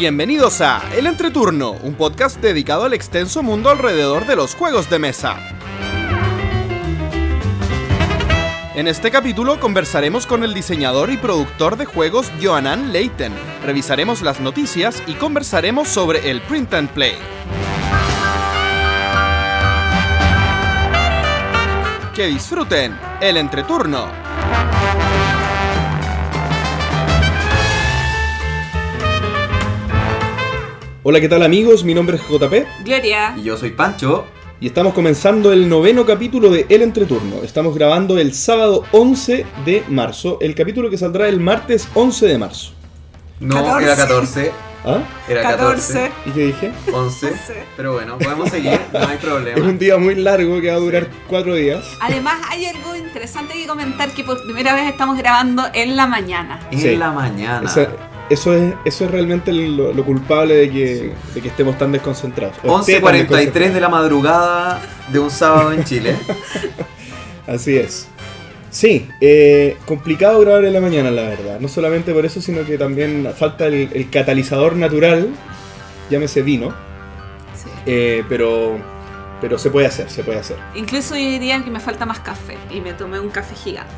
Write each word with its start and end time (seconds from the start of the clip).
Bienvenidos 0.00 0.62
a 0.62 0.80
El 0.96 1.06
Entreturno, 1.06 1.72
un 1.72 1.92
podcast 1.92 2.40
dedicado 2.40 2.84
al 2.84 2.94
extenso 2.94 3.42
mundo 3.42 3.68
alrededor 3.68 4.26
de 4.26 4.34
los 4.34 4.54
juegos 4.54 4.88
de 4.88 4.98
mesa. 4.98 5.36
En 8.74 8.88
este 8.88 9.10
capítulo 9.10 9.60
conversaremos 9.60 10.26
con 10.26 10.42
el 10.42 10.54
diseñador 10.54 11.10
y 11.10 11.18
productor 11.18 11.76
de 11.76 11.84
juegos 11.84 12.32
Johanan 12.42 12.94
Leiten, 12.94 13.34
revisaremos 13.62 14.22
las 14.22 14.40
noticias 14.40 15.02
y 15.06 15.12
conversaremos 15.16 15.86
sobre 15.86 16.30
el 16.30 16.40
print 16.40 16.72
and 16.72 16.88
play. 16.88 17.18
Que 22.14 22.26
disfruten 22.26 22.98
el 23.20 23.36
entreturno. 23.36 24.29
Hola, 31.02 31.20
¿qué 31.20 31.28
tal 31.28 31.42
amigos? 31.42 31.84
Mi 31.84 31.94
nombre 31.94 32.16
es 32.16 32.22
JP 32.28 32.84
Gloria. 32.84 33.34
Y 33.36 33.42
yo 33.44 33.56
soy 33.56 33.70
Pancho. 33.70 34.26
y 34.60 34.66
estamos 34.66 34.92
comenzando 34.92 35.52
el 35.52 35.68
noveno 35.68 36.04
capítulo 36.04 36.50
de 36.50 36.66
El 36.68 36.82
Entreturno. 36.82 37.36
Estamos 37.42 37.74
grabando 37.74 38.18
el 38.18 38.34
sábado 38.34 38.84
11 38.92 39.46
de 39.64 39.84
marzo, 39.88 40.38
el 40.42 40.54
capítulo 40.54 40.90
que 40.90 40.98
saldrá 40.98 41.28
el 41.28 41.40
martes 41.40 41.88
11 41.94 42.26
de 42.26 42.38
marzo. 42.38 42.72
No, 43.40 43.54
14. 43.64 43.84
era 43.86 43.96
14. 43.96 44.52
¿Ah? 44.84 44.98
Era 45.28 45.42
14. 45.42 45.92
14. 45.94 46.12
¿Y 46.26 46.30
qué 46.32 46.46
dije? 46.46 46.72
11. 46.92 47.26
Once. 47.28 47.54
Pero 47.76 47.92
bueno, 47.94 48.18
podemos 48.18 48.50
seguir, 48.50 48.78
no 48.92 48.98
hay 48.98 49.04
Es 49.16 49.24
un 49.24 49.30
problema. 49.30 49.72
día 49.72 49.96
muy 49.96 50.14
largo 50.16 50.60
que 50.60 50.68
va 50.68 50.74
a 50.76 50.80
durar 50.80 51.08
cuatro 51.26 51.54
días. 51.54 51.82
Además, 52.00 52.38
hay 52.50 52.66
algo 52.66 52.94
interesante 52.96 53.54
que 53.54 53.66
comentar 53.66 54.10
que 54.10 54.22
por 54.24 54.42
primera 54.44 54.74
vez 54.74 54.88
estamos 54.90 55.16
grabando 55.16 55.64
en 55.72 55.96
la 55.96 56.06
mañana. 56.06 56.60
En 56.70 56.78
Sí. 56.80 56.96
la 56.96 57.10
mañana. 57.10 57.66
Esa- 57.68 57.88
eso, 58.30 58.54
es, 58.54 58.74
eso 58.84 59.04
es 59.04 59.10
realmente 59.10 59.52
lo, 59.52 59.92
lo 59.92 60.04
culpable 60.04 60.54
de 60.54 60.70
que, 60.70 61.12
de 61.34 61.40
que 61.40 61.48
estemos 61.48 61.76
tan 61.76 61.92
desconcentrados. 61.92 62.56
O 62.64 62.80
esté 62.80 63.00
tan 63.00 63.14
11.43 63.14 63.72
de 63.72 63.80
la 63.80 63.88
madrugada 63.88 64.80
de 65.12 65.18
un 65.18 65.30
sábado 65.30 65.72
en 65.72 65.84
Chile. 65.84 66.16
Así 67.46 67.76
es. 67.76 68.06
Sí, 68.70 69.08
eh, 69.20 69.76
complicado 69.84 70.38
grabar 70.40 70.64
en 70.64 70.72
la 70.72 70.80
mañana, 70.80 71.10
la 71.10 71.22
verdad. 71.22 71.58
No 71.60 71.66
solamente 71.68 72.12
por 72.14 72.24
eso, 72.24 72.40
sino 72.40 72.64
que 72.64 72.78
también 72.78 73.28
falta 73.36 73.66
el, 73.66 73.90
el 73.92 74.08
catalizador 74.10 74.76
natural, 74.76 75.28
llámese 76.08 76.42
vino, 76.42 76.68
Sí. 77.60 77.68
eh, 77.86 78.24
pero, 78.28 78.78
pero 79.40 79.58
se 79.58 79.70
puede 79.70 79.86
hacer, 79.88 80.08
se 80.08 80.22
puede 80.22 80.38
hacer. 80.38 80.56
Incluso 80.76 81.16
yo 81.16 81.24
diría 81.28 81.62
que 81.64 81.70
me 81.70 81.80
falta 81.80 82.06
más 82.06 82.20
café 82.20 82.56
y 82.70 82.80
me 82.80 82.92
tomé 82.92 83.18
un 83.18 83.30
café 83.30 83.56
gigante. 83.56 83.92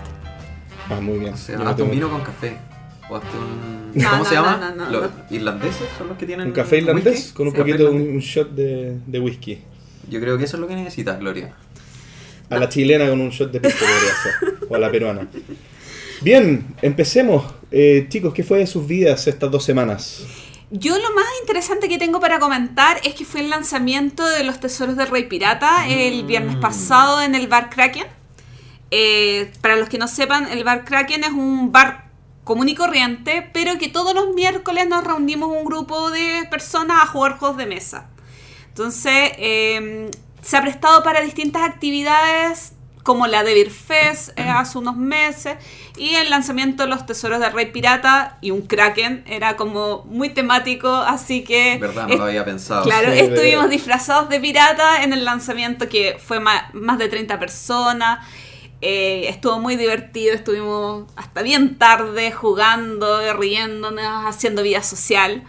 Ah, 0.89 1.01
muy 1.01 1.19
bien. 1.19 1.35
O 1.35 1.37
sea, 1.37 1.59
hazte 1.69 1.83
un 1.83 1.91
vino 1.91 2.09
con 2.09 2.23
café. 2.23 2.57
Hazte 3.17 3.37
un. 3.37 3.93
No, 3.95 4.09
¿Cómo 4.11 4.23
no, 4.23 4.29
se 4.29 4.35
llama? 4.35 4.57
no, 4.57 4.75
no, 4.75 4.85
no, 4.87 4.91
¿Los 4.91 5.11
irlandeses 5.31 5.87
son 5.99 6.09
los 6.09 6.17
que 6.19 6.27
tienen. 6.27 6.47
Un 6.49 6.53
café 6.53 6.79
irlandés 6.79 7.15
whisky? 7.15 7.33
con 7.35 7.47
un 7.49 7.53
Sí, 7.53 7.59
poquito, 7.59 7.91
un, 7.91 8.01
un 8.01 8.19
shot 8.21 8.51
de, 8.53 8.97
de 9.07 9.21
whisky. 9.21 9.59
Yo 10.09 10.21
creo 10.21 10.39
que 10.39 10.45
eso 10.45 10.57
es 10.57 10.61
lo 10.61 10.67
que 10.69 10.75
necesitas, 10.77 11.19
Gloria. 11.21 11.55
A 12.51 12.59
la 12.59 12.69
chilena 12.69 13.09
con 13.09 13.21
un 13.21 13.31
shot 13.31 13.51
de 13.53 13.61
pisco 13.61 13.79
podría 13.81 14.15
ser. 14.23 14.69
O 14.69 14.75
a 14.75 14.79
la 14.79 14.91
peruana. 14.91 15.27
Bien, 16.23 16.75
empecemos. 16.83 17.45
Eh, 17.71 18.07
chicos, 18.09 18.33
¿qué 18.35 18.43
fue 18.43 18.59
de 18.59 18.67
sus 18.67 18.87
vidas 18.87 19.27
estas 19.27 19.51
dos 19.51 19.65
semanas? 19.65 20.25
Yo 20.71 20.97
lo 20.99 21.13
más 21.15 21.25
interesante 21.43 21.89
que 21.89 21.99
tengo 21.99 22.19
para 22.21 22.39
comentar 22.39 22.99
es 23.05 23.15
que 23.15 23.25
fue 23.27 23.41
el 23.41 23.51
lanzamiento 23.51 24.27
de 24.27 24.43
los 24.45 24.59
Tesoros 24.61 24.97
del 24.97 25.09
Rey 25.09 25.25
Pirata 25.25 25.87
el 25.89 26.25
viernes 26.25 26.57
pasado 26.57 27.21
en 27.21 27.35
el 27.35 27.47
Bar 27.47 27.69
Kraken. 27.71 28.07
Eh, 28.91 29.51
para 29.61 29.77
los 29.77 29.89
que 29.89 29.99
no 29.99 30.09
sepan, 30.09 30.49
el 30.49 30.65
Bar 30.65 30.85
Kraken 30.85 31.25
es 31.25 31.31
un 31.31 31.73
bar 31.73 32.02
común 32.45 32.69
y 32.69 32.75
corriente, 32.75 33.49
pero 33.53 33.79
que 33.79 33.89
todos 33.89 34.15
los 34.15 34.35
miércoles 34.35 34.89
nos 34.89 35.05
reunimos 35.05 35.49
un 35.49 35.65
grupo 35.65 36.11
de 36.11 36.47
personas 36.51 37.03
a 37.03 37.07
jugar 37.07 37.39
juegos 37.39 37.57
de 37.57 37.67
mesa. 37.67 38.09
Entonces, 38.69 39.33
eh, 39.39 40.11
se 40.43 40.57
ha 40.57 40.63
prestado 40.63 41.03
para 41.03 41.21
distintas 41.21 41.63
actividades 41.63 42.73
como 43.03 43.27
la 43.27 43.43
de 43.43 43.55
Beer 43.55 43.71
Fest 43.71 44.31
eh, 44.39 44.43
hace 44.49 44.79
unos 44.79 44.97
meses 44.97 45.57
y 45.97 46.15
el 46.15 46.31
lanzamiento 46.31 46.85
de 46.85 46.89
los 46.89 47.05
tesoros 47.05 47.41
del 47.41 47.53
Rey 47.53 47.67
Pirata 47.67 48.39
y 48.41 48.53
un 48.53 48.63
Kraken 48.63 49.25
era 49.27 49.57
como 49.57 50.05
muy 50.05 50.29
temático, 50.31 50.89
así 50.89 51.43
que... 51.43 51.79
¿Verdad? 51.81 52.07
No 52.07 52.17
lo 52.17 52.25
había 52.25 52.45
pensado. 52.45 52.85
Claro, 52.85 53.09
Sí, 53.11 53.17
de 53.17 53.21
estuvimos 53.23 53.63
verdad. 53.65 53.71
disfrazados 53.71 54.29
de 54.29 54.41
pirata 54.41 55.03
en 55.03 55.13
el 55.13 55.25
lanzamiento 55.25 55.89
que 55.89 56.17
fue 56.25 56.39
más, 56.39 56.65
de 56.99 57.09
30 57.09 57.39
personas. 57.41 58.25
Eh, 58.85 59.29
estuvo 59.29 59.61
muy 59.61 59.77
divertido, 59.77 60.35
estuvimos 60.35 61.07
hasta 61.15 61.43
bien 61.43 61.79
tarde 61.79 62.33
jugando, 62.33 63.33
riéndonos, 63.33 64.27
haciendo 64.27 64.65
vida 64.65 64.83
social. 64.83 65.45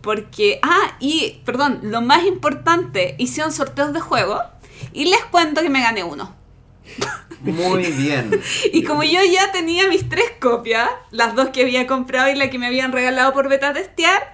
Porque, 0.00 0.60
ah, 0.62 0.96
y, 1.00 1.40
perdón, 1.44 1.80
lo 1.82 2.00
más 2.00 2.24
importante, 2.24 3.16
hicieron 3.18 3.52
sorteos 3.52 3.92
de 3.92 3.98
juego 3.98 4.40
y 4.92 5.06
les 5.06 5.24
cuento 5.24 5.62
que 5.62 5.68
me 5.68 5.80
gané 5.82 6.04
uno. 6.04 6.32
Muy 7.40 7.86
bien. 7.92 8.40
Y 8.72 8.84
como 8.84 9.02
yo 9.02 9.18
ya 9.32 9.50
tenía 9.50 9.88
mis 9.88 10.08
tres 10.08 10.32
copias, 10.40 10.88
las 11.10 11.34
dos 11.34 11.48
que 11.48 11.62
había 11.62 11.88
comprado 11.88 12.30
y 12.30 12.36
la 12.36 12.50
que 12.50 12.58
me 12.60 12.68
habían 12.68 12.92
regalado 12.92 13.32
por 13.32 13.48
beta 13.48 13.72
testear, 13.72 14.32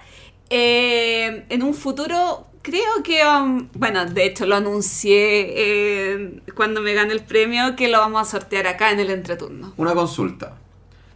eh, 0.51 1.45
en 1.49 1.63
un 1.63 1.73
futuro 1.73 2.52
creo 2.63 3.03
que, 3.03 3.21
um, 3.25 3.67
bueno, 3.75 4.05
de 4.05 4.25
hecho 4.25 4.47
lo 4.47 4.55
anuncié 4.55 5.53
eh, 5.55 6.39
cuando 6.55 6.81
me 6.81 6.93
gané 6.95 7.13
el 7.13 7.23
premio, 7.23 7.75
que 7.75 7.87
lo 7.87 7.99
vamos 7.99 8.27
a 8.27 8.31
sortear 8.31 8.65
acá 8.65 8.89
en 8.91 8.99
el 8.99 9.11
entreturno. 9.11 9.73
Una 9.77 9.93
consulta. 9.93 10.57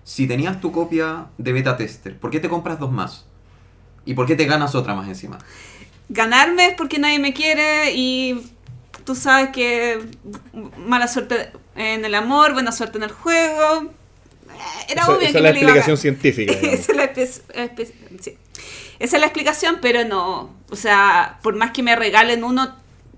Si 0.04 0.28
tenías 0.28 0.62
tu 0.62 0.72
copia 0.72 1.26
de 1.40 1.52
beta 1.54 1.76
tester, 1.76 2.18
¿por 2.20 2.30
qué 2.32 2.40
te 2.40 2.48
compras 2.50 2.80
dos 2.80 2.92
más? 2.92 3.26
¿Y 4.06 4.14
por 4.14 4.26
qué 4.28 4.36
te 4.36 4.46
ganas 4.46 4.76
otra 4.76 4.94
más 4.94 5.08
encima? 5.08 5.38
Ganarme 6.10 6.68
es 6.68 6.74
porque 6.76 7.00
nadie 7.00 7.20
me 7.20 7.34
quiere 7.34 7.92
y 7.94 8.42
tú 9.04 9.16
sabes 9.16 9.50
que 9.50 10.00
mala 10.78 11.08
suerte 11.10 11.52
en 11.76 12.06
el 12.06 12.16
amor, 12.16 12.54
buena 12.54 12.72
suerte 12.72 12.98
en 13.00 13.04
el 13.06 13.12
juego. 13.12 13.84
Eh, 14.50 14.92
Era 14.92 15.02
Esa, 15.04 15.12
obvio 15.12 15.28
esa 15.28 15.32
que 15.34 15.38
es 15.40 15.44
la 15.44 15.50
explicación 15.50 15.84
ganar. 15.86 15.98
científica. 15.98 16.52
Esa 16.62 16.92
es, 16.92 16.96
la 16.96 17.14
espe- 17.14 17.42
espe- 17.76 17.94
sí. 18.22 18.38
Esa 19.00 19.18
es 19.18 19.22
la 19.22 19.28
explicación, 19.28 19.78
pero 19.82 20.04
no. 20.06 20.50
O 20.70 20.76
sea, 20.76 21.40
por 21.44 21.56
más 21.56 21.72
que 21.72 21.84
me 21.84 21.96
regalen 21.96 22.44
uno, 22.44 22.74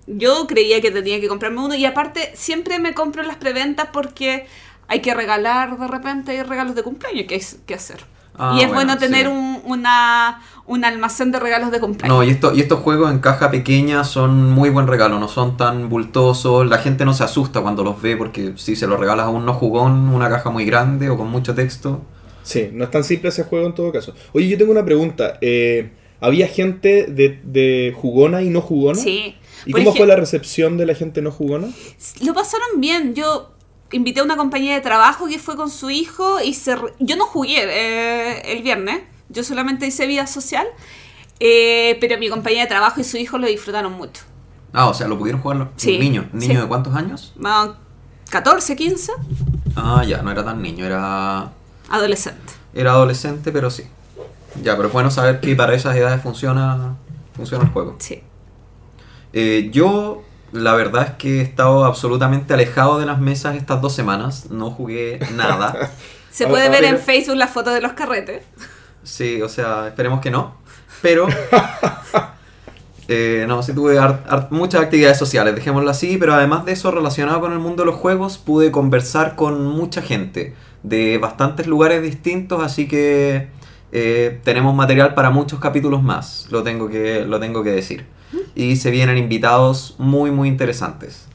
yo 0.06 0.46
creía 0.46 0.80
que 0.80 0.90
tenía 0.90 1.20
que 1.20 1.28
comprarme 1.28 1.60
uno. 1.60 1.74
Y 1.74 1.84
aparte, 1.84 2.32
siempre 2.34 2.78
me 2.78 2.94
compro 2.94 3.22
las 3.22 3.36
preventas 3.36 3.88
porque 3.92 4.46
hay 4.88 5.00
que 5.00 5.14
regalar 5.14 5.78
de 5.78 5.86
repente, 5.86 6.32
hay 6.32 6.42
regalos 6.42 6.74
de 6.74 6.82
cumpleaños 6.82 7.26
que 7.26 7.36
hay 7.36 7.42
que 7.66 7.74
hacer. 7.74 8.04
Ah, 8.36 8.54
y 8.56 8.62
es 8.62 8.68
bueno, 8.68 8.94
bueno 8.94 8.98
tener 8.98 9.26
sí. 9.26 9.32
un, 9.32 9.60
una, 9.66 10.40
un 10.66 10.84
almacén 10.84 11.30
de 11.30 11.38
regalos 11.38 11.70
de 11.70 11.80
cumpleaños. 11.80 12.16
No, 12.16 12.24
y, 12.24 12.30
esto, 12.30 12.54
y 12.54 12.60
estos 12.60 12.80
juegos 12.80 13.10
en 13.10 13.18
caja 13.18 13.50
pequeña 13.50 14.02
son 14.04 14.50
muy 14.50 14.70
buen 14.70 14.86
regalo, 14.86 15.20
no 15.20 15.28
son 15.28 15.56
tan 15.56 15.88
bultosos, 15.88 16.66
la 16.66 16.78
gente 16.78 17.04
no 17.04 17.12
se 17.12 17.24
asusta 17.24 17.60
cuando 17.60 17.84
los 17.84 18.00
ve 18.00 18.16
porque 18.16 18.54
si 18.56 18.76
se 18.76 18.86
los 18.86 18.98
regalas 18.98 19.26
a 19.26 19.28
un 19.28 19.44
no 19.44 19.52
jugón, 19.52 20.08
una 20.08 20.30
caja 20.30 20.50
muy 20.50 20.64
grande 20.64 21.10
o 21.10 21.16
con 21.16 21.30
mucho 21.30 21.54
texto. 21.54 22.00
Sí, 22.42 22.70
no 22.72 22.84
es 22.84 22.90
tan 22.90 23.04
simple 23.04 23.28
ese 23.28 23.44
juego 23.44 23.66
en 23.66 23.74
todo 23.74 23.92
caso. 23.92 24.14
Oye, 24.32 24.48
yo 24.48 24.58
tengo 24.58 24.72
una 24.72 24.84
pregunta. 24.84 25.38
Eh, 25.40 25.90
¿Había 26.20 26.48
gente 26.48 27.06
de, 27.06 27.40
de 27.44 27.94
jugona 27.96 28.42
y 28.42 28.50
no 28.50 28.60
jugona? 28.60 28.98
Sí. 29.00 29.36
¿Y 29.66 29.72
Por 29.72 29.84
cómo 29.84 29.96
fue 29.96 30.06
la 30.06 30.16
recepción 30.16 30.76
de 30.76 30.86
la 30.86 30.94
gente 30.94 31.22
no 31.22 31.30
jugona? 31.30 31.68
Lo 32.24 32.34
pasaron 32.34 32.68
bien. 32.80 33.14
Yo 33.14 33.50
invité 33.92 34.20
a 34.20 34.24
una 34.24 34.36
compañía 34.36 34.74
de 34.74 34.80
trabajo 34.80 35.26
que 35.28 35.38
fue 35.38 35.56
con 35.56 35.70
su 35.70 35.90
hijo 35.90 36.40
y 36.42 36.54
se 36.54 36.76
re- 36.76 36.92
yo 36.98 37.16
no 37.16 37.24
jugué 37.26 37.56
eh, 37.64 38.52
el 38.52 38.62
viernes. 38.62 39.00
Yo 39.30 39.42
solamente 39.44 39.86
hice 39.86 40.06
vida 40.06 40.26
social. 40.26 40.66
eh, 41.40 41.96
pero 42.00 42.18
mi 42.18 42.28
compañía 42.28 42.62
de 42.62 42.66
trabajo 42.68 43.00
y 43.00 43.04
su 43.04 43.16
hijo 43.16 43.38
lo 43.38 43.46
disfrutaron 43.46 43.92
mucho. 43.92 44.22
Ah, 44.72 44.88
o 44.88 44.94
sea, 44.94 45.08
lo 45.08 45.18
pudieron 45.18 45.40
jugar 45.40 45.56
los 45.58 45.68
Sí, 45.76 45.98
niños. 45.98 46.26
¿Niño 46.32 46.54
sí. 46.54 46.60
de 46.60 46.66
cuántos 46.68 46.94
años? 46.94 47.32
Más 47.36 47.70
14, 48.30 48.76
15, 48.76 49.12
Ah, 49.74 50.04
ya, 50.06 50.22
no 50.22 50.30
era 50.30 50.44
tan 50.44 50.60
niño, 50.62 50.84
era, 50.86 51.50
adolescente. 51.90 52.52
era 52.74 52.92
adolescente, 52.92 53.52
pero 53.52 53.70
sí. 53.70 53.84
Ya, 54.62 54.76
pero 54.76 54.88
es 54.88 54.92
bueno 54.94 55.10
saber 55.10 55.40
que 55.40 55.54
para 55.54 55.74
esas 55.74 55.94
edades 55.96 56.22
funciona, 56.22 56.96
funciona 57.36 57.64
el 57.64 57.70
juego. 57.70 57.96
Sí. 57.98 58.22
Eh, 59.32 59.70
yo, 59.72 60.22
la 60.52 60.74
verdad 60.74 61.04
es 61.08 61.10
que 61.14 61.38
he 61.38 61.42
estado 61.42 61.84
absolutamente 61.84 62.52
alejado 62.54 62.98
de 62.98 63.06
las 63.06 63.20
mesas 63.20 63.54
estas 63.56 63.80
dos 63.80 63.94
semanas. 63.94 64.50
No 64.50 64.70
jugué 64.70 65.20
nada. 65.36 65.90
Se 66.30 66.46
puede 66.46 66.68
ver, 66.68 66.84
en. 66.84 66.98
Facebook 66.98 67.36
las 67.36 67.50
fotos 67.50 67.74
de 67.74 67.80
los 67.80 67.92
carretes. 67.92 68.42
Sí, 69.02 69.40
o 69.42 69.48
sea, 69.48 69.86
esperemos 69.88 70.20
que 70.20 70.30
no. 70.30 70.54
Pero, 71.02 71.26
eh, 73.08 73.44
no, 73.48 73.62
sí 73.62 73.72
tuve 73.72 73.98
har- 73.98 74.24
har- 74.28 74.48
muchas 74.50 74.82
actividades 74.82 75.18
sociales, 75.18 75.54
dejémoslo 75.54 75.90
así. 75.90 76.16
Pero 76.18 76.34
además 76.34 76.64
de 76.64 76.72
eso, 76.72 76.90
relacionado 76.90 77.40
con 77.40 77.52
el 77.52 77.58
mundo 77.58 77.82
de 77.82 77.86
los 77.90 77.96
juegos, 78.00 78.38
pude 78.38 78.70
conversar 78.70 79.34
con 79.36 79.64
mucha 79.64 80.02
gente 80.02 80.54
de 80.82 81.18
bastantes 81.18 81.66
lugares 81.66 82.02
distintos. 82.02 82.62
Así 82.62 82.86
que 82.88 83.48
eh, 83.92 84.38
tenemos 84.44 84.74
material 84.74 85.14
para 85.14 85.30
muchos 85.30 85.58
capítulos 85.60 86.02
más, 86.02 86.46
lo 86.50 86.62
tengo 86.62 86.88
que, 86.88 87.24
lo 87.24 87.40
tengo 87.40 87.62
que 87.62 87.70
decir. 87.70 88.04
Y 88.54 88.76
se 88.76 88.90
vienen 88.90 89.18
invitados 89.18 89.94
muy, 89.98 90.30
muy 90.30 90.48
interesantes. 90.48 91.26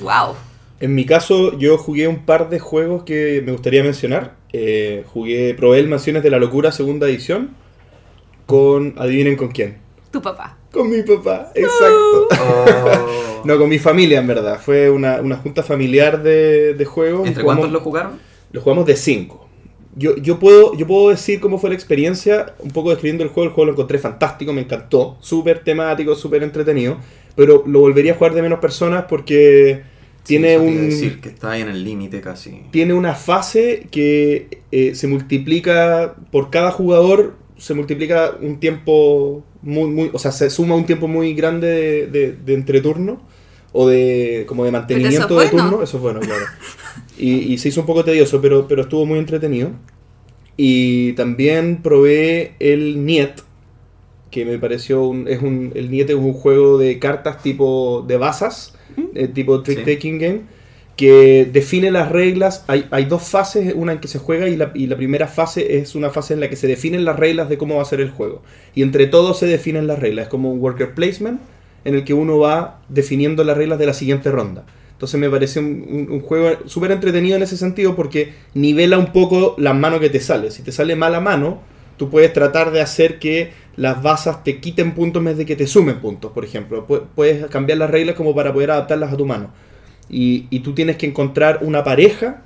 ¡Wow! 0.00 0.34
En 0.80 0.94
mi 0.94 1.06
caso, 1.06 1.56
yo 1.58 1.78
jugué 1.78 2.06
un 2.08 2.24
par 2.26 2.48
de 2.50 2.58
juegos 2.58 3.02
que 3.04 3.42
me 3.44 3.52
gustaría 3.52 3.82
mencionar. 3.82 4.34
Eh, 4.52 5.04
jugué, 5.12 5.54
probé 5.54 5.78
el 5.80 5.88
Mansiones 5.88 6.22
de 6.22 6.30
la 6.30 6.38
Locura 6.38 6.72
segunda 6.72 7.06
edición. 7.06 7.50
con, 8.46 8.94
adivinen 8.98 9.36
con 9.36 9.48
quién. 9.48 9.78
Tu 10.10 10.20
papá. 10.22 10.56
Con 10.72 10.90
mi 10.90 11.02
papá, 11.02 11.50
exacto. 11.54 12.28
Oh. 12.30 13.12
No, 13.44 13.58
con 13.58 13.68
mi 13.68 13.78
familia 13.78 14.18
en 14.18 14.26
verdad. 14.26 14.58
Fue 14.60 14.90
una, 14.90 15.20
una 15.20 15.36
junta 15.36 15.62
familiar 15.62 16.20
de, 16.22 16.74
de 16.74 16.84
juegos. 16.84 17.26
y 17.26 17.28
¿Entre 17.28 17.42
jugamos- 17.44 17.60
cuántos 17.62 17.72
lo 17.72 17.80
jugaron? 17.84 18.18
Lo 18.52 18.60
jugamos 18.60 18.86
de 18.86 18.96
5. 18.96 19.48
Yo, 19.96 20.16
yo, 20.16 20.38
puedo, 20.38 20.74
yo 20.76 20.86
puedo 20.86 21.08
decir 21.10 21.40
cómo 21.40 21.58
fue 21.58 21.70
la 21.70 21.74
experiencia, 21.74 22.54
un 22.58 22.70
poco 22.70 22.90
describiendo 22.90 23.24
el 23.24 23.30
juego. 23.30 23.48
El 23.48 23.54
juego 23.54 23.66
lo 23.66 23.72
encontré 23.72 23.98
fantástico, 23.98 24.52
me 24.52 24.60
encantó. 24.62 25.16
Súper 25.20 25.64
temático, 25.64 26.14
súper 26.14 26.42
entretenido. 26.42 26.98
Pero 27.34 27.64
lo 27.66 27.80
volvería 27.80 28.12
a 28.12 28.16
jugar 28.16 28.34
de 28.34 28.42
menos 28.42 28.58
personas 28.60 29.04
porque 29.08 29.82
tiene 30.22 30.56
Sí, 30.56 30.56
un... 30.58 30.90
decir 30.90 31.20
que 31.20 31.28
está 31.30 31.52
ahí 31.52 31.62
en 31.62 31.68
el 31.68 31.84
límite 31.84 32.20
casi. 32.20 32.62
tiene 32.70 32.94
una 32.94 33.14
fase 33.14 33.86
que 33.90 34.62
eh, 34.72 34.94
se 34.94 35.06
multiplica 35.08 36.16
por 36.30 36.50
cada 36.50 36.70
jugador, 36.72 37.36
se 37.56 37.74
multiplica 37.74 38.36
un 38.40 38.58
tiempo 38.60 39.44
muy, 39.62 39.88
muy, 39.90 40.10
o 40.12 40.18
sea, 40.18 40.32
se 40.32 40.50
suma 40.50 40.74
un 40.74 40.86
tiempo 40.86 41.08
muy 41.08 41.34
grande 41.34 41.66
de, 41.68 42.06
de, 42.08 42.32
de 42.32 42.54
entreturno 42.54 43.22
o 43.72 43.88
de 43.88 44.44
como 44.48 44.64
de 44.64 44.72
mantenimiento 44.72 45.34
eso 45.34 45.40
es 45.40 45.44
de 45.44 45.56
bueno. 45.56 45.70
turno, 45.70 45.82
eso 45.82 45.96
es 45.98 46.02
bueno, 46.02 46.20
claro. 46.20 46.44
Y, 47.18 47.52
y 47.52 47.58
se 47.58 47.68
hizo 47.68 47.80
un 47.80 47.86
poco 47.86 48.04
tedioso, 48.04 48.40
pero, 48.40 48.66
pero 48.68 48.82
estuvo 48.82 49.06
muy 49.06 49.18
entretenido. 49.18 49.70
Y 50.56 51.12
también 51.12 51.82
probé 51.82 52.54
el 52.60 53.04
Niet, 53.04 53.40
que 54.30 54.44
me 54.44 54.58
pareció 54.58 55.06
un, 55.06 55.28
es 55.28 55.42
un, 55.42 55.72
el 55.74 55.90
Niet 55.90 56.10
es 56.10 56.16
un 56.16 56.32
juego 56.32 56.78
de 56.78 56.98
cartas 56.98 57.42
tipo 57.42 58.04
de 58.06 58.16
basas, 58.16 58.74
eh, 59.14 59.28
tipo 59.28 59.62
trick 59.62 59.84
Sí. 59.84 59.94
taking 59.94 60.18
game, 60.18 60.40
que 60.96 61.46
define 61.52 61.90
las 61.90 62.10
reglas. 62.10 62.64
Hay, 62.68 62.86
hay 62.90 63.04
dos 63.04 63.22
fases, 63.22 63.74
una 63.76 63.92
en 63.92 63.98
que 64.00 64.08
se 64.08 64.18
juega 64.18 64.48
y 64.48 64.56
la, 64.56 64.72
y 64.74 64.86
la 64.86 64.96
primera 64.96 65.26
fase 65.28 65.78
es 65.78 65.94
una 65.94 66.10
fase 66.10 66.34
en 66.34 66.40
la 66.40 66.48
que 66.48 66.56
se 66.56 66.66
definen 66.66 67.04
las 67.04 67.18
reglas 67.18 67.48
de 67.50 67.58
cómo 67.58 67.76
va 67.76 67.82
a 67.82 67.86
ser 67.86 68.00
el 68.00 68.10
juego. 68.10 68.42
Y 68.74 68.82
entre 68.82 69.06
todos 69.06 69.38
se 69.38 69.46
definen 69.46 69.86
las 69.86 69.98
reglas. 69.98 70.24
Es 70.24 70.30
como 70.30 70.50
un 70.52 70.60
worker 70.60 70.94
placement 70.94 71.40
en 71.84 71.94
el 71.94 72.04
que 72.04 72.14
uno 72.14 72.38
va 72.38 72.80
definiendo 72.88 73.44
las 73.44 73.56
reglas 73.58 73.78
de 73.78 73.86
la 73.86 73.92
siguiente 73.94 74.30
ronda. 74.30 74.64
Entonces 74.96 75.20
me 75.20 75.28
parece 75.28 75.60
un, 75.60 76.20
juego 76.22 76.58
súper 76.64 76.90
entretenido 76.90 77.36
en 77.36 77.42
ese 77.42 77.58
sentido 77.58 77.94
porque 77.94 78.32
nivela 78.54 78.96
un 78.96 79.12
poco 79.12 79.54
la 79.58 79.74
mano 79.74 80.00
que 80.00 80.08
te 80.08 80.20
sale. 80.20 80.50
Si 80.50 80.62
te 80.62 80.72
sale 80.72 80.96
mala 80.96 81.20
mano, 81.20 81.60
tú 81.98 82.08
puedes 82.08 82.32
tratar 82.32 82.70
de 82.70 82.80
hacer 82.80 83.18
que 83.18 83.52
las 83.76 84.02
basas 84.02 84.42
te 84.42 84.58
quiten 84.58 84.94
puntos 84.94 85.20
en 85.20 85.26
vez 85.26 85.36
de 85.36 85.44
que 85.44 85.54
te 85.54 85.66
sumen 85.66 86.00
puntos, 86.00 86.32
por 86.32 86.46
ejemplo. 86.46 86.86
Pu- 86.86 87.02
Puedes 87.14 87.44
cambiar 87.48 87.76
las 87.76 87.90
reglas 87.90 88.16
como 88.16 88.34
para 88.34 88.54
poder 88.54 88.70
adaptarlas 88.70 89.12
a 89.12 89.18
tu 89.18 89.26
mano. 89.26 89.50
Y, 90.08 90.60
tú 90.60 90.72
tienes 90.72 90.96
que 90.96 91.04
encontrar 91.04 91.58
una 91.60 91.84
pareja 91.84 92.42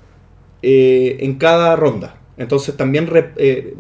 eh, 0.63 1.19
en 1.21 1.37
cada 1.37 1.77
ronda. 1.77 2.17
Entonces 2.37 2.77
también 2.77 3.09
eh, 3.37 3.75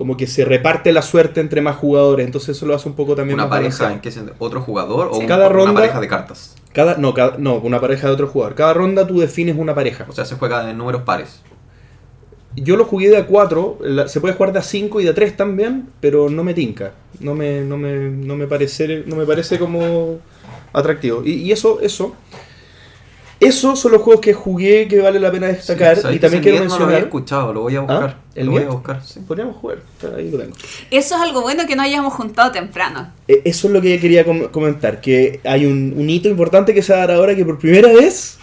como 0.00 0.16
que 0.16 0.26
se 0.26 0.46
reparte 0.46 0.92
la 0.92 1.02
suerte 1.02 1.42
entre 1.42 1.60
más 1.60 1.76
jugadores. 1.76 2.24
Entonces 2.24 2.56
eso 2.56 2.64
lo 2.64 2.74
hace 2.74 2.88
un 2.88 2.94
poco 2.94 3.14
también 3.14 3.34
¿Una 3.34 3.46
más 3.46 3.58
pareja 3.58 3.92
en 3.92 4.00
qué 4.00 4.10
sentido? 4.10 4.34
¿Otro 4.38 4.62
jugador 4.62 5.08
o 5.12 5.18
un- 5.18 5.26
Cada 5.26 5.46
una 5.50 5.74
pareja 5.74 6.00
de 6.00 6.08
cartas? 6.08 6.56
Cada, 6.72 6.96
no, 6.96 7.12
cada- 7.12 7.36
no, 7.36 7.56
una 7.56 7.82
pareja 7.82 8.06
de 8.06 8.14
otro 8.14 8.26
jugador. 8.26 8.54
Cada 8.54 8.72
ronda 8.72 9.06
tú 9.06 9.20
defines 9.20 9.58
una 9.58 9.74
pareja. 9.74 10.06
O 10.08 10.12
sea, 10.12 10.24
se 10.24 10.36
juega 10.36 10.64
de 10.64 10.72
números 10.72 11.02
pares. 11.02 11.42
Yo 12.56 12.78
lo 12.78 12.86
jugué 12.86 13.10
de 13.10 13.18
a 13.18 13.26
4, 13.26 13.78
se 14.06 14.22
puede 14.22 14.32
jugar 14.32 14.54
de 14.54 14.60
a 14.60 14.62
5 14.62 15.02
y 15.02 15.04
de 15.04 15.10
a 15.10 15.14
3 15.14 15.36
también, 15.36 15.90
pero 16.00 16.30
no 16.30 16.42
me 16.44 16.54
tinca. 16.54 16.92
No 17.18 17.34
me, 17.34 17.60
no 17.60 17.76
me, 17.76 18.08
no 18.08 18.36
me, 18.36 18.46
parece, 18.46 19.04
no 19.06 19.16
me 19.16 19.26
parece 19.26 19.58
como 19.58 20.18
atractivo. 20.72 21.22
Y, 21.26 21.32
y 21.32 21.52
eso, 21.52 21.78
eso. 21.82 22.14
Esos 23.40 23.78
son 23.80 23.92
los 23.92 24.02
juegos 24.02 24.20
que 24.20 24.34
jugué 24.34 24.86
que 24.86 25.00
vale 25.00 25.18
la 25.18 25.32
pena 25.32 25.46
destacar. 25.46 25.96
Sí, 25.96 26.02
¿sabes 26.02 26.16
y 26.16 26.20
también 26.20 26.42
quiero 26.42 26.58
Niet 26.60 26.68
No 26.68 26.78
lo 26.78 26.84
había 26.84 26.86
mencionar. 26.98 27.08
escuchado, 27.08 27.52
lo 27.54 27.60
voy 27.62 27.76
a 27.76 27.80
buscar. 27.80 28.16
¿Ah? 28.18 28.24
¿El 28.34 28.46
lo 28.46 28.52
voy 28.52 28.62
a 28.62 28.68
buscar, 28.68 29.02
sí. 29.02 29.20
Podríamos 29.26 29.56
jugar, 29.56 29.78
ahí 30.16 30.30
lo 30.30 30.38
tengo. 30.38 30.54
Eso 30.90 31.14
es 31.16 31.20
algo 31.22 31.40
bueno 31.40 31.66
que 31.66 31.74
no 31.74 31.82
hayamos 31.82 32.12
juntado 32.12 32.52
temprano. 32.52 33.10
Eh, 33.26 33.40
Eso 33.46 33.66
es 33.68 33.72
lo 33.72 33.80
que 33.80 33.98
quería 33.98 34.24
com- 34.26 34.48
comentar, 34.48 35.00
que 35.00 35.40
hay 35.44 35.64
un, 35.64 35.94
un 35.96 36.10
hito 36.10 36.28
importante 36.28 36.74
que 36.74 36.82
se 36.82 36.92
va 36.92 36.98
a 37.02 37.06
dar 37.06 37.16
ahora 37.16 37.34
que 37.34 37.44
por 37.44 37.58
primera 37.58 37.88
vez... 37.92 38.36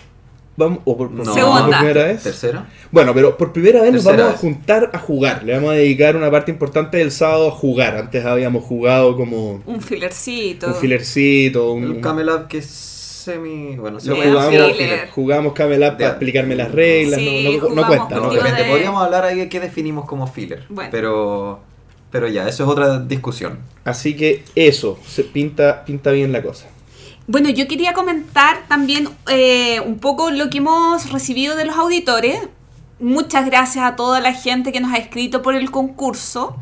Vamos, 0.60 0.80
o 0.86 0.98
por, 0.98 1.12
No. 1.12 1.24
Segunda. 1.32 1.68
por 1.68 1.78
primera 1.78 2.04
vez. 2.08 2.24
¿Tercera? 2.24 2.66
Bueno, 2.92 3.14
pero 3.14 3.38
por 3.38 3.54
primera 3.54 3.80
vez 3.84 3.94
nos 3.94 4.04
Tercera 4.04 4.24
vamos 4.24 4.40
a 4.40 4.42
vez. 4.48 4.54
juntar 4.56 4.90
a 4.92 4.98
jugar. 4.98 5.44
Le 5.44 5.54
vamos 5.54 5.70
a 5.70 5.74
dedicar 5.74 6.16
una 6.16 6.32
parte 6.32 6.50
importante 6.50 6.98
del 6.98 7.12
sábado 7.12 7.50
a 7.50 7.52
jugar. 7.52 7.96
Antes 7.96 8.26
habíamos 8.26 8.64
jugado 8.64 9.16
como 9.16 9.62
Un 9.68 9.80
filercito. 9.82 10.66
un 10.66 10.74
filercito, 10.74 11.74
un... 11.74 11.84
El 11.84 12.02
Camelab 12.02 12.48
que 12.48 12.58
es 12.58 12.68
semi... 13.28 13.76
Bueno, 13.76 14.00
jugamos, 14.00 14.54
jugamos 15.12 15.54
Camelot 15.54 15.98
para 15.98 16.10
explicarme 16.10 16.56
las 16.56 16.72
reglas, 16.72 17.20
Sí, 17.20 17.60
no, 17.62 17.70
no- 17.70 17.76
no 17.76 17.88
cuenta. 17.88 18.16
No, 18.16 18.30
podríamos 18.30 19.04
hablar 19.04 19.26
ahí 19.26 19.38
de 19.40 19.50
qué 19.50 19.60
definimos 19.60 20.06
como 20.06 20.28
filler. 20.28 20.64
Bueno. 20.70 20.90
Pero, 20.92 21.60
pero 22.12 22.28
ya, 22.28 22.48
eso 22.48 22.64
es 22.64 22.70
otra 22.70 23.00
discusión. 23.00 23.60
Así 23.84 24.16
que 24.16 24.44
eso, 24.56 24.98
se 25.06 25.24
pinta, 25.24 25.84
pinta 25.86 26.12
bien 26.12 26.32
la 26.32 26.42
cosa. 26.42 26.68
Bueno, 27.28 27.50
yo 27.50 27.68
quería 27.68 27.94
comentar 27.94 28.64
también 28.70 29.10
eh, 29.30 29.82
un 29.82 30.00
poco 30.00 30.32
lo 30.32 30.50
que 30.50 30.60
hemos 30.60 31.12
recibido 31.12 31.56
de 31.58 31.66
los 31.66 31.76
auditores. 31.76 32.40
Muchas 33.00 33.46
gracias 33.46 33.84
a 33.86 33.96
toda 33.96 34.22
la 34.22 34.34
gente 34.34 34.72
que 34.72 34.80
nos 34.80 34.94
ha 34.94 34.98
escrito 34.98 35.42
por 35.42 35.54
el 35.54 35.70
concurso. 35.70 36.56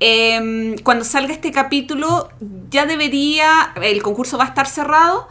Eh, 0.00 0.74
cuando 0.82 1.04
salga 1.04 1.32
este 1.32 1.52
capítulo 1.52 2.30
ya 2.70 2.86
debería, 2.86 3.72
el 3.82 4.02
concurso 4.02 4.36
va 4.38 4.44
a 4.44 4.48
estar 4.48 4.66
cerrado 4.66 5.28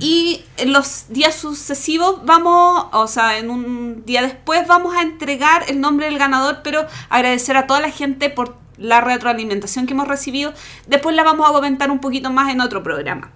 y 0.00 0.44
en 0.56 0.72
los 0.72 1.06
días 1.08 1.34
sucesivos 1.34 2.24
vamos, 2.24 2.86
o 2.92 3.06
sea, 3.06 3.38
en 3.38 3.50
un 3.50 4.04
día 4.04 4.22
después 4.22 4.66
vamos 4.66 4.96
a 4.96 5.02
entregar 5.02 5.64
el 5.68 5.80
nombre 5.80 6.06
del 6.06 6.18
ganador, 6.18 6.60
pero 6.64 6.86
agradecer 7.08 7.56
a 7.56 7.66
toda 7.66 7.80
la 7.80 7.90
gente 7.90 8.30
por 8.30 8.56
la 8.78 9.00
retroalimentación 9.00 9.86
que 9.86 9.92
hemos 9.92 10.08
recibido. 10.08 10.52
Después 10.86 11.14
la 11.14 11.22
vamos 11.22 11.48
a 11.48 11.52
comentar 11.52 11.90
un 11.90 12.00
poquito 12.00 12.30
más 12.30 12.50
en 12.50 12.60
otro 12.60 12.82
programa. 12.82 13.30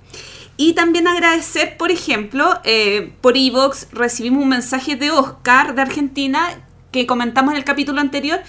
Y 0.56 0.73
también 0.73 1.06
agradecer, 1.06 1.76
por 1.76 1.91
ejemplo, 1.91 2.59
eh, 2.64 3.12
por 3.20 3.37
Evox 3.37 3.88
recibimos 3.93 4.43
un 4.43 4.49
mensaje 4.49 4.97
de 4.97 5.11
Oscar 5.11 5.75
de 5.75 5.82
Argentina 5.82 6.49
que 6.91 7.06
comentamos 7.06 7.52
en 7.52 7.59
el 7.59 7.64
capítulo 7.64 8.00
anterior. 8.00 8.41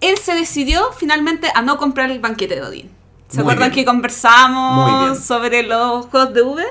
Él 0.00 0.16
se 0.16 0.34
decidió 0.34 0.90
finalmente 0.92 1.52
a 1.54 1.60
no 1.60 1.76
comprar 1.76 2.10
el 2.10 2.18
banquete 2.18 2.54
de 2.54 2.62
Odín. 2.62 2.90
¿Se 3.28 3.36
Muy 3.36 3.42
acuerdan 3.42 3.70
bien. 3.70 3.74
que 3.74 3.84
conversamos 3.84 5.18
sobre 5.18 5.62
los 5.62 6.06
juegos 6.06 6.32
de 6.32 6.42
V? 6.42 6.64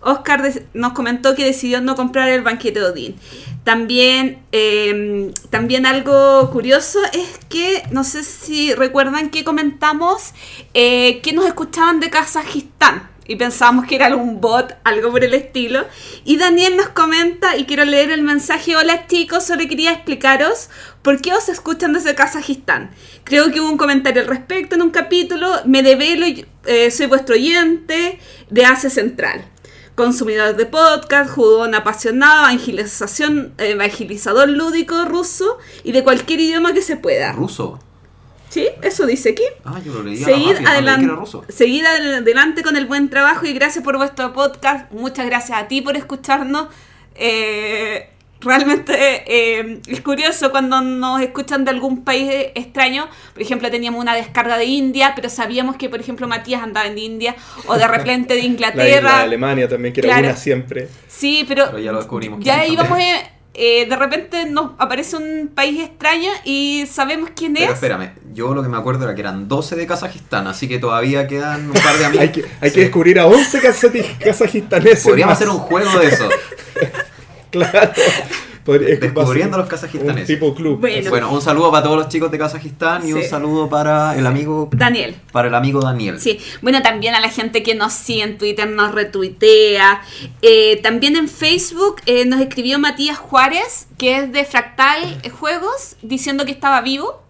Oscar 0.00 0.52
nos 0.74 0.92
comentó 0.92 1.34
que 1.34 1.44
decidió 1.44 1.80
no 1.80 1.96
comprar 1.96 2.28
el 2.28 2.42
banquete 2.42 2.80
de 2.80 2.86
Odín. 2.86 3.16
También, 3.64 4.42
eh, 4.52 5.32
también 5.50 5.86
algo 5.86 6.50
curioso 6.50 7.00
es 7.12 7.38
que, 7.48 7.82
no 7.90 8.04
sé 8.04 8.22
si 8.22 8.74
recuerdan 8.74 9.30
que 9.30 9.44
comentamos 9.44 10.32
eh, 10.74 11.20
que 11.22 11.32
nos 11.32 11.46
escuchaban 11.46 12.00
de 12.00 12.10
Kazajistán 12.10 13.08
y 13.28 13.36
pensábamos 13.36 13.86
que 13.86 13.94
era 13.94 14.06
algún 14.06 14.40
bot, 14.40 14.74
algo 14.84 15.12
por 15.12 15.22
el 15.22 15.34
estilo. 15.34 15.86
Y 16.24 16.38
Daniel 16.38 16.78
nos 16.78 16.88
comenta, 16.88 17.56
y 17.56 17.66
quiero 17.66 17.84
leer 17.84 18.10
el 18.10 18.22
mensaje, 18.22 18.74
hola 18.74 19.06
chicos, 19.06 19.44
solo 19.44 19.68
quería 19.68 19.92
explicaros 19.92 20.70
por 21.02 21.20
qué 21.20 21.34
os 21.34 21.48
escuchan 21.50 21.92
desde 21.92 22.14
Kazajistán. 22.14 22.90
Creo 23.24 23.52
que 23.52 23.60
hubo 23.60 23.70
un 23.70 23.76
comentario 23.76 24.22
al 24.22 24.28
respecto 24.28 24.74
en 24.74 24.82
un 24.82 24.90
capítulo, 24.90 25.52
me 25.66 25.82
develo, 25.82 26.24
eh, 26.64 26.90
soy 26.90 27.06
vuestro 27.06 27.34
oyente 27.34 28.18
de 28.48 28.64
Asia 28.64 28.88
Central. 28.88 29.44
Consumidor 29.98 30.54
de 30.54 30.64
podcast, 30.64 31.28
jugón 31.30 31.74
apasionado, 31.74 32.46
evangelización, 32.48 33.52
evangelizador 33.58 34.48
lúdico 34.48 35.04
ruso 35.04 35.58
y 35.82 35.90
de 35.90 36.04
cualquier 36.04 36.38
idioma 36.38 36.72
que 36.72 36.82
se 36.82 36.96
pueda. 36.96 37.32
¿Ruso? 37.32 37.80
¿Sí? 38.48 38.68
Eso 38.80 39.06
dice 39.06 39.30
aquí. 39.30 39.42
Ah, 39.64 39.80
yo 39.84 39.92
lo 39.94 40.04
leía 40.04 40.24
Seguid, 40.24 40.52
rápido, 40.52 40.70
adelan- 40.70 41.16
ruso. 41.16 41.44
seguid 41.48 41.84
adel- 41.84 42.14
adelante 42.22 42.62
con 42.62 42.76
el 42.76 42.86
buen 42.86 43.10
trabajo 43.10 43.44
y 43.44 43.52
gracias 43.52 43.82
por 43.84 43.96
vuestro 43.96 44.32
podcast. 44.32 44.90
Muchas 44.92 45.26
gracias 45.26 45.58
a 45.60 45.66
ti 45.66 45.82
por 45.82 45.96
escucharnos. 45.96 46.68
Eh, 47.16 48.08
realmente 48.40 48.94
eh, 49.26 49.80
es 49.86 50.00
curioso 50.00 50.50
cuando 50.50 50.80
nos 50.80 51.20
escuchan 51.20 51.64
de 51.64 51.70
algún 51.70 52.04
país 52.04 52.30
extraño. 52.54 53.08
Por 53.32 53.42
ejemplo, 53.42 53.70
teníamos 53.70 54.00
una 54.00 54.14
descarga 54.14 54.56
de 54.58 54.64
India, 54.66 55.12
pero 55.16 55.28
sabíamos 55.28 55.76
que, 55.76 55.88
por 55.88 56.00
ejemplo, 56.00 56.28
Matías 56.28 56.62
andaba 56.62 56.86
en 56.86 56.98
India 56.98 57.34
o 57.66 57.76
de 57.76 57.86
repente 57.88 58.34
de 58.34 58.40
La 58.42 58.46
isla 58.46 58.70
de 58.70 58.88
Inglaterra. 58.88 59.20
Alemania 59.22 59.68
también, 59.68 59.92
que 59.94 60.00
era 60.00 60.08
Claro. 60.10 60.28
una 60.28 60.36
siempre. 60.36 60.88
Sí, 61.08 61.44
pero, 61.48 61.66
Pero 61.66 61.78
ya 61.78 61.92
lo 61.92 61.98
descubrimos. 61.98 62.38
ya 62.44 62.64
íbamos, 62.66 62.98
eh, 62.98 63.20
eh, 63.54 63.86
de 63.88 63.96
repente 63.96 64.44
nos 64.46 64.72
aparece 64.78 65.16
un 65.16 65.50
país 65.52 65.80
extraño 65.82 66.30
y 66.44 66.84
sabemos 66.88 67.30
quién 67.34 67.54
Pero 67.54 67.66
es. 67.66 67.72
espérame, 67.72 68.10
yo 68.32 68.54
lo 68.54 68.62
que 68.62 68.68
me 68.68 68.76
acuerdo 68.76 69.02
era 69.04 69.16
que 69.16 69.20
eran 69.22 69.48
12 69.48 69.74
de 69.74 69.84
Kazajistán, 69.86 70.46
así 70.46 70.68
que 70.68 70.78
todavía 70.78 71.26
quedan 71.26 71.66
un 71.66 71.72
par 71.72 71.98
de 71.98 72.04
amigos. 72.04 72.22
Hay 72.22 72.30
que, 72.32 72.44
hay 72.60 72.70
Sí. 72.70 72.74
que 72.76 72.80
descubrir 72.82 73.18
a 73.18 73.26
11 73.26 73.60
kazati- 73.60 74.18
kazajistaneses. 74.24 75.02
Podríamos 75.02 75.32
más. 75.32 75.38
hacer 75.38 75.48
un 75.48 75.58
juego 75.58 75.98
de 75.98 76.06
eso, 76.06 76.28
Claro. 77.50 77.90
Podría- 78.64 78.94
es 78.94 79.00
descubriendo 79.00 79.54
a 79.56 79.58
los 79.60 79.64
un 79.66 79.70
kazajistaneses. 79.70 80.26
tipo 80.26 80.54
club. 80.54 80.78
Bueno. 80.78 81.08
Bueno, 81.08 81.32
un 81.32 81.40
saludo 81.40 81.70
para 81.70 81.82
todos 81.84 81.96
los 81.96 82.08
chicos 82.10 82.30
de 82.30 82.36
Kazajistán 82.38 83.08
y 83.08 83.14
un 83.14 83.22
saludo 83.22 83.66
para 83.70 84.14
el 84.18 84.26
amigo 84.26 84.68
Daniel. 84.72 85.16
para 85.32 85.48
el 85.48 85.54
amigo 85.54 85.80
Daniel. 85.80 86.20
Sí, 86.20 86.38
bueno, 86.60 86.82
también 86.82 87.14
a 87.14 87.20
la 87.20 87.30
gente 87.30 87.62
que 87.62 87.74
nos 87.74 87.94
sigue 87.94 88.24
en 88.24 88.36
Twitter, 88.36 88.68
nos 88.68 88.94
retuitea. 88.94 90.02
Eh, 90.42 90.80
también 90.82 91.16
en 91.16 91.28
Facebook 91.30 92.02
eh, 92.04 92.26
nos 92.26 92.40
escribió 92.40 92.78
Matías 92.78 93.16
Juárez, 93.16 93.86
que 93.96 94.18
es 94.18 94.32
de 94.32 94.44
Fractal 94.44 95.18
Juegos, 95.40 95.96
diciendo 96.02 96.44
que 96.44 96.50
estaba 96.52 96.82
vivo. 96.82 97.22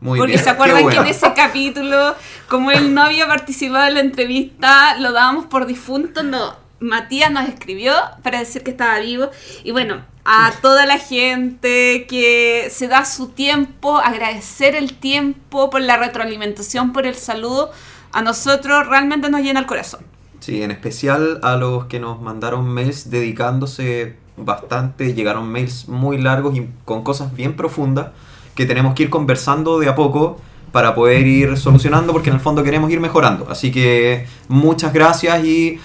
Muy 0.00 0.18
Porque 0.20 0.34
bien, 0.34 0.44
se 0.44 0.50
acuerdan 0.50 0.88
que 0.88 0.96
en 0.96 1.06
ese 1.06 1.32
capítulo, 1.34 2.14
como 2.48 2.70
él 2.70 2.94
no 2.94 3.02
había 3.02 3.26
participado 3.26 3.88
en 3.88 3.94
la 3.94 4.00
entrevista, 4.00 4.96
lo 5.00 5.10
dábamos 5.12 5.46
por 5.46 5.66
difunto, 5.66 6.22
no. 6.22 6.62
Matías 6.84 7.30
nos 7.30 7.48
escribió 7.48 7.94
para 8.22 8.38
decir 8.40 8.62
que 8.62 8.70
estaba 8.70 8.98
vivo. 8.98 9.30
Y 9.64 9.70
bueno, 9.70 10.02
a 10.26 10.52
toda 10.60 10.84
la 10.84 10.98
gente 10.98 12.06
que 12.06 12.68
se 12.70 12.88
da 12.88 13.06
su 13.06 13.28
tiempo, 13.28 13.96
agradecer 13.96 14.74
el 14.74 14.94
tiempo 14.94 15.70
por 15.70 15.80
la 15.80 15.96
retroalimentación, 15.96 16.92
por 16.92 17.06
el 17.06 17.14
saludo, 17.14 17.72
a 18.12 18.20
nosotros 18.20 18.86
realmente 18.86 19.30
nos 19.30 19.40
llena 19.40 19.60
el 19.60 19.66
corazón. 19.66 20.00
Sí, 20.40 20.62
en 20.62 20.70
especial 20.70 21.40
a 21.42 21.56
los 21.56 21.86
que 21.86 21.98
nos 22.00 22.20
mandaron 22.20 22.68
mails 22.68 23.08
dedicándose 23.10 24.16
bastante, 24.36 25.14
llegaron 25.14 25.48
mails 25.48 25.88
muy 25.88 26.18
largos 26.18 26.54
y 26.54 26.68
con 26.84 27.02
cosas 27.02 27.34
bien 27.34 27.56
profundas 27.56 28.08
que 28.54 28.66
tenemos 28.66 28.94
que 28.94 29.04
ir 29.04 29.10
conversando 29.10 29.78
de 29.78 29.88
a 29.88 29.94
poco 29.94 30.38
para 30.70 30.94
poder 30.94 31.26
ir 31.26 31.56
solucionando 31.56 32.12
porque 32.12 32.30
en 32.30 32.34
el 32.34 32.40
fondo 32.42 32.62
queremos 32.62 32.90
ir 32.90 33.00
mejorando. 33.00 33.46
Así 33.48 33.70
que 33.70 34.26
muchas 34.48 34.92
gracias 34.92 35.44
y 35.44 35.78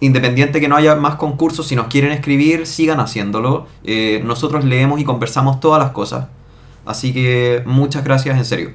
independiente 0.00 0.60
que 0.60 0.68
no 0.68 0.76
haya 0.76 0.94
más 0.96 1.16
concursos, 1.16 1.66
si 1.66 1.76
nos 1.76 1.86
quieren 1.86 2.12
escribir, 2.12 2.66
sigan 2.66 3.00
haciéndolo. 3.00 3.66
Eh, 3.84 4.22
nosotros 4.24 4.64
leemos 4.64 5.00
y 5.00 5.04
conversamos 5.04 5.60
todas 5.60 5.82
las 5.82 5.92
cosas. 5.92 6.26
Así 6.84 7.12
que 7.12 7.62
muchas 7.66 8.02
gracias 8.02 8.36
en 8.36 8.44
serio. 8.44 8.70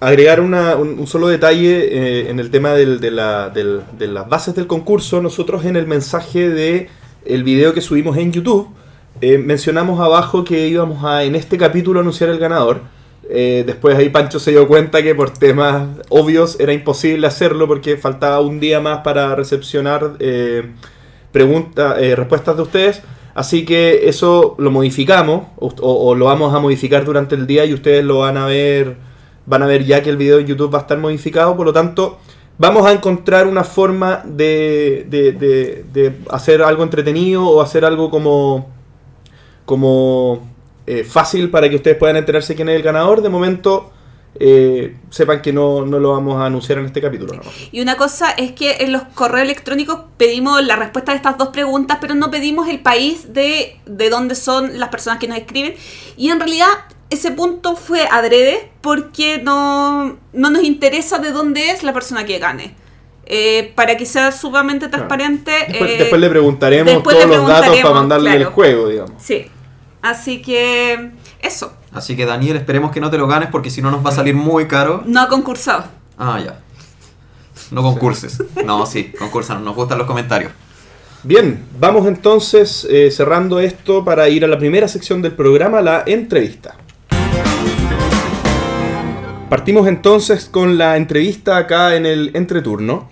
Agregar 0.00 0.40
un, 0.40 1.06
solo 1.06 1.28
detalle 1.28 2.24
eh, 2.24 2.30
en 2.30 2.40
el 2.40 2.50
tema 2.50 2.72
de 2.72 3.10
las 3.10 4.28
bases 4.28 4.54
del 4.54 4.66
concurso. 4.66 5.22
Nosotros 5.22 5.64
en 5.64 5.76
el 5.76 5.86
mensaje 5.86 6.48
de 6.50 6.88
el 7.24 7.44
video 7.44 7.72
que 7.72 7.80
subimos 7.80 8.16
en 8.16 8.32
YouTube 8.32 8.68
eh, 9.20 9.38
mencionamos 9.38 10.00
abajo 10.00 10.42
que 10.42 10.66
íbamos 10.66 11.04
a 11.04 11.22
en 11.22 11.36
este 11.36 11.58
capítulo 11.58 12.00
anunciar 12.00 12.30
el 12.30 12.38
ganador. 12.38 12.80
Eh, 13.34 13.64
después 13.66 13.96
ahí 13.96 14.10
Pancho 14.10 14.38
se 14.38 14.50
dio 14.50 14.68
cuenta 14.68 15.02
que 15.02 15.14
por 15.14 15.30
temas 15.30 15.88
obvios 16.10 16.60
era 16.60 16.74
imposible 16.74 17.26
hacerlo 17.26 17.66
porque 17.66 17.96
faltaba 17.96 18.40
un 18.40 18.60
día 18.60 18.78
más 18.80 18.98
para 18.98 19.34
recepcionar 19.34 20.16
eh, 20.18 20.70
preguntas, 21.32 21.96
eh, 21.98 22.14
respuestas 22.14 22.56
de 22.56 22.62
ustedes. 22.62 23.02
Así 23.34 23.64
que 23.64 24.08
eso 24.10 24.54
lo 24.58 24.70
modificamos 24.70 25.46
o, 25.56 26.14
lo 26.14 26.26
vamos 26.26 26.54
a 26.54 26.60
modificar 26.60 27.06
durante 27.06 27.34
el 27.34 27.46
día 27.46 27.64
y 27.64 27.72
ustedes 27.72 28.04
lo 28.04 28.18
van 28.18 28.36
a 28.36 28.44
ver, 28.44 28.96
van 29.46 29.62
a 29.62 29.66
ver 29.66 29.84
ya 29.86 30.02
que 30.02 30.10
el 30.10 30.18
video 30.18 30.38
en 30.38 30.46
YouTube 30.46 30.74
va 30.74 30.80
a 30.80 30.82
estar 30.82 30.98
modificado. 30.98 31.56
Por 31.56 31.64
lo 31.64 31.72
tanto, 31.72 32.18
vamos 32.58 32.84
a 32.86 32.92
encontrar 32.92 33.46
una 33.46 33.64
forma 33.64 34.20
de, 34.26 35.06
de- 35.08 35.32
de- 35.32 35.84
de 35.90 36.12
hacer 36.28 36.60
algo 36.60 36.82
entretenido 36.82 37.46
o 37.46 37.62
hacer 37.62 37.86
algo 37.86 38.10
como, 38.10 38.68
como 39.64 40.46
eh, 41.00 41.04
fácil 41.04 41.50
para 41.50 41.68
que 41.68 41.76
ustedes 41.76 41.96
puedan 41.96 42.16
enterarse 42.16 42.54
quién 42.54 42.68
es 42.68 42.76
el 42.76 42.82
ganador. 42.82 43.22
De 43.22 43.28
momento, 43.28 43.90
eh, 44.38 44.96
sepan 45.10 45.42
que 45.42 45.52
no, 45.52 45.84
no 45.84 45.98
lo 45.98 46.12
vamos 46.12 46.40
a 46.40 46.46
anunciar 46.46 46.78
en 46.78 46.86
este 46.86 47.00
capítulo. 47.00 47.40
Y 47.70 47.80
una 47.80 47.96
cosa 47.96 48.30
es 48.30 48.52
que 48.52 48.78
en 48.80 48.92
los 48.92 49.02
correos 49.14 49.44
electrónicos 49.44 50.00
pedimos 50.16 50.64
la 50.64 50.76
respuesta 50.76 51.12
de 51.12 51.16
estas 51.16 51.36
dos 51.38 51.48
preguntas, 51.48 51.98
pero 52.00 52.14
no 52.14 52.30
pedimos 52.30 52.68
el 52.68 52.80
país 52.80 53.32
de, 53.32 53.76
de 53.86 54.10
dónde 54.10 54.34
son 54.34 54.78
las 54.78 54.88
personas 54.88 55.18
que 55.18 55.28
nos 55.28 55.38
escriben. 55.38 55.74
Y 56.16 56.30
en 56.30 56.38
realidad 56.38 56.68
ese 57.10 57.30
punto 57.30 57.76
fue 57.76 58.08
adrede 58.10 58.70
porque 58.80 59.38
no, 59.42 60.16
no 60.32 60.50
nos 60.50 60.62
interesa 60.62 61.18
de 61.18 61.30
dónde 61.30 61.70
es 61.70 61.82
la 61.82 61.92
persona 61.92 62.24
que 62.24 62.38
gane. 62.38 62.74
Eh, 63.24 63.72
para 63.76 63.96
que 63.96 64.04
sea 64.04 64.32
sumamente 64.32 64.88
transparente. 64.88 65.52
Después, 65.68 65.90
eh, 65.90 65.96
después 65.98 66.20
le 66.20 66.28
preguntaremos 66.28 66.92
después 66.92 67.16
todos 67.16 67.30
le 67.30 67.36
los 67.36 67.46
datos 67.46 67.78
para 67.78 67.94
mandarle 67.94 68.34
el 68.34 68.44
juego, 68.46 68.88
digamos. 68.88 69.22
Sí. 69.22 69.46
Así 70.02 70.42
que 70.42 71.12
eso. 71.40 71.74
Así 71.92 72.16
que 72.16 72.26
Daniel, 72.26 72.56
esperemos 72.56 72.90
que 72.90 73.00
no 73.00 73.10
te 73.10 73.18
lo 73.18 73.28
ganes 73.28 73.48
porque 73.50 73.70
si 73.70 73.80
no 73.80 73.90
nos 73.90 74.04
va 74.04 74.10
a 74.10 74.14
salir 74.14 74.34
muy 74.34 74.66
caro. 74.66 75.02
No 75.06 75.20
ha 75.20 75.28
concursado. 75.28 75.84
Ah, 76.18 76.40
ya. 76.44 76.58
No 77.70 77.82
concurses. 77.82 78.42
No, 78.64 78.84
sí, 78.84 79.12
concursan. 79.16 79.64
Nos 79.64 79.76
gustan 79.76 79.98
los 79.98 80.06
comentarios. 80.06 80.52
Bien, 81.22 81.64
vamos 81.78 82.08
entonces 82.08 82.84
eh, 82.90 83.12
cerrando 83.12 83.60
esto 83.60 84.04
para 84.04 84.28
ir 84.28 84.44
a 84.44 84.48
la 84.48 84.58
primera 84.58 84.88
sección 84.88 85.22
del 85.22 85.32
programa, 85.32 85.80
la 85.80 86.02
entrevista. 86.04 86.74
Partimos 89.48 89.86
entonces 89.86 90.46
con 90.46 90.78
la 90.78 90.96
entrevista 90.96 91.56
acá 91.58 91.94
en 91.94 92.06
el 92.06 92.32
entreturno. 92.34 93.08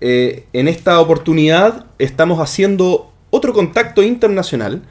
Eh, 0.00 0.46
en 0.54 0.68
esta 0.68 1.00
oportunidad 1.00 1.84
estamos 1.98 2.40
haciendo 2.40 3.12
otro 3.28 3.52
contacto 3.52 4.02
internacional 4.02 4.82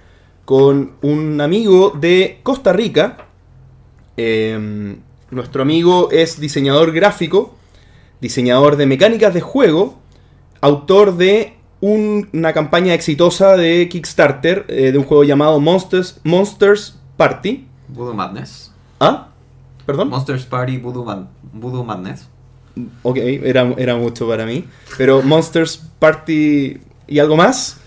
con 0.54 0.94
un 1.04 1.40
amigo 1.42 1.92
de 1.92 2.40
Costa 2.42 2.74
Rica. 2.74 3.18
Eh, 4.18 4.96
nuestro 5.30 5.62
amigo 5.62 6.10
es 6.10 6.40
diseñador 6.40 6.92
gráfico, 6.92 7.54
diseñador 8.20 8.76
de 8.76 8.88
mecánicas 8.88 9.32
de 9.36 9.42
juego, 9.42 10.00
autor 10.60 11.18
de 11.18 11.54
un- 11.82 12.30
una 12.34 12.52
campaña 12.52 12.96
exitosa 12.96 13.56
de 13.58 13.88
Kickstarter 13.90 14.66
eh, 14.70 14.92
de 14.92 14.98
un 14.98 15.04
juego 15.04 15.24
llamado 15.24 15.60
Monsters, 15.60 16.20
Monsters 16.24 16.98
Party. 17.16 17.68
Voodoo 17.88 18.16
Madness. 18.16 18.72
¿Ah? 19.00 19.28
¿Perdón? 19.86 20.10
Monsters 20.10 20.48
Party 20.48 20.78
Voodoo 20.80 21.84
Madness. 21.86 22.28
Ok, 23.04 23.18
era, 23.18 23.72
era 23.78 23.96
mucho 23.98 24.28
para 24.28 24.48
mí. 24.48 24.66
Pero 24.98 25.22
Monsters 25.22 25.78
Party 26.00 26.80
y 27.08 27.20
algo 27.20 27.36
más. 27.38 27.80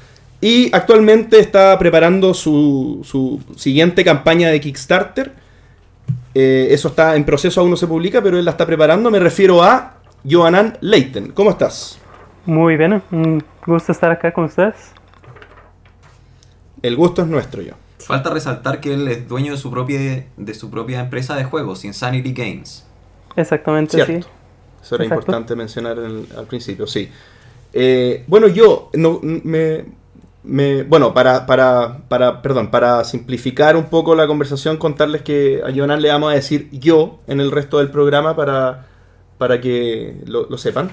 Y 0.43 0.75
actualmente 0.75 1.39
está 1.39 1.79
preparando 1.79 2.35
su, 2.35 3.01
su 3.05 3.41
siguiente 3.57 4.05
campaña 4.05 4.49
de 4.51 4.61
Kickstarter. 4.61 5.33
Eh, 6.35 6.67
eso 6.71 6.89
está 6.89 7.15
en 7.17 7.25
proceso, 7.25 7.61
aún 7.61 7.71
no 7.71 7.77
se 7.77 7.87
publica, 7.87 8.21
pero 8.21 8.37
él 8.39 8.45
la 8.45 8.51
está 8.51 8.67
preparando. 8.67 9.09
Me 9.11 9.21
refiero 9.21 9.63
a 9.63 9.95
Johanan 10.29 10.77
Leiten. 10.81 11.31
¿Cómo 11.33 11.51
estás? 11.51 11.99
Muy 12.45 12.77
bien, 12.77 13.01
un 13.13 13.45
gusto 13.65 13.93
estar 13.93 14.11
acá 14.11 14.33
con 14.33 14.45
ustedes. 14.45 14.75
El 16.83 16.97
gusto 16.97 17.23
es 17.23 17.29
nuestro, 17.29 17.63
yo. 17.63 17.75
Falta 18.01 18.31
resaltar 18.31 18.81
que 18.81 18.95
él 18.95 19.07
es 19.07 19.29
dueño 19.29 19.53
de 19.53 19.59
su 19.59 19.71
propia, 19.71 20.27
de 20.37 20.55
su 20.55 20.71
propia 20.71 20.99
empresa 21.01 21.37
de 21.37 21.45
juegos, 21.45 21.85
Insanity 21.85 22.33
Games. 22.33 22.85
Exactamente, 23.37 23.93
Cierto. 23.97 24.13
sí. 24.13 24.19
Eso 24.83 24.95
era 24.97 25.05
Exacto. 25.05 25.23
importante 25.23 25.55
mencionar 25.55 25.99
en 25.99 26.05
el- 26.07 26.27
al 26.37 26.47
principio, 26.47 26.89
sí. 26.89 27.09
Eh, 27.73 28.25
bueno, 28.27 28.49
yo 28.49 28.91
no, 28.95 29.21
me, 29.23 29.85
me- 30.45 30.83
bueno, 30.85 31.15
para, 31.15 31.47
para, 31.47 31.99
para, 32.09 32.43
perdón, 32.43 32.71
para 32.71 33.05
simplificar 33.05 33.77
un 33.77 33.87
poco 33.87 34.15
la 34.15 34.27
conversación, 34.27 34.77
contarles 34.77 35.23
que 35.23 35.63
a 35.65 35.71
Jonan 35.75 36.03
le 36.03 36.09
vamos 36.11 36.33
a 36.33 36.35
decir 36.37 36.69
yo 36.73 37.21
en 37.27 37.41
el 37.41 37.51
resto 37.51 37.79
del 37.79 37.91
programa 37.91 38.37
para, 38.37 38.87
para 39.39 39.61
que 39.61 40.17
lo, 40.27 40.47
lo 40.49 40.59
sepan. 40.59 40.91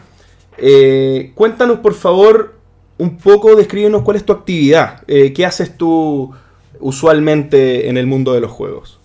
Eh, 0.58 1.32
cuéntanos, 1.36 1.80
por 1.80 1.94
favor, 1.94 2.56
un 2.98 3.18
poco, 3.18 3.56
descríbenos 3.56 4.04
cuál 4.04 4.18
es 4.18 4.26
tu 4.26 4.34
actividad. 4.34 5.04
Eh, 5.08 5.34
¿Qué 5.34 5.46
haces 5.46 5.78
tú 5.78 6.34
usualmente 6.80 7.90
en 7.90 7.98
el 7.98 8.08
mundo 8.08 8.34
de 8.34 8.42
los 8.42 8.52
juegos? 8.52 9.00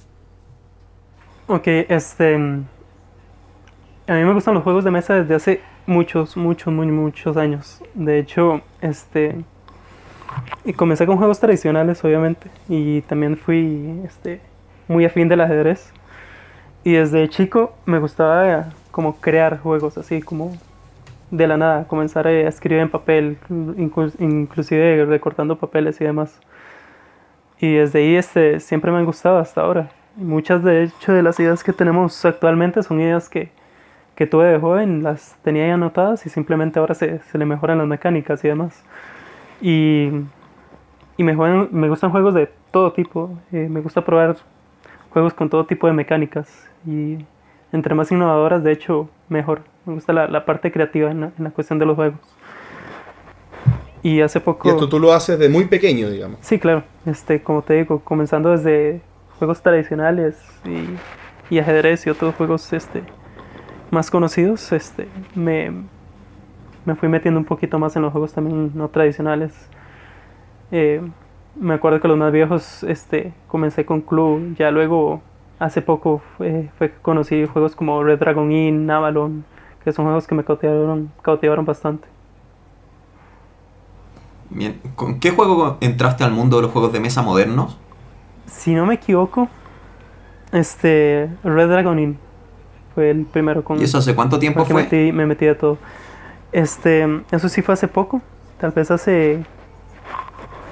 Ok, 1.46 1.66
este. 1.88 2.36
A 4.06 4.12
mí 4.14 4.24
me 4.24 4.32
gustan 4.34 4.54
los 4.54 4.62
juegos 4.62 4.84
de 4.84 4.90
mesa 4.90 5.14
desde 5.14 5.34
hace 5.34 5.60
muchos, 5.86 6.36
muchos, 6.36 6.72
muy, 6.72 6.86
muchos 6.88 7.36
años. 7.36 7.82
De 7.94 8.18
hecho, 8.18 8.60
este. 8.80 9.44
Y 10.64 10.72
comencé 10.72 11.06
con 11.06 11.16
juegos 11.16 11.40
tradicionales, 11.40 12.04
obviamente. 12.04 12.48
Y 12.68 13.02
también 13.02 13.36
fui 13.36 14.00
este, 14.04 14.40
muy 14.88 15.04
afín 15.04 15.28
del 15.28 15.40
ajedrez. 15.40 15.92
Y 16.84 16.92
desde 16.92 17.28
chico 17.28 17.74
me 17.86 17.98
gustaba 17.98 18.48
eh, 18.50 18.64
como 18.90 19.16
crear 19.16 19.58
juegos, 19.58 19.98
así 19.98 20.20
como 20.22 20.56
de 21.30 21.46
la 21.46 21.56
nada. 21.56 21.84
Comenzar 21.86 22.26
a 22.26 22.32
escribir 22.32 22.82
en 22.82 22.90
papel, 22.90 23.38
inclu- 23.48 24.14
inclusive 24.18 25.04
recortando 25.06 25.58
papeles 25.58 26.00
y 26.00 26.04
demás. 26.04 26.38
Y 27.58 27.74
desde 27.74 28.00
ahí 28.00 28.16
este, 28.16 28.60
siempre 28.60 28.90
me 28.90 28.98
han 28.98 29.04
gustado 29.04 29.38
hasta 29.38 29.60
ahora. 29.62 29.90
Muchas 30.16 30.62
de 30.62 30.84
hecho 30.84 31.12
de 31.12 31.22
las 31.22 31.40
ideas 31.40 31.64
que 31.64 31.72
tenemos 31.72 32.24
actualmente 32.24 32.82
son 32.82 33.00
ideas 33.00 33.28
que, 33.28 33.50
que 34.14 34.26
tuve 34.26 34.46
de 34.46 34.58
joven, 34.60 35.02
las 35.02 35.36
tenía 35.42 35.66
ya 35.66 35.74
anotadas 35.74 36.24
y 36.26 36.30
simplemente 36.30 36.78
ahora 36.78 36.94
se, 36.94 37.18
se 37.18 37.38
le 37.38 37.46
mejoran 37.46 37.78
las 37.78 37.86
mecánicas 37.86 38.44
y 38.44 38.48
demás. 38.48 38.84
Y, 39.66 40.10
y 41.16 41.22
me, 41.24 41.34
juegan- 41.34 41.68
me 41.72 41.88
gustan 41.88 42.10
juegos 42.10 42.34
de 42.34 42.50
todo 42.70 42.92
tipo. 42.92 43.30
eh, 43.50 43.66
me 43.70 43.80
gusta 43.80 44.04
probar 44.04 44.36
juegos 45.08 45.32
con 45.32 45.48
todo 45.48 45.64
tipo 45.64 45.86
de 45.86 45.94
mecánicas. 45.94 46.68
Y 46.86 47.16
entre 47.72 47.94
más 47.94 48.12
innovadoras, 48.12 48.62
de 48.62 48.72
hecho, 48.72 49.08
mejor. 49.30 49.62
Me 49.86 49.94
gusta 49.94 50.12
la, 50.12 50.28
la 50.28 50.44
parte 50.44 50.70
creativa 50.70 51.10
en 51.10 51.20
la, 51.22 51.32
en 51.38 51.44
la 51.44 51.50
cuestión 51.50 51.78
de 51.78 51.86
los 51.86 51.96
juegos. 51.96 52.18
Y 54.02 54.20
hace 54.20 54.38
poco... 54.38 54.68
Y 54.68 54.72
esto 54.72 54.86
tú 54.86 54.98
lo 55.00 55.14
haces 55.14 55.38
de 55.38 55.48
muy 55.48 55.64
pequeño, 55.64 56.10
digamos. 56.10 56.38
Sí, 56.42 56.58
claro. 56.58 56.82
Este, 57.06 57.42
como 57.42 57.62
te 57.62 57.72
digo, 57.72 58.00
comenzando 58.00 58.50
desde 58.50 59.00
juegos 59.38 59.62
tradicionales 59.62 60.36
y, 60.66 61.54
y 61.54 61.58
ajedrez 61.58 62.06
y 62.06 62.10
otros 62.10 62.34
juegos 62.34 62.70
este, 62.74 63.02
más 63.90 64.10
conocidos, 64.10 64.72
este, 64.72 65.08
me, 65.34 65.72
me 66.84 66.94
fui 66.94 67.08
metiendo 67.08 67.38
un 67.40 67.46
poquito 67.46 67.78
más 67.78 67.96
en 67.96 68.02
los 68.02 68.12
juegos 68.12 68.32
también 68.32 68.72
no 68.74 68.88
tradicionales. 68.88 69.52
Eh, 70.70 71.00
me 71.56 71.74
acuerdo 71.74 72.00
que 72.00 72.08
los 72.08 72.16
más 72.18 72.32
viejos 72.32 72.82
este, 72.84 73.32
comencé 73.48 73.84
con 73.84 74.00
Club, 74.00 74.56
ya 74.56 74.70
luego 74.70 75.22
hace 75.58 75.82
poco 75.82 76.20
fue, 76.36 76.68
fue 76.78 76.90
que 76.90 76.96
conocí 77.00 77.46
juegos 77.46 77.76
como 77.76 78.02
Red 78.02 78.18
Dragon 78.18 78.50
Inn, 78.50 78.90
Avalon, 78.90 79.44
que 79.84 79.92
son 79.92 80.04
juegos 80.06 80.26
que 80.26 80.34
me 80.34 80.44
cautivaron, 80.44 81.10
cautivaron 81.22 81.64
bastante. 81.64 82.08
Bien, 84.50 84.80
¿con 84.94 85.20
qué 85.20 85.30
juego 85.30 85.78
entraste 85.80 86.22
al 86.24 86.32
mundo 86.32 86.56
de 86.56 86.62
los 86.62 86.72
juegos 86.72 86.92
de 86.92 87.00
mesa 87.00 87.22
modernos? 87.22 87.78
Si 88.46 88.74
no 88.74 88.84
me 88.86 88.94
equivoco, 88.94 89.48
este 90.52 91.28
Red 91.42 91.68
Dragon 91.68 91.98
Inn 91.98 92.18
fue 92.94 93.10
el 93.10 93.24
primero 93.26 93.64
con 93.64 93.80
¿Y 93.80 93.84
eso 93.84 93.98
hace 93.98 94.14
cuánto 94.14 94.38
tiempo 94.38 94.64
fue? 94.64 94.88
metí- 94.88 95.12
me 95.12 95.26
metí 95.26 95.46
de 95.46 95.54
todo. 95.54 95.78
Este, 96.54 97.04
eso 97.32 97.48
sí 97.48 97.62
fue 97.62 97.74
hace 97.74 97.88
poco, 97.88 98.22
tal 98.60 98.70
vez 98.70 98.88
hace 98.92 99.44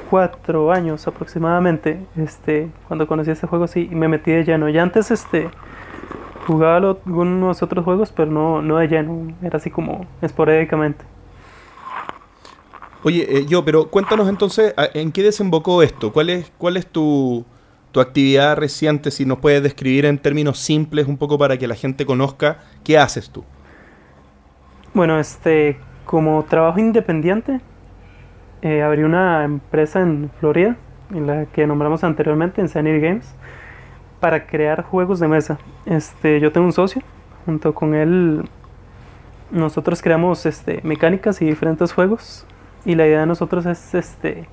cuatro 0.08 0.70
años 0.70 1.08
aproximadamente, 1.08 1.98
este, 2.16 2.70
cuando 2.86 3.08
conocí 3.08 3.32
este 3.32 3.48
juego 3.48 3.66
sí 3.66 3.88
me 3.90 4.06
metí 4.06 4.30
de 4.30 4.44
lleno. 4.44 4.68
Ya 4.68 4.82
antes 4.84 5.10
este 5.10 5.50
jugaba 6.46 6.76
algunos 6.76 7.62
otros 7.64 7.84
juegos, 7.84 8.12
pero 8.12 8.30
no, 8.30 8.62
no 8.62 8.76
de 8.78 8.86
lleno, 8.86 9.34
era 9.42 9.56
así 9.56 9.70
como 9.70 10.06
esporádicamente. 10.22 11.04
Oye, 13.02 13.26
eh, 13.38 13.46
yo, 13.46 13.64
pero 13.64 13.88
cuéntanos 13.88 14.28
entonces, 14.28 14.74
¿a- 14.76 14.88
¿en 14.94 15.10
qué 15.10 15.24
desembocó 15.24 15.82
esto? 15.82 16.12
¿Cuál 16.12 16.30
es, 16.30 16.52
cuál 16.58 16.76
es 16.76 16.86
tu, 16.86 17.44
tu 17.90 18.00
actividad 18.00 18.56
reciente? 18.56 19.10
Si 19.10 19.26
nos 19.26 19.38
puedes 19.38 19.64
describir 19.64 20.04
en 20.06 20.18
términos 20.18 20.60
simples 20.60 21.08
un 21.08 21.16
poco 21.16 21.38
para 21.38 21.56
que 21.58 21.66
la 21.66 21.74
gente 21.74 22.06
conozca 22.06 22.58
qué 22.84 22.98
haces 22.98 23.30
tú. 23.30 23.42
Bueno, 24.94 25.18
este, 25.18 25.78
como 26.04 26.44
trabajo 26.44 26.78
independiente, 26.78 27.62
eh, 28.61 28.82
abrí 28.82 29.04
una 29.04 29.42
empresa 29.42 30.00
en 30.00 30.30
Florida, 30.38 30.76
en 31.14 31.26
la 31.26 31.46
que 31.46 31.66
nombramos 31.66 32.04
anteriormente, 32.04 32.61
en 32.61 32.68
Sanity 32.68 33.00
Games, 33.00 33.34
para 34.20 34.46
crear 34.46 34.82
juegos 34.82 35.18
de 35.18 35.28
mesa. 35.28 35.56
Este, 35.87 36.40
yo 36.40 36.52
tengo 36.52 36.66
un 36.66 36.75
socio, 36.75 37.00
junto 37.46 37.75
con 37.75 37.94
él, 37.94 38.46
nosotros 39.50 40.02
creamos 40.02 40.44
este, 40.44 40.80
mecánicas 40.82 41.40
y 41.40 41.46
diferentes 41.46 41.94
juegos, 41.94 42.46
y 42.84 42.94
la 42.94 43.06
idea 43.06 43.20
de 43.20 43.26
nosotros 43.26 43.64
es 43.64 43.94
este, 43.94 44.46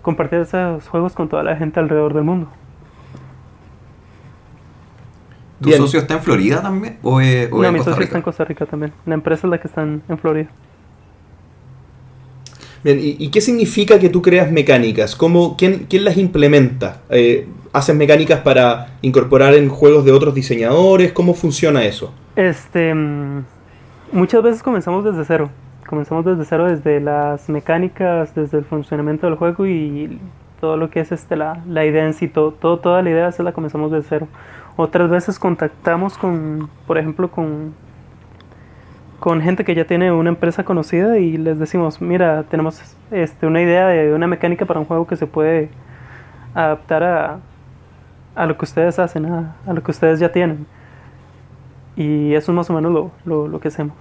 compartir 0.00 0.38
esos 0.38 0.88
juegos 0.88 1.12
con 1.12 1.28
toda 1.28 1.42
la 1.42 1.56
gente 1.56 1.78
alrededor 1.78 2.14
del 2.14 2.24
mundo. 2.24 2.48
¿Tu 5.60 5.70
Bien. 5.70 5.80
socio 5.80 5.98
está 6.00 6.14
en 6.14 6.20
Florida 6.22 6.62
también? 6.62 6.98
¿O, 7.02 7.20
eh, 7.20 7.48
o 7.50 7.58
No, 7.62 7.64
en 7.64 7.72
mi 7.74 7.78
Costa 7.78 7.90
socio 7.92 8.04
está 8.04 8.16
en 8.18 8.22
Costa 8.22 8.44
Rica 8.44 8.66
también. 8.66 8.92
La 9.06 9.14
empresa 9.14 9.46
es 9.46 9.50
la 9.50 9.58
que 9.58 9.66
está 9.68 9.82
en, 9.82 10.02
en 10.08 10.18
Florida. 10.18 10.48
Bien, 12.84 12.98
¿y, 13.00 13.16
y 13.18 13.28
qué 13.30 13.40
significa 13.40 13.98
que 13.98 14.08
tú 14.08 14.22
creas 14.22 14.52
mecánicas? 14.52 15.16
¿Cómo, 15.16 15.56
quién, 15.56 15.86
quién 15.88 16.04
las 16.04 16.16
implementa? 16.16 17.00
Eh, 17.10 17.48
¿Haces 17.72 17.94
mecánicas 17.96 18.40
para 18.40 18.88
incorporar 19.02 19.54
en 19.54 19.68
juegos 19.68 20.04
de 20.04 20.12
otros 20.12 20.34
diseñadores? 20.34 21.12
¿Cómo 21.12 21.34
funciona 21.34 21.84
eso? 21.84 22.14
Este, 22.36 22.94
mm, 22.94 23.44
muchas 24.12 24.42
veces 24.42 24.62
comenzamos 24.62 25.04
desde 25.04 25.24
cero. 25.24 25.50
Comenzamos 25.88 26.24
desde 26.24 26.44
cero, 26.44 26.66
desde 26.66 27.00
las 27.00 27.48
mecánicas, 27.48 28.34
desde 28.34 28.58
el 28.58 28.64
funcionamiento 28.64 29.26
del 29.26 29.34
juego 29.36 29.66
y 29.66 30.20
todo 30.60 30.76
lo 30.76 30.88
que 30.90 31.00
es 31.00 31.10
este, 31.12 31.34
la, 31.34 31.62
la 31.66 31.84
idea 31.84 32.04
en 32.06 32.14
sí. 32.14 32.28
Todo, 32.28 32.52
todo- 32.52 32.78
toda 32.78 33.02
la 33.02 33.10
idea 33.10 33.28
esa 33.28 33.42
la 33.42 33.52
comenzamos 33.52 33.90
desde 33.90 34.06
cero. 34.08 34.28
Otras 34.80 35.10
veces 35.10 35.40
contactamos 35.40 36.16
con, 36.16 36.70
por 36.86 36.98
ejemplo, 36.98 37.32
con, 37.32 37.74
con 39.18 39.40
gente 39.42 39.64
que 39.64 39.74
ya 39.74 39.84
tiene 39.84 40.12
una 40.12 40.28
empresa 40.28 40.62
conocida 40.62 41.18
y 41.18 41.36
les 41.36 41.58
decimos, 41.58 42.00
mira, 42.00 42.44
tenemos 42.44 42.80
este, 43.10 43.48
una 43.48 43.60
idea 43.60 43.88
de 43.88 44.14
una 44.14 44.28
mecánica 44.28 44.66
para 44.66 44.78
un 44.78 44.86
juego 44.86 45.04
que 45.08 45.16
se 45.16 45.26
puede 45.26 45.68
adaptar 46.54 47.02
a, 47.02 47.38
a 48.36 48.46
lo 48.46 48.56
que 48.56 48.66
ustedes 48.66 49.00
hacen, 49.00 49.26
a, 49.26 49.56
a 49.66 49.72
lo 49.72 49.82
que 49.82 49.90
ustedes 49.90 50.20
ya 50.20 50.30
tienen. 50.30 50.64
Y 51.96 52.34
eso 52.34 52.52
es 52.52 52.56
más 52.56 52.70
o 52.70 52.72
menos 52.72 52.92
lo, 52.92 53.10
lo, 53.24 53.48
lo 53.48 53.58
que 53.58 53.66
hacemos. 53.66 53.96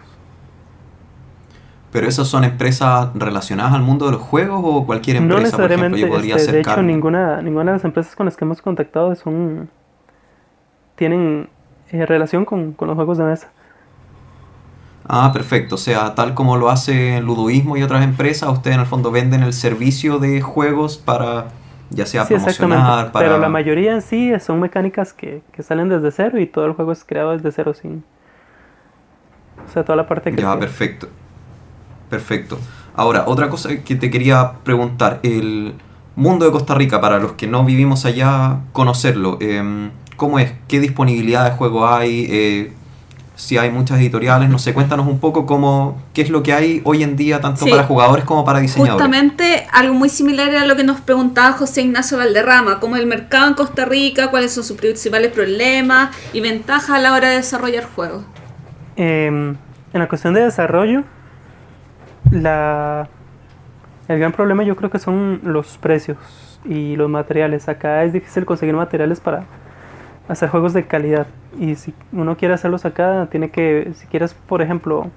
¿Pero 1.92 2.08
esas 2.08 2.28
son 2.28 2.44
empresas 2.44 3.10
relacionadas 3.16 3.74
al 3.74 3.82
mundo 3.82 4.06
de 4.06 4.12
los 4.12 4.22
juegos 4.22 4.62
o 4.64 4.86
cualquier 4.86 5.24
no 5.24 5.38
empresa, 5.38 5.58
por 5.58 5.72
ejemplo? 5.72 5.90
necesariamente, 5.90 6.02
Yo 6.02 6.08
podría 6.08 6.36
este, 6.36 6.52
de 6.52 6.60
hecho, 6.60 6.84
ninguna, 6.84 7.42
ninguna 7.42 7.72
de 7.72 7.78
las 7.78 7.84
empresas 7.84 8.16
con 8.16 8.28
las 8.28 8.38
que 8.38 8.46
hemos 8.46 8.62
contactado 8.62 9.16
son 9.16 9.72
tienen 10.98 11.50
eh, 11.92 12.06
relación 12.06 12.46
con, 12.46 12.74
con 12.74 12.90
los 12.90 12.96
juegos 12.98 13.20
de 13.20 13.26
mesa. 13.26 13.54
Ah, 15.06 15.32
perfecto. 15.34 15.76
O 15.76 15.78
sea, 15.78 16.16
tal 16.16 16.34
como 16.34 16.58
lo 16.58 16.70
hace 16.70 17.22
Ludoísmo 17.22 17.78
y 17.78 17.84
otras 17.84 18.04
empresas, 18.04 18.50
ustedes 18.52 18.76
en 18.76 18.82
el 18.82 18.88
fondo 18.88 19.12
venden 19.12 19.44
el 19.44 19.54
servicio 19.54 20.20
de 20.20 20.42
juegos 20.42 20.98
para, 20.98 21.56
ya 21.90 22.06
sea 22.06 22.26
Sí, 22.26 22.34
promocionar, 22.34 23.12
para... 23.14 23.28
Pero 23.28 23.38
la 23.38 23.50
mayoría 23.50 23.94
en 23.94 24.02
sí 24.02 24.34
son 24.40 24.60
mecánicas 24.60 25.14
que, 25.14 25.44
que 25.54 25.64
salen 25.64 25.90
desde 25.90 26.12
cero 26.12 26.40
y 26.40 26.48
todo 26.48 26.66
el 26.66 26.74
juego 26.74 26.92
es 26.92 27.04
creado 27.06 27.32
desde 27.32 27.52
cero 27.54 27.74
sin... 27.74 28.06
O 29.66 29.70
sea, 29.70 29.84
toda 29.86 29.96
la 29.96 30.08
parte 30.08 30.34
que... 30.36 30.42
Ya, 30.42 30.58
perfecto. 30.60 31.10
Perfecto. 32.10 32.60
Ahora, 32.96 33.26
otra 33.28 33.50
cosa 33.50 33.70
que 33.84 33.96
te 33.96 34.10
quería 34.10 34.54
preguntar. 34.64 35.20
El 35.24 35.76
mundo 36.16 36.46
de 36.46 36.52
Costa 36.52 36.76
Rica, 36.76 37.02
para 37.02 37.20
los 37.20 37.34
que 37.34 37.48
no 37.48 37.66
vivimos 37.66 38.06
allá, 38.06 38.62
conocerlo. 38.74 39.38
em, 39.42 39.92
¿Cómo 40.18 40.40
es? 40.40 40.52
¿Qué 40.68 40.80
disponibilidad 40.80 41.46
de 41.50 41.52
juego 41.56 41.88
hay? 41.88 42.28
Eh, 42.30 42.74
si 43.36 43.56
hay 43.60 43.70
muchas 43.70 44.00
editoriales, 44.00 44.50
no 44.50 44.58
sé, 44.58 44.74
cuéntanos 44.74 45.06
un 45.06 45.20
poco 45.20 45.46
cómo, 45.46 46.02
qué 46.16 46.24
es 46.24 46.32
lo 46.32 46.42
que 46.42 46.54
hay 46.54 46.82
hoy 46.86 47.04
en 47.04 47.16
día, 47.16 47.40
tanto 47.40 47.66
Sí. 47.66 47.70
para 47.70 47.84
jugadores 47.84 48.26
como 48.26 48.44
para 48.44 48.60
diseñadores. 48.60 48.94
Justamente 48.94 49.68
algo 49.72 49.94
muy 49.94 50.10
similar 50.10 50.50
a 50.56 50.66
lo 50.66 50.76
que 50.76 50.84
nos 50.84 51.02
preguntaba 51.02 51.52
José 51.54 51.84
Ignacio 51.84 52.18
Valderrama, 52.18 52.80
cómo 52.80 52.96
el 52.96 53.06
mercado 53.06 53.48
en 53.48 53.54
Costa 53.54 53.86
Rica, 53.86 54.32
cuáles 54.32 54.54
son 54.54 54.64
sus 54.64 54.76
principales 54.76 55.32
problemas 55.32 56.16
y 56.34 56.42
ventajas 56.42 56.90
a 56.90 57.00
la 57.00 57.14
hora 57.14 57.30
de 57.30 57.36
desarrollar 57.36 57.86
juegos. 57.86 58.24
Em, 58.96 59.50
en 59.94 60.00
la 60.00 60.08
cuestión 60.10 60.34
de 60.34 60.42
desarrollo, 60.42 61.04
la, 62.32 63.08
el 64.08 64.18
gran 64.18 64.32
problema 64.32 64.64
yo 64.64 64.76
creo 64.76 64.90
que 64.90 64.98
son 65.00 65.42
los 65.44 65.78
precios 65.78 66.18
y 66.66 66.96
los 66.96 67.08
materiales. 67.08 67.70
Acá 67.70 68.04
es 68.04 68.14
difícil 68.14 68.46
conseguir 68.46 68.74
materiales 68.76 69.20
para 69.20 69.44
hacer 70.28 70.50
juegos 70.50 70.74
de 70.74 70.86
calidad. 70.86 71.28
Y 71.60 71.76
si 71.76 71.94
uno 72.12 72.38
quiere 72.38 72.54
hacerlos 72.54 72.86
acá, 72.86 73.28
tiene 73.32 73.50
que, 73.50 73.92
si 73.96 74.08
quieres, 74.08 74.34
por 74.34 74.62
ejemplo, 74.62 75.08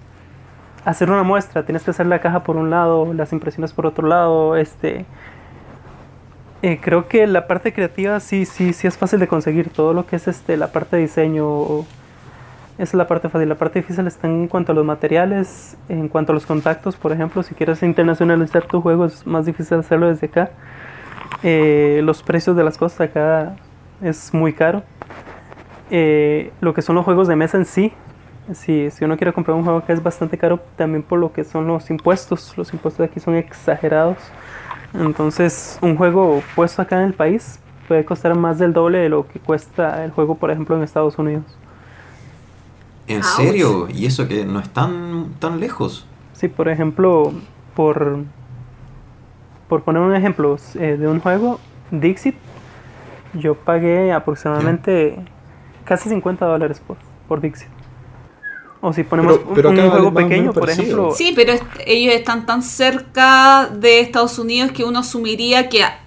hacer 0.85 1.11
una 1.11 1.23
muestra, 1.23 1.65
tienes 1.65 1.83
que 1.83 1.91
hacer 1.91 2.07
la 2.07 2.21
caja 2.21 2.43
por 2.43 2.57
un 2.57 2.71
lado, 2.71 3.13
las 3.13 3.33
impresiones 3.33 3.73
por 3.73 3.87
otro 3.87 4.09
lado, 4.09 4.57
este... 4.57 5.05
eh, 6.63 6.79
creo 6.81 7.09
que 7.09 7.27
la 7.27 7.47
parte 7.47 7.73
creativa 7.73 8.21
sí, 8.21 8.45
sí, 8.45 8.73
sí 8.73 8.87
es 8.87 8.97
fácil 8.97 9.19
de 9.19 9.29
conseguir. 9.29 9.71
Todo 9.71 9.93
lo 9.95 10.07
que 10.07 10.17
es 10.17 10.29
este, 10.29 10.57
la 10.57 10.73
parte 10.73 10.97
de 10.97 11.03
diseño, 11.03 11.85
es 12.79 12.95
la 12.95 13.07
parte 13.07 13.29
fácil. 13.29 13.49
La 13.49 13.57
parte 13.57 13.81
difícil 13.81 14.07
está 14.07 14.27
en 14.27 14.49
cuanto 14.49 14.73
a 14.73 14.75
los 14.75 14.85
materiales, 14.85 15.77
en 15.89 16.09
cuanto 16.09 16.33
a 16.33 16.35
los 16.35 16.47
contactos, 16.47 16.97
por 16.97 17.13
ejemplo, 17.13 17.43
si 17.43 17.55
quieres 17.55 17.83
internacionalizar 17.83 18.65
tu 18.67 18.81
juego 18.81 19.05
es 19.05 19.27
más 19.27 19.45
difícil 19.47 19.79
hacerlo 19.79 20.09
desde 20.09 20.27
acá. 20.29 20.51
Eh, 21.43 22.01
los 22.05 22.23
precios 22.23 22.57
de 22.57 22.65
las 22.65 22.79
cosas 22.79 23.03
acá 23.03 23.57
es 24.03 24.33
muy 24.33 24.53
caro. 24.53 24.83
Eh, 25.91 26.53
lo 26.61 26.73
que 26.73 26.83
son 26.83 26.95
los 26.95 27.05
juegos 27.05 27.27
de 27.29 27.37
mesa 27.37 27.57
en 27.57 27.65
sí, 27.65 27.93
si, 28.55 28.91
si 28.91 29.05
uno 29.05 29.17
quiere 29.17 29.33
comprar 29.33 29.57
un 29.57 29.65
juego 29.65 29.79
acá 29.79 29.93
es 29.93 30.03
bastante 30.03 30.39
caro 30.39 30.61
también 30.77 31.03
por 31.03 31.19
lo 31.19 31.33
que 31.33 31.45
son 31.45 31.67
los 31.67 31.91
impuestos. 31.91 32.57
Los 32.57 32.73
impuestos 32.73 32.99
de 32.99 33.05
aquí 33.05 33.21
son 33.21 33.35
exagerados. 33.35 34.19
Entonces, 34.95 35.79
un 35.83 35.97
juego 35.97 36.43
puesto 36.55 36.83
acá 36.83 36.97
en 36.97 37.09
el 37.09 37.15
país 37.15 37.61
puede 37.87 38.05
costar 38.05 38.35
más 38.37 38.59
del 38.59 38.73
doble 38.73 38.99
de 38.99 39.09
lo 39.09 39.27
que 39.27 39.39
cuesta 39.41 40.05
el 40.05 40.11
juego, 40.11 40.37
por 40.37 40.51
ejemplo, 40.51 40.77
en 40.77 40.83
Estados 40.83 41.19
Unidos. 41.19 41.45
¿En 43.07 43.25
serio? 43.25 43.89
¿Y 43.89 44.07
eso 44.07 44.29
que 44.29 44.45
no 44.45 44.61
es 44.61 44.69
tan, 44.69 45.35
tan 45.41 45.59
lejos? 45.59 46.07
Sí, 46.33 46.47
por 46.47 46.69
ejemplo, 46.69 47.33
por, 47.75 48.19
por 49.69 49.83
poner 49.83 50.03
un 50.03 50.15
ejemplo 50.15 50.57
eh, 50.77 50.97
de 50.97 51.09
un 51.09 51.19
juego, 51.19 51.59
Dixit, 51.91 52.37
yo 53.35 53.57
pagué 53.57 54.13
aproximadamente 54.13 55.19
casi 55.85 56.09
50 56.09 56.45
dólares 56.47 56.81
por, 56.87 56.97
por 57.29 57.41
Dixit. 57.41 57.69
O 58.83 58.93
si 58.95 59.03
ponemos 59.05 59.39
Pero- 59.39 59.55
pero 59.55 59.71
un, 59.71 59.79
un 59.79 59.91
juego 59.91 60.11
vale 60.11 60.27
pequeño, 60.29 60.53
por 60.55 60.71
ejemplo, 60.71 61.13
Sí, 61.15 61.33
pero 61.37 61.53
est- 61.53 61.63
ellos 61.87 62.15
están 62.15 62.47
tan 62.47 62.63
cerca 62.63 63.67
de 63.67 64.01
Estados 64.01 64.39
Unidos 64.39 64.73
que 64.73 64.85
uno 64.85 65.01
asumiría 65.01 65.69
que 65.69 65.83
a- 65.85 66.01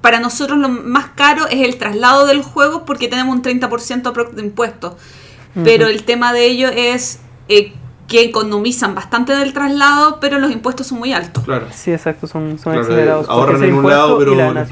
para 0.00 0.18
nosotros 0.18 0.58
lo 0.58 0.68
más 0.68 1.10
caro 1.14 1.46
es 1.46 1.60
el 1.62 1.76
traslado 1.78 2.26
del 2.26 2.42
juego 2.42 2.84
porque 2.84 3.06
tenemos 3.06 3.34
un 3.36 3.42
30% 3.42 4.06
aprox 4.10 4.34
de 4.34 4.42
impuestos. 4.42 4.94
Pero 5.64 5.86
el 5.88 6.04
tema 6.04 6.32
de 6.32 6.44
ellos 6.46 6.72
es 6.74 7.20
eh, 7.48 7.72
que 8.06 8.22
economizan 8.22 8.94
bastante 8.94 9.34
del 9.34 9.52
traslado, 9.52 10.18
pero 10.20 10.38
los 10.38 10.50
impuestos 10.52 10.86
son 10.88 10.98
muy 10.98 11.12
altos. 11.12 11.44
Claro. 11.44 11.66
sí, 11.72 11.92
exacto, 11.92 12.26
son, 12.26 12.58
son 12.58 12.72
Claro, 12.74 12.86
porque 12.86 13.10
ahorran 13.32 13.64
en 13.64 13.74
un 13.74 13.88
lado, 13.88 14.18
pero 14.18 14.34
la 14.34 14.64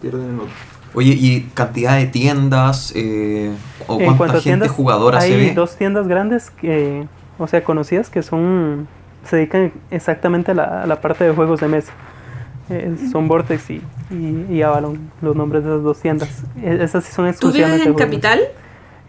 pierden 0.00 0.22
en 0.30 0.36
otro. 0.36 0.48
Oye, 0.94 1.14
¿y 1.18 1.42
cantidad 1.54 1.96
de 1.96 2.06
tiendas? 2.06 2.92
eh, 2.96 3.50
¿O 3.86 4.00
En 4.00 4.16
cuánta 4.16 4.34
gente 4.34 4.44
tiendas, 4.44 4.70
jugadora 4.70 5.18
hay 5.18 5.30
se 5.30 5.36
ve? 5.36 5.52
dos 5.54 5.76
tiendas 5.76 6.08
grandes 6.08 6.50
que, 6.50 7.06
o 7.38 7.46
sea, 7.46 7.62
conocidas 7.64 8.10
que 8.10 8.22
son 8.22 8.88
se 9.24 9.36
dedican 9.36 9.72
exactamente 9.90 10.52
a 10.52 10.54
la, 10.54 10.82
a 10.82 10.86
la 10.86 11.00
parte 11.00 11.24
de 11.24 11.32
juegos 11.34 11.60
de 11.60 11.68
mesa. 11.68 11.92
Eh, 12.70 12.96
son 13.10 13.28
Vortex 13.28 13.70
y, 13.70 13.82
y, 14.10 14.46
y 14.54 14.62
Avalon, 14.62 14.98
los 15.22 15.34
nombres 15.36 15.64
de 15.64 15.70
esas 15.70 15.82
dos 15.82 16.00
tiendas. 16.00 16.44
E- 16.62 16.82
Esas 16.82 17.04
sí 17.04 17.12
son 17.12 17.24
¿Tú 17.26 17.30
exclusivamente 17.30 17.76
vives 17.76 17.86
en 17.86 17.92
juegos. 17.94 18.10
Capital? 18.10 18.40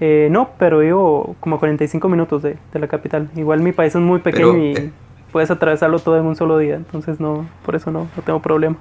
Eh, 0.01 0.27
no, 0.31 0.49
pero 0.57 0.79
vivo 0.79 1.35
como 1.41 1.57
a 1.57 1.59
45 1.59 2.07
minutos 2.09 2.41
de, 2.41 2.57
de 2.73 2.79
la 2.79 2.87
capital. 2.87 3.29
Igual 3.35 3.61
mi 3.61 3.71
país 3.73 3.93
es 3.95 4.01
muy 4.01 4.19
pequeño 4.19 4.53
Pero, 4.53 4.57
y 4.63 4.75
eh, 4.77 4.89
puedes 5.31 5.51
atravesarlo 5.51 5.99
todo 5.99 6.17
en 6.17 6.25
un 6.25 6.35
solo 6.35 6.57
día, 6.57 6.75
entonces 6.75 7.19
no, 7.19 7.45
por 7.65 7.75
eso 7.75 7.91
no, 7.91 8.07
no 8.15 8.23
tengo 8.23 8.41
problema. 8.41 8.77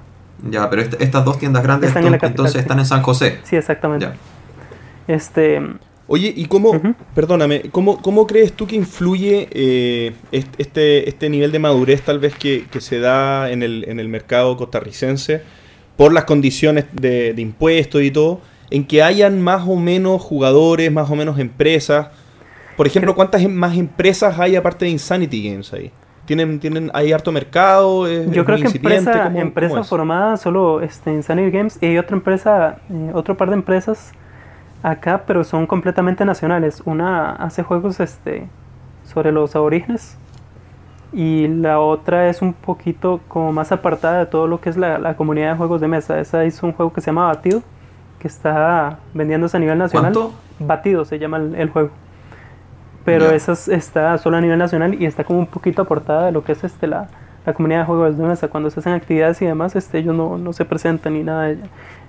Ya, 0.49 0.69
pero 0.69 0.81
est- 0.81 1.01
estas 1.01 1.25
dos 1.25 1.37
tiendas 1.39 1.63
grandes 1.63 1.89
Están 1.89 2.05
en 2.05 2.11
la 2.11 2.17
enton- 2.17 2.21
capital, 2.21 2.31
entonces 2.31 2.53
sí. 2.53 2.59
están 2.59 2.79
en 2.79 2.85
San 2.85 3.01
José. 3.01 3.39
Sí, 3.43 3.55
exactamente. 3.55 4.05
Ya. 4.05 4.13
Este, 5.13 5.61
Oye, 6.11 6.33
¿y 6.35 6.45
cómo, 6.45 6.71
perdóname, 7.13 7.63
¿cómo, 7.71 8.01
cómo 8.01 8.25
crees 8.25 8.53
tú 8.53 8.65
que 8.65 8.75
influye 8.75 9.47
eh, 9.51 10.13
est- 10.31 10.55
este, 10.57 11.07
este 11.07 11.29
nivel 11.29 11.51
de 11.51 11.59
madurez 11.59 12.01
tal 12.01 12.17
vez 12.17 12.33
que, 12.35 12.65
que 12.71 12.81
se 12.81 12.99
da 12.99 13.51
en 13.51 13.61
el, 13.61 13.85
en 13.87 13.99
el 13.99 14.07
mercado 14.07 14.57
costarricense 14.57 15.43
por 15.97 16.11
las 16.11 16.23
condiciones 16.23 16.85
de, 16.93 17.33
de 17.33 17.41
impuestos 17.43 18.01
y 18.01 18.09
todo, 18.09 18.41
en 18.71 18.85
que 18.85 19.03
hayan 19.03 19.39
más 19.41 19.67
o 19.67 19.75
menos 19.75 20.21
jugadores, 20.21 20.91
más 20.91 21.09
o 21.11 21.15
menos 21.15 21.37
empresas? 21.37 22.07
Por 22.75 22.87
ejemplo, 22.87 23.13
¿cuántas 23.13 23.43
em- 23.43 23.53
más 23.53 23.77
empresas 23.77 24.39
hay 24.39 24.55
aparte 24.55 24.85
de 24.85 24.91
Insanity 24.91 25.47
Games 25.47 25.73
ahí? 25.73 25.91
¿Tienen, 26.29 26.59
tienen, 26.59 26.91
¿Hay 26.93 27.11
harto 27.11 27.31
mercado? 27.31 28.05
¿Es- 28.05 28.29
yo 28.29 28.45
creo 28.45 28.59
que 28.59 28.67
empresa, 28.67 29.23
¿Cómo- 29.23 29.39
empresa 29.39 29.73
cómo 29.73 29.83
formada 29.83 30.37
solo 30.37 30.79
este, 30.79 31.11
Insanity 31.11 31.49
Games 31.49 31.79
y 31.81 31.87
hay 31.87 31.97
otra 31.97 32.15
empresa, 32.15 32.77
eh, 32.87 33.09
otro 33.15 33.35
par 33.35 33.47
de 33.49 33.55
empresas 33.55 34.11
acá, 34.83 35.23
pero 35.25 35.43
son 35.43 35.65
completamente 35.65 36.23
nacionales. 36.25 36.83
Una 36.85 37.31
hace 37.31 37.63
juegos 37.63 37.99
este, 37.99 38.47
sobre 39.11 39.31
los 39.31 39.55
aborígenes 39.55 40.19
y 41.11 41.47
la 41.47 41.79
otra 41.79 42.29
es 42.29 42.43
un 42.43 42.53
poquito 42.53 43.21
como 43.27 43.51
más 43.51 43.71
apartada 43.71 44.19
de 44.19 44.25
todo 44.27 44.45
lo 44.45 44.61
que 44.61 44.69
es 44.69 44.77
la, 44.77 44.99
la 44.99 45.15
comunidad 45.15 45.53
de 45.53 45.57
juegos 45.57 45.81
de 45.81 45.87
mesa. 45.87 46.19
Esa 46.19 46.45
hizo 46.45 46.67
un 46.67 46.73
juego 46.73 46.93
que 46.93 47.01
se 47.01 47.07
llama 47.07 47.25
Batido, 47.25 47.63
que 48.19 48.27
está 48.27 48.99
vendiéndose 49.15 49.57
a 49.57 49.59
nivel 49.59 49.79
nacional. 49.79 50.13
¿Cuánto? 50.13 50.33
Batido 50.59 51.05
se 51.05 51.17
llama 51.17 51.37
el, 51.37 51.55
el 51.55 51.69
juego. 51.71 51.89
Pero 53.05 53.29
Ya. 53.29 53.35
esa 53.35 53.53
es- 53.53 53.67
está 53.67 54.17
solo 54.17 54.37
a 54.37 54.41
nivel 54.41 54.59
nacional 54.59 54.95
y 55.01 55.05
está 55.05 55.23
como 55.23 55.39
un 55.39 55.47
poquito 55.47 55.81
aportada 55.81 56.25
de 56.27 56.31
lo 56.31 56.43
que 56.43 56.51
es 56.51 56.63
este 56.63 56.85
la, 56.87 57.07
la 57.45 57.53
comunidad 57.53 57.79
de 57.79 57.85
juegos 57.85 58.17
de 58.17 58.23
mesa. 58.23 58.47
Cuando 58.49 58.69
se 58.69 58.79
hacen 58.79 58.93
actividades 58.93 59.41
y 59.41 59.45
demás, 59.45 59.75
este, 59.75 59.99
ellos 59.99 60.15
no, 60.15 60.37
no 60.37 60.53
se 60.53 60.65
presentan 60.65 61.13
ni 61.13 61.23
nada 61.23 61.43
de 61.43 61.53
ello. 61.53 61.63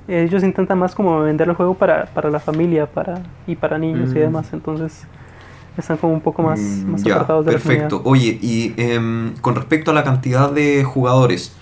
Ellos 0.08 0.42
intentan 0.42 0.78
más 0.78 0.94
como 0.94 1.20
vender 1.20 1.48
el 1.48 1.54
juego 1.54 1.74
para, 1.74 2.06
para 2.06 2.30
la 2.30 2.40
familia 2.40 2.86
para, 2.86 3.20
y 3.46 3.54
para 3.54 3.78
niños 3.78 4.10
y 4.10 4.14
Mm. 4.18 4.20
demás. 4.20 4.52
Entonces 4.52 5.06
están 5.78 5.96
como 5.96 6.12
un 6.12 6.20
poco 6.20 6.42
más, 6.42 6.58
Mm, 6.60 6.90
más 6.90 7.02
ya, 7.04 7.14
apartados 7.14 7.46
de 7.46 7.52
perfecto. 7.52 7.98
la 7.98 8.02
comunidad. 8.02 8.24
Oye, 8.24 8.38
y 8.42 8.74
em, 8.76 9.34
con 9.40 9.54
respecto 9.54 9.92
a 9.92 9.94
la 9.94 10.02
cantidad 10.02 10.50
de 10.50 10.82
jugadores, 10.84 11.54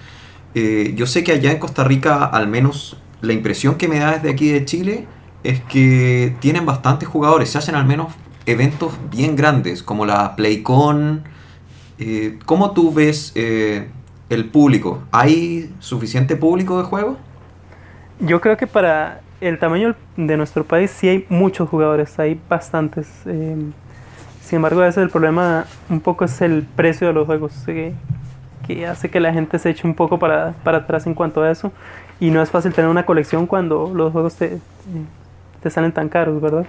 eh, 0.54 0.94
yo 0.96 1.06
sé 1.06 1.22
que 1.22 1.32
allá 1.32 1.52
en 1.52 1.58
Costa 1.58 1.84
Rica, 1.84 2.24
al 2.24 2.48
menos 2.48 2.98
la 3.20 3.32
impresión 3.34 3.74
que 3.74 3.86
me 3.86 3.98
da 3.98 4.12
desde 4.12 4.30
aquí 4.30 4.48
de 4.50 4.64
Chile, 4.64 5.06
es 5.44 5.60
que 5.60 6.34
tienen 6.40 6.64
bastantes 6.64 7.08
jugadores. 7.08 7.50
Se 7.50 7.58
hacen 7.58 7.74
al 7.74 7.84
menos 7.86 8.08
eventos 8.48 8.98
bien 9.10 9.36
grandes, 9.36 9.82
como 9.82 10.06
la 10.06 10.34
PlayCon. 10.36 11.22
Eh, 11.98 12.38
¿Cómo 12.46 12.72
tú 12.72 12.92
ves 12.92 13.32
eh, 13.34 13.88
el 14.30 14.46
público? 14.46 15.02
¿Hay 15.12 15.72
suficiente 15.78 16.36
público 16.36 16.78
de 16.78 16.84
juego? 16.84 17.16
Yo 18.20 18.40
creo 18.40 18.56
que 18.56 18.66
para 18.66 19.20
el 19.40 19.58
tamaño 19.58 19.94
de 20.16 20.36
nuestro 20.36 20.64
país 20.64 20.90
sí 20.90 21.08
hay 21.08 21.26
muchos 21.28 21.68
jugadores, 21.68 22.18
hay 22.18 22.40
bastantes. 22.48 23.08
eh, 23.26 23.56
sin 24.48 24.56
embargo, 24.56 24.80
a 24.80 24.86
veces 24.86 25.02
el 25.02 25.10
problema 25.10 25.66
un 25.90 26.00
poco 26.00 26.24
es 26.24 26.40
el 26.40 26.62
precio 26.62 27.06
de 27.06 27.12
los 27.12 27.26
juegos, 27.26 27.52
eh, 27.66 27.92
que 28.66 28.86
hace 28.86 29.10
que 29.10 29.20
la 29.20 29.30
gente 29.30 29.58
se 29.58 29.68
eche 29.68 29.86
un 29.86 29.92
poco 29.94 30.18
para, 30.18 30.54
para 30.64 30.78
atrás 30.78 31.06
en 31.06 31.12
cuanto 31.12 31.42
a 31.42 31.50
eso. 31.50 31.70
Y 32.18 32.30
no 32.30 32.40
es 32.40 32.50
fácil 32.50 32.72
tener 32.72 32.90
una 32.90 33.04
colección 33.04 33.46
cuando 33.46 33.92
los 33.94 34.10
juegos 34.10 34.36
te, 34.36 34.58
te 35.62 35.68
salen 35.68 35.92
tan 35.92 36.08
caros, 36.08 36.40
¿verdad? 36.40 36.64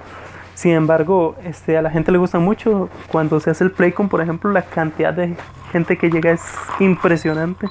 Sin 0.59 0.73
embargo, 0.73 1.37
este, 1.45 1.77
a 1.77 1.81
la 1.81 1.89
gente 1.89 2.11
le 2.11 2.17
gusta 2.17 2.37
mucho 2.37 2.89
cuando 3.09 3.39
se 3.39 3.49
hace 3.49 3.63
el 3.63 3.71
Playcon, 3.71 4.09
por 4.09 4.19
ejemplo, 4.19 4.51
la 4.51 4.61
cantidad 4.63 5.13
de 5.13 5.37
gente 5.71 5.97
que 5.97 6.09
llega 6.09 6.31
es 6.31 6.43
impresionante. 6.81 7.65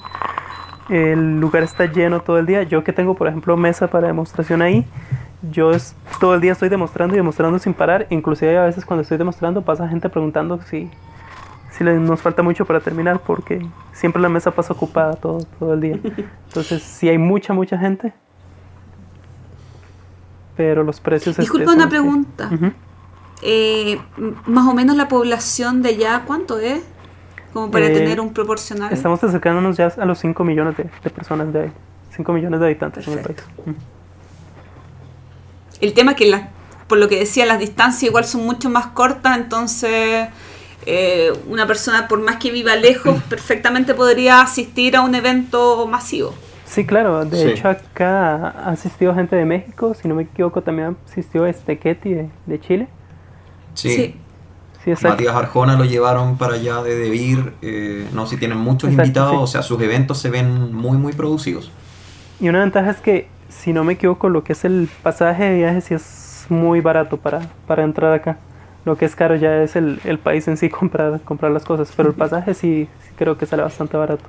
El 0.89 1.39
lugar 1.39 1.65
está 1.65 1.85
lleno 1.85 2.21
todo 2.21 2.39
el 2.39 2.47
día. 2.47 2.63
Yo 2.63 2.83
que 2.85 2.95
tengo, 2.95 3.13
por 3.15 3.29
ejemplo, 3.29 3.59
mesa 3.59 3.89
para 3.89 4.07
demostración 4.07 4.63
ahí, 4.63 4.87
yo 5.53 5.73
es- 5.73 5.95
todo 6.19 6.35
el 6.35 6.41
día 6.41 6.53
estoy 6.53 6.71
demostrando 6.71 7.15
y 7.15 7.19
demostrando 7.19 7.59
sin 7.59 7.75
parar. 7.75 8.07
Inclusive 8.09 8.57
a 8.57 8.65
veces 8.65 8.87
cuando 8.87 9.03
estoy 9.03 9.19
demostrando 9.19 9.61
pasa 9.61 9.87
gente 9.87 10.09
preguntando 10.09 10.59
si, 10.63 10.91
si 11.71 11.85
le- 11.85 11.99
nos 11.99 12.23
falta 12.23 12.43
mucho 12.43 12.65
para 12.65 12.81
terminar 12.81 13.19
porque 13.19 13.67
siempre 13.93 14.23
la 14.23 14.31
mesa 14.31 14.51
pasa 14.51 14.73
ocupada 14.73 15.13
todo, 15.13 15.41
todo 15.59 15.75
el 15.75 15.81
día. 15.83 15.99
Entonces 16.49 16.83
sí 16.83 17.07
hay 17.11 17.19
mucha, 17.19 17.53
mucha 17.53 17.77
gente. 17.77 18.15
Pero 20.59 20.83
los 20.85 21.01
precios... 21.01 21.31
este, 21.39 21.43
Disculpa 21.43 21.67
son 21.71 21.77
una 21.77 21.89
pregunta. 21.89 22.51
Eh, 23.43 23.99
más 24.47 24.67
o 24.67 24.75
menos 24.75 24.97
la 24.97 25.07
población 25.09 25.81
de 25.83 25.91
allá, 25.91 26.25
¿cuánto 26.27 26.59
es? 26.59 26.83
Como 27.53 27.71
para 27.71 27.87
Eh, 27.87 27.91
tener 27.91 28.21
un 28.21 28.33
proporcional. 28.35 28.93
Estamos 28.93 29.23
acercándonos 29.23 29.77
ya 29.77 29.87
a 29.97 30.05
los 30.05 30.19
5 30.19 30.43
millones 30.45 30.77
de, 30.77 30.91
de 31.03 31.11
personas 31.11 31.53
de 31.53 31.61
ahí. 31.63 31.73
5 32.17 32.33
millones 32.33 32.59
de 32.59 32.67
habitantes 32.67 33.07
en 33.07 33.13
el 33.15 33.21
país. 33.21 33.37
Perfecto. 33.39 33.73
El 35.81 35.93
tema 35.95 36.11
es 36.11 36.17
que, 36.17 36.27
las- 36.27 36.49
por 36.89 36.99
lo 36.99 37.09
que 37.09 37.21
decía, 37.21 37.47
las 37.47 37.61
distancias 37.61 38.03
igual 38.03 38.25
son 38.25 38.45
mucho 38.45 38.69
más 38.71 38.87
cortas, 38.89 39.37
entonces 39.39 40.29
eh, 40.87 41.33
una 41.47 41.67
persona, 41.69 42.09
por 42.09 42.21
más 42.21 42.37
que 42.39 42.51
viva 42.51 42.75
lejos, 42.75 43.23
perfectamente 43.29 43.95
podría 43.95 44.41
asistir 44.41 44.97
a 44.97 45.03
un 45.03 45.15
evento 45.15 45.87
masivo. 45.87 46.35
Sí, 46.79 46.87
claro. 46.87 47.25
De 47.25 47.37
Sí. 47.37 47.49
hecho, 47.51 47.69
acá 47.69 48.37
ha 48.51 48.71
asistido 48.71 49.13
gente 49.15 49.35
de 49.35 49.45
México. 49.45 49.95
Si 49.95 50.07
no 50.07 50.15
me 50.15 50.23
equivoco, 50.23 50.63
también 50.63 50.97
asistió 51.07 51.45
este 51.47 51.77
Ketty 51.79 52.15
de, 52.15 52.31
de 52.47 52.61
Chile. 52.61 52.89
Sí. 53.75 54.15
Sí, 54.85 54.91
exacto. 54.93 55.09
Matías 55.09 55.35
Arjona 55.35 55.77
lo 55.77 55.85
llevaron 55.85 56.39
para 56.39 56.55
allá 56.55 56.83
de 56.83 56.95
Debir. 56.95 57.55
eh, 57.63 58.09
no, 58.13 58.27
si 58.27 58.37
tienen 58.37 58.59
muchos 58.59 58.91
Exacto, 58.91 59.07
invitados, 59.07 59.33
sí. 59.33 59.43
o 59.43 59.47
sea, 59.49 59.63
sus 59.63 59.81
eventos 59.83 60.19
se 60.19 60.31
ven 60.31 60.73
muy, 60.73 60.97
muy 60.99 61.13
producidos. 61.13 61.73
Y 62.41 62.49
una 62.49 62.61
ventaja 62.61 62.91
es 62.91 63.01
que, 63.01 63.29
si 63.49 63.73
no 63.73 63.83
me 63.85 63.95
equivoco, 63.95 64.29
lo 64.29 64.45
que 64.45 64.53
es 64.53 64.65
el 64.65 64.89
pasaje 65.03 65.45
de 65.45 65.57
viaje 65.57 65.81
sí 65.81 65.95
es 65.95 66.47
muy 66.49 66.81
barato 66.81 67.17
para, 67.17 67.41
para 67.67 67.83
entrar 67.83 68.13
acá. 68.13 68.39
Lo 68.85 68.97
que 68.97 69.05
es 69.05 69.17
caro 69.17 69.35
ya 69.35 69.63
es 69.63 69.75
el, 69.77 70.01
el 70.05 70.19
país 70.19 70.47
en 70.49 70.57
sí 70.57 70.69
comprar, 70.71 71.21
comprar 71.23 71.51
las 71.51 71.65
cosas. 71.65 71.93
Pero 71.97 72.11
el 72.11 72.15
pasaje 72.15 72.55
sí, 72.55 72.89
sí 73.03 73.11
creo 73.17 73.37
que 73.37 73.47
sale 73.47 73.63
bastante 73.63 73.97
barato. 73.97 74.25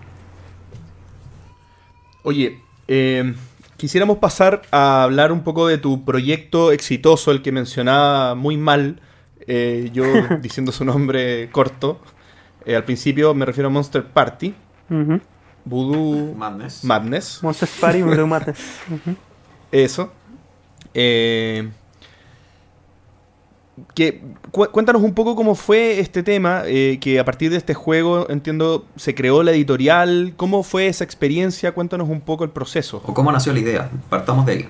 Oye, 2.23 2.59
eh, 2.87 3.33
quisiéramos 3.77 4.17
pasar 4.17 4.61
a 4.71 5.03
hablar 5.03 5.31
un 5.31 5.43
poco 5.43 5.67
de 5.67 5.77
tu 5.77 6.03
proyecto 6.05 6.71
exitoso, 6.71 7.31
el 7.31 7.41
que 7.41 7.51
mencionaba 7.51 8.35
muy 8.35 8.57
mal, 8.57 9.01
eh, 9.47 9.89
yo 9.93 10.03
diciendo 10.41 10.71
su 10.71 10.85
nombre 10.85 11.49
corto. 11.51 11.99
Eh, 12.65 12.75
al 12.75 12.83
principio 12.83 13.33
me 13.33 13.45
refiero 13.45 13.67
a 13.67 13.71
Monster 13.71 14.05
Party, 14.05 14.53
Ujú. 14.89 15.21
Voodoo 15.65 16.33
Madness. 16.35 16.83
Madness, 16.83 17.39
Monsters 17.43 17.71
Party 17.79 18.01
Voodoo 18.01 18.27
Madness. 18.33 18.57
Eso. 19.71 20.11
Eh, 20.93 21.69
que, 23.95 24.21
cu- 24.51 24.69
cuéntanos 24.71 25.01
un 25.01 25.13
poco 25.13 25.35
cómo 25.35 25.55
fue 25.55 25.99
este 25.99 26.23
tema, 26.23 26.63
eh, 26.65 26.97
que 27.01 27.19
a 27.19 27.25
partir 27.25 27.51
de 27.51 27.57
este 27.57 27.73
juego, 27.73 28.29
entiendo, 28.29 28.85
se 28.95 29.13
creó 29.15 29.43
la 29.43 29.51
editorial, 29.51 30.33
cómo 30.37 30.63
fue 30.63 30.87
esa 30.87 31.03
experiencia, 31.03 31.71
cuéntanos 31.73 32.09
un 32.09 32.21
poco 32.21 32.43
el 32.43 32.49
proceso. 32.49 33.01
¿O 33.05 33.13
cómo 33.13 33.31
nació 33.31 33.53
la 33.53 33.59
idea? 33.59 33.89
Partamos 34.09 34.45
de 34.45 34.51
ahí. 34.51 34.67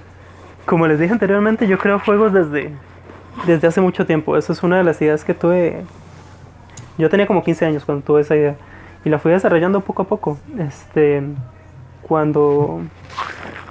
Como 0.65 0.87
les 0.87 0.99
dije 0.99 1.11
anteriormente, 1.13 1.67
yo 1.67 1.77
creo 1.77 1.99
juegos 1.99 2.31
desde, 2.33 2.71
desde 3.47 3.67
hace 3.67 3.81
mucho 3.81 4.05
tiempo. 4.05 4.37
Esa 4.37 4.53
es 4.53 4.61
una 4.63 4.77
de 4.77 4.83
las 4.83 5.01
ideas 5.01 5.23
que 5.23 5.33
tuve. 5.33 5.81
Yo 6.97 7.09
tenía 7.09 7.25
como 7.27 7.43
15 7.43 7.65
años 7.65 7.85
cuando 7.85 8.03
tuve 8.03 8.21
esa 8.21 8.35
idea. 8.35 8.55
Y 9.05 9.09
la 9.09 9.17
fui 9.17 9.31
desarrollando 9.31 9.81
poco 9.81 10.01
a 10.03 10.07
poco. 10.07 10.37
Este, 10.59 11.23
cuando, 12.01 12.81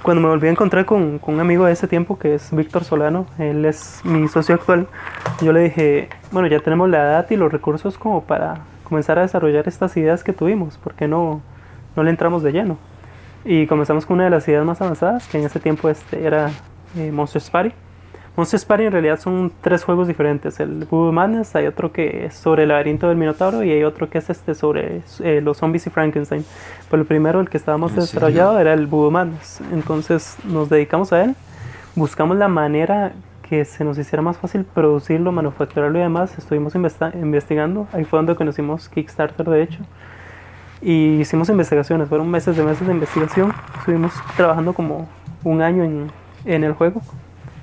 cuando 0.03 0.21
me 0.21 0.29
volví 0.29 0.47
a 0.47 0.51
encontrar 0.51 0.85
con, 0.85 1.19
con 1.19 1.35
un 1.35 1.41
amigo 1.41 1.65
de 1.65 1.73
ese 1.73 1.87
tiempo 1.87 2.17
que 2.17 2.35
es 2.35 2.55
Víctor 2.55 2.83
Solano, 2.83 3.25
él 3.37 3.65
es 3.65 4.01
mi 4.03 4.27
socio 4.27 4.55
actual, 4.55 4.87
yo 5.41 5.51
le 5.53 5.61
dije, 5.61 6.09
bueno, 6.31 6.47
ya 6.47 6.59
tenemos 6.59 6.89
la 6.89 6.99
edad 6.99 7.27
y 7.29 7.35
los 7.35 7.51
recursos 7.51 7.97
como 7.97 8.23
para 8.23 8.61
comenzar 8.83 9.19
a 9.19 9.21
desarrollar 9.21 9.67
estas 9.67 9.95
ideas 9.97 10.23
que 10.23 10.33
tuvimos. 10.33 10.77
¿Por 10.77 10.95
qué 10.95 11.07
no, 11.07 11.41
no 11.95 12.03
le 12.03 12.09
entramos 12.09 12.43
de 12.43 12.51
lleno? 12.51 12.77
Y 13.45 13.67
comenzamos 13.67 14.05
con 14.05 14.15
una 14.15 14.25
de 14.25 14.31
las 14.31 14.47
ideas 14.47 14.65
más 14.65 14.81
avanzadas, 14.81 15.27
que 15.27 15.37
en 15.37 15.45
ese 15.45 15.59
tiempo 15.59 15.89
este 15.89 16.25
era 16.25 16.49
eh, 16.97 17.11
Monsters 17.11 17.49
Party. 17.49 17.71
Monsters 18.39 18.63
Party 18.63 18.85
en 18.85 18.93
realidad 18.93 19.19
son 19.19 19.51
tres 19.59 19.83
juegos 19.83 20.07
diferentes. 20.07 20.61
El 20.61 20.85
Voodoo 20.89 21.11
Madness, 21.11 21.57
hay 21.57 21.67
otro 21.67 21.91
que 21.91 22.27
es 22.27 22.35
sobre 22.35 22.63
el 22.63 22.69
laberinto 22.69 23.09
del 23.09 23.17
Minotauro 23.17 23.65
y 23.65 23.71
hay 23.71 23.83
otro 23.83 24.09
que 24.09 24.19
es 24.19 24.29
este 24.29 24.55
sobre 24.55 25.01
eh, 25.19 25.41
los 25.41 25.57
zombies 25.57 25.87
y 25.87 25.89
Frankenstein. 25.89 26.45
Pero 26.89 27.01
el 27.01 27.05
primero, 27.05 27.41
el 27.41 27.49
que 27.49 27.57
estábamos 27.57 27.93
desarrollado, 27.93 28.57
era 28.57 28.71
el 28.71 28.87
Voodoo 28.87 29.11
Madness. 29.11 29.59
Entonces 29.73 30.37
nos 30.45 30.69
dedicamos 30.69 31.11
a 31.11 31.25
él, 31.25 31.35
buscamos 31.95 32.37
la 32.37 32.47
manera 32.47 33.11
que 33.41 33.65
se 33.65 33.83
nos 33.83 33.97
hiciera 33.97 34.21
más 34.21 34.37
fácil 34.37 34.63
producirlo, 34.63 35.33
manufacturarlo 35.33 35.99
y 35.99 36.03
demás. 36.03 36.37
Estuvimos 36.37 36.73
investigando, 36.75 37.89
ahí 37.91 38.05
fue 38.05 38.19
donde 38.19 38.35
conocimos 38.35 38.87
Kickstarter 38.87 39.49
de 39.49 39.63
hecho. 39.63 39.79
y 40.81 41.19
hicimos 41.19 41.49
investigaciones, 41.49 42.07
fueron 42.07 42.31
meses 42.31 42.55
de 42.55 42.63
meses 42.63 42.87
de 42.87 42.93
investigación, 42.93 43.53
estuvimos 43.79 44.13
trabajando 44.37 44.71
como 44.71 45.09
un 45.43 45.61
año 45.61 45.83
en, 45.83 46.09
en 46.45 46.63
el 46.63 46.71
juego 46.71 47.01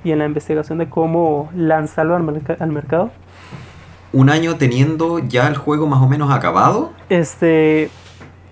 y 0.07 0.13
en 0.13 0.21
la 0.21 0.25
investigación 0.27 0.79
de 0.79 0.89
cómo 0.89 1.51
lanzarlo 1.55 2.15
al, 2.15 2.23
merc- 2.23 2.61
al 2.61 2.71
mercado. 2.71 3.11
Un 4.13 4.31
año 4.31 4.57
teniendo 4.57 5.19
ya 5.19 5.49
el 5.49 5.57
juego 5.57 5.87
más 5.87 6.01
o 6.01 6.07
menos 6.09 6.31
acabado. 6.31 6.93
Este, 7.09 7.91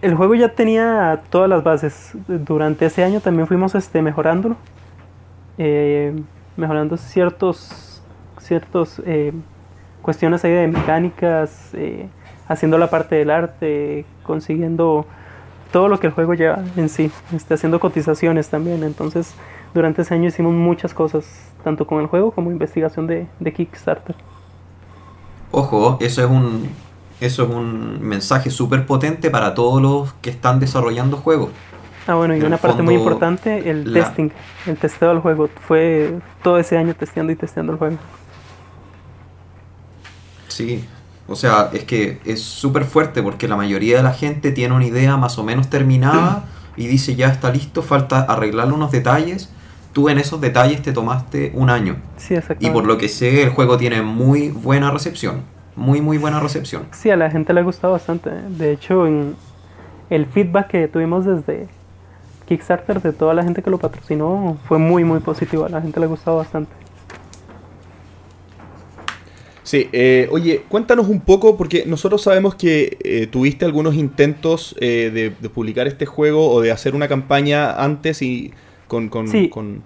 el 0.02 0.14
juego 0.16 0.34
ya 0.34 0.48
tenía 0.48 1.20
todas 1.30 1.48
las 1.48 1.62
bases. 1.62 2.12
Durante 2.26 2.86
ese 2.86 3.04
año 3.04 3.20
también 3.20 3.46
fuimos 3.46 3.74
este, 3.74 4.02
mejorándolo. 4.02 4.56
eh, 5.58 6.12
mejorando 6.56 6.96
ciertos, 6.96 8.02
ciertos 8.38 9.00
eh, 9.06 9.32
cuestiones 10.02 10.44
ahí 10.44 10.52
de 10.52 10.68
mecánicas, 10.68 11.70
eh, 11.74 12.08
haciendo 12.48 12.78
la 12.78 12.90
parte 12.90 13.14
del 13.16 13.30
arte, 13.30 14.04
consiguiendo 14.24 15.06
todo 15.72 15.88
lo 15.88 15.98
que 15.98 16.06
el 16.08 16.12
juego 16.12 16.34
lleva 16.34 16.58
en 16.76 16.88
sí, 16.88 17.10
este, 17.34 17.54
haciendo 17.54 17.80
cotizaciones 17.80 18.48
también. 18.50 18.82
Entonces, 18.84 19.34
durante 19.74 20.02
ese 20.02 20.14
año 20.14 20.28
hicimos 20.28 20.52
muchas 20.54 20.94
cosas, 20.94 21.26
tanto 21.64 21.86
con 21.86 22.00
el 22.00 22.06
juego 22.06 22.32
como 22.32 22.50
investigación 22.52 23.06
de, 23.06 23.28
de 23.40 23.52
Kickstarter. 23.52 24.16
Ojo, 25.50 25.98
eso 26.00 26.22
es 26.24 26.30
un, 26.30 26.68
eso 27.20 27.44
es 27.44 27.50
un 27.50 28.00
mensaje 28.02 28.50
súper 28.50 28.86
potente 28.86 29.30
para 29.30 29.54
todos 29.54 29.80
los 29.80 30.12
que 30.14 30.30
están 30.30 30.58
desarrollando 30.60 31.16
juegos. 31.16 31.50
Ah, 32.06 32.14
bueno, 32.16 32.36
y 32.36 32.40
En 32.40 32.44
una 32.44 32.58
parte 32.58 32.82
muy 32.82 32.94
importante, 32.94 33.70
el 33.70 33.88
la- 33.94 34.04
testing, 34.04 34.30
el 34.66 34.76
testeo 34.78 35.08
del 35.10 35.20
juego. 35.20 35.48
Fue 35.66 36.20
todo 36.42 36.58
ese 36.58 36.76
año 36.76 36.94
testeando 36.94 37.32
y 37.32 37.36
testeando 37.36 37.72
el 37.72 37.78
juego. 37.78 37.98
Sí, 40.48 40.84
o 41.26 41.36
sea, 41.36 41.70
es 41.72 41.84
que 41.84 42.20
es 42.24 42.42
súper 42.42 42.84
fuerte 42.84 43.22
porque 43.22 43.48
la 43.48 43.56
mayoría 43.56 43.96
de 43.96 44.02
la 44.02 44.12
gente 44.12 44.52
tiene 44.52 44.74
una 44.74 44.86
idea 44.86 45.16
más 45.16 45.38
o 45.38 45.44
menos 45.44 45.68
terminada 45.70 46.44
y 46.76 46.86
dice 46.86 47.16
ya 47.16 47.28
está 47.28 47.50
listo, 47.50 47.82
falta 47.82 48.20
arreglarle 48.22 48.74
unos 48.74 48.90
detalles. 48.92 49.50
Tú 49.94 50.10
en 50.10 50.18
esos 50.18 50.40
detalles 50.42 50.82
te 50.82 50.92
tomaste 50.92 51.52
un 51.54 51.70
año. 51.70 51.96
Sí, 52.18 52.34
Y 52.34 52.36
exactamente. 52.36 52.70
por 52.72 52.84
lo 52.86 52.98
que 52.98 53.08
sé, 53.08 53.42
el 53.42 53.50
juego 53.50 53.78
tiene 53.78 54.02
muy 54.02 54.50
buena 54.50 54.90
recepción. 54.90 55.42
Muy, 55.76 56.02
muy 56.02 56.18
buena 56.18 56.40
recepción. 56.40 56.88
Sí, 56.92 57.10
a 57.10 57.16
la 57.16 57.30
gente 57.30 57.54
le 57.54 57.60
ha 57.60 57.62
gustado 57.64 57.94
bastante. 57.94 58.30
De 58.30 58.72
hecho, 58.72 59.06
en 59.06 59.36
el 60.10 60.26
feedback 60.26 60.68
que 60.68 60.88
tuvimos 60.88 61.24
desde 61.24 61.68
Kickstarter 62.46 63.00
de 63.00 63.12
toda 63.12 63.34
la 63.34 63.42
gente 63.44 63.62
que 63.62 63.70
lo 63.70 63.78
patrocinó 63.78 64.58
fue 64.68 64.78
muy, 64.78 65.04
muy 65.04 65.20
positivo. 65.20 65.64
A 65.64 65.70
la 65.70 65.80
gente 65.80 65.98
le 66.00 66.06
ha 66.06 66.08
gustado 66.08 66.36
bastante. 66.38 66.72
Sí, 69.62 69.88
eh, 69.92 70.28
oye, 70.30 70.64
cuéntanos 70.68 71.08
un 71.08 71.20
poco, 71.20 71.56
porque 71.56 71.84
nosotros 71.86 72.20
sabemos 72.22 72.54
que 72.54 72.98
eh, 73.02 73.26
tuviste 73.28 73.64
algunos 73.64 73.94
intentos 73.94 74.76
eh, 74.78 75.10
de, 75.14 75.30
de 75.40 75.48
publicar 75.48 75.86
este 75.86 76.04
juego 76.04 76.50
o 76.50 76.60
de 76.60 76.70
hacer 76.70 76.94
una 76.94 77.08
campaña 77.08 77.72
antes 77.82 78.20
y 78.20 78.52
con, 78.88 79.08
con, 79.08 79.28
Sí. 79.28 79.48
con, 79.48 79.82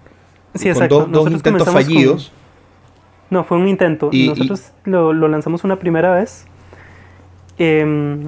Sí, 0.55 0.71
con 0.73 0.87
dos, 0.87 1.11
dos 1.11 1.31
intentos 1.31 1.69
fallidos. 1.69 2.31
No, 3.29 3.43
fue 3.43 3.57
un 3.57 3.67
intento. 3.67 4.09
Y- 4.11 4.25
y- 4.25 4.29
Nosotros 4.29 4.71
Lo, 4.85 5.13
lo 5.13 5.27
lanzamos 5.27 5.63
una 5.63 5.75
primera 5.77 6.15
vez. 6.15 6.45
Em, 7.57 8.25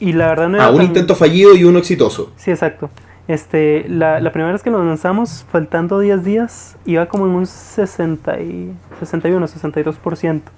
y 0.00 0.12
la 0.12 0.28
verdad 0.28 0.48
no 0.48 0.56
era 0.56 0.66
Ah, 0.66 0.70
un 0.70 0.76
tan- 0.78 0.86
intento 0.86 1.14
fallido 1.14 1.54
y 1.54 1.64
uno 1.64 1.78
exitoso. 1.78 2.32
Sí, 2.36 2.50
exacto. 2.50 2.90
Este, 3.28 3.84
la, 3.88 4.20
la 4.20 4.32
primera 4.32 4.52
vez 4.52 4.62
que 4.62 4.70
lo 4.70 4.82
lanzamos, 4.82 5.44
faltando 5.52 5.98
10 6.00 6.24
días, 6.24 6.76
iba 6.86 7.06
como 7.06 7.26
en 7.26 7.32
un 7.32 7.46
60 7.46 8.40
y, 8.40 8.72
61, 9.00 9.46
62%. 9.46 10.50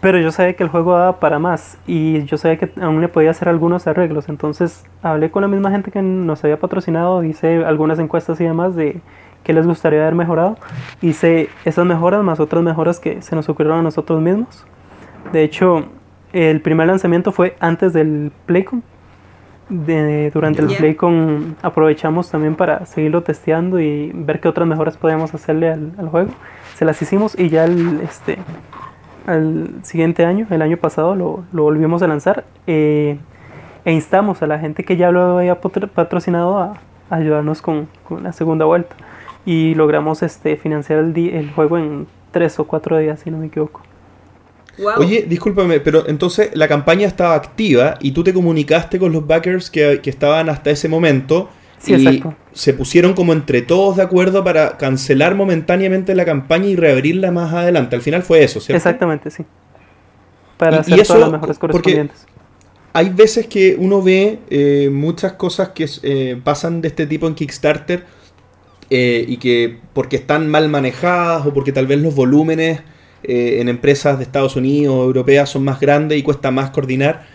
Pero 0.00 0.18
yo 0.18 0.32
sabía 0.32 0.54
que 0.54 0.62
el 0.62 0.70
juego 0.70 0.96
daba 0.96 1.20
para 1.20 1.38
más 1.38 1.76
y 1.86 2.24
yo 2.24 2.38
sabía 2.38 2.56
que 2.58 2.72
aún 2.80 3.00
le 3.02 3.08
podía 3.08 3.30
hacer 3.32 3.48
algunos 3.48 3.86
arreglos. 3.86 4.28
Entonces 4.30 4.84
hablé 5.02 5.30
con 5.30 5.42
la 5.42 5.48
misma 5.48 5.70
gente 5.70 5.90
que 5.90 6.00
nos 6.00 6.42
había 6.42 6.58
patrocinado, 6.58 7.22
hice 7.22 7.64
algunas 7.64 7.98
encuestas 7.98 8.40
y 8.40 8.44
demás 8.44 8.74
de 8.74 9.00
qué 9.44 9.52
les 9.52 9.66
gustaría 9.66 10.00
haber 10.00 10.14
mejorado. 10.14 10.56
Hice 11.02 11.50
esas 11.66 11.84
mejoras 11.84 12.22
más 12.24 12.40
otras 12.40 12.62
mejoras 12.62 12.98
que 12.98 13.20
se 13.20 13.36
nos 13.36 13.48
ocurrieron 13.50 13.80
a 13.80 13.82
nosotros 13.82 14.22
mismos. 14.22 14.64
De 15.32 15.42
hecho, 15.42 15.84
el 16.32 16.62
primer 16.62 16.86
lanzamiento 16.86 17.30
fue 17.30 17.56
antes 17.60 17.92
del 17.92 18.32
Playcon. 18.46 18.82
De- 19.68 20.30
durante 20.32 20.62
el. 20.62 20.68
Playcon 20.78 21.56
aprovechamos 21.62 22.30
también 22.30 22.56
para 22.56 22.86
seguirlo 22.86 23.22
testeando 23.22 23.78
y 23.78 24.10
ver 24.14 24.40
qué 24.40 24.48
otras 24.48 24.66
mejoras 24.66 24.96
podíamos 24.96 25.32
hacerle 25.34 25.70
al, 25.70 25.92
al 25.98 26.08
juego. 26.08 26.30
Se 26.74 26.84
las 26.86 27.00
hicimos 27.02 27.38
y 27.38 27.50
ya 27.50 27.64
el, 27.66 28.00
este, 28.00 28.38
al 29.30 29.68
siguiente 29.82 30.24
año, 30.24 30.46
el 30.50 30.62
año 30.62 30.76
pasado, 30.76 31.14
lo, 31.14 31.44
lo 31.52 31.62
volvimos 31.62 32.02
a 32.02 32.06
lanzar. 32.06 32.44
eh, 32.66 33.18
e 33.84 33.92
instamos 33.92 34.42
a 34.42 34.46
la 34.46 34.58
gente 34.58 34.84
que 34.84 34.96
ya 34.96 35.10
lo 35.10 35.38
había 35.38 35.60
patro- 35.60 35.88
patrocinado 35.88 36.58
a, 36.58 36.74
a 37.08 37.14
ayudarnos 37.16 37.62
con, 37.62 37.88
con 38.06 38.22
la 38.22 38.32
segunda 38.32 38.66
vuelta. 38.66 38.94
Y 39.46 39.74
logramos 39.74 40.22
este, 40.22 40.56
financiar 40.56 40.98
el, 40.98 41.16
el 41.16 41.50
juego 41.52 41.78
en 41.78 42.06
tres 42.30 42.58
o 42.58 42.64
cuatro 42.64 42.98
días, 42.98 43.20
si 43.20 43.30
no 43.30 43.38
me 43.38 43.46
equivoco. 43.46 43.80
Wow. 44.78 44.92
Oye, 44.98 45.26
discúlpame, 45.28 45.80
pero 45.80 46.06
entonces 46.08 46.50
la 46.54 46.68
campaña 46.68 47.06
estaba 47.06 47.34
activa 47.34 47.96
y 48.00 48.12
tú 48.12 48.22
te 48.22 48.32
comunicaste 48.32 48.98
con 48.98 49.12
los 49.12 49.26
backers 49.26 49.70
que, 49.70 50.00
que 50.02 50.10
estaban 50.10 50.48
hasta 50.48 50.70
ese 50.70 50.88
momento 50.88 51.48
Sí, 51.82 51.92
y 51.92 52.06
exacto. 52.06 52.34
se 52.52 52.74
pusieron 52.74 53.14
como 53.14 53.32
entre 53.32 53.62
todos 53.62 53.96
de 53.96 54.02
acuerdo 54.02 54.44
para 54.44 54.76
cancelar 54.76 55.34
momentáneamente 55.34 56.14
la 56.14 56.26
campaña 56.26 56.66
y 56.66 56.76
reabrirla 56.76 57.30
más 57.30 57.52
adelante. 57.54 57.96
Al 57.96 58.02
final 58.02 58.22
fue 58.22 58.44
eso, 58.44 58.60
¿cierto? 58.60 58.76
Exactamente, 58.76 59.30
sí. 59.30 59.44
Para 60.58 60.72
Y- 60.72 60.74
y 60.76 60.80
hacer 60.80 61.00
eso, 61.00 61.14
todas 61.14 61.30
las 61.30 61.40
porque- 61.40 61.58
correspondientes. 61.58 62.26
Hay 62.92 63.08
veces 63.10 63.46
que 63.46 63.76
uno 63.78 64.02
ve 64.02 64.40
eh, 64.50 64.90
muchas 64.92 65.34
cosas 65.34 65.70
que 65.70 65.88
eh, 66.02 66.40
pasan 66.42 66.80
de 66.82 66.88
este 66.88 67.06
tipo 67.06 67.26
en 67.28 67.34
Kickstarter 67.34 68.04
eh, 68.90 69.24
y 69.28 69.36
que 69.36 69.78
porque 69.94 70.16
están 70.16 70.48
mal 70.48 70.68
manejadas 70.68 71.46
o 71.46 71.54
porque 71.54 71.72
tal 71.72 71.86
vez 71.86 72.00
los 72.00 72.14
volúmenes 72.14 72.80
en 73.22 73.68
empresas 73.68 74.16
de 74.18 74.24
Estados 74.24 74.56
Unidos 74.56 74.94
o 74.96 75.04
europeas 75.04 75.50
son 75.50 75.62
más 75.62 75.78
grandes 75.78 76.18
y 76.18 76.22
cuesta 76.22 76.50
más 76.50 76.70
coordinar, 76.70 77.26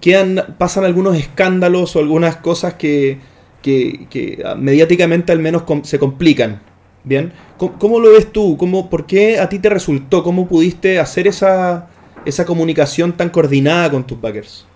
quedan, 0.00 0.54
pasan 0.56 0.84
algunos 0.84 1.16
escándalos 1.16 1.96
o 1.96 1.98
algunas 1.98 2.36
cosas 2.36 2.74
que, 2.74 3.18
que, 3.62 4.42
ah, 4.44 4.54
mediáticamente 4.54 5.32
al 5.32 5.38
menos 5.38 5.64
se 5.82 5.98
complican. 5.98 6.60
¿Bien? 7.04 7.32
¿Cómo, 7.56 7.98
lo 7.98 8.12
ves 8.12 8.30
tú? 8.30 8.56
¿Cómo, 8.56 8.88
¿Por 8.88 9.06
qué 9.06 9.40
a 9.40 9.48
ti 9.48 9.58
te 9.58 9.68
resultó? 9.68 10.22
¿Cómo 10.22 10.46
pudiste 10.46 11.00
hacer 11.00 11.26
esa, 11.26 11.88
esa 12.24 12.44
comunicación 12.44 13.12
tan 13.12 13.28
coordinada 13.28 13.90
con 13.90 14.04
tus 14.04 14.20
backers? 14.20 14.68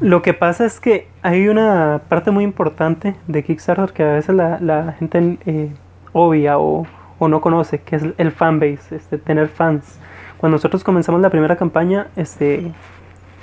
Lo 0.00 0.22
que 0.22 0.32
pasa 0.32 0.64
es 0.64 0.80
que 0.80 1.08
hay 1.20 1.48
una 1.48 2.00
parte 2.08 2.30
muy 2.30 2.44
importante 2.44 3.14
de 3.26 3.44
Kickstarter 3.44 3.92
que 3.92 4.02
a 4.02 4.12
veces 4.14 4.34
la, 4.34 4.58
la 4.58 4.94
gente 4.98 5.36
eh, 5.44 5.68
obvia 6.14 6.58
o, 6.58 6.86
o 7.18 7.28
no 7.28 7.42
conoce, 7.42 7.80
que 7.80 7.96
es 7.96 8.02
el 8.16 8.32
fanbase, 8.32 8.96
este, 8.96 9.18
tener 9.18 9.48
fans. 9.48 9.98
Cuando 10.38 10.56
nosotros 10.56 10.82
comenzamos 10.82 11.20
la 11.20 11.28
primera 11.28 11.56
campaña, 11.56 12.08
este, 12.16 12.72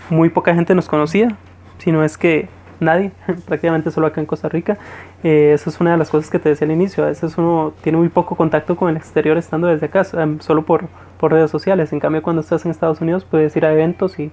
muy 0.10 0.30
poca 0.30 0.56
gente 0.56 0.74
nos 0.74 0.88
conocía, 0.88 1.38
si 1.78 1.92
no 1.92 2.04
es 2.04 2.18
que 2.18 2.50
nadie, 2.80 3.12
prácticamente 3.48 3.92
solo 3.92 4.08
acá 4.08 4.22
en 4.22 4.28
Costa 4.28 4.50
Rica. 4.50 4.78
Eh, 5.24 5.52
eso 5.54 5.70
es 5.70 5.80
una 5.80 5.92
de 5.92 5.98
las 5.98 6.10
cosas 6.10 6.30
que 6.30 6.40
te 6.40 6.50
decía 6.50 6.66
al 6.66 6.72
inicio, 6.72 7.04
a 7.04 7.08
veces 7.08 7.38
uno 7.38 7.74
tiene 7.82 7.98
muy 7.98 8.10
poco 8.10 8.36
contacto 8.36 8.76
con 8.76 8.90
el 8.90 8.98
exterior 8.98 9.38
estando 9.38 9.68
desde 9.68 9.88
acá, 9.88 10.06
em, 10.14 10.40
solo 10.40 10.64
por, 10.64 10.86
por 11.20 11.32
redes 11.32 11.52
sociales. 11.52 11.92
En 11.94 12.00
cambio, 12.00 12.22
cuando 12.22 12.42
estás 12.42 12.66
en 12.66 12.72
Estados 12.72 13.02
Unidos 13.02 13.26
puedes 13.26 13.56
ir 13.56 13.66
a 13.66 13.72
eventos 13.74 14.20
y, 14.20 14.32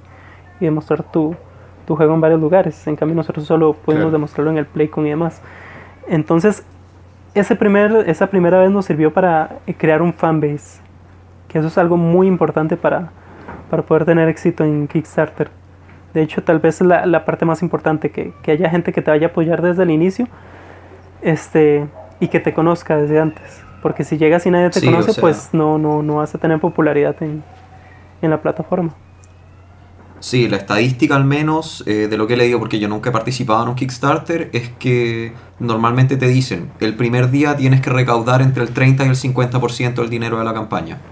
y 0.60 0.64
demostrar 0.64 1.02
tu, 1.02 1.34
tu 1.86 1.96
juego 1.96 2.14
en 2.14 2.20
varios 2.20 2.40
lugares. 2.40 2.86
En 2.86 2.96
cambio, 2.96 3.14
nosotros 3.16 3.46
solo 3.46 3.72
pudimos 3.74 4.04
Claro. 4.04 4.10
demostrarlo 4.12 4.50
en 4.50 4.58
el 4.58 4.66
Playcon 4.66 5.06
y 5.06 5.10
demás. 5.10 5.40
Entonces, 6.08 6.64
ese 7.34 7.56
primer, 7.56 8.04
esa 8.08 8.28
primera 8.28 8.58
vez 8.58 8.70
nos 8.70 8.84
sirvió 8.86 9.12
para 9.12 9.58
eh, 9.66 9.74
crear 9.74 10.02
un 10.02 10.12
fanbase, 10.12 10.80
que 11.48 11.58
eso 11.58 11.68
es 11.68 11.78
algo 11.78 11.96
muy 11.96 12.26
importante 12.28 12.76
para, 12.76 13.10
para 13.70 13.82
poder 13.82 14.04
tener 14.04 14.28
éxito 14.28 14.64
en 14.64 14.86
Kickstarter. 14.86 15.50
De 16.14 16.22
hecho, 16.22 16.42
tal 16.44 16.60
vez 16.60 16.80
es 16.80 16.86
la, 16.86 17.06
la 17.06 17.24
parte 17.24 17.44
más 17.44 17.62
importante, 17.62 18.10
que, 18.10 18.32
que 18.42 18.52
haya 18.52 18.70
gente 18.70 18.92
que 18.92 19.02
te 19.02 19.10
vaya 19.10 19.28
a 19.28 19.30
apoyar 19.30 19.62
desde 19.62 19.82
el 19.82 19.90
inicio 19.90 20.28
este, 21.22 21.88
y 22.20 22.28
que 22.28 22.40
te 22.40 22.54
conozca 22.54 22.96
desde 22.96 23.20
antes. 23.20 23.62
Porque 23.82 24.04
si 24.04 24.16
llegas 24.18 24.46
y 24.46 24.50
nadie 24.50 24.70
te 24.70 24.80
Sí, 24.80 24.86
o 24.98 25.06
conoce, 25.06 25.12
sea- 25.12 25.20
pues 25.20 25.50
no, 25.52 25.78
no, 25.78 26.02
no 26.02 26.16
vas 26.16 26.34
a 26.34 26.38
tener 26.38 26.60
popularidad 26.60 27.16
en, 27.22 27.44
en 28.22 28.30
la 28.30 28.40
plataforma. 28.42 28.94
Sí, 30.20 30.48
la 30.48 30.56
estadística 30.56 31.16
al 31.16 31.24
menos 31.24 31.82
eh, 31.86 32.08
de 32.08 32.16
lo 32.16 32.26
que 32.26 32.34
he 32.34 32.36
leído, 32.38 32.58
porque 32.58 32.78
yo 32.78 32.88
nunca 32.88 33.10
he 33.10 33.12
participado 33.12 33.62
en 33.62 33.68
un 33.70 33.74
Kickstarter, 33.74 34.48
es 34.54 34.70
que 34.70 35.34
normalmente 35.58 36.16
te 36.16 36.28
dicen, 36.28 36.72
el 36.80 36.96
primer 36.96 37.30
día 37.30 37.56
tienes 37.56 37.82
que 37.82 37.90
recaudar 37.90 38.40
entre 38.40 38.62
el 38.62 38.72
30 38.72 39.04
y 39.04 39.08
el 39.08 39.16
50% 39.16 40.00
del 40.00 40.08
dinero 40.10 40.38
de 40.38 40.44
la 40.44 40.54
campaña. 40.54 41.02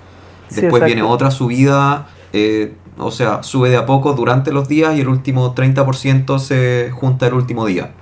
Después 0.48 0.82
viene 0.82 1.02
otra 1.02 1.30
subida, 1.30 2.06
eh, 2.32 2.81
o 2.98 3.10
sea, 3.10 3.42
sube 3.42 3.70
de 3.70 3.76
a 3.76 3.86
poco 3.86 4.12
durante 4.12 4.52
los 4.52 4.68
días 4.68 4.96
y 4.96 5.00
el 5.00 5.08
último 5.08 5.54
30% 5.54 6.38
se 6.38 6.90
junta 6.92 7.26
el 7.26 7.34
último 7.34 7.66
día. 7.66 7.92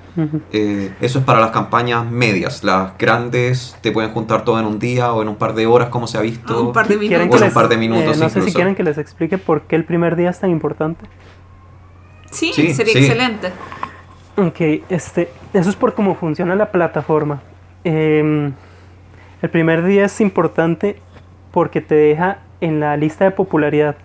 Eh, 0.52 0.92
eso 1.00 1.20
es 1.20 1.24
para 1.24 1.40
las 1.40 1.50
campañas 1.50 2.04
medias. 2.10 2.64
Las 2.64 2.98
grandes 2.98 3.76
te 3.80 3.92
pueden 3.92 4.10
juntar 4.10 4.44
todo 4.44 4.58
en 4.58 4.66
un 4.66 4.78
día 4.78 5.12
o 5.12 5.22
en 5.22 5.28
un 5.28 5.36
par 5.36 5.54
de 5.54 5.66
horas, 5.66 5.88
como 5.88 6.06
se 6.06 6.18
ha 6.18 6.20
visto. 6.20 6.54
Ah, 6.54 6.60
un 6.60 6.72
par 6.72 6.88
de 6.88 6.98
¿Quieren 6.98 7.20
minutos. 7.20 7.40
Bueno, 7.40 7.46
un 7.46 7.54
par 7.54 7.68
de 7.68 7.76
minutos 7.76 8.16
eh, 8.16 8.20
no 8.20 8.28
sé 8.28 8.42
si 8.42 8.52
quieren 8.52 8.74
que 8.74 8.82
les 8.82 8.98
explique 8.98 9.38
por 9.38 9.62
qué 9.62 9.76
el 9.76 9.84
primer 9.84 10.16
día 10.16 10.30
es 10.30 10.40
tan 10.40 10.50
importante. 10.50 11.06
Sí, 12.30 12.52
Sí, 12.52 12.74
sería 12.74 12.92
sí. 12.92 12.98
excelente. 12.98 13.52
Ok, 14.36 14.84
este, 14.88 15.30
eso 15.52 15.70
es 15.70 15.76
por 15.76 15.94
cómo 15.94 16.14
funciona 16.14 16.54
la 16.54 16.70
plataforma. 16.70 17.40
Em, 17.84 18.52
el 19.42 19.50
primer 19.50 19.84
día 19.84 20.04
es 20.04 20.20
importante 20.20 20.96
porque 21.50 21.80
te 21.80 21.94
deja 21.94 22.38
en 22.60 22.80
la 22.80 22.96
lista 22.96 23.24
de 23.24 23.30
popularidad. 23.30 23.96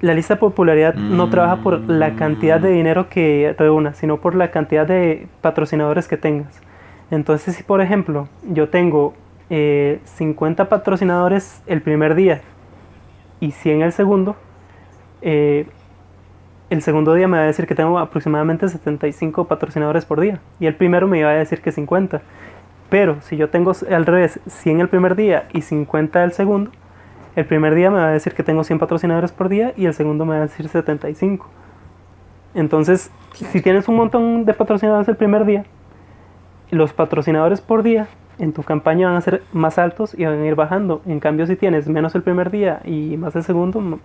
La 0.00 0.14
lista 0.14 0.34
de 0.34 0.40
popularidad 0.40 0.94
no 0.94 1.28
trabaja 1.28 1.56
por 1.56 1.80
la 1.80 2.16
cantidad 2.16 2.58
de 2.58 2.70
dinero 2.70 3.08
que 3.10 3.54
reúna, 3.58 3.92
sino 3.92 4.16
por 4.18 4.34
la 4.34 4.50
cantidad 4.50 4.86
de 4.86 5.26
patrocinadores 5.42 6.08
que 6.08 6.16
tengas. 6.16 6.60
Entonces, 7.10 7.56
si 7.56 7.62
por 7.62 7.82
ejemplo 7.82 8.28
yo 8.48 8.70
tengo 8.70 9.14
eh, 9.50 10.00
50 10.04 10.68
patrocinadores 10.68 11.62
el 11.66 11.82
primer 11.82 12.14
día 12.14 12.40
y 13.40 13.50
100 13.50 13.82
el 13.82 13.92
segundo, 13.92 14.36
eh, 15.20 15.66
el 16.70 16.82
segundo 16.82 17.14
día 17.14 17.26
me 17.28 17.36
va 17.36 17.42
a 17.42 17.46
decir 17.46 17.66
que 17.66 17.74
tengo 17.74 17.98
aproximadamente 17.98 18.68
75 18.68 19.46
patrocinadores 19.46 20.04
por 20.06 20.20
día. 20.20 20.40
Y 20.60 20.66
el 20.66 20.76
primero 20.76 21.08
me 21.08 21.18
iba 21.18 21.28
a 21.28 21.34
decir 21.34 21.60
que 21.60 21.72
50. 21.72 22.22
Pero 22.88 23.20
si 23.20 23.36
yo 23.36 23.50
tengo 23.50 23.72
al 23.90 24.06
revés 24.06 24.40
100 24.46 24.80
el 24.80 24.88
primer 24.88 25.16
día 25.16 25.46
y 25.52 25.62
50 25.62 26.22
el 26.22 26.32
segundo, 26.32 26.70
el 27.36 27.44
primer 27.44 27.74
día 27.74 27.90
me 27.90 27.98
va 27.98 28.08
a 28.08 28.12
decir 28.12 28.34
que 28.34 28.42
tengo 28.42 28.64
100 28.64 28.78
patrocinadores 28.78 29.32
por 29.32 29.48
día 29.48 29.72
y 29.76 29.86
el 29.86 29.94
segundo 29.94 30.24
me 30.24 30.32
va 30.32 30.38
a 30.38 30.46
decir 30.46 30.68
75. 30.68 31.48
Entonces, 32.54 33.10
si 33.34 33.60
tienes 33.60 33.86
un 33.88 33.96
montón 33.96 34.44
de 34.44 34.54
patrocinadores 34.54 35.08
el 35.08 35.16
primer 35.16 35.44
día, 35.44 35.64
los 36.70 36.92
patrocinadores 36.92 37.60
por 37.60 37.82
día 37.82 38.08
en 38.38 38.52
tu 38.52 38.62
campaña 38.62 39.08
van 39.08 39.16
a 39.16 39.20
ser 39.20 39.42
más 39.52 39.78
altos 39.78 40.14
y 40.18 40.24
van 40.24 40.40
a 40.40 40.46
ir 40.46 40.54
bajando. 40.54 41.02
En 41.06 41.20
cambio, 41.20 41.46
si 41.46 41.56
tienes 41.56 41.88
menos 41.88 42.14
el 42.14 42.22
primer 42.22 42.50
día 42.50 42.80
y 42.84 43.16
más 43.16 43.36
el 43.36 43.44
segundo, 43.44 44.00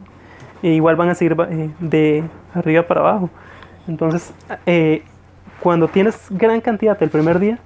e 0.61 0.69
igual 0.69 0.95
van 0.95 1.09
a 1.09 1.15
seguir 1.15 1.35
eh, 1.49 1.69
de 1.79 2.23
arriba 2.53 2.83
para 2.83 3.01
abajo. 3.01 3.29
Entonces, 3.87 4.33
eh, 4.65 5.03
cuando 5.59 5.87
tienes 5.87 6.27
gran 6.29 6.61
cantidad 6.61 7.01
el 7.01 7.09
primer 7.09 7.39
día, 7.39 7.59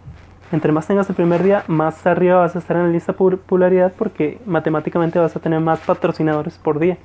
entre 0.51 0.71
más 0.71 0.87
tengas 0.87 1.09
el 1.09 1.15
primer 1.15 1.43
día, 1.43 1.63
más 1.67 2.05
arriba 2.05 2.37
vas 2.37 2.55
a 2.55 2.59
estar 2.59 2.77
en 2.77 2.83
la 2.83 2.89
lista 2.89 3.13
por 3.13 3.37
popularidad 3.37 3.93
porque 3.97 4.39
matemáticamente 4.45 5.19
vas 5.19 5.35
a 5.35 5.39
tener 5.39 5.59
más 5.59 5.79
patrocinadores 5.79 6.57
por 6.57 6.79
día. 6.79 6.97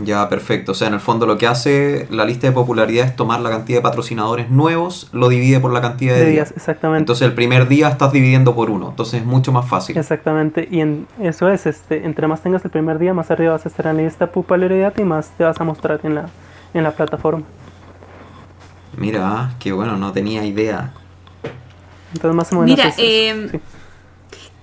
Ya, 0.00 0.26
perfecto. 0.28 0.72
O 0.72 0.74
sea, 0.74 0.88
en 0.88 0.94
el 0.94 1.00
fondo 1.00 1.26
lo 1.26 1.36
que 1.36 1.46
hace 1.46 2.06
la 2.10 2.24
lista 2.24 2.46
de 2.46 2.52
popularidad 2.54 3.06
es 3.06 3.14
tomar 3.14 3.40
la 3.40 3.50
cantidad 3.50 3.78
de 3.78 3.82
patrocinadores 3.82 4.48
nuevos, 4.50 5.10
lo 5.12 5.28
divide 5.28 5.60
por 5.60 5.72
la 5.72 5.82
cantidad 5.82 6.14
de, 6.14 6.20
De 6.20 6.30
días. 6.30 6.48
días, 6.48 6.56
exactamente. 6.56 7.00
Entonces 7.00 7.28
el 7.28 7.34
primer 7.34 7.68
día 7.68 7.88
estás 7.88 8.10
dividiendo 8.10 8.54
por 8.54 8.70
uno. 8.70 8.88
Entonces 8.88 9.20
es 9.20 9.26
mucho 9.26 9.52
más 9.52 9.68
fácil. 9.68 9.96
Exactamente, 9.98 10.66
y 10.70 10.80
en, 10.80 11.06
eso 11.20 11.50
es, 11.50 11.66
este, 11.66 12.06
entre 12.06 12.26
más 12.26 12.40
tengas 12.42 12.64
el 12.64 12.70
primer 12.70 12.98
día, 12.98 13.12
más 13.12 13.30
arriba 13.30 13.52
vas 13.52 13.66
a 13.66 13.68
estar 13.68 13.86
en 13.86 13.98
la 13.98 14.02
lista 14.04 14.26
de 14.26 14.32
popularidad 14.32 14.94
y 14.96 15.02
más 15.04 15.28
te 15.36 15.44
vas 15.44 15.60
a 15.60 15.64
mostrar 15.64 16.00
en 16.04 16.14
la, 16.14 16.26
en 16.72 16.82
la 16.82 16.92
plataforma. 16.92 17.44
Mira, 18.96 19.54
qué 19.58 19.72
bueno, 19.72 19.98
no 19.98 20.12
tenía 20.12 20.44
idea. 20.44 20.94
Entonces 22.14 22.34
más 22.36 22.52
o 22.52 22.56
menos 22.56 22.66
Mira, 22.66 22.94
eh, 22.98 23.48
sí. 23.52 23.58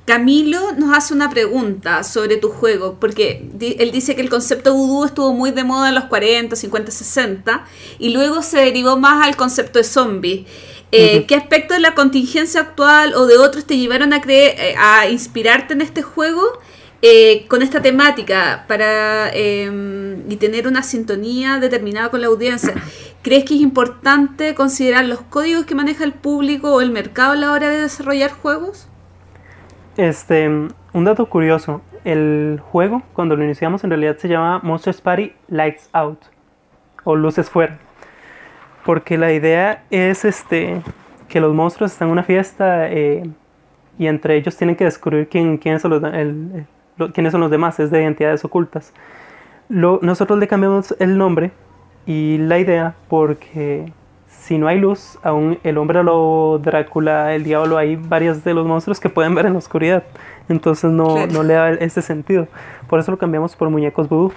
Camilo 0.06 0.72
nos 0.76 0.98
hace 0.98 1.14
una 1.14 1.30
pregunta 1.30 2.04
sobre 2.04 2.38
tu 2.38 2.50
juego, 2.50 2.98
porque 3.00 3.48
di- 3.54 3.76
él 3.78 3.92
dice 3.92 4.16
que 4.16 4.22
el 4.22 4.30
concepto 4.30 4.74
vudú 4.74 5.06
estuvo 5.06 5.34
muy 5.34 5.52
de 5.52 5.64
moda 5.64 5.90
en 5.90 5.96
los 5.96 6.06
40, 6.06 6.56
50, 6.56 6.92
60, 6.92 7.66
y 8.00 8.10
luego 8.10 8.42
se 8.42 8.58
derivó 8.58 8.98
más 8.98 9.28
al 9.28 9.36
concepto 9.36 9.78
de 9.78 9.84
zombie. 9.84 10.48
Eh. 10.92 11.26
¿Qué 11.28 11.36
aspectos 11.36 11.78
de 11.78 11.82
la 11.82 11.94
contingencia 11.94 12.62
actual 12.62 13.14
o 13.14 13.28
de 13.28 13.38
otros 13.38 13.66
te 13.66 13.78
llevaron 13.78 14.12
a, 14.14 14.22
creer, 14.22 14.56
eh, 14.60 14.76
a 14.80 15.08
inspirarte 15.08 15.74
en 15.76 15.82
este 15.82 16.02
juego 16.02 16.42
eh, 17.04 17.46
con 17.48 17.62
esta 17.62 17.80
temática 17.80 18.66
para 18.68 19.30
eh, 19.32 20.18
y 20.28 20.36
tener 20.38 20.68
una 20.68 20.82
sintonía 20.82 21.60
determinada 21.60 22.10
con 22.10 22.22
la 22.22 22.28
audiencia? 22.28 22.74
¿Crees 23.21 23.43
que 23.45 23.55
es 23.55 23.62
importante 23.62 24.55
considerar 24.55 25.05
los 25.05 25.21
códigos 25.21 25.65
que 25.65 25.75
maneja 25.75 26.03
el 26.05 26.13
público 26.13 26.73
o 26.73 26.82
el 26.82 26.91
mercado 26.91 27.34
a 27.34 27.36
la 27.36 27.51
hora 27.51 27.69
de 27.69 27.82
desarrollar 27.82 28.32
juegos? 28.32 28.88
Este, 29.97 30.47
un 30.47 31.03
dato 31.03 31.25
curioso, 31.25 31.82
el 32.05 32.62
juego 32.71 33.03
cuando 33.13 33.36
lo 33.36 33.43
iniciamos 33.43 33.84
en 33.84 33.89
realidad 33.89 34.17
se 34.17 34.29
llamaba 34.29 34.60
Monsters 34.63 35.01
Party 35.01 35.34
Lights 35.49 35.89
Out 35.91 36.19
o 37.03 37.15
Luces 37.17 37.49
Fuera. 37.49 37.77
Porque 38.86 39.17
la 39.17 39.34
idea 39.34 39.84
es 39.89 40.23
este 40.23 40.82
que 41.27 41.41
los 41.41 41.53
monstruos 41.53 41.91
están 41.91 42.08
en 42.08 42.13
una 42.13 42.23
fiesta 42.23 42.88
eh, 42.89 43.29
y 43.99 44.08
entre 44.08 44.38
ellos 44.38 44.55
tienen 44.55 44.77
que 44.77 44.86
descubrir 44.86 45.27
quién, 45.27 45.58
quiénes, 45.58 45.82
son 45.82 45.91
los, 45.91 46.03
el- 46.13 46.65
el- 46.97 47.12
quiénes 47.12 47.34
son 47.34 47.41
los 47.41 47.51
demás, 47.51 47.79
es 47.82 47.91
de 47.91 48.01
identidades 48.01 48.45
ocultas. 48.45 48.93
Lo- 49.67 49.99
nosotros 50.01 50.39
le 50.39 50.47
cambiamos 50.47 50.95
el 50.99 51.17
nombre 51.17 51.51
y 52.10 52.39
la 52.39 52.58
idea 52.58 52.95
porque 53.08 53.91
si 54.28 54.58
no 54.58 54.67
hay 54.67 54.80
luz, 54.80 55.19
aún 55.22 55.60
el 55.63 55.78
hombre 55.78 56.04
lobo, 56.04 56.58
Drácula, 56.58 57.36
el 57.36 57.43
diablo, 57.43 57.78
hay 57.78 57.95
varios 57.98 58.43
de 58.43 58.54
los 58.56 58.65
monstruos 58.65 59.00
que 59.00 59.10
pueden 59.10 59.36
ver 59.36 59.45
en 59.45 59.54
la 59.54 59.60
oscuridad. 59.60 60.04
Entonces 60.48 60.89
no, 60.89 61.13
Claro. 61.13 61.32
no 61.32 61.43
le 61.43 61.54
da 61.54 61.69
ese 61.74 62.02
sentido. 62.02 62.48
Por 62.88 63.00
eso 63.00 63.12
lo 63.12 63.17
cambiamos 63.19 63.56
por 63.56 63.69
muñecos 63.69 64.10
vudú. 64.10 64.34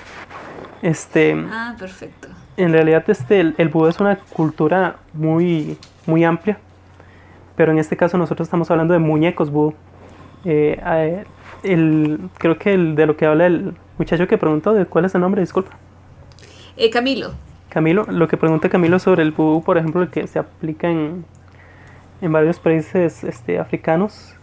Este, 0.82 1.34
Ah, 1.50 1.74
perfecto. 1.78 2.28
en 2.58 2.72
realidad 2.72 3.04
este, 3.08 3.40
el, 3.40 3.54
el 3.56 3.68
vudú 3.70 3.86
es 3.86 3.98
una 4.00 4.16
cultura 4.16 4.96
muy, 5.14 5.78
muy 6.04 6.24
amplia. 6.24 6.58
Pero 7.56 7.72
en 7.72 7.78
este 7.78 7.96
caso 7.96 8.18
nosotros 8.18 8.46
estamos 8.48 8.70
hablando 8.70 8.92
de 8.92 8.98
muñecos 9.00 9.50
vudú. 9.50 9.72
Eh, 10.44 11.24
el, 11.62 12.18
creo 12.36 12.58
que 12.58 12.74
el, 12.74 12.96
de 12.96 13.06
lo 13.06 13.16
que 13.16 13.24
habla 13.24 13.46
el 13.46 13.74
muchacho 13.96 14.26
que 14.26 14.36
preguntó, 14.36 14.74
de 14.74 14.84
cuál 14.84 15.04
es 15.06 15.14
el 15.14 15.20
nombre, 15.22 15.40
disculpa. 15.40 15.70
Eh, 16.76 16.90
Camilo, 16.90 17.32
Camilo, 17.72 18.04
lo 18.10 18.28
que 18.28 18.36
pregunta 18.36 18.68
Camilo 18.68 18.98
sobre 18.98 19.22
el 19.22 19.30
vudú, 19.32 19.62
por 19.62 19.78
ejemplo, 19.78 20.02
el 20.02 20.08
que 20.10 20.26
se 20.26 20.38
aplica 20.38 20.90
en, 20.90 21.24
en 22.20 22.30
varios 22.32 22.58
países 22.58 23.24
este, 23.24 23.58
africanos 23.58 24.34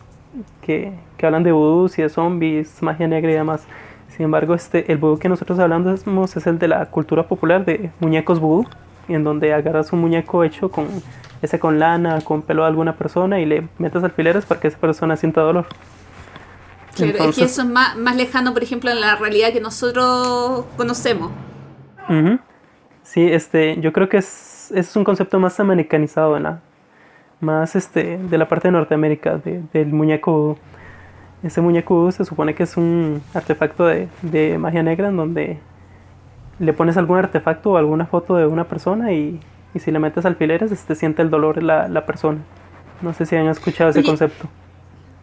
que, 0.63 0.93
que 1.15 1.25
hablan 1.27 1.43
de 1.43 1.51
vudú 1.51 1.91
y 1.95 2.01
de 2.01 2.09
zombies, 2.09 2.81
magia 2.81 3.07
negra 3.07 3.29
y 3.31 3.35
demás. 3.35 3.65
Sin 4.09 4.23
embargo, 4.25 4.55
este, 4.55 4.91
el 4.91 4.97
vudú 4.97 5.19
que 5.19 5.29
nosotros 5.29 5.59
hablamos 5.59 6.35
es 6.35 6.47
el 6.47 6.57
de 6.57 6.67
la 6.67 6.85
cultura 6.87 7.27
popular 7.27 7.65
de 7.65 7.91
muñecos 7.99 8.39
vudú, 8.39 8.67
en 9.07 9.23
donde 9.23 9.53
agarras 9.53 9.93
un 9.93 10.01
muñeco 10.01 10.43
hecho 10.43 10.69
con 10.71 10.87
ese 11.43 11.59
con 11.59 11.77
lana, 11.77 12.21
con 12.21 12.41
pelo 12.41 12.63
de 12.63 12.67
alguna 12.69 12.95
persona 12.95 13.39
y 13.39 13.45
le 13.45 13.67
metes 13.77 14.03
alfileres 14.03 14.45
para 14.47 14.59
que 14.59 14.67
esa 14.69 14.79
persona 14.79 15.15
sienta 15.15 15.41
dolor. 15.41 15.67
claro, 15.67 15.75
es 16.93 16.97
que 16.97 17.05
Entonces- 17.19 17.51
eso 17.51 17.61
es 17.61 17.67
más, 17.69 17.95
más 17.95 18.15
lejano, 18.15 18.53
por 18.53 18.63
ejemplo, 18.63 18.89
en 18.89 18.99
la 18.99 19.15
realidad 19.15 19.53
que 19.53 19.61
nosotros 19.61 20.65
conocemos. 20.75 21.31
Ujú. 22.09 22.39
Sí, 23.09 23.21
este, 23.27 23.79
yo 23.81 23.91
creo 23.91 24.07
que 24.07 24.17
es, 24.17 24.71
es 24.75 24.95
un 24.95 25.03
concepto 25.03 25.39
más 25.39 25.59
americanizado, 25.59 26.37
la, 26.39 26.59
más 27.41 27.75
este, 27.75 28.17
de 28.19 28.37
la 28.37 28.47
parte 28.47 28.67
de 28.67 28.73
Norteamérica, 28.73 29.37
de- 29.37 29.63
del 29.73 29.87
muñeco. 29.93 30.57
Ese 31.43 31.61
muñeco 31.61 32.11
se 32.11 32.25
supone 32.25 32.53
que 32.55 32.63
es 32.63 32.77
un 32.77 33.21
artefacto 33.33 33.85
de, 33.85 34.07
de 34.21 34.57
magia 34.59 34.83
negra 34.83 35.07
en 35.09 35.17
donde 35.17 35.57
le 36.59 36.73
pones 36.73 36.97
algún 36.97 37.17
artefacto 37.17 37.71
o 37.71 37.77
alguna 37.77 38.05
foto 38.05 38.35
de 38.35 38.45
una 38.45 38.65
persona 38.65 39.11
y, 39.13 39.39
y 39.73 39.79
si 39.79 39.91
le 39.91 39.99
metes 39.99 40.25
alfileres, 40.25 40.71
este, 40.71 40.95
siente 40.95 41.21
el 41.23 41.29
dolor 41.31 41.63
la, 41.63 41.87
la 41.87 42.05
persona. 42.05 42.39
No 43.01 43.13
sé 43.13 43.25
si 43.25 43.35
han 43.37 43.47
escuchado 43.47 43.89
ese 43.91 44.01
Oye, 44.01 44.07
concepto. 44.07 44.47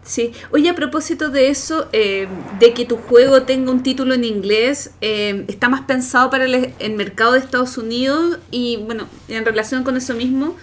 Sí. 0.06 0.32
Oye, 0.52 0.70
a 0.70 0.74
propósito 0.76 1.30
de 1.30 1.48
eso, 1.48 1.88
eh, 1.92 2.28
de 2.60 2.72
que 2.72 2.84
tu 2.84 2.96
juego 2.96 3.42
tenga 3.42 3.72
un 3.72 3.82
título 3.82 4.14
en 4.14 4.22
inglés, 4.22 4.92
eh, 5.00 5.44
está 5.48 5.68
más 5.68 5.80
pensado 5.82 6.30
para 6.30 6.44
el, 6.44 6.94
mercado 6.94 7.32
de 7.32 7.40
Estados 7.40 7.76
Unidos 7.76 8.38
y, 8.52 8.76
bueno, 8.76 9.08
en 9.26 9.44
relación 9.44 9.82
con 9.82 9.96
eso 9.96 10.14
mismo, 10.14 10.54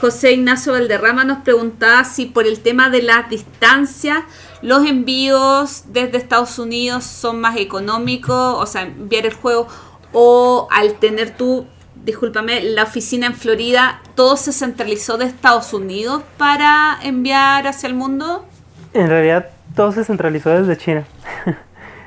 José 0.00 0.32
Ignacio 0.32 0.72
Valderrama 0.72 1.24
nos 1.24 1.38
preguntaba 1.38 2.04
si 2.04 2.26
por 2.26 2.46
el 2.46 2.60
tema 2.60 2.90
de 2.90 3.02
las 3.02 3.28
distancias, 3.28 4.22
los 4.62 4.86
envíos 4.86 5.82
desde 5.88 6.16
Estados 6.18 6.60
Unidos 6.60 7.02
son 7.02 7.40
más 7.40 7.56
económicos, 7.56 8.56
o 8.56 8.66
sea, 8.66 8.82
enviar 8.82 9.26
el 9.26 9.34
juego, 9.34 9.66
o 10.12 10.68
al 10.70 10.94
tener 11.00 11.36
tú, 11.36 11.66
discúlpame, 12.04 12.62
la 12.62 12.84
oficina 12.84 13.26
en 13.26 13.34
Florida, 13.34 14.00
todo 14.14 14.36
se 14.36 14.52
centralizó 14.52 15.18
de 15.18 15.24
Estados 15.24 15.72
Unidos 15.72 16.22
para 16.38 17.00
enviar 17.02 17.66
hacia 17.66 17.88
el 17.88 17.94
mundo. 17.94 18.46
En 18.94 19.08
realidad 19.08 19.48
todo 19.74 19.92
se 19.92 20.04
centralizó 20.04 20.50
desde 20.50 20.76
China. 20.76 21.04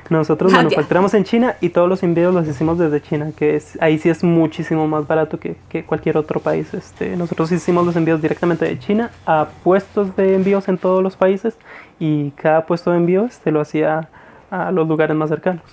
Nosotros 0.08 0.52
Ah, 0.52 0.58
manufacturamos 0.58 1.14
en 1.14 1.24
China 1.24 1.56
y 1.60 1.70
todos 1.70 1.88
los 1.88 2.04
envíos 2.04 2.32
los 2.32 2.46
hicimos 2.46 2.78
desde 2.78 3.02
China, 3.02 3.32
que 3.36 3.56
es, 3.56 3.76
ahí 3.80 3.98
sí 3.98 4.08
es 4.08 4.22
muchísimo 4.22 4.86
más 4.86 5.04
barato 5.08 5.40
que, 5.40 5.56
que 5.68 5.84
cualquier 5.84 6.16
otro 6.16 6.38
país. 6.38 6.72
Este, 6.74 7.16
nosotros 7.16 7.50
hicimos 7.50 7.84
los 7.84 7.96
envíos 7.96 8.22
directamente 8.22 8.64
de 8.66 8.78
China 8.78 9.10
a 9.26 9.48
puestos 9.64 10.14
de 10.14 10.36
envíos 10.36 10.68
en 10.68 10.78
todos 10.78 11.02
los 11.02 11.16
países 11.16 11.56
y 11.98 12.30
cada 12.32 12.66
puesto 12.66 12.92
de 12.92 12.98
envío 12.98 13.24
este, 13.24 13.50
lo 13.50 13.60
hacía 13.60 14.08
a 14.50 14.70
los 14.70 14.86
lugares 14.86 15.16
más 15.16 15.28
cercanos. 15.28 15.64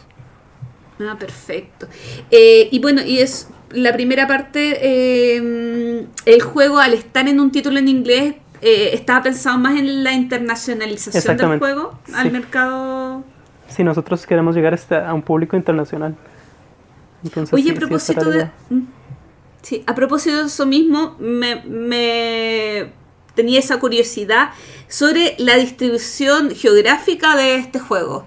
Ah, 1.00 1.16
perfecto. 1.20 1.88
Eh, 2.32 2.70
y 2.72 2.80
bueno, 2.80 3.04
y 3.06 3.20
es 3.20 3.50
la 3.72 3.94
primera 3.94 4.28
parte, 4.28 4.80
eh, 4.82 6.08
el 6.26 6.42
juego 6.42 6.80
al 6.80 6.94
estar 6.94 7.28
en 7.28 7.40
un 7.40 7.52
título 7.52 7.80
en 7.80 7.88
inglés, 7.88 8.36
eh, 8.66 8.92
estaba 8.94 9.22
pensado 9.24 9.58
más 9.58 9.78
en 9.78 10.06
la 10.06 10.14
internacionalización 10.14 11.36
del 11.36 11.60
juego 11.60 12.00
al 12.14 12.28
sí. 12.28 12.32
mercado. 12.32 13.24
Si 13.68 13.84
nosotros 13.84 14.26
queremos 14.26 14.56
llegar 14.56 14.74
hasta 14.74 15.10
a 15.10 15.14
un 15.14 15.22
público 15.22 15.58
internacional. 15.58 16.16
Entonces, 17.26 17.54
Oye, 17.54 17.64
sí, 17.64 17.70
a 17.70 17.74
sí, 17.74 17.80
propósito 17.80 18.30
de... 18.30 18.46
¿Mm? 18.70 18.82
Sí, 19.62 19.84
a 19.86 19.94
propósito 19.96 20.38
de 20.38 20.44
eso 20.46 20.66
mismo, 20.66 21.16
me, 21.20 21.64
me 21.66 22.92
tenía 23.36 23.60
esa 23.60 23.80
curiosidad 23.80 24.52
sobre 24.88 25.36
la 25.40 25.56
distribución 25.56 26.52
geográfica 26.52 27.36
de 27.36 27.56
este 27.56 27.80
juego. 27.80 28.26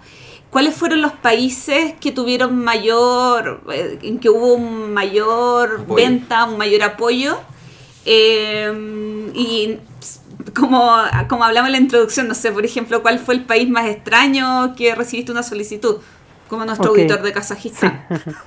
¿Cuáles 0.51 0.75
fueron 0.75 1.01
los 1.01 1.13
países 1.13 1.95
que 2.01 2.13
tuvieron 2.13 2.63
mayor, 2.63 3.63
eh, 3.73 3.99
en 4.03 4.19
que 4.19 4.29
hubo 4.29 4.55
un 4.55 4.93
mayor 4.93 5.81
Apoyo. 5.81 5.95
venta, 5.95 6.45
un 6.45 6.59
mayor 6.59 6.83
apoyo? 6.83 7.39
Eh, 8.05 9.31
y 9.35 9.79
como, 10.59 10.93
como 11.29 11.45
hablamos 11.45 11.69
en 11.69 11.73
la 11.73 11.79
introducción, 11.79 12.29
no 12.29 12.35
sé, 12.35 12.53
por 12.53 12.65
ejemplo, 12.65 13.03
¿cuál 13.03 13.19
fue 13.19 13.35
el 13.35 13.45
país 13.45 13.69
más 13.69 13.87
extraño 13.87 14.75
que 14.77 14.95
recibiste 14.95 15.33
una 15.33 15.43
solicitud? 15.43 15.97
Como 16.49 16.65
nuestro 16.65 16.91
Ok. 16.93 16.99
auditor 16.99 17.23
de 17.23 17.33
Kazajistán. 17.33 18.05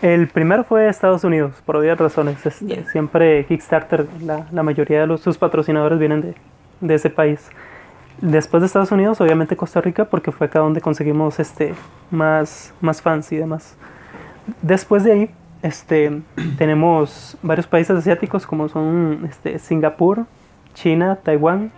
El 0.00 0.28
primero 0.28 0.62
fue 0.62 0.88
Estados 0.88 1.24
Unidos, 1.24 1.54
por 1.66 1.74
obvias 1.76 1.98
razones. 1.98 2.44
Este, 2.46 2.64
Ya. 2.66 2.90
Siempre 2.90 3.44
Kickstarter, 3.46 4.06
la, 4.20 4.46
la 4.52 4.62
mayoría 4.62 5.00
de 5.00 5.06
los, 5.08 5.20
sus 5.20 5.36
patrocinadores 5.38 5.98
vienen 5.98 6.20
de, 6.20 6.34
de 6.80 6.94
ese 6.94 7.10
país. 7.10 7.48
Después 8.20 8.60
de 8.60 8.66
Estados 8.68 8.92
Unidos, 8.92 9.20
obviamente 9.20 9.56
Costa 9.56 9.80
Rica, 9.80 10.04
porque 10.04 10.30
fue 10.30 10.46
acá 10.46 10.60
donde 10.60 10.80
conseguimos 10.80 11.40
este, 11.40 11.74
más, 12.12 12.72
más 12.80 13.02
fans 13.02 13.32
y 13.32 13.36
demás. 13.38 13.74
Después 14.62 15.02
de 15.02 15.12
ahí, 15.12 15.30
este, 15.62 16.22
tenemos 16.58 17.36
varios 17.42 17.66
países 17.66 17.96
asiáticos 17.96 18.46
como 18.46 18.68
son 18.68 19.26
este, 19.28 19.58
Singapur, 19.58 20.26
China, 20.78 21.16
Taiwán. 21.22 21.72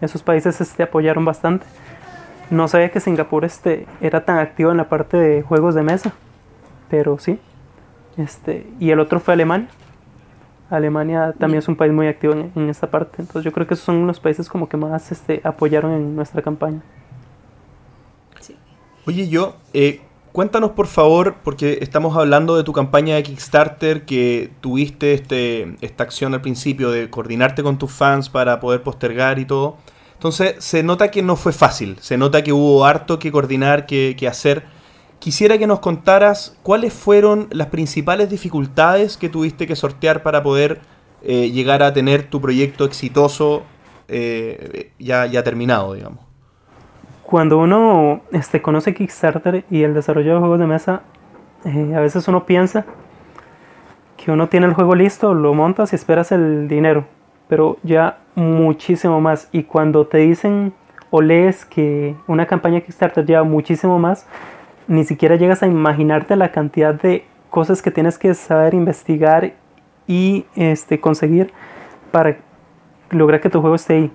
Esos 0.00 0.22
países 0.22 0.60
este, 0.60 0.82
apoyaron 0.82 1.24
bastante. 1.24 1.66
No 2.50 2.68
sabía 2.68 2.90
que 2.90 3.00
Singapur 3.00 3.44
este, 3.44 3.86
era 4.00 4.24
tan 4.24 4.38
activo 4.38 4.70
en 4.70 4.76
la 4.76 4.88
parte 4.88 5.16
de 5.16 5.42
juegos 5.42 5.74
de 5.74 5.82
mesa, 5.82 6.12
pero 6.90 7.18
sí. 7.18 7.38
Este, 8.16 8.66
y 8.80 8.90
el 8.90 9.00
otro 9.00 9.20
fue 9.20 9.34
Alemania. 9.34 9.68
Alemania 10.70 11.34
también 11.38 11.60
es 11.60 11.68
un 11.68 11.76
país 11.76 11.92
muy 11.92 12.08
activo 12.08 12.32
en, 12.32 12.50
en 12.54 12.68
esta 12.68 12.88
parte. 12.90 13.16
Entonces 13.20 13.44
yo 13.44 13.52
creo 13.52 13.66
que 13.66 13.74
esos 13.74 13.86
son 13.86 14.06
los 14.06 14.18
países 14.18 14.48
como 14.48 14.68
que 14.68 14.76
más 14.76 15.12
este, 15.12 15.40
apoyaron 15.44 15.92
en 15.92 16.16
nuestra 16.16 16.42
campaña. 16.42 16.82
Oye, 19.06 19.28
yo, 19.28 19.54
eh, 19.72 20.00
cuéntanos 20.36 20.72
por 20.72 20.86
favor, 20.86 21.36
porque 21.42 21.78
estamos 21.80 22.14
hablando 22.14 22.58
de 22.58 22.62
tu 22.62 22.74
campaña 22.74 23.14
de 23.14 23.22
Kickstarter, 23.22 24.04
que 24.04 24.50
tuviste 24.60 25.14
este, 25.14 25.76
esta 25.80 26.04
acción 26.04 26.34
al 26.34 26.42
principio 26.42 26.90
de 26.90 27.08
coordinarte 27.08 27.62
con 27.62 27.78
tus 27.78 27.90
fans 27.90 28.28
para 28.28 28.60
poder 28.60 28.82
postergar 28.82 29.38
y 29.38 29.46
todo. 29.46 29.78
Entonces, 30.12 30.56
se 30.58 30.82
nota 30.82 31.10
que 31.10 31.22
no 31.22 31.36
fue 31.36 31.54
fácil, 31.54 31.96
se 32.02 32.18
nota 32.18 32.44
que 32.44 32.52
hubo 32.52 32.84
harto 32.84 33.18
que 33.18 33.32
coordinar, 33.32 33.86
que, 33.86 34.14
que 34.14 34.28
hacer. 34.28 34.64
Quisiera 35.20 35.56
que 35.56 35.66
nos 35.66 35.80
contaras 35.80 36.58
cuáles 36.62 36.92
fueron 36.92 37.48
las 37.50 37.68
principales 37.68 38.28
dificultades 38.28 39.16
que 39.16 39.30
tuviste 39.30 39.66
que 39.66 39.74
sortear 39.74 40.22
para 40.22 40.42
poder 40.42 40.82
eh, 41.22 41.50
llegar 41.50 41.82
a 41.82 41.94
tener 41.94 42.28
tu 42.28 42.42
proyecto 42.42 42.84
exitoso 42.84 43.62
eh, 44.08 44.92
ya, 44.98 45.24
ya 45.24 45.42
terminado, 45.42 45.94
digamos. 45.94 46.25
Cuando 47.26 47.58
uno 47.58 48.20
este, 48.30 48.62
conoce 48.62 48.94
Kickstarter 48.94 49.64
y 49.68 49.82
el 49.82 49.94
desarrollo 49.94 50.34
de 50.34 50.38
juegos 50.38 50.60
de 50.60 50.66
mesa, 50.68 51.02
eh, 51.64 51.92
a 51.96 51.98
veces 51.98 52.28
uno 52.28 52.46
piensa 52.46 52.84
que 54.16 54.30
uno 54.30 54.48
tiene 54.48 54.66
el 54.66 54.74
juego 54.74 54.94
listo, 54.94 55.34
lo 55.34 55.52
montas 55.52 55.92
y 55.92 55.96
esperas 55.96 56.30
el 56.30 56.68
dinero, 56.68 57.04
pero 57.48 57.78
ya 57.82 58.18
muchísimo 58.36 59.20
más. 59.20 59.48
Y 59.50 59.64
cuando 59.64 60.06
te 60.06 60.18
dicen 60.18 60.72
o 61.10 61.20
lees 61.20 61.64
que 61.64 62.14
una 62.28 62.46
campaña 62.46 62.80
Kickstarter 62.80 63.26
lleva 63.26 63.42
muchísimo 63.42 63.98
más, 63.98 64.28
ni 64.86 65.02
siquiera 65.02 65.34
llegas 65.34 65.64
a 65.64 65.66
imaginarte 65.66 66.36
la 66.36 66.52
cantidad 66.52 66.94
de 66.94 67.24
cosas 67.50 67.82
que 67.82 67.90
tienes 67.90 68.18
que 68.18 68.34
saber 68.34 68.72
investigar 68.72 69.52
y 70.06 70.46
este, 70.54 71.00
conseguir 71.00 71.52
para 72.12 72.36
lograr 73.10 73.40
que 73.40 73.50
tu 73.50 73.60
juego 73.60 73.74
esté 73.74 73.94
ahí. 73.94 74.12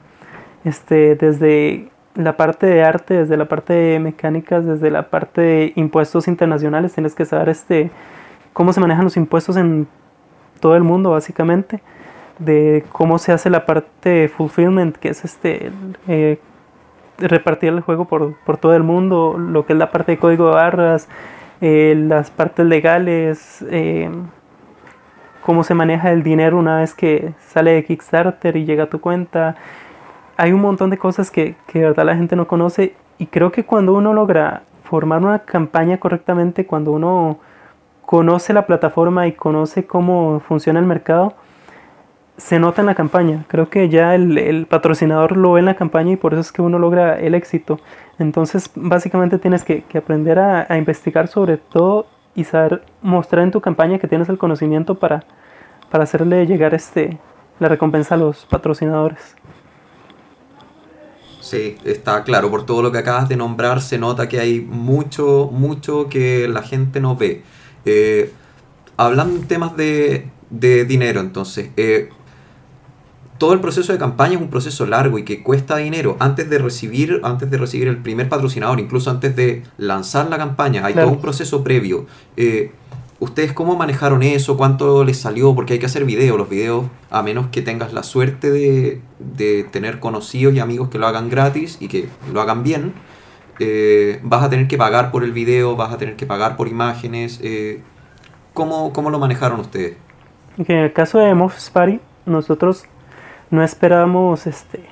Este, 0.63 1.17
desde 1.17 1.90
la 2.23 2.37
parte 2.37 2.65
de 2.65 2.83
arte, 2.83 3.15
desde 3.15 3.37
la 3.37 3.45
parte 3.45 3.73
de 3.73 3.99
mecánicas, 3.99 4.65
desde 4.65 4.91
la 4.91 5.09
parte 5.09 5.41
de 5.41 5.73
impuestos 5.75 6.27
internacionales, 6.27 6.93
tienes 6.93 7.15
que 7.15 7.25
saber 7.25 7.49
este, 7.49 7.91
cómo 8.53 8.73
se 8.73 8.79
manejan 8.79 9.03
los 9.03 9.17
impuestos 9.17 9.57
en 9.57 9.87
todo 10.59 10.75
el 10.75 10.83
mundo, 10.83 11.11
básicamente, 11.11 11.81
de 12.39 12.85
cómo 12.91 13.17
se 13.17 13.31
hace 13.31 13.49
la 13.49 13.65
parte 13.65 14.09
de 14.09 14.29
fulfillment, 14.29 14.95
que 14.97 15.09
es 15.09 15.25
este, 15.25 15.71
eh, 16.07 16.39
repartir 17.17 17.69
el 17.69 17.81
juego 17.81 18.05
por, 18.05 18.35
por 18.45 18.57
todo 18.57 18.75
el 18.75 18.83
mundo, 18.83 19.37
lo 19.37 19.65
que 19.65 19.73
es 19.73 19.79
la 19.79 19.91
parte 19.91 20.13
de 20.13 20.17
código 20.17 20.47
de 20.47 20.55
barras, 20.55 21.07
eh, 21.61 21.95
las 22.07 22.31
partes 22.31 22.65
legales, 22.65 23.63
eh, 23.69 24.09
cómo 25.41 25.63
se 25.63 25.73
maneja 25.73 26.11
el 26.11 26.23
dinero 26.23 26.57
una 26.57 26.79
vez 26.79 26.93
que 26.93 27.33
sale 27.49 27.71
de 27.73 27.83
Kickstarter 27.85 28.55
y 28.57 28.65
llega 28.65 28.85
a 28.85 28.89
tu 28.89 28.99
cuenta. 28.99 29.55
Hay 30.37 30.53
un 30.53 30.61
montón 30.61 30.89
de 30.89 30.97
cosas 30.97 31.31
que, 31.31 31.55
que 31.67 31.79
de 31.79 31.85
verdad 31.85 32.05
la 32.05 32.15
gente 32.15 32.35
no 32.35 32.47
conoce 32.47 32.95
y 33.17 33.27
creo 33.27 33.51
que 33.51 33.65
cuando 33.65 33.93
uno 33.93 34.13
logra 34.13 34.63
formar 34.83 35.21
una 35.21 35.39
campaña 35.39 35.99
correctamente, 35.99 36.65
cuando 36.65 36.91
uno 36.91 37.39
conoce 38.05 38.51
la 38.51 38.65
plataforma 38.65 39.27
y 39.27 39.33
conoce 39.33 39.85
cómo 39.85 40.41
funciona 40.41 40.79
el 40.79 40.85
mercado, 40.85 41.33
se 42.37 42.59
nota 42.59 42.81
en 42.81 42.87
la 42.87 42.95
campaña. 42.95 43.45
Creo 43.47 43.69
que 43.69 43.87
ya 43.87 44.15
el, 44.15 44.37
el, 44.37 44.65
patrocinador 44.65 45.37
lo 45.37 45.53
ve 45.53 45.59
en 45.59 45.67
la 45.67 45.75
campaña 45.75 46.13
y 46.13 46.15
por 46.17 46.33
eso 46.33 46.41
es 46.41 46.51
que 46.51 46.61
uno 46.61 46.79
logra 46.79 47.19
el 47.19 47.35
éxito. 47.35 47.79
Entonces, 48.19 48.71
básicamente 48.75 49.37
tienes 49.37 49.63
que, 49.63 49.83
que 49.83 49.99
aprender 49.99 50.39
a, 50.39 50.65
a, 50.67 50.77
investigar 50.77 51.27
sobre 51.27 51.57
todo 51.57 52.07
y 52.33 52.43
saber 52.43 52.83
mostrar 53.01 53.43
en 53.43 53.51
tu 53.51 53.61
campaña 53.61 53.99
que 53.99 54.07
tienes 54.07 54.27
el 54.29 54.37
conocimiento 54.37 54.95
para, 54.95 55.23
para 55.91 56.03
hacerle 56.03 56.47
llegar 56.47 56.73
este, 56.73 57.19
la 57.59 57.67
recompensa 57.67 58.15
a 58.15 58.17
los 58.17 58.45
patrocinadores. 58.45 59.35
Sí, 61.51 61.75
está 61.83 62.23
claro, 62.23 62.49
por 62.49 62.65
todo 62.65 62.81
lo 62.81 62.93
que 62.93 62.99
acabas 62.99 63.27
de 63.27 63.35
nombrar 63.35 63.81
se 63.81 63.97
nota 63.97 64.29
que 64.29 64.39
hay 64.39 64.61
mucho, 64.61 65.49
mucho 65.51 66.07
que 66.07 66.47
la 66.47 66.63
gente 66.63 67.01
no 67.01 67.17
ve. 67.17 67.43
Eh, 67.83 68.31
hablando 68.95 69.35
en 69.37 69.45
temas 69.49 69.75
de, 69.75 70.29
de 70.49 70.85
dinero, 70.85 71.19
entonces, 71.19 71.71
eh, 71.75 72.07
todo 73.37 73.51
el 73.53 73.59
proceso 73.59 73.91
de 73.91 73.99
campaña 73.99 74.35
es 74.35 74.41
un 74.41 74.49
proceso 74.49 74.85
largo 74.85 75.17
y 75.17 75.25
que 75.25 75.43
cuesta 75.43 75.75
dinero. 75.75 76.15
Antes 76.19 76.49
de 76.49 76.57
recibir, 76.57 77.19
antes 77.21 77.51
de 77.51 77.57
recibir 77.57 77.89
el 77.89 77.97
primer 77.97 78.29
patrocinador, 78.29 78.79
incluso 78.79 79.09
antes 79.11 79.35
de 79.35 79.63
lanzar 79.77 80.29
la 80.29 80.37
campaña, 80.37 80.85
hay 80.85 80.93
Claro. 80.93 81.09
todo 81.09 81.17
un 81.17 81.21
proceso 81.21 81.65
previo. 81.65 82.05
Eh, 82.37 82.71
¿Ustedes 83.21 83.53
cómo 83.53 83.75
manejaron 83.75 84.23
eso? 84.23 84.57
¿Cuánto 84.57 85.03
les 85.03 85.19
salió? 85.19 85.53
Porque 85.53 85.73
hay 85.73 85.79
que 85.79 85.85
hacer 85.85 86.05
videos. 86.05 86.39
Los 86.39 86.49
videos, 86.49 86.87
a 87.11 87.21
menos 87.21 87.49
que 87.51 87.61
tengas 87.61 87.93
la 87.93 88.01
suerte 88.01 88.49
de, 88.49 88.99
de 89.19 89.63
tener 89.63 89.99
conocidos 89.99 90.55
y 90.55 90.59
amigos 90.59 90.89
que 90.89 90.97
lo 90.97 91.05
hagan 91.05 91.29
gratis 91.29 91.77
y 91.79 91.87
que 91.87 92.09
lo 92.33 92.41
hagan 92.41 92.63
bien, 92.63 92.93
eh, 93.59 94.19
vas 94.23 94.43
a 94.43 94.49
tener 94.49 94.67
que 94.67 94.75
pagar 94.75 95.11
por 95.11 95.23
el 95.23 95.33
video, 95.33 95.75
vas 95.75 95.93
a 95.93 95.97
tener 95.99 96.15
que 96.15 96.25
pagar 96.25 96.57
por 96.57 96.67
imágenes. 96.67 97.39
eh, 97.43 97.83
¿cómo, 98.55 98.91
¿Cómo 98.91 99.11
lo 99.11 99.19
manejaron 99.19 99.59
ustedes? 99.59 99.97
En 100.57 100.77
el 100.77 100.91
caso 100.91 101.19
de 101.19 101.31
Morphs 101.35 101.69
Party, 101.69 101.99
nosotros 102.25 102.85
no 103.51 103.63
esperábamos 103.63 104.47
este, 104.47 104.83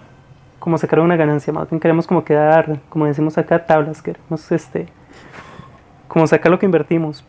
como 0.60 0.78
sacar 0.78 1.00
una 1.00 1.16
ganancia, 1.16 1.52
más 1.52 1.68
queremos 1.82 2.06
como 2.06 2.24
quedar, 2.24 2.80
como 2.90 3.08
decimos 3.08 3.40
acá, 3.40 3.66
tablas, 3.66 4.04
queremos 4.04 4.52
este, 4.52 4.88
como 6.08 6.28
sacar 6.28 6.52
lo 6.52 6.60
que 6.60 6.68
invertimos. 6.68 7.26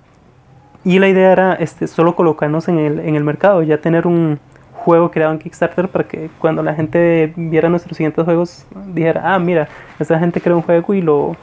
Y 0.84 0.98
la 0.98 1.08
idea 1.08 1.32
era 1.32 1.54
este, 1.54 1.86
solo 1.86 2.16
colocarnos 2.16 2.68
en 2.68 2.78
el, 2.78 3.00
en 3.00 3.14
el 3.14 3.24
mercado, 3.24 3.62
ya 3.62 3.80
tener 3.80 4.06
un 4.06 4.38
juego 4.72 5.10
creado 5.10 5.32
en 5.32 5.38
Kickstarter 5.38 5.88
para 5.88 6.04
que 6.04 6.30
cuando 6.38 6.62
la 6.62 6.74
gente 6.74 7.32
viera 7.36 7.68
nuestros 7.68 7.96
siguientes 7.96 8.24
juegos 8.24 8.66
dijera, 8.86 9.34
ah, 9.34 9.38
mira, 9.38 9.68
esta 9.98 10.18
gente 10.18 10.40
creó 10.40 10.56
un 10.56 10.62
juego 10.62 10.94
y 10.94 11.02
lo, 11.02 11.36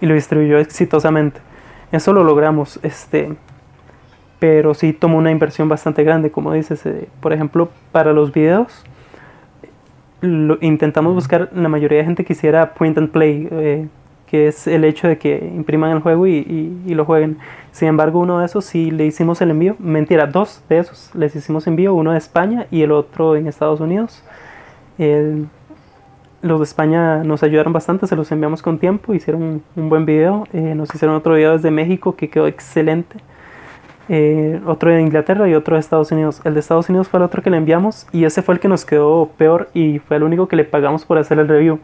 y 0.00 0.06
lo 0.06 0.14
distribuyó 0.14 0.58
exitosamente. 0.58 1.40
Eso 1.90 2.12
lo 2.12 2.22
logramos, 2.22 2.78
este, 2.84 3.34
pero 4.38 4.74
sí 4.74 4.92
tomó 4.92 5.18
una 5.18 5.32
inversión 5.32 5.68
bastante 5.68 6.04
grande, 6.04 6.30
como 6.30 6.52
dices. 6.52 6.86
eh, 6.86 7.08
por 7.20 7.32
ejemplo, 7.32 7.70
para 7.90 8.12
los 8.12 8.32
videos, 8.32 8.84
intentamos 10.60 11.14
buscar, 11.14 11.50
la 11.52 11.68
mayoría 11.68 11.98
de 11.98 12.04
gente 12.04 12.24
quisiera 12.24 12.74
point 12.74 12.96
and 12.98 13.10
play, 13.10 13.48
eh, 13.50 13.88
que 14.30 14.48
es 14.48 14.66
el 14.66 14.84
hecho 14.84 15.08
de 15.08 15.18
que 15.18 15.50
impriman 15.56 15.90
el 15.90 16.00
juego 16.00 16.26
y, 16.26 16.36
y- 16.38 16.82
y 16.86 16.94
lo 16.94 17.04
jueguen. 17.04 17.38
Sin 17.72 17.88
embargo, 17.88 18.20
uno 18.20 18.38
de 18.38 18.46
esos 18.46 18.64
sí 18.64 18.90
le 18.90 19.06
hicimos 19.06 19.40
el 19.40 19.50
envío, 19.50 19.74
mentira, 19.78 20.26
dos 20.26 20.62
de 20.68 20.78
esos 20.78 21.10
les 21.14 21.34
hicimos 21.34 21.66
envío, 21.66 21.94
uno 21.94 22.12
de 22.12 22.18
España 22.18 22.66
y 22.70 22.82
el 22.82 22.92
otro 22.92 23.34
en 23.36 23.46
Estados 23.48 23.80
Unidos. 23.80 24.22
El- 24.98 25.46
los 26.42 26.58
de 26.60 26.64
España 26.64 27.22
nos 27.22 27.42
ayudaron 27.42 27.72
bastante, 27.72 28.06
se 28.06 28.16
los 28.16 28.30
enviamos 28.32 28.62
con 28.62 28.78
tiempo, 28.78 29.12
hicieron 29.14 29.62
un, 29.76 29.88
buen 29.90 30.06
video, 30.06 30.46
eh, 30.54 30.74
nos 30.74 30.94
hicieron 30.94 31.14
otro 31.16 31.34
video 31.34 31.52
desde 31.52 31.70
México 31.70 32.16
que 32.16 32.30
quedó 32.30 32.46
excelente 32.46 33.16
eh, 34.08 34.60
otro 34.66 34.90
de 34.90 35.00
Inglaterra 35.02 35.48
y 35.48 35.54
otro 35.54 35.76
de 35.76 35.80
Estados 35.80 36.10
Unidos. 36.10 36.40
El 36.44 36.54
de 36.54 36.60
Estados 36.60 36.88
Unidos 36.88 37.08
fue 37.08 37.18
el 37.18 37.24
otro 37.24 37.42
que 37.42 37.50
le 37.50 37.56
enviamos 37.58 38.06
y 38.12 38.24
ese 38.24 38.42
fue 38.42 38.54
el 38.54 38.60
que 38.60 38.68
nos 38.68 38.84
quedó 38.84 39.30
peor 39.36 39.68
y 39.72 39.98
fue 40.00 40.16
el 40.16 40.24
único 40.24 40.48
que 40.48 40.56
le 40.56 40.64
pagamos 40.64 41.04
por 41.04 41.18
hacer 41.18 41.38
el 41.38 41.46
review. 41.46 41.78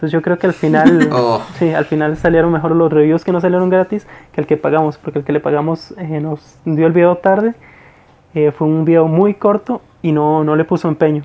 Entonces 0.00 0.12
yo 0.14 0.22
creo 0.22 0.38
que 0.38 0.46
al 0.46 0.54
final, 0.54 1.10
Oh. 1.12 1.42
sí, 1.58 1.74
al 1.74 1.84
final 1.84 2.16
salieron 2.16 2.50
mejor 2.50 2.70
los 2.70 2.90
reviews 2.90 3.22
que 3.22 3.32
no 3.32 3.40
salieron 3.42 3.68
gratis 3.68 4.06
que 4.32 4.40
el 4.40 4.46
que 4.46 4.56
pagamos, 4.56 4.96
porque 4.96 5.18
el 5.18 5.26
que 5.26 5.32
le 5.32 5.40
pagamos 5.40 5.92
eh, 5.98 6.20
nos 6.22 6.40
dio 6.64 6.86
el 6.86 6.94
video 6.94 7.18
tarde 7.18 7.52
eh, 8.32 8.50
fue 8.50 8.66
un 8.66 8.86
video 8.86 9.08
muy 9.08 9.34
corto 9.34 9.82
y 10.00 10.12
no, 10.12 10.42
no 10.42 10.56
le 10.56 10.64
puso 10.64 10.88
empeño. 10.88 11.22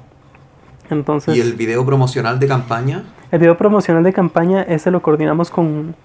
Entonces, 0.89 1.38
¿Y 1.38 1.39
el 1.39 1.53
video 1.53 1.86
promocional 1.86 2.38
de 2.38 2.47
campaña? 2.49 3.03
el 3.32 3.39
video 3.39 3.57
promocional 3.57 4.03
de 4.03 4.11
campaña, 4.11 4.63
ese 4.63 4.91
lo 4.91 5.01
coordinamos 5.01 5.49
con, 5.49 5.95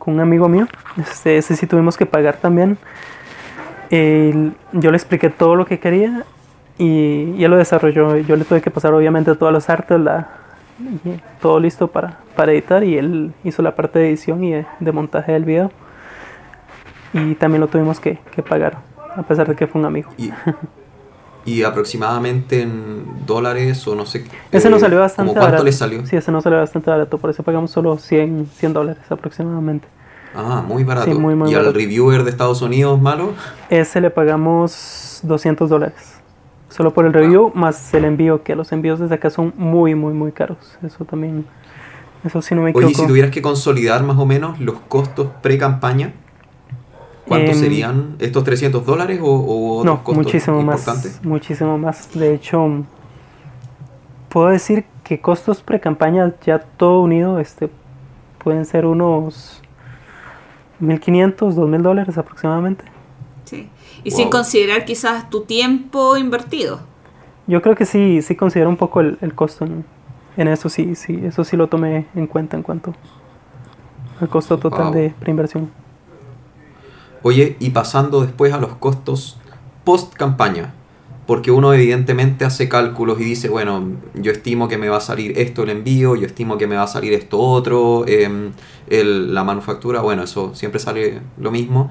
con 0.00 0.14
un 0.14 0.20
amigo 0.20 0.48
mío. 0.48 0.66
Este, 0.96 1.38
ese 1.38 1.54
sí 1.54 1.68
tuvimos 1.68 1.96
que 1.96 2.06
pagar 2.06 2.38
también. 2.38 2.76
Yo 3.92 4.90
le 4.90 4.96
expliqué 4.96 5.30
todo 5.30 5.54
lo 5.54 5.64
que 5.64 5.78
quería 5.78 6.24
y, 6.76 7.34
y 7.36 7.44
él 7.44 7.50
lo 7.52 7.56
desarrolló. 7.56 8.16
Yo 8.16 8.34
le 8.34 8.44
tuve 8.44 8.60
que 8.60 8.70
pasar 8.72 8.92
obviamente 8.94 9.32
todas 9.36 9.54
las 9.54 9.70
artes, 9.70 10.00
la, 10.00 10.39
y 11.04 11.20
todo 11.40 11.60
listo 11.60 11.88
para, 11.88 12.18
para 12.36 12.52
editar 12.52 12.82
y 12.84 12.96
él 12.96 13.32
hizo 13.44 13.62
la 13.62 13.74
parte 13.74 13.98
de 13.98 14.08
edición 14.08 14.42
y 14.44 14.52
de, 14.52 14.66
de 14.80 14.92
montaje 14.92 15.32
del 15.32 15.44
video. 15.44 15.70
Y 17.12 17.34
también 17.34 17.60
lo 17.60 17.68
tuvimos 17.68 17.98
que, 18.00 18.18
que 18.34 18.42
pagar, 18.42 18.78
a 19.16 19.22
pesar 19.22 19.48
de 19.48 19.56
que 19.56 19.66
fue 19.66 19.80
un 19.80 19.86
amigo. 19.86 20.10
Y, 20.16 20.30
y 21.44 21.62
aproximadamente 21.62 22.62
en 22.62 23.04
dólares 23.26 23.86
o 23.88 23.94
no 23.94 24.06
sé. 24.06 24.24
Ese 24.52 24.68
eh, 24.68 24.70
nos 24.70 24.80
salió 24.80 25.00
bastante 25.00 25.30
¿cómo 25.30 25.34
¿Cuánto 25.40 25.46
barato. 25.52 25.64
le 25.64 25.72
salió? 25.72 26.06
Sí, 26.06 26.16
ese 26.16 26.30
nos 26.30 26.44
salió 26.44 26.58
bastante 26.58 26.90
barato, 26.90 27.18
por 27.18 27.30
eso 27.30 27.42
pagamos 27.42 27.70
solo 27.70 27.96
100, 27.96 28.48
100 28.54 28.72
dólares 28.72 29.02
aproximadamente. 29.10 29.88
Ah, 30.34 30.62
muy 30.66 30.84
barato. 30.84 31.10
Sí, 31.10 31.18
muy, 31.18 31.34
muy 31.34 31.50
¿Y 31.50 31.54
al 31.54 31.62
barato. 31.62 31.78
reviewer 31.78 32.22
de 32.22 32.30
Estados 32.30 32.62
Unidos, 32.62 33.00
malo? 33.00 33.32
Ese 33.68 34.00
le 34.00 34.10
pagamos 34.10 35.18
200 35.24 35.68
dólares. 35.68 36.19
Solo 36.70 36.94
por 36.94 37.04
el 37.04 37.12
review 37.12 37.52
más 37.54 37.92
el 37.94 38.04
envío, 38.06 38.42
que 38.42 38.54
los 38.56 38.72
envíos 38.72 38.98
desde 38.98 39.16
acá 39.16 39.28
son 39.28 39.52
muy, 39.56 39.94
muy, 39.94 40.14
muy 40.14 40.32
caros. 40.32 40.78
Eso 40.82 41.04
también, 41.04 41.44
eso 42.24 42.40
sí 42.40 42.54
no 42.54 42.62
me 42.62 42.70
Oye, 42.70 42.78
equivoco. 42.86 42.90
y 42.92 42.94
si 42.94 43.06
tuvieras 43.06 43.30
que 43.30 43.42
consolidar 43.42 44.02
más 44.04 44.16
o 44.18 44.24
menos 44.24 44.58
los 44.60 44.76
costos 44.88 45.28
pre-campaña, 45.42 46.12
¿cuántos 47.26 47.56
Em, 47.56 47.60
serían? 47.60 48.16
¿Estos 48.20 48.44
300 48.44 48.86
dólares 48.86 49.20
o, 49.20 49.26
o 49.26 49.78
otros 49.80 49.84
No, 49.84 50.04
costos 50.04 50.24
muchísimo 50.24 50.60
importantes? 50.60 51.16
más, 51.16 51.24
muchísimo 51.26 51.76
más. 51.76 52.08
De 52.14 52.34
hecho, 52.34 52.84
puedo 54.28 54.48
decir 54.48 54.84
que 55.02 55.20
costos 55.20 55.62
pre-campaña 55.62 56.32
ya 56.46 56.60
todo 56.60 57.02
unido, 57.02 57.40
este, 57.40 57.68
pueden 58.38 58.64
ser 58.64 58.86
unos 58.86 59.60
1.500, 60.80 61.54
2.000 61.56 61.82
dólares 61.82 62.16
aproximadamente. 62.16 62.84
Y 64.04 64.10
Wow. 64.10 64.16
sin 64.18 64.30
considerar 64.30 64.84
quizás 64.84 65.28
tu 65.30 65.42
tiempo 65.42 66.16
invertido. 66.16 66.80
Yo 67.46 67.60
creo 67.62 67.74
que 67.74 67.84
sí, 67.86 68.22
sí 68.22 68.36
considero 68.36 68.68
un 68.70 68.76
poco 68.76 69.00
el, 69.00 69.18
el 69.20 69.34
costo 69.34 69.64
en, 69.64 69.84
en 70.36 70.48
eso, 70.48 70.68
sí, 70.68 70.94
sí, 70.94 71.20
eso 71.24 71.44
sí 71.44 71.56
lo 71.56 71.66
tomé 71.68 72.06
en 72.14 72.26
cuenta 72.26 72.56
en 72.56 72.62
cuanto 72.62 72.94
al 74.20 74.28
costo 74.28 74.58
total 74.58 74.86
Wow. 74.86 74.94
de 74.94 75.14
preinversión. 75.18 75.70
Oye, 77.22 77.56
y 77.60 77.70
pasando 77.70 78.22
después 78.22 78.52
a 78.52 78.58
los 78.58 78.74
costos 78.76 79.36
post-campaña, 79.84 80.72
porque 81.26 81.50
uno 81.50 81.72
evidentemente 81.74 82.44
hace 82.44 82.68
cálculos 82.68 83.20
y 83.20 83.24
dice, 83.24 83.48
bueno, 83.48 83.84
yo 84.14 84.32
estimo 84.32 84.68
que 84.68 84.78
me 84.78 84.88
va 84.88 84.96
a 84.96 85.00
salir 85.00 85.38
esto 85.38 85.62
el 85.62 85.70
envío, 85.70 86.16
yo 86.16 86.26
estimo 86.26 86.56
que 86.58 86.66
me 86.66 86.76
va 86.76 86.84
a 86.84 86.86
salir 86.88 87.12
esto 87.12 87.38
otro, 87.38 88.06
em, 88.06 88.52
el- 88.88 89.34
la 89.34 89.44
manufactura, 89.44 90.00
bueno, 90.00 90.22
eso 90.22 90.54
siempre 90.54 90.80
sale 90.80 91.20
lo 91.38 91.50
mismo. 91.50 91.90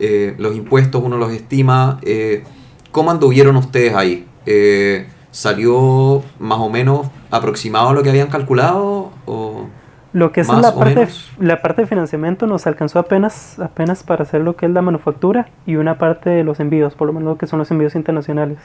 Eh, 0.00 0.34
los 0.38 0.54
impuestos 0.56 1.02
uno 1.02 1.16
los 1.16 1.32
estima. 1.32 1.98
eh, 2.02 2.44
¿Cómo 2.90 3.10
anduvieron 3.10 3.56
ustedes 3.56 3.94
ahí? 3.94 4.26
Eh, 4.46 5.06
¿Salió 5.30 6.22
más 6.38 6.58
o 6.58 6.70
menos 6.70 7.08
aproximado 7.30 7.90
a 7.90 7.92
lo 7.92 8.02
que 8.02 8.10
habían 8.10 8.28
calculado? 8.28 9.10
O... 9.26 9.66
Lo 10.14 10.32
que 10.32 10.40
es 10.40 10.48
la 10.48 10.74
parte, 10.74 10.94
menos. 10.94 11.30
la 11.38 11.60
parte 11.60 11.82
de 11.82 11.86
financiamiento 11.86 12.46
nos 12.46 12.66
alcanzó 12.66 12.98
apenas, 12.98 13.58
apenas 13.58 14.02
para 14.02 14.22
hacer 14.22 14.40
lo 14.40 14.56
que 14.56 14.64
es 14.64 14.72
la 14.72 14.80
manufactura 14.80 15.48
y 15.66 15.76
una 15.76 15.98
parte 15.98 16.30
de 16.30 16.44
los 16.44 16.60
envíos, 16.60 16.94
por 16.94 17.06
lo 17.08 17.12
menos 17.12 17.28
lo 17.28 17.38
que 17.38 17.46
son 17.46 17.58
los 17.58 17.70
envíos 17.70 17.94
internacionales. 17.94 18.58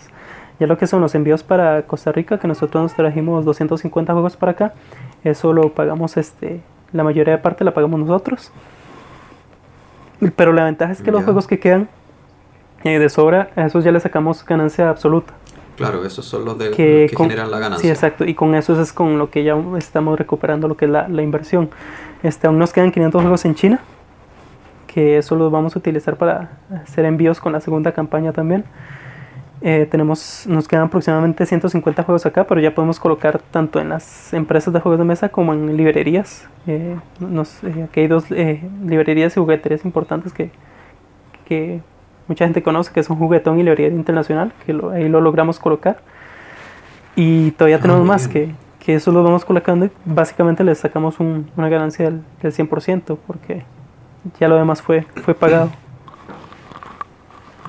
Ya 0.59 0.67
lo 0.67 0.77
que 0.77 0.87
son 0.87 1.01
los 1.01 1.15
envíos 1.15 1.43
para 1.43 1.81
Costa 1.83 2.11
Rica, 2.13 2.39
que 2.39 2.47
nosotros 2.47 2.81
nos 2.81 2.93
trajimos 2.93 3.43
250 3.43 4.13
juegos 4.13 4.37
para 4.37 4.53
acá, 4.53 4.73
eso 5.23 5.51
lo 5.51 5.73
pagamos, 5.73 6.15
este, 6.15 6.61
la 6.93 7.03
mayoría 7.03 7.33
de 7.33 7.39
parte 7.39 7.65
la 7.65 7.73
pagamos 7.73 7.99
nosotros. 7.99 8.51
Pero 10.35 10.53
la 10.53 10.65
ventaja 10.65 10.91
es 10.93 11.01
que 11.01 11.11
los 11.11 11.23
juegos 11.23 11.47
que 11.47 11.59
quedan 11.59 11.89
eh, 12.83 12.99
de 12.99 13.09
sobra, 13.09 13.49
a 13.55 13.65
esos 13.65 13.83
ya 13.83 13.91
le 13.91 13.99
sacamos 13.99 14.45
ganancia 14.45 14.89
absoluta. 14.89 15.33
Claro, 15.77 16.05
esos 16.05 16.25
son 16.25 16.45
los 16.45 16.57
de, 16.57 16.71
que, 16.71 17.01
los 17.03 17.09
que 17.11 17.15
con- 17.15 17.27
generan 17.29 17.49
la 17.49 17.59
ganancia. 17.59 17.81
Sí, 17.81 17.89
exacto. 17.89 18.25
Y 18.25 18.33
con 18.35 18.53
eso 18.55 18.79
es 18.81 18.93
con 18.93 19.17
lo 19.17 19.29
que 19.29 19.43
ya 19.43 19.55
estamos 19.77 20.17
recuperando 20.19 20.67
lo 20.67 20.77
que 20.77 20.85
es 20.85 20.91
la, 20.91 21.07
la 21.07 21.21
inversión. 21.23 21.69
Este, 22.21 22.47
aún 22.47 22.59
nos 22.59 22.71
quedan 22.73 22.91
500 22.91 23.21
juegos 23.21 23.45
en 23.45 23.55
China, 23.55 23.79
que 24.87 25.17
eso 25.17 25.35
los 25.35 25.51
vamos 25.51 25.75
a 25.75 25.79
utilizar 25.79 26.15
para 26.15 26.51
hacer 26.83 27.05
envíos 27.05 27.39
con 27.39 27.51
la 27.53 27.59
segunda 27.59 27.91
campaña 27.91 28.31
también. 28.33 28.63
Eh, 29.65 29.87
tenemos, 29.89 30.45
nos 30.45 30.67
quedan 30.67 30.87
aproximadamente 30.87 31.45
150 31.45 32.03
juegos 32.03 32.25
acá, 32.25 32.43
pero 32.45 32.59
ya 32.59 32.75
podemos 32.75 32.99
colocar 32.99 33.39
tanto 33.39 33.79
en 33.79 33.87
las 33.89 34.33
empresas 34.33 34.73
de 34.73 34.81
juegos 34.81 34.99
de 34.99 35.05
mesa 35.05 35.29
como 35.29 35.53
en 35.53 35.77
librerías. 35.77 36.49
Eh, 36.67 36.97
nos, 37.21 37.63
eh, 37.63 37.83
aquí 37.89 38.01
hay 38.01 38.07
dos 38.07 38.25
eh, 38.31 38.61
librerías 38.85 39.37
y 39.37 39.39
jugueterías 39.39 39.85
importantes 39.85 40.33
que, 40.33 40.51
que 41.45 41.79
mucha 42.27 42.43
gente 42.43 42.61
conoce, 42.61 42.91
que 42.91 43.03
son 43.03 43.15
Juguetón 43.17 43.57
y 43.57 43.63
Librería 43.63 43.87
Internacional, 43.95 44.51
que 44.65 44.73
lo- 44.73 44.89
ahí 44.89 45.07
lo 45.07 45.21
logramos 45.21 45.59
colocar. 45.59 45.99
Y 47.15 47.51
todavía 47.51 47.77
Ah, 47.77 47.81
tenemos 47.81 48.05
más, 48.05 48.27
que, 48.27 48.49
que 48.79 48.95
eso 48.95 49.13
lo 49.13 49.23
vamos 49.23 49.45
colocando 49.45 49.85
y 49.85 49.91
básicamente 50.03 50.65
le 50.65 50.75
sacamos 50.75 51.21
un- 51.21 51.49
una 51.55 51.69
ganancia 51.69 52.03
del, 52.05 52.21
del 52.41 52.51
100%, 52.51 53.17
porque 53.25 53.63
ya 54.41 54.49
lo 54.49 54.57
demás 54.57 54.81
fue, 54.81 55.03
fue 55.23 55.33
pagado. 55.35 55.69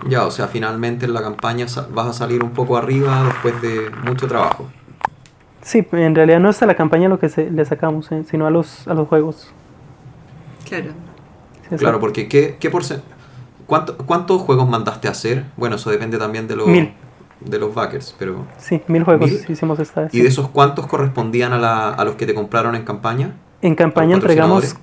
Ya, 0.09 0.25
o 0.27 0.31
sea, 0.31 0.49
finalmente 0.49 1.07
en 1.07 1.15
la 1.15 1.23
campaña 1.23 1.67
vas 1.93 2.07
a 2.09 2.13
salir 2.13 2.43
un 2.43 2.51
poco 2.51 2.77
arriba 2.77 3.25
después 3.25 3.61
de 3.63 3.91
mucho 4.05 4.27
trabajo. 4.29 4.69
Sí, 5.63 5.87
en 5.93 6.15
realidad 6.15 6.41
no 6.41 6.51
es 6.51 6.63
a 6.63 6.67
la 6.67 6.75
campaña 6.75 7.09
lo 7.09 7.19
que 7.19 7.29
se- 7.31 7.51
le 7.51 7.65
sacamos, 7.65 8.13
eh, 8.13 8.23
sino 8.29 8.47
a 8.47 8.51
los, 8.51 8.87
a 8.87 8.93
los 8.95 9.09
juegos. 9.09 9.51
Claro. 10.69 10.91
Sí, 11.71 11.77
Claro, 11.77 11.99
porque 12.01 12.29
¿qué, 12.29 12.57
qué 12.61 12.71
cuánto- 13.67 13.97
¿cuántos 13.97 14.43
juegos 14.43 14.69
mandaste 14.69 15.09
a 15.09 15.13
hacer? 15.13 15.45
Bueno, 15.57 15.77
eso 15.77 15.91
depende 15.91 16.19
también 16.19 16.47
de 16.47 16.57
los, 16.57 16.67
Mil. 16.69 16.93
de 17.41 17.59
los 17.59 17.75
backers, 17.75 18.15
pero... 18.19 18.45
Sí, 18.59 18.83
mil 18.89 19.05
juegos 19.05 19.31
¿Mil? 19.31 19.41
hicimos 19.49 19.79
esta 19.79 20.03
vez. 20.03 20.15
¿Y 20.15 20.21
de 20.21 20.29
esos 20.29 20.49
cuántos 20.49 20.87
correspondían 20.87 21.55
a, 21.55 21.59
la- 21.59 21.89
a 21.89 22.05
los 22.05 22.17
que 22.17 22.27
te 22.27 22.35
compraron 22.35 22.75
en 22.75 22.85
campaña? 22.85 23.35
En 23.63 23.75
campaña 23.75 24.17
entregamos 24.17 24.77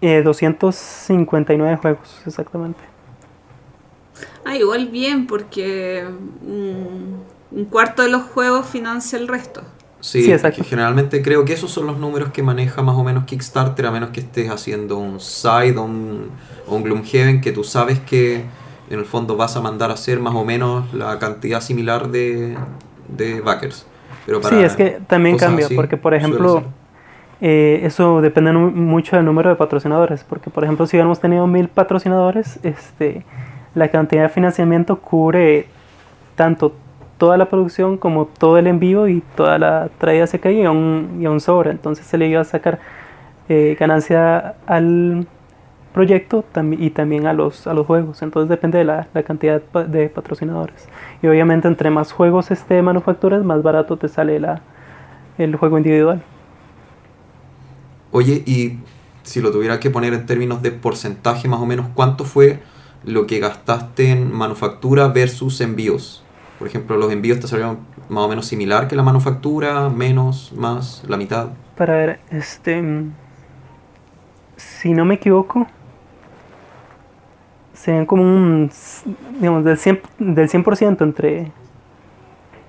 eh, 0.00 0.22
259 0.22 1.76
juegos, 1.76 2.22
exactamente. 2.26 2.80
Ah, 4.44 4.56
igual 4.56 4.88
bien, 4.88 5.26
porque 5.26 6.04
mm, 6.42 7.56
un 7.56 7.64
cuarto 7.66 8.02
de 8.02 8.08
los 8.08 8.22
juegos 8.22 8.66
financia 8.66 9.18
el 9.18 9.28
resto. 9.28 9.62
Sí, 10.00 10.32
exacto. 10.32 10.62
que 10.62 10.68
generalmente 10.68 11.22
creo 11.22 11.44
que 11.44 11.52
esos 11.52 11.70
son 11.70 11.86
los 11.86 11.96
números 11.96 12.30
que 12.30 12.42
maneja 12.42 12.82
más 12.82 12.96
o 12.96 13.04
menos 13.04 13.24
Kickstarter, 13.24 13.86
a 13.86 13.92
menos 13.92 14.10
que 14.10 14.18
estés 14.18 14.50
haciendo 14.50 14.98
un 14.98 15.20
side 15.20 15.76
o 15.76 15.84
un, 15.84 16.28
o 16.66 16.74
un 16.74 16.82
Gloomhaven, 16.82 17.40
que 17.40 17.52
tú 17.52 17.62
sabes 17.62 18.00
que 18.00 18.44
en 18.90 18.98
el 18.98 19.04
fondo 19.04 19.36
vas 19.36 19.56
a 19.56 19.60
mandar 19.60 19.90
a 19.90 19.94
hacer 19.94 20.18
más 20.18 20.34
o 20.34 20.44
menos 20.44 20.92
la 20.92 21.20
cantidad 21.20 21.60
similar 21.60 22.08
de, 22.08 22.56
de 23.08 23.40
backers. 23.40 23.86
Pero 24.26 24.40
para 24.40 24.56
Sí, 24.56 24.62
es 24.62 24.74
que 24.74 25.00
también 25.06 25.36
cambia, 25.36 25.66
así, 25.66 25.74
porque 25.76 25.96
por 25.96 26.14
ejemplo, 26.14 26.64
eh, 27.40 27.80
eso 27.84 28.20
depende 28.20 28.52
mucho 28.52 29.14
del 29.14 29.24
número 29.24 29.50
de 29.50 29.56
patrocinadores, 29.56 30.24
porque 30.24 30.50
por 30.50 30.64
ejemplo, 30.64 30.86
si 30.86 30.96
hubiéramos 30.96 31.20
tenido 31.20 31.46
mil 31.46 31.68
patrocinadores, 31.68 32.58
este, 32.64 33.24
la 33.74 33.88
cantidad 33.88 34.22
de 34.22 34.28
financiamiento 34.28 34.98
cubre 34.98 35.66
tanto 36.34 36.74
toda 37.18 37.36
la 37.36 37.48
producción 37.48 37.98
como 37.98 38.26
todo 38.26 38.58
el 38.58 38.66
envío 38.66 39.06
y 39.08 39.22
toda 39.36 39.58
la 39.58 39.90
traída 39.98 40.24
hacia 40.24 40.38
acá 40.38 40.50
y 40.50 40.64
aún, 40.64 41.18
y 41.20 41.24
aún 41.24 41.40
sobra, 41.40 41.70
entonces 41.70 42.04
se 42.06 42.18
le 42.18 42.26
iba 42.26 42.40
a 42.40 42.44
sacar 42.44 42.80
eh, 43.48 43.76
ganancia 43.78 44.56
al 44.66 45.26
proyecto 45.94 46.44
y 46.78 46.90
también 46.90 47.26
a 47.26 47.32
los, 47.32 47.66
a 47.66 47.74
los 47.74 47.86
juegos, 47.86 48.22
entonces 48.22 48.48
depende 48.48 48.78
de 48.78 48.84
la, 48.84 49.06
la 49.14 49.22
cantidad 49.22 49.60
de 49.60 50.08
patrocinadores. 50.08 50.88
Y 51.22 51.28
obviamente 51.28 51.68
entre 51.68 51.90
más 51.90 52.12
juegos 52.12 52.50
este 52.50 52.82
manufacturas, 52.82 53.44
más 53.44 53.62
barato 53.62 53.96
te 53.96 54.08
sale 54.08 54.40
la, 54.40 54.62
el 55.38 55.54
juego 55.56 55.78
individual. 55.78 56.22
Oye, 58.10 58.42
y 58.46 58.78
si 59.22 59.40
lo 59.40 59.52
tuviera 59.52 59.78
que 59.80 59.90
poner 59.90 60.12
en 60.12 60.26
términos 60.26 60.60
de 60.62 60.72
porcentaje 60.72 61.46
más 61.46 61.60
o 61.60 61.66
menos, 61.66 61.86
¿cuánto 61.94 62.24
fue 62.24 62.60
lo 63.04 63.26
que 63.26 63.38
gastaste 63.40 64.10
en 64.10 64.32
manufactura 64.32 65.08
versus 65.08 65.60
envíos? 65.60 66.22
Por 66.58 66.68
ejemplo, 66.68 66.96
los 66.96 67.12
envíos 67.12 67.40
te 67.40 67.48
salieron 67.48 67.78
más 68.08 68.24
o 68.24 68.28
menos 68.28 68.46
similar 68.46 68.88
que 68.88 68.96
la 68.96 69.02
manufactura, 69.02 69.88
menos, 69.90 70.52
más, 70.56 71.02
la 71.08 71.16
mitad. 71.16 71.48
Para 71.76 71.94
ver, 71.94 72.20
este. 72.30 72.80
mm, 72.80 73.12
Si 74.56 74.92
no 74.94 75.04
me 75.04 75.14
equivoco, 75.14 75.66
serían 77.72 78.06
como 78.06 78.22
un. 78.22 78.70
digamos, 79.40 79.64
del 79.64 79.78
100%, 79.78 80.02
del 80.18 80.48
100% 80.48 81.02
entre. 81.02 81.52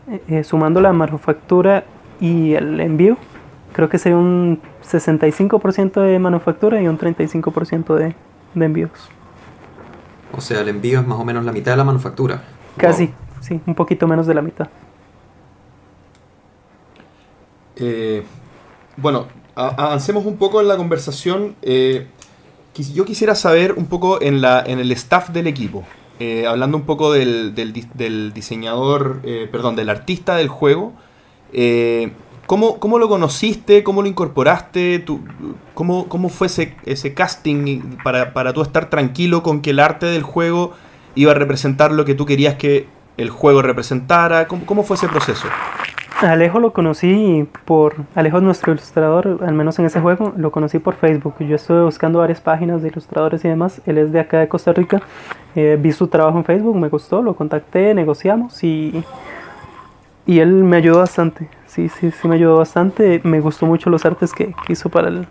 eh, 0.08 0.22
eh, 0.28 0.44
sumando 0.44 0.82
la 0.82 0.94
manufactura 0.94 1.86
y 2.20 2.54
el 2.54 2.80
envío, 2.80 3.18
creo 3.74 3.90
que 3.90 3.98
sería 3.98 4.18
un 4.18 4.60
65% 4.84 6.02
de 6.02 6.20
manufactura 6.20 6.82
y 6.82 6.88
un 6.88 6.98
35% 6.98 7.96
de, 7.96 8.16
de 8.54 8.66
envíos. 8.66 9.10
O 10.36 10.42
sea, 10.42 10.62
el 10.62 10.70
envío 10.70 11.00
es 11.00 11.08
más 11.08 11.20
o 11.20 11.26
menos 11.26 11.46
la 11.46 11.52
mitad 11.52 11.72
de 11.72 11.78
la 11.78 11.84
manufactura. 11.84 12.42
Casi, 12.78 13.08
Wow. 13.08 13.16
sí, 13.42 13.62
un 13.66 13.76
poquito 13.76 14.08
menos 14.08 14.26
de 14.28 14.34
la 14.34 14.42
mitad. 14.42 14.68
Eh, 17.76 18.24
bueno, 18.98 19.28
avancemos 19.56 20.26
un 20.26 20.38
poco 20.38 20.62
en 20.62 20.68
la 20.68 20.78
conversación. 20.78 21.56
Eh, 21.62 22.08
yo 22.94 23.06
quisiera 23.06 23.36
saber 23.36 23.74
un 23.74 23.86
poco 23.86 24.22
en, 24.22 24.42
la, 24.42 24.64
en 24.66 24.80
el 24.80 24.92
staff 24.92 25.30
del 25.30 25.48
equipo. 25.48 25.84
Eh, 26.20 26.46
hablando 26.48 26.78
un 26.78 26.84
poco 26.84 27.12
del, 27.12 27.54
del, 27.56 28.34
diseñador, 28.34 29.22
perdón, 29.52 29.76
del 29.76 29.90
artista 29.90 30.36
del 30.36 30.48
juego. 30.48 30.94
¿Cómo, 32.46 32.80
¿cómo, 32.80 33.00
lo 33.00 33.10
conociste? 33.10 33.84
¿Cómo 33.84 34.02
lo 34.02 34.08
incorporaste? 34.08 35.04
cómo, 35.74 36.08
¿Cómo 36.08 36.30
fue 36.30 36.48
ese, 36.48 36.76
ese 36.86 37.14
casting 37.14 37.98
para, 38.04 38.34
para 38.34 38.54
tú 38.54 38.62
estar 38.62 38.90
tranquilo 38.90 39.44
con 39.44 39.62
que 39.62 39.72
el 39.72 39.80
arte 39.80 40.06
del 40.06 40.24
juego 40.24 40.74
iba 41.16 41.32
a 41.32 41.36
representar 41.36 41.92
lo 41.92 42.06
que 42.06 42.16
tú 42.16 42.26
querías 42.26 42.56
que 42.56 42.88
el 43.18 43.30
juego 43.30 43.62
representara? 43.62 44.48
¿Cómo, 44.48 44.66
cómo 44.66 44.84
fue 44.84 44.96
ese 44.96 45.08
proceso? 45.08 45.48
Alejo 46.22 46.60
lo 46.60 46.72
conocí 46.72 47.48
por. 47.66 47.96
Alejo 48.16 48.38
es 48.38 48.44
nuestro 48.44 48.72
ilustrador, 48.72 49.40
al 49.46 49.54
menos 49.54 49.78
en 49.80 49.86
ese 49.86 50.00
juego, 50.00 50.34
lo 50.38 50.52
conocí 50.52 50.80
por 50.80 50.96
Facebook. 50.96 51.36
Yo 51.40 51.56
estuve 51.56 51.84
buscando 51.84 52.20
varias 52.20 52.40
páginas 52.40 52.82
de 52.82 52.90
ilustradores 52.90 53.44
y 53.44 53.50
demás. 53.50 53.82
Él 53.86 53.98
es 53.98 54.12
de 54.12 54.20
acá 54.22 54.40
de 54.40 54.48
Costa 54.48 54.72
Rica. 54.72 55.02
Eh, 55.56 55.78
vi 55.80 55.92
su 55.92 56.08
trabajo 56.08 56.38
en 56.38 56.46
Facebook, 56.46 56.78
me 56.78 56.88
gustó, 56.88 57.22
lo 57.22 57.36
contacté, 57.36 57.94
negociamos 57.94 58.64
y. 58.64 59.04
Y 60.26 60.40
él 60.40 60.64
me 60.64 60.78
ayudó 60.78 61.00
bastante. 61.00 61.50
Sí, 61.74 61.90
sí, 61.90 62.12
sí, 62.12 62.28
me 62.28 62.36
ayudó 62.36 62.58
bastante. 62.58 63.20
Me 63.24 63.40
gustó 63.40 63.66
mucho 63.66 63.90
los 63.90 64.06
artes 64.06 64.32
que, 64.32 64.54
hizo 64.70 64.90
para 64.90 65.08
el, 65.08 65.26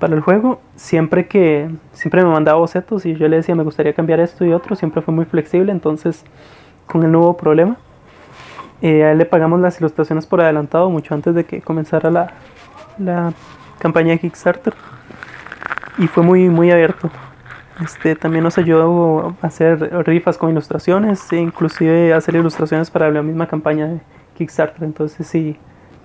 para 0.00 0.12
el 0.16 0.20
juego. 0.20 0.60
Siempre 0.74 1.28
que. 1.28 1.70
Siempre 1.92 2.24
me 2.24 2.30
mandaba 2.30 2.58
bocetos 2.58 3.06
y 3.06 3.14
yo 3.14 3.28
le 3.28 3.36
decía, 3.36 3.54
me 3.54 3.62
gustaría 3.62 3.92
cambiar 3.94 4.18
esto 4.18 4.44
y 4.44 4.52
otro. 4.52 4.74
Siempre 4.74 5.02
fue 5.02 5.14
muy 5.14 5.24
flexible, 5.24 5.70
entonces. 5.70 6.24
Con 6.86 7.04
el 7.04 7.12
nuevo 7.12 7.36
problema. 7.36 7.76
Eh, 8.80 9.04
a 9.04 9.12
él 9.12 9.18
le 9.18 9.24
pagamos 9.24 9.60
las 9.60 9.78
ilustraciones 9.78 10.26
por 10.26 10.40
adelantado 10.40 10.90
mucho 10.90 11.14
antes 11.14 11.32
de 11.32 11.44
que 11.44 11.62
comenzara 11.62 12.10
la, 12.10 12.32
la 12.98 13.32
campaña 13.78 14.10
de 14.10 14.18
Kickstarter. 14.18 14.74
Y 15.96 16.08
fue 16.08 16.24
muy, 16.24 16.48
muy 16.48 16.72
abierto. 16.72 17.08
Este, 17.80 18.16
también 18.16 18.42
nos 18.42 18.58
ayudó 18.58 19.36
a 19.40 19.46
hacer 19.46 19.78
rifas 20.04 20.38
con 20.38 20.50
ilustraciones 20.50 21.32
e 21.32 21.36
inclusive 21.36 22.12
hacer 22.14 22.34
ilustraciones 22.34 22.90
para 22.90 23.12
la 23.12 23.22
misma 23.22 23.46
campaña 23.46 23.86
de 23.86 24.00
Kickstarter. 24.36 24.84
Entonces 24.84 25.26
sí, 25.26 25.56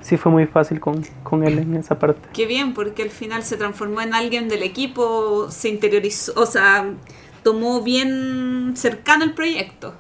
sí 0.02 0.18
fue 0.18 0.32
muy 0.32 0.46
fácil 0.46 0.80
con, 0.80 1.04
con, 1.24 1.44
él 1.44 1.60
en 1.60 1.76
esa 1.76 1.98
parte. 2.00 2.30
Qué 2.34 2.46
bien, 2.46 2.74
porque 2.74 3.04
al 3.04 3.10
final 3.10 3.44
se 3.44 3.58
transformó 3.58 4.02
en 4.02 4.14
alguien 4.14 4.50
del 4.50 4.64
equipo, 4.64 5.50
se 5.50 5.70
interiorizó, 5.70 6.34
o 6.36 6.46
sea, 6.46 6.86
tomó 7.44 7.82
bien 7.82 8.74
cercano 8.76 9.24
el 9.24 9.34
proyecto. 9.34 9.94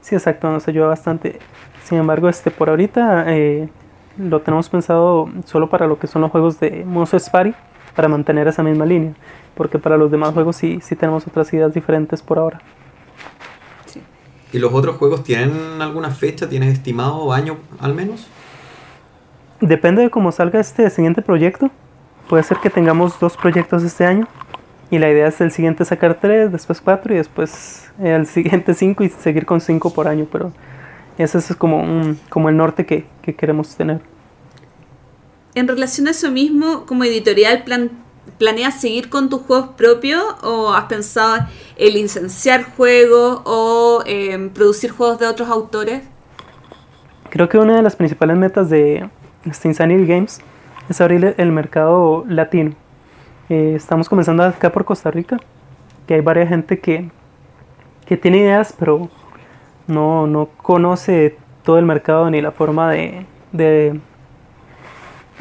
Sí, 0.00 0.14
exacto, 0.14 0.50
nos 0.50 0.66
ayudó 0.68 0.88
bastante. 0.88 1.38
Sin 1.84 1.98
embargo, 1.98 2.28
este 2.28 2.50
por 2.50 2.70
ahorita 2.70 3.24
eh, 3.28 3.68
lo 4.18 4.40
tenemos 4.42 4.68
pensado 4.68 5.28
solo 5.44 5.68
para 5.68 5.86
lo 5.86 5.98
que 5.98 6.06
son 6.06 6.22
los 6.22 6.30
juegos 6.30 6.60
de 6.60 6.84
Monster 6.84 7.20
Party, 7.30 7.54
para 7.94 8.08
mantener 8.08 8.48
esa 8.48 8.62
misma 8.62 8.86
línea, 8.86 9.14
porque 9.54 9.78
para 9.78 9.96
los 9.96 10.10
demás 10.10 10.34
juegos 10.34 10.56
sí, 10.56 10.78
sí 10.82 10.96
tenemos 10.96 11.26
otras 11.26 11.52
ideas 11.52 11.72
diferentes 11.72 12.22
por 12.22 12.38
ahora. 12.38 12.60
¿Y 14.54 14.60
los 14.60 14.72
otros 14.72 14.98
juegos 14.98 15.24
tienen 15.24 15.82
alguna 15.82 16.10
fecha? 16.10 16.48
¿Tienes 16.48 16.74
estimado 16.74 17.32
año 17.32 17.58
al 17.80 17.92
menos? 17.92 18.28
Depende 19.60 20.00
de 20.02 20.10
cómo 20.10 20.30
salga 20.30 20.60
este 20.60 20.88
siguiente 20.90 21.22
proyecto. 21.22 21.72
Puede 22.28 22.44
ser 22.44 22.58
que 22.58 22.70
tengamos 22.70 23.18
dos 23.18 23.36
proyectos 23.36 23.82
este 23.82 24.06
año. 24.06 24.28
Y 24.92 24.98
la 24.98 25.10
idea 25.10 25.26
es 25.26 25.40
el 25.40 25.50
siguiente 25.50 25.84
sacar 25.84 26.20
tres, 26.20 26.52
después 26.52 26.80
cuatro 26.80 27.12
y 27.12 27.16
después 27.16 27.90
el 28.00 28.26
siguiente 28.28 28.74
cinco 28.74 29.02
y 29.02 29.08
seguir 29.08 29.44
con 29.44 29.60
cinco 29.60 29.92
por 29.92 30.06
año. 30.06 30.28
Pero 30.30 30.52
ese 31.18 31.38
es 31.38 31.56
como, 31.56 31.82
un, 31.82 32.20
como 32.28 32.48
el 32.48 32.56
norte 32.56 32.86
que, 32.86 33.06
queremos 33.34 33.74
tener. 33.74 34.02
En 35.56 35.66
relación 35.66 36.06
a 36.06 36.12
eso 36.12 36.30
mismo, 36.30 36.86
como 36.86 37.02
editorial, 37.02 37.64
plan, 37.64 37.90
¿planeas 38.38 38.80
seguir 38.80 39.08
con 39.08 39.28
tus 39.28 39.42
juegos 39.42 39.70
propios 39.76 40.22
o 40.42 40.72
has 40.72 40.84
pensado 40.84 41.46
en 41.76 41.94
licenciar 41.94 42.64
juegos 42.76 43.42
o 43.44 44.02
em, 44.06 44.50
producir 44.50 44.90
juegos 44.90 45.18
de 45.18 45.26
otros 45.26 45.48
autores? 45.48 46.02
Creo 47.30 47.48
que 47.48 47.58
una 47.58 47.76
de 47.76 47.82
las 47.82 47.96
principales 47.96 48.36
metas 48.36 48.70
de 48.70 49.08
Insanity 49.44 50.06
Games 50.06 50.40
es 50.88 51.00
abrir 51.00 51.34
el 51.36 51.52
mercado 51.52 52.24
latino. 52.28 52.74
Eh, 53.48 53.74
estamos 53.76 54.08
comenzando 54.08 54.42
acá 54.42 54.70
por 54.72 54.84
Costa 54.84 55.10
Rica, 55.10 55.38
que 56.06 56.14
hay 56.14 56.20
varias 56.20 56.48
gente 56.48 56.78
que, 56.78 57.10
que 58.06 58.16
tiene 58.16 58.38
ideas, 58.38 58.74
pero 58.78 59.10
no, 59.86 60.26
no 60.26 60.48
conoce 60.62 61.36
todo 61.62 61.78
el 61.78 61.84
mercado 61.84 62.30
ni 62.30 62.40
la 62.40 62.52
forma 62.52 62.90
de, 62.90 63.26
de, 63.52 64.00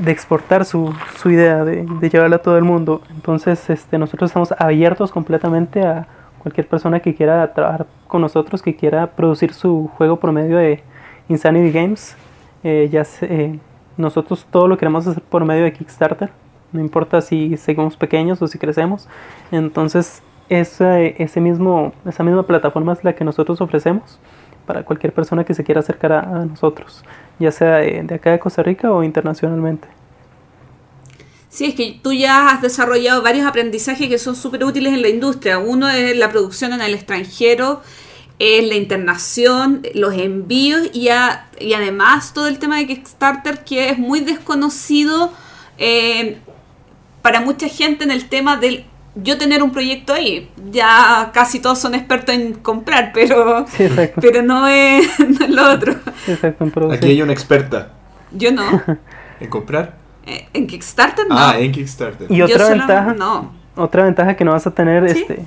exportar 0.05 0.65
su, 0.65 0.93
su 1.17 1.29
idea, 1.29 1.63
de, 1.63 1.85
de, 1.85 2.09
llevarla 2.09 2.37
a 2.37 2.41
todo 2.41 2.57
el 2.57 2.63
mundo. 2.63 3.01
Entonces 3.11 3.69
este, 3.69 3.97
nosotros 3.97 4.29
estamos 4.29 4.53
abiertos 4.57 5.11
completamente 5.11 5.85
a 5.85 6.07
cualquier 6.39 6.67
persona 6.67 6.99
que 6.99 7.15
quiera 7.15 7.53
trabajar 7.53 7.85
con 8.07 8.21
nosotros, 8.21 8.61
que 8.61 8.75
quiera 8.75 9.07
producir 9.07 9.53
su 9.53 9.89
juego 9.97 10.19
por 10.19 10.31
medio 10.31 10.57
de 10.57 10.83
Insanity 11.29 11.71
Games. 11.71 12.15
Eh, 12.63 12.89
ya 12.91 13.03
eh, 13.21 13.59
nosotros 13.97 14.45
todo 14.49 14.67
lo 14.67 14.77
queremos 14.77 15.07
hacer 15.07 15.23
por 15.23 15.45
medio 15.45 15.63
de 15.63 15.73
Kickstarter. 15.73 16.31
No 16.71 16.81
importa 16.81 17.21
si 17.21 17.55
seguimos 17.57 17.95
pequeños 17.95 18.41
o 18.41 18.47
si 18.47 18.57
crecemos. 18.57 19.07
Entonces 19.51 20.23
esa, 20.49 20.99
ese 20.99 21.39
mismo, 21.39 21.93
esa 22.05 22.23
misma 22.23 22.43
plataforma 22.43 22.93
es 22.93 23.03
la 23.03 23.13
que 23.13 23.23
nosotros 23.23 23.61
ofrecemos 23.61 24.19
para 24.65 24.83
cualquier 24.83 25.13
persona 25.13 25.43
que 25.43 25.53
se 25.53 25.63
quiera 25.63 25.79
acercar 25.79 26.13
a, 26.13 26.45
nosotros, 26.45 27.03
ya 27.39 27.51
sea 27.51 27.77
de, 27.77 28.13
acá 28.13 28.31
de 28.31 28.39
Costa 28.39 28.63
Rica 28.63 28.91
o 28.91 29.03
internacionalmente. 29.03 29.87
Sí, 31.49 31.65
es 31.65 31.75
que 31.75 31.99
tú 32.01 32.13
ya 32.13 32.49
has 32.49 32.61
desarrollado 32.61 33.21
varios 33.21 33.45
aprendizajes 33.45 34.09
que 34.09 34.17
son 34.17 34.35
súper 34.35 34.63
útiles 34.63 34.93
en 34.93 35.01
la 35.03 35.09
industria. 35.09 35.59
Uno 35.59 35.87
es 35.89 36.17
la 36.17 36.29
producción 36.29 36.73
en 36.73 36.81
el 36.81 36.95
extranjero, 36.95 37.81
es 38.39 38.67
la 38.67 38.75
internación, 38.75 39.85
los 39.93 40.13
envíos 40.15 40.89
y, 40.93 41.09
y 41.59 41.73
además 41.73 42.33
todo 42.33 42.47
el 42.47 42.57
tema 42.57 42.77
de 42.77 42.87
Kickstarter 42.87 43.63
que 43.63 43.89
es 43.89 43.99
muy 43.99 44.21
desconocido 44.21 45.31
eh, 45.77 46.39
para 47.21 47.41
mucha 47.41 47.67
gente 47.67 48.03
en 48.03 48.11
el 48.11 48.27
tema 48.27 48.57
del 48.57 48.85
yo 49.15 49.37
tener 49.37 49.61
un 49.61 49.71
proyecto 49.71 50.13
ahí. 50.13 50.49
Ya 50.71 51.31
casi 51.33 51.59
todos 51.59 51.79
son 51.79 51.95
expertos 51.95 52.33
en 52.35 52.53
comprar, 52.53 53.11
pero, 53.13 53.65
pero 54.19 54.41
no, 54.43 54.67
es, 54.67 55.07
lo 55.49 55.71
otro. 55.71 55.95
Aquí 56.91 57.07
hay 57.07 57.21
una 57.21 57.33
experta. 57.33 57.91
Yo 58.31 58.51
no. 58.51 58.63
¿En 59.39 59.49
comprar? 59.49 59.97
Eh, 60.25 60.47
en 60.53 60.67
Kickstarter 60.67 61.27
no. 61.27 61.35
Ah, 61.37 61.55
en 61.59 61.71
Kickstarter. 61.71 62.31
Y 62.31 62.41
otra 62.41 62.69
ventaja, 62.69 63.13
no. 63.13 63.51
otra 63.75 64.03
ventaja 64.05 64.35
que 64.35 64.45
no 64.45 64.51
vas 64.51 64.65
a 64.65 64.71
tener 64.71 65.03
este 65.05 65.43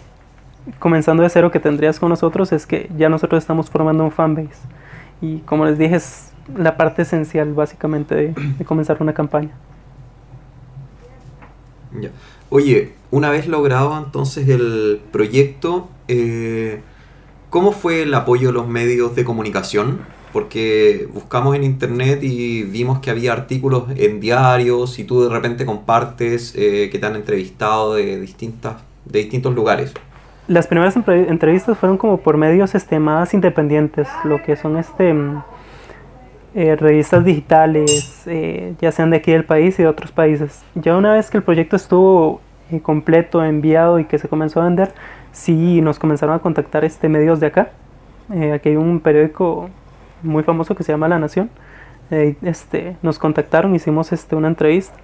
comenzando 0.79 1.23
de 1.23 1.31
cero 1.31 1.51
que 1.51 1.61
tendrías 1.61 2.01
con 2.01 2.09
nosotros 2.09 2.53
es 2.53 2.67
que 2.67 2.91
ya 2.97 3.09
nosotros 3.09 3.43
estamos 3.43 3.71
formando 3.71 4.05
un 4.05 4.11
fanbase. 4.11 4.59
Y 5.21 5.39
como 5.39 5.65
les 5.65 5.79
dije, 5.79 5.97
es 5.97 6.33
la 6.55 6.77
parte 6.77 7.03
esencial 7.03 7.55
básicamente 7.55 8.15
de, 8.15 8.29
de 8.59 8.65
comenzar 8.65 8.99
una 9.01 9.15
campaña. 9.15 9.53
Ya. 11.99 12.11
Oye, 12.49 12.93
una 13.11 13.31
vez 13.31 13.49
logrado 13.49 13.97
entonces 13.99 14.49
el 14.49 15.01
proyecto, 15.11 15.89
eh, 16.07 16.81
¿cómo 17.51 17.73
fue 17.73 18.03
el 18.03 18.15
apoyo 18.15 18.49
de 18.49 18.55
los 18.55 18.69
medios 18.69 19.17
de 19.17 19.25
comunicación? 19.25 20.01
Porque 20.33 21.09
buscamos 21.13 21.57
en 21.57 21.65
internet 21.65 22.23
y 22.23 22.63
vimos 22.63 23.01
que 23.01 23.11
había 23.11 23.33
artículos 23.33 23.85
en 23.97 24.21
diarios 24.21 24.99
y 24.99 25.05
tú 25.05 25.23
de 25.23 25.31
repente 25.31 25.67
compartes 25.67 26.55
eh, 26.57 26.89
que 26.93 26.99
te 26.99 27.07
han 27.07 27.17
entrevistado 27.17 27.95
de, 27.95 28.21
distintas, 28.21 28.77
de 29.05 29.21
distintos 29.21 29.55
lugares. 29.55 29.95
Las 30.47 30.69
primeras 30.69 30.95
entrevistas 30.97 31.77
fueron 31.77 31.99
como 31.99 32.19
por 32.19 32.37
medios 32.37 32.77
este, 32.77 33.01
más 33.01 33.35
independientes, 33.35 34.07
lo 34.23 34.41
que 34.45 34.55
son 34.55 34.77
este, 34.77 35.13
mm, 35.13 35.43
eh, 36.57 36.75
revistas 36.75 37.25
digitales, 37.25 38.25
ya 38.81 38.91
sean 38.91 39.11
de 39.11 39.19
aquí 39.19 39.31
del 39.31 39.45
país 39.45 39.79
y 39.79 39.83
de 39.83 39.89
otros 39.89 40.11
países. 40.11 40.65
Ya 40.75 40.97
una 40.97 41.15
vez 41.15 41.31
que 41.31 41.37
el 41.37 41.45
proyecto 41.45 41.77
estuvo 41.77 42.41
eh, 42.71 42.81
completo, 42.81 43.45
enviado 43.45 44.01
y 44.01 44.07
que 44.07 44.19
se 44.19 44.29
comenzó 44.29 44.61
a 44.61 44.65
vender, 44.65 44.93
sí 45.31 45.81
nos 45.81 46.01
comenzaron 46.01 46.35
a 46.35 46.41
contactar 46.41 46.85
este, 46.85 47.09
medios 47.09 47.39
de 47.39 47.47
acá. 47.47 47.71
Eh, 48.35 48.53
aquí 48.53 48.71
hay 48.71 48.77
un 48.77 48.99
periódico 48.99 49.71
muy 50.23 50.43
famoso 50.43 50.75
que 50.75 50.83
se 50.83 50.91
llama 50.91 51.07
La 51.07 51.21
Nación. 51.21 51.49
Eh, 52.11 52.35
este, 52.43 52.97
nos 53.03 53.21
contactaron, 53.21 53.75
hicimos 53.77 54.11
este, 54.13 54.35
una 54.35 54.49
entrevista. 54.49 54.97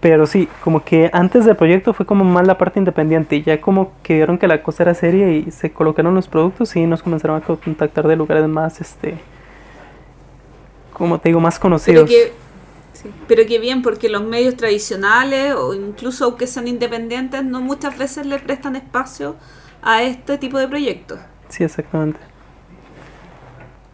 Pero 0.00 0.26
sí, 0.26 0.48
como 0.64 0.82
que 0.82 1.10
antes 1.12 1.44
del 1.44 1.54
proyecto 1.54 1.92
fue 1.92 2.06
como 2.06 2.24
más 2.24 2.46
la 2.46 2.58
parte 2.58 2.80
independiente 2.80 3.42
ya 3.42 3.60
como 3.60 3.92
que 4.02 4.14
vieron 4.14 4.38
que 4.38 4.48
la 4.48 4.62
cosa 4.62 4.84
era 4.84 4.94
seria 4.94 5.30
y 5.30 5.50
se 5.52 5.70
colocaron 5.72 6.14
los 6.14 6.28
productos 6.28 6.74
y 6.74 6.86
nos 6.86 7.02
comenzaron 7.02 7.36
a 7.36 7.40
contactar 7.40 8.06
de 8.08 8.16
lugares 8.16 8.48
más, 8.48 8.80
este, 8.80 9.14
como 10.98 11.18
te 11.20 11.28
digo, 11.30 11.40
más 11.40 11.58
conocidos. 11.58 12.10
Pero 13.28 13.46
qué 13.46 13.58
bien, 13.58 13.82
porque 13.82 14.08
los 14.08 14.24
medios 14.24 14.56
tradicionales 14.56 15.54
o 15.54 15.72
incluso 15.72 16.24
aunque 16.24 16.46
sean 16.46 16.66
independientes, 16.66 17.44
no 17.44 17.60
muchas 17.60 17.96
veces 17.96 18.26
le 18.26 18.38
prestan 18.40 18.74
espacio 18.76 19.36
a 19.82 20.02
este 20.02 20.36
tipo 20.36 20.58
de 20.58 20.66
proyectos. 20.66 21.20
Sí, 21.48 21.62
exactamente. 21.64 22.18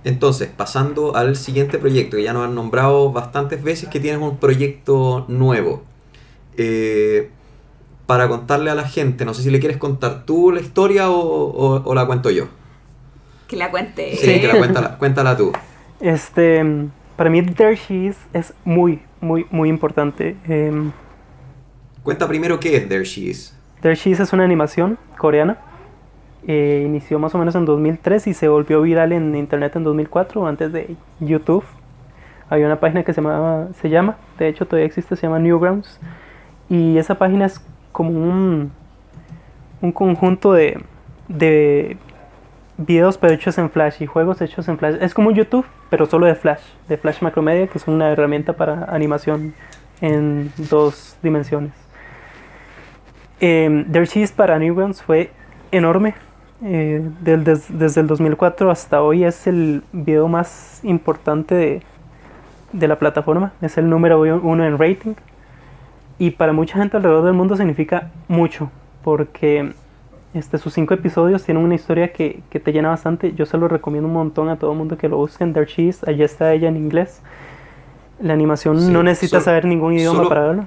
Entonces, 0.05 0.49
pasando 0.55 1.17
al 1.17 1.37
siguiente 1.37 1.79
proyecto, 1.79 2.17
que 2.17 2.23
ya 2.23 2.33
nos 2.33 2.45
han 2.47 2.55
nombrado 2.55 3.11
bastantes 3.13 3.63
veces 3.63 3.89
que 3.89 4.01
tienes 4.01 4.21
un 4.21 4.37
proyecto 4.39 5.25
nuevo. 5.29 5.83
Eh, 6.57 7.31
para 8.07 8.29
contarle 8.29 8.71
a 8.71 8.75
la 8.75 8.87
gente, 8.87 9.25
no 9.25 9.33
sé 9.33 9.43
si 9.43 9.51
le 9.51 9.61
quieres 9.61 9.79
contar 9.79 10.27
tú 10.27 10.53
la 10.53 10.61
historia 10.61 11.11
o, 11.11 11.17
o- 11.19 11.83
o 11.85 11.95
la 11.95 12.07
cuento 12.07 12.31
yo. 12.31 12.49
Que 13.49 13.57
la 13.57 13.71
cuente. 13.71 14.15
Sí, 14.17 14.41
que 14.41 14.47
la 14.49 14.59
cuéntala, 14.59 14.99
cuéntala 14.99 15.37
tú. 15.37 15.53
Este, 16.01 16.63
para 17.17 17.31
mí 17.31 17.43
There 17.43 17.77
She 17.77 18.07
Is 18.07 18.17
es 18.33 18.55
muy, 18.65 19.01
muy, 19.21 19.47
muy 19.51 19.69
importante. 19.69 20.37
Em, 20.49 20.93
Cuenta 22.03 22.29
primero 22.29 22.61
qué 22.61 22.77
es 22.77 22.89
There 22.89 23.05
She 23.05 23.23
Is. 23.23 23.59
There 23.81 23.95
She 23.95 24.11
Is 24.11 24.21
es 24.21 24.33
una 24.33 24.45
animación 24.45 24.99
coreana. 25.17 25.59
Eh, 26.47 26.83
inició 26.85 27.19
más 27.19 27.35
o 27.35 27.39
menos 27.39 27.55
en 27.55 27.65
2003 27.65 28.27
y 28.27 28.35
se 28.35 28.49
volvió 28.49 28.83
viral 28.83 29.13
en 29.13 29.35
internet 29.35 29.77
en 29.77 29.85
2004, 29.85 30.47
antes 30.47 30.73
de 30.73 30.97
YouTube. 31.21 31.65
Había 32.51 32.67
una 32.67 32.81
página 32.81 33.03
que 33.03 33.15
se, 33.15 33.23
llamaba, 33.23 33.69
se 33.81 33.89
llama, 33.89 34.19
de 34.39 34.49
hecho 34.49 34.67
todavía 34.67 34.87
existe, 34.87 35.17
se 35.17 35.23
llama 35.23 35.39
Newgrounds. 35.39 35.99
Y 36.69 36.99
esa 36.99 37.17
página 37.17 37.47
es 37.47 37.65
como 37.93 38.11
un, 38.11 38.73
un 39.81 39.93
conjunto 39.93 40.53
de, 40.53 40.83
de 41.29 41.97
videos 42.77 43.19
pero 43.19 43.35
hechos 43.35 43.57
en 43.59 43.71
Flash 43.71 44.03
y 44.03 44.07
juegos 44.07 44.41
hechos 44.41 44.69
en 44.69 44.79
Flash. 44.79 44.97
Es 45.01 45.15
como 45.15 45.31
YouTube, 45.31 45.65
pero 45.91 46.07
solo 46.07 46.27
de 46.27 46.35
Flash, 46.35 46.63
de 46.89 46.97
Flash 46.97 47.23
Macromedia, 47.23 47.67
que 47.69 47.79
es 47.79 47.87
una 47.87 48.11
herramienta 48.11 48.55
para 48.55 48.85
animación 48.85 49.55
en 50.01 50.53
dos 50.57 51.17
dimensiones. 51.23 51.73
Eh, 53.41 53.85
There 53.91 54.07
She 54.07 54.21
Is 54.23 54.33
para 54.33 54.59
Newgrounds 54.59 55.03
fue 55.03 55.31
enorme. 55.73 56.15
Eh, 56.65 57.03
del- 57.21 57.45
des- 57.45 57.67
desde 57.79 58.01
el 58.01 58.07
2004 58.07 58.71
hasta 58.71 59.03
hoy 59.03 59.25
es 59.25 59.47
el 59.47 59.83
video 59.93 60.29
más 60.29 60.81
importante 60.83 61.55
de, 61.55 61.83
de 62.73 62.89
la 62.89 62.99
plataforma. 62.99 63.53
Es 63.61 63.77
el 63.77 63.89
número 63.91 64.21
uno 64.21 64.65
en 64.65 64.79
rating. 64.79 65.15
Y 66.19 66.31
para 66.31 66.53
mucha 66.53 66.79
gente 66.79 66.97
alrededor 66.97 67.25
del 67.25 67.35
mundo 67.35 67.57
significa 67.57 68.11
mucho. 68.29 68.71
Porque 69.03 69.73
este, 70.35 70.59
sus 70.59 70.73
cinco 70.75 70.93
episodios 70.95 71.43
tienen 71.45 71.65
una 71.65 71.75
historia 71.77 72.13
que, 72.13 72.43
que 72.51 72.61
te 72.61 72.73
llena 72.73 72.89
bastante. 72.91 73.33
Yo 73.35 73.47
se 73.47 73.57
lo 73.57 73.69
recomiendo 73.69 74.07
un 74.09 74.15
montón 74.15 74.49
a 74.49 74.57
todo 74.59 74.73
el 74.73 74.79
mundo 74.79 74.99
que 74.99 75.09
lo 75.09 75.17
busquen. 75.17 75.53
There 75.55 75.67
She 75.67 75.83
Is, 75.85 76.05
allá 76.05 76.25
está 76.25 76.53
ella 76.53 76.69
en 76.69 76.77
inglés. 76.77 77.23
La 78.21 78.33
animación 78.33 78.81
Sí, 78.81 78.91
no 78.93 79.03
necesita 79.03 79.39
solo- 79.39 79.45
saber 79.45 79.65
ningún 79.65 79.95
idioma 79.95 80.17
solo- 80.19 80.29
para 80.29 80.43
verlo. 80.47 80.67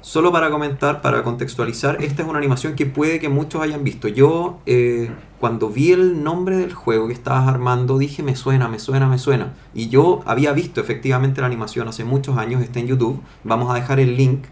Solo 0.00 0.32
para 0.32 0.50
comentar, 0.50 1.00
para 1.00 1.22
contextualizar, 1.22 2.02
esta 2.02 2.22
es 2.22 2.28
una 2.28 2.38
animación 2.38 2.74
que 2.74 2.86
puede 2.86 3.20
que 3.20 3.28
muchos 3.28 3.62
hayan 3.62 3.84
visto. 3.84 4.08
Yo, 4.08 4.58
eh, 4.66 5.10
cuando 5.38 5.68
vi 5.68 5.92
el 5.92 6.24
nombre 6.24 6.56
del 6.56 6.72
juego 6.72 7.06
que 7.06 7.12
estabas 7.12 7.46
armando, 7.48 7.98
dije, 7.98 8.24
me 8.24 8.34
suena, 8.34 8.66
me 8.66 8.80
suena, 8.80 9.06
me 9.06 9.18
suena. 9.18 9.52
Y 9.74 9.90
yo 9.90 10.20
había 10.26 10.52
visto 10.52 10.80
efectivamente 10.80 11.40
la 11.40 11.46
animación 11.46 11.86
hace 11.86 12.02
muchos 12.04 12.36
años, 12.36 12.62
está 12.62 12.80
en 12.80 12.88
YouTube. 12.88 13.20
Vamos 13.44 13.70
a 13.70 13.74
dejar 13.74 14.00
el 14.00 14.16
link. 14.16 14.46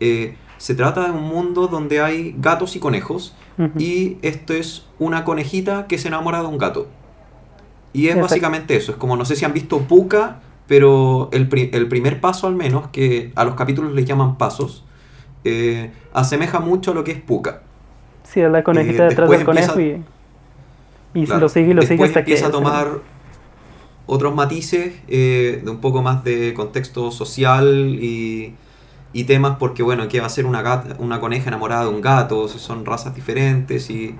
Eh, 0.00 0.34
se 0.58 0.74
trata 0.74 1.04
de 1.06 1.10
un 1.12 1.22
mundo 1.24 1.66
donde 1.68 2.00
hay 2.02 2.34
gatos 2.38 2.76
y 2.76 2.78
conejos. 2.80 3.34
Y 3.76 4.18
esto 4.22 4.52
es 4.52 4.84
una 5.00 5.24
conejita 5.24 5.86
que 5.88 5.98
se 5.98 6.06
enamora 6.08 6.40
de 6.42 6.46
un 6.46 6.58
gato. 6.58 6.86
Y 7.92 8.06
es 8.08 8.20
básicamente 8.20 8.76
eso. 8.76 8.92
Es 8.92 8.98
como, 8.98 9.16
no 9.16 9.24
sé 9.24 9.34
si 9.34 9.44
han 9.44 9.52
visto 9.52 9.80
Puka, 9.80 10.40
pero 10.68 11.28
el, 11.32 11.48
pri- 11.48 11.70
el 11.72 11.88
primer 11.88 12.20
paso 12.20 12.46
al 12.46 12.54
menos, 12.54 12.88
que 12.92 13.32
a 13.34 13.44
los 13.44 13.54
capítulos 13.56 13.92
les 13.94 14.04
llaman 14.04 14.36
pasos, 14.38 14.84
eh, 15.42 15.90
asemeja 16.12 16.60
mucho 16.60 16.92
a 16.92 16.94
lo 16.94 17.02
que 17.02 17.10
es 17.12 17.20
Puka. 17.20 17.62
Sí, 18.22 18.40
es 18.40 18.50
la 18.50 18.62
conejita 18.62 19.06
Eh, 19.06 19.08
detrás 19.08 19.28
del 19.30 19.44
conejo 19.44 19.72
empieza- 19.78 20.04
y, 21.14 21.22
y 21.22 21.24
Claro. 21.24 21.40
lo 21.40 21.48
sigue 21.48 21.70
y 21.70 21.74
lo 21.74 21.82
sigue 21.82 22.04
hasta 22.04 22.24
que... 22.24 22.30
empieza 22.32 22.46
a 22.48 22.50
tomar 22.52 23.00
otros 24.06 24.34
matices 24.34 24.94
eh, 25.08 25.62
de 25.64 25.70
un 25.70 25.78
poco 25.78 26.02
más 26.02 26.22
de 26.22 26.54
contexto 26.54 27.10
social 27.10 27.96
y, 28.00 28.54
y 29.12 29.24
temas 29.24 29.56
porque 29.58 29.82
bueno, 29.82 30.08
que 30.08 30.20
va 30.20 30.26
a 30.26 30.30
ser 30.30 30.46
una, 30.46 30.62
gata, 30.62 30.96
una 30.98 31.20
coneja 31.20 31.48
enamorada 31.48 31.84
de 31.84 31.90
un 31.90 32.00
gato, 32.00 32.48
son 32.48 32.84
razas 32.84 33.14
diferentes 33.14 33.90
y... 33.90 34.16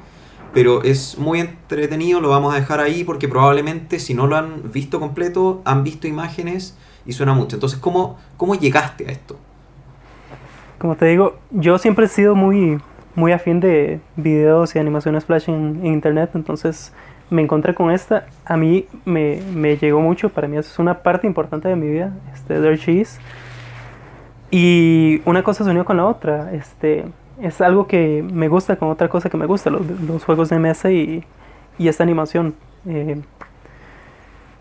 Pero 0.55 0.83
es 0.83 1.19
muy 1.19 1.41
entretenido, 1.41 2.23
lo 2.23 2.31
vamos 2.31 2.55
a 2.55 2.59
dejar 2.59 2.81
ahí 2.81 3.05
porque 3.05 3.29
probablemente 3.29 4.01
si 4.01 4.15
no 4.15 4.27
lo 4.27 4.35
han 4.35 4.73
visto 4.73 4.99
completo, 4.99 5.61
han 5.67 5.85
visto 5.85 6.07
imágenes 6.07 6.75
y 7.05 7.13
suena 7.13 7.35
mucho. 7.35 7.57
Entonces, 7.57 7.79
¿cómo, 7.79 8.19
cómo 8.39 8.55
llegaste 8.55 9.07
a 9.07 9.11
esto? 9.11 9.39
Como 10.79 10.97
te 10.97 11.05
digo, 11.05 11.37
yo 11.51 11.77
siempre 11.77 12.07
he 12.07 12.09
sido 12.09 12.35
muy, 12.35 12.81
muy 13.15 13.33
afín 13.33 13.61
de 13.61 14.01
videos 14.17 14.75
y 14.75 14.79
animaciones 14.79 15.27
flash 15.27 15.51
en, 15.51 15.81
en 15.83 15.93
internet, 15.93 16.31
entonces 16.35 16.95
me 17.31 17.43
encontré 17.43 17.75
con 17.75 17.91
esta. 17.91 18.27
A 18.45 18.57
mí 18.57 18.87
me, 19.05 19.43
me 19.53 19.77
llegó 19.77 20.01
mucho, 20.01 20.31
para 20.31 20.49
mí 20.49 20.57
es 20.57 20.79
una 20.79 21.03
parte 21.03 21.27
importante 21.27 21.69
de 21.69 21.77
mi 21.77 21.89
vida, 21.89 22.13
este 22.33 22.61
Dirt 22.61 22.81
Cheese. 22.81 23.19
Y 24.51 25.21
una 25.25 25.43
cosa 25.43 25.65
se 25.65 25.71
unió 25.71 25.85
con 25.85 25.97
la 25.97 26.07
otra. 26.07 26.53
Este, 26.53 27.05
es 27.41 27.61
algo 27.61 27.87
que 27.87 28.23
me 28.23 28.49
gusta 28.49 28.77
con 28.77 28.89
otra 28.89 29.09
cosa 29.09 29.29
que 29.31 29.37
me 29.37 29.47
gusta, 29.47 29.71
los, 29.71 29.87
los 29.87 30.25
juegos 30.25 30.49
de 30.49 30.59
mesa 30.59 30.91
y, 30.91 31.25
y 31.79 31.89
esta 31.89 32.03
animación. 32.03 32.55
Eh, 32.87 33.21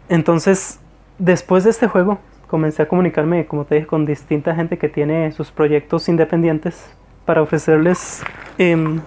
entonces, 0.09 0.79
después 1.17 1.63
de 1.63 1.71
este 1.71 1.88
juego, 1.88 2.19
comencé 2.47 2.83
a 2.83 2.88
comunicarme, 2.88 3.45
como 3.45 3.65
te 3.65 3.75
dije, 3.75 3.88
con 3.88 4.05
distinta 4.05 4.55
gente 4.55 4.77
que 4.77 4.89
tiene 4.89 5.31
sus 5.31 5.51
proyectos 5.51 6.07
independientes 6.09 6.89
para 7.25 7.41
ofrecerles 7.41 8.23
em, 8.57 9.01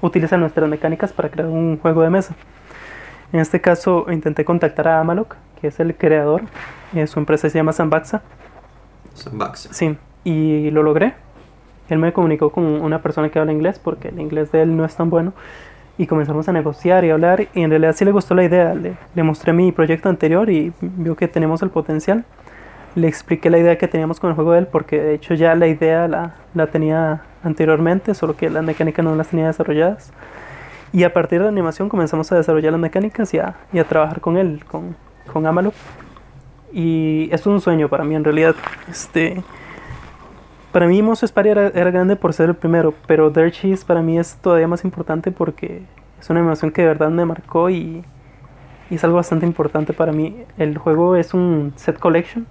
utilizar 0.00 0.38
nuestras 0.38 0.68
mecánicas 0.68 1.12
para 1.12 1.28
crear 1.28 1.48
un 1.48 1.78
juego 1.78 2.02
de 2.02 2.10
mesa. 2.10 2.34
En 3.32 3.40
este 3.40 3.60
caso, 3.60 4.06
intenté 4.10 4.44
contactar 4.44 4.88
a 4.88 5.00
Amalok, 5.00 5.36
que 5.60 5.68
es 5.68 5.80
el 5.80 5.94
creador. 5.96 6.42
eh, 6.94 7.06
su 7.06 7.18
empresa 7.18 7.50
se 7.50 7.58
llama 7.58 7.72
Zambaxa. 7.72 8.22
Sandbox. 9.14 9.68
Sí, 9.72 9.96
y 10.26 10.72
lo 10.72 10.82
logré. 10.82 11.14
Él 11.88 12.00
me 12.00 12.12
comunicó 12.12 12.50
con 12.50 12.64
una 12.64 13.00
persona 13.00 13.28
que 13.28 13.38
habla 13.38 13.52
inglés 13.52 13.78
porque 13.78 14.08
el 14.08 14.18
inglés 14.18 14.50
de 14.50 14.62
él 14.62 14.76
no 14.76 14.84
es 14.84 14.96
tan 14.96 15.08
bueno. 15.08 15.32
Y 15.98 16.08
comenzamos 16.08 16.48
a 16.48 16.52
negociar 16.52 17.04
y 17.04 17.10
hablar. 17.10 17.46
Y 17.54 17.62
en 17.62 17.70
realidad 17.70 17.94
sí 17.96 18.04
le 18.04 18.10
gustó 18.10 18.34
la 18.34 18.42
idea. 18.42 18.74
Le, 18.74 18.96
le 19.14 19.22
mostré 19.22 19.52
mi 19.52 19.70
proyecto 19.70 20.08
anterior 20.08 20.50
y 20.50 20.72
vio 20.80 21.14
que 21.14 21.28
tenemos 21.28 21.62
el 21.62 21.70
potencial. 21.70 22.24
Le 22.96 23.06
expliqué 23.06 23.50
la 23.50 23.58
idea 23.58 23.78
que 23.78 23.86
teníamos 23.86 24.18
con 24.18 24.30
el 24.30 24.34
juego 24.34 24.52
de 24.52 24.60
él 24.60 24.66
porque 24.66 25.00
de 25.00 25.14
hecho 25.14 25.34
ya 25.34 25.54
la 25.54 25.68
idea 25.68 26.08
la, 26.08 26.34
la 26.54 26.66
tenía 26.66 27.22
anteriormente, 27.44 28.12
solo 28.14 28.36
que 28.36 28.50
las 28.50 28.64
mecánicas 28.64 29.04
no 29.04 29.14
las 29.14 29.28
tenía 29.28 29.46
desarrolladas. 29.46 30.12
Y 30.92 31.04
a 31.04 31.12
partir 31.12 31.38
de 31.38 31.44
la 31.44 31.50
animación 31.50 31.88
comenzamos 31.88 32.32
a 32.32 32.36
desarrollar 32.36 32.72
las 32.72 32.80
mecánicas 32.80 33.32
y 33.32 33.38
a, 33.38 33.54
y 33.72 33.78
a 33.78 33.84
trabajar 33.84 34.20
con 34.20 34.36
él, 34.38 34.64
con, 34.66 34.96
con 35.32 35.46
Amalok. 35.46 35.74
Y 36.72 37.28
es 37.30 37.46
un 37.46 37.60
sueño 37.60 37.88
para 37.88 38.02
mí 38.02 38.16
en 38.16 38.24
realidad. 38.24 38.56
Este, 38.90 39.42
para 40.76 40.88
mí 40.88 41.00
Monster 41.00 41.32
Party 41.32 41.48
era, 41.48 41.68
era 41.68 41.90
grande 41.90 42.16
por 42.16 42.34
ser 42.34 42.50
el 42.50 42.54
primero, 42.54 42.92
pero 43.06 43.30
Dirt 43.30 43.54
Cheese 43.54 43.82
para 43.82 44.02
mí 44.02 44.18
es 44.18 44.36
todavía 44.42 44.68
más 44.68 44.84
importante 44.84 45.30
porque 45.30 45.80
es 46.20 46.28
una 46.28 46.40
animación 46.40 46.70
que 46.70 46.82
de 46.82 46.88
verdad 46.88 47.08
me 47.08 47.24
marcó 47.24 47.70
y, 47.70 48.04
y 48.90 48.94
es 48.94 49.02
algo 49.02 49.16
bastante 49.16 49.46
importante 49.46 49.94
para 49.94 50.12
mí. 50.12 50.36
El 50.58 50.76
juego 50.76 51.16
es 51.16 51.32
un 51.32 51.72
set 51.76 51.98
collection 51.98 52.46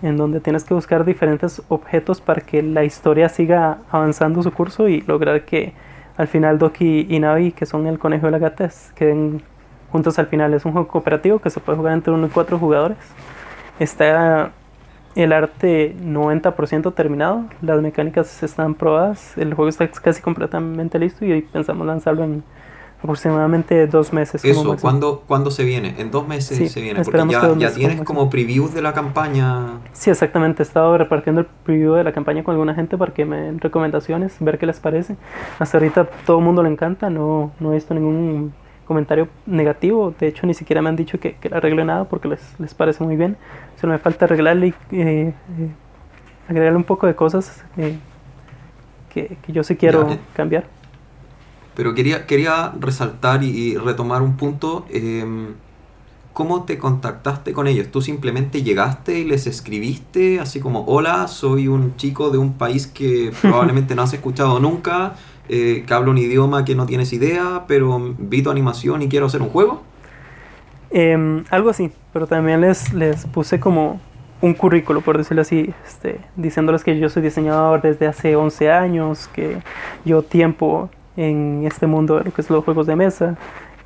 en 0.00 0.16
donde 0.16 0.40
tienes 0.40 0.64
que 0.64 0.72
buscar 0.72 1.04
diferentes 1.04 1.60
objetos 1.68 2.22
para 2.22 2.40
que 2.40 2.62
la 2.62 2.82
historia 2.82 3.28
siga 3.28 3.76
avanzando 3.90 4.42
su 4.42 4.50
curso 4.50 4.88
y 4.88 5.02
lograr 5.02 5.44
que 5.44 5.74
al 6.16 6.28
final 6.28 6.58
Doki 6.58 7.08
y 7.10 7.20
Navi, 7.20 7.52
que 7.52 7.66
son 7.66 7.86
el 7.86 7.98
conejo 7.98 8.26
y 8.26 8.30
la 8.30 8.38
gata, 8.38 8.70
queden 8.94 9.42
juntos 9.92 10.18
al 10.18 10.28
final. 10.28 10.54
Es 10.54 10.64
un 10.64 10.72
juego 10.72 10.88
cooperativo 10.88 11.40
que 11.40 11.50
se 11.50 11.60
puede 11.60 11.76
jugar 11.76 11.92
entre 11.92 12.10
uno 12.10 12.26
y 12.26 12.30
cuatro 12.30 12.58
jugadores. 12.58 12.96
Está 13.78 14.52
el 15.14 15.32
arte 15.32 15.94
90% 16.02 16.94
terminado, 16.94 17.44
las 17.62 17.80
mecánicas 17.80 18.42
están 18.42 18.74
probadas, 18.74 19.36
el 19.38 19.54
juego 19.54 19.68
está 19.68 19.88
casi 19.88 20.20
completamente 20.20 20.98
listo 20.98 21.24
y 21.24 21.32
hoy 21.32 21.42
pensamos 21.42 21.86
lanzarlo 21.86 22.24
en 22.24 22.42
aproximadamente 23.04 23.86
dos 23.86 24.12
meses. 24.12 24.40
como 24.40 24.52
Eso, 24.52 24.64
máximo. 24.64 24.80
¿cuándo, 24.80 25.22
¿cuándo 25.26 25.50
se 25.50 25.62
viene? 25.64 25.94
En 25.98 26.10
dos 26.10 26.26
meses 26.26 26.56
Sí, 26.56 26.68
se 26.68 26.80
viene, 26.80 27.04
porque 27.04 27.22
ya, 27.28 27.54
ya 27.56 27.72
tienes 27.72 27.98
como 27.98 28.14
como 28.14 28.30
previews 28.30 28.72
de 28.72 28.80
la 28.80 28.94
campaña. 28.94 29.80
Sí, 29.92 30.10
exactamente. 30.10 30.62
He 30.62 30.66
estado 30.66 30.96
repartiendo 30.96 31.42
el 31.42 31.46
preview 31.64 31.94
de 31.94 32.04
la 32.04 32.12
campaña 32.12 32.42
con 32.42 32.52
alguna 32.52 32.74
gente 32.74 32.96
para 32.96 33.12
que 33.12 33.24
me 33.26 33.36
den 33.36 33.60
recomendaciones, 33.60 34.36
ver 34.40 34.58
qué 34.58 34.66
les 34.66 34.80
parece. 34.80 35.16
Hasta 35.58 35.78
ahorita 35.78 36.08
todo 36.24 36.38
el 36.38 36.44
mundo 36.44 36.62
le 36.62 36.70
encanta, 36.70 37.10
no, 37.10 37.52
no 37.60 37.72
he 37.72 37.74
visto 37.74 37.92
ningún 37.92 38.54
comentario 38.84 39.28
negativo. 39.46 40.14
De 40.18 40.28
hecho, 40.28 40.46
ni 40.46 40.54
siquiera 40.54 40.82
me 40.82 40.88
han 40.90 40.96
dicho 40.96 41.18
que, 41.20 41.36
que 41.38 41.48
le 41.50 41.56
arregle 41.56 41.84
nada 41.84 42.08
porque 42.08 42.28
les, 42.28 42.58
les 42.60 42.74
parece 42.74 43.04
muy 43.04 43.16
bien. 43.16 43.38
Solo 43.76 43.92
me 43.94 43.98
falta 43.98 44.26
arreglarle 44.26 44.68
y 44.68 44.74
eh, 44.92 45.34
eh, 45.58 45.76
agregarle 46.48 46.76
un 46.78 46.84
poco 46.84 47.06
de 47.06 47.16
cosas 47.16 47.64
eh, 47.76 48.00
que, 49.08 49.38
que 49.42 49.52
yo 49.52 49.62
sí 49.64 49.76
quiero 49.76 50.06
Ya, 50.06 50.18
cambiar. 50.32 50.70
Pero 51.74 51.94
quería, 51.94 52.26
quería 52.26 52.72
resaltar 52.78 53.42
y, 53.42 53.48
y 53.50 53.76
retomar 53.76 54.22
un 54.22 54.36
punto. 54.36 54.86
eh, 54.90 55.54
¿Cómo 56.32 56.64
te 56.66 56.78
contactaste 56.78 57.52
con 57.52 57.68
ellos? 57.68 57.90
¿Tú 57.92 58.02
simplemente 58.02 58.62
llegaste 58.64 59.20
y 59.20 59.24
les 59.24 59.46
escribiste 59.46 60.40
así 60.40 60.60
como, 60.60 60.84
hola, 60.86 61.28
soy 61.28 61.68
un 61.68 61.96
chico 61.96 62.30
de 62.30 62.38
un 62.38 62.58
país 62.58 62.86
que 62.88 63.32
probablemente 63.44 63.94
no 63.94 64.02
has 64.02 64.14
escuchado 64.14 64.60
nunca, 64.60 65.16
eh, 65.48 65.84
que 65.86 65.94
habla 65.94 66.10
un 66.10 66.18
idioma 66.18 66.64
que 66.64 66.74
no 66.74 66.86
tienes 66.86 67.12
idea, 67.12 67.64
pero 67.66 68.14
vi 68.18 68.42
tu 68.42 68.50
animación 68.50 69.02
y 69.02 69.08
quiero 69.08 69.26
hacer 69.26 69.42
un 69.42 69.48
juego? 69.48 69.82
Em, 70.90 71.44
algo 71.50 71.70
así, 71.70 71.90
pero 72.12 72.26
también 72.26 72.60
les, 72.60 72.92
les 72.92 73.26
puse 73.26 73.58
como 73.58 74.00
un 74.40 74.54
currículo, 74.54 75.00
por 75.00 75.18
decirlo 75.18 75.42
así, 75.42 75.72
este, 75.86 76.20
diciéndoles 76.36 76.84
que 76.84 76.98
yo 76.98 77.08
soy 77.08 77.22
diseñador 77.22 77.82
desde 77.82 78.06
hace 78.06 78.36
11 78.36 78.70
años, 78.70 79.28
que 79.28 79.58
yo 80.04 80.22
tiempo 80.22 80.90
en 81.16 81.64
este 81.66 81.86
mundo 81.86 82.18
de 82.18 82.24
lo 82.24 82.32
que 82.32 82.42
es 82.42 82.50
los 82.50 82.64
juegos 82.64 82.86
de 82.86 82.96
mesa, 82.96 83.36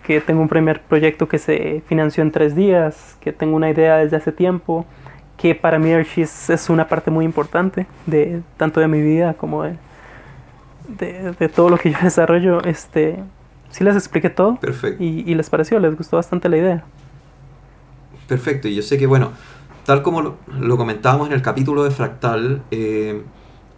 que 0.03 0.21
tengo 0.21 0.41
un 0.41 0.49
primer 0.49 0.81
proyecto 0.83 1.29
que 1.29 1.39
se 1.39 1.83
financió 1.87 2.23
en 2.23 2.33
tres 2.33 2.57
días, 2.57 3.17
que 3.21 3.33
tengo 3.33 3.57
una 3.57 3.71
idea 3.71 3.99
desde 3.99 4.17
hace 4.17 4.33
tiempo, 4.33 4.85
que 5.37 5.55
para 5.55 5.79
mí 5.79 5.93
Archis 5.93 6.51
es 6.51 6.69
una 6.69 6.89
parte 6.89 7.11
muy 7.11 7.25
importante 7.25 7.87
de 8.07 8.43
tanto 8.57 8.81
de 8.81 8.89
mi 8.89 9.01
vida 9.01 9.35
como 9.35 9.63
de, 9.63 9.77
de, 10.89 11.33
de 11.39 11.49
todo 11.49 11.71
lo 11.71 11.79
que 11.79 11.93
yo 11.93 11.99
desarrollo. 12.03 12.65
Este, 12.65 13.25
sí 13.71 13.85
les 13.85 13.97
expliqué 13.97 14.31
todo 14.31 14.61
Perfecto. 14.61 15.03
y, 15.03 15.25
y 15.31 15.35
les 15.35 15.51
pareció, 15.51 15.79
les 15.81 15.97
gustó 15.97 16.17
bastante 16.17 16.49
la 16.49 16.59
idea. 16.59 16.85
Perfecto, 18.27 18.69
y 18.69 18.75
yo 18.75 18.83
sé 18.83 18.99
que, 18.99 19.07
bueno, 19.07 19.33
tal 19.85 20.03
como 20.03 20.21
lo, 20.23 20.39
lo 20.47 20.77
comentábamos 20.77 21.29
en 21.29 21.33
el 21.35 21.43
capítulo 21.43 21.85
de 21.85 21.91
Fractal, 21.91 22.67
eh, 22.71 23.27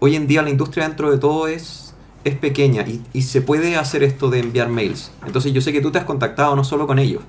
hoy 0.00 0.16
en 0.16 0.26
día 0.26 0.42
la 0.42 0.50
industria 0.50 0.88
dentro 0.88 1.10
de 1.10 1.18
todo 1.18 1.46
es, 1.48 1.96
es 2.24 2.36
pequeña 2.36 2.82
y, 2.86 3.06
y 3.12 3.22
se 3.22 3.42
puede 3.42 3.76
hacer 3.76 4.02
esto 4.02 4.28
de 4.30 4.40
enviar 4.40 4.68
mails. 4.68 5.12
Entonces 5.24 5.52
yo 5.52 5.60
sé 5.60 5.72
que 5.72 5.80
tú 5.80 5.92
te 5.92 5.98
has 5.98 6.04
contactado 6.04 6.56
no 6.56 6.64
solo 6.64 6.86
con 6.88 6.98
ellos, 6.98 7.22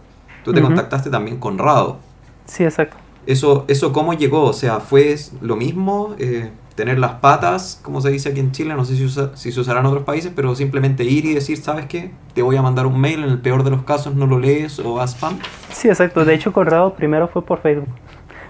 tú 0.44 0.54
te 0.54 0.62
contactaste 0.62 1.10
también 1.12 1.38
con 1.38 1.60
Rado. 1.60 2.00
Sí, 2.46 2.64
exacto. 2.64 2.98
Eso, 3.26 3.66
¿Eso 3.68 3.94
cómo 3.94 4.14
llegó? 4.14 4.44
O 4.46 4.54
sea, 4.54 4.80
¿fue 4.80 5.16
lo 5.42 5.56
mismo? 5.56 6.16
Eh, 6.18 6.52
¿Tener 6.82 6.98
las 6.98 7.12
patas, 7.20 7.80
como 7.84 8.02
se 8.02 8.10
dice 8.10 8.30
aquí 8.30 8.40
en 8.40 8.52
Chile? 8.54 8.74
No 8.74 8.86
sé 8.86 8.96
si, 8.96 9.08
si 9.08 9.52
se 9.52 9.60
usará 9.60 9.82
en 9.82 9.86
otros 9.86 10.02
países, 10.02 10.32
pero 10.36 10.56
simplemente 10.56 11.04
ir 11.04 11.26
y 11.26 11.36
decir, 11.36 11.58
¿sabes 11.58 11.86
qué? 11.86 12.10
Te 12.34 12.42
voy 12.42 12.56
a 12.56 12.64
mandar 12.64 12.88
un 12.88 13.00
mail, 13.00 13.24
en 13.24 13.30
el 13.30 13.40
peor 13.40 13.64
de 13.64 13.70
los 13.70 13.84
casos 13.84 14.16
no 14.16 14.26
lo 14.26 14.40
lees 14.40 14.80
o 14.80 15.00
haz 15.00 15.12
spam. 15.12 15.38
Sí, 15.70 15.90
exacto. 15.90 16.26
De 16.26 16.34
hecho, 16.34 16.52
Corrado 16.52 16.96
primero 16.96 17.28
fue 17.28 17.44
por 17.46 17.60
Facebook. 17.62 17.88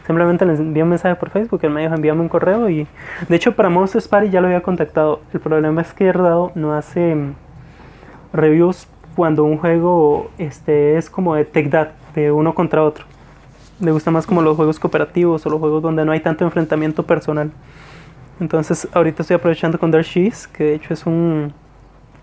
Simplemente 0.07 0.45
les 0.45 0.61
envié 0.61 0.81
un 0.81 0.87
mensaje 0.87 1.13
por 1.15 1.29
Facebook, 1.29 1.59
él 1.63 1.71
me 1.71 1.81
dijo 1.81 1.93
envíame 1.93 2.21
un 2.21 2.29
correo 2.29 2.69
y 2.69 2.87
de 3.27 3.35
hecho 3.35 3.53
para 3.53 3.67
Monsters 3.67 4.07
Party 4.07 4.29
ya 4.29 4.39
lo 4.39 4.47
había 4.47 4.61
contactado. 4.61 5.19
El 5.33 5.41
problema 5.41 5.81
es 5.81 5.91
que 5.91 6.13
Rado 6.13 6.53
no 6.55 6.73
hace 6.73 7.13
mm, 7.13 7.33
reviews 8.31 8.87
cuando 9.17 9.43
un 9.43 9.57
juego 9.57 10.31
este, 10.37 10.97
es 10.97 11.09
como 11.09 11.35
de 11.35 11.43
Take 11.43 11.67
That, 11.67 11.89
de 12.15 12.31
uno 12.31 12.55
contra 12.55 12.81
otro. 12.81 13.03
Le 13.81 13.91
gusta 13.91 14.09
más 14.09 14.25
como 14.25 14.41
los 14.41 14.55
juegos 14.55 14.79
cooperativos 14.79 15.45
o 15.45 15.49
los 15.49 15.59
juegos 15.59 15.83
donde 15.83 16.05
no 16.05 16.13
hay 16.13 16.21
tanto 16.21 16.45
enfrentamiento 16.45 17.05
personal. 17.05 17.51
Entonces 18.41 18.87
ahorita 18.91 19.21
estoy 19.21 19.35
aprovechando 19.35 19.79
con 19.79 19.91
Dark 19.91 20.03
Cheese, 20.05 20.47
que 20.51 20.65
de 20.65 20.73
hecho 20.75 20.93
es 20.93 21.05
un... 21.05 21.53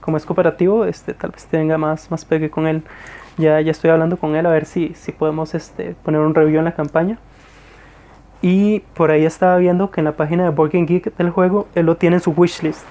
Como 0.01 0.16
es 0.19 0.27
cooperativo, 0.27 0.85
este, 0.85 1.14
tal 1.14 1.31
vez 1.31 1.47
tenga 1.47 1.79
más, 1.79 2.11
más 2.11 2.25
pegue 2.27 2.51
con 2.51 2.66
él. 2.66 2.83
Ya, 3.37 3.61
ya 3.61 3.71
estoy 3.71 3.91
hablando 3.91 4.16
con 4.19 4.35
él 4.37 4.45
a 4.47 4.51
ver 4.51 4.66
si, 4.66 4.93
si 4.95 5.12
podemos 5.12 5.55
este, 5.55 5.95
poner 6.03 6.21
un 6.21 6.35
review 6.35 6.59
en 6.59 6.64
la 6.64 6.75
campaña. 6.75 7.19
Y 8.43 8.81
por 8.95 9.11
ahí 9.11 9.25
estaba 9.25 9.57
viendo 9.59 9.91
que 9.91 10.01
en 10.01 10.07
la 10.07 10.12
página 10.16 10.45
de 10.45 10.51
Board 10.51 10.71
Game 10.73 10.87
Geek 10.87 11.16
del 11.16 11.31
juego, 11.31 11.69
él 11.75 11.87
lo 11.87 11.97
tiene 11.97 12.16
en 12.16 12.23
su 12.23 12.31
wishlist, 12.33 12.87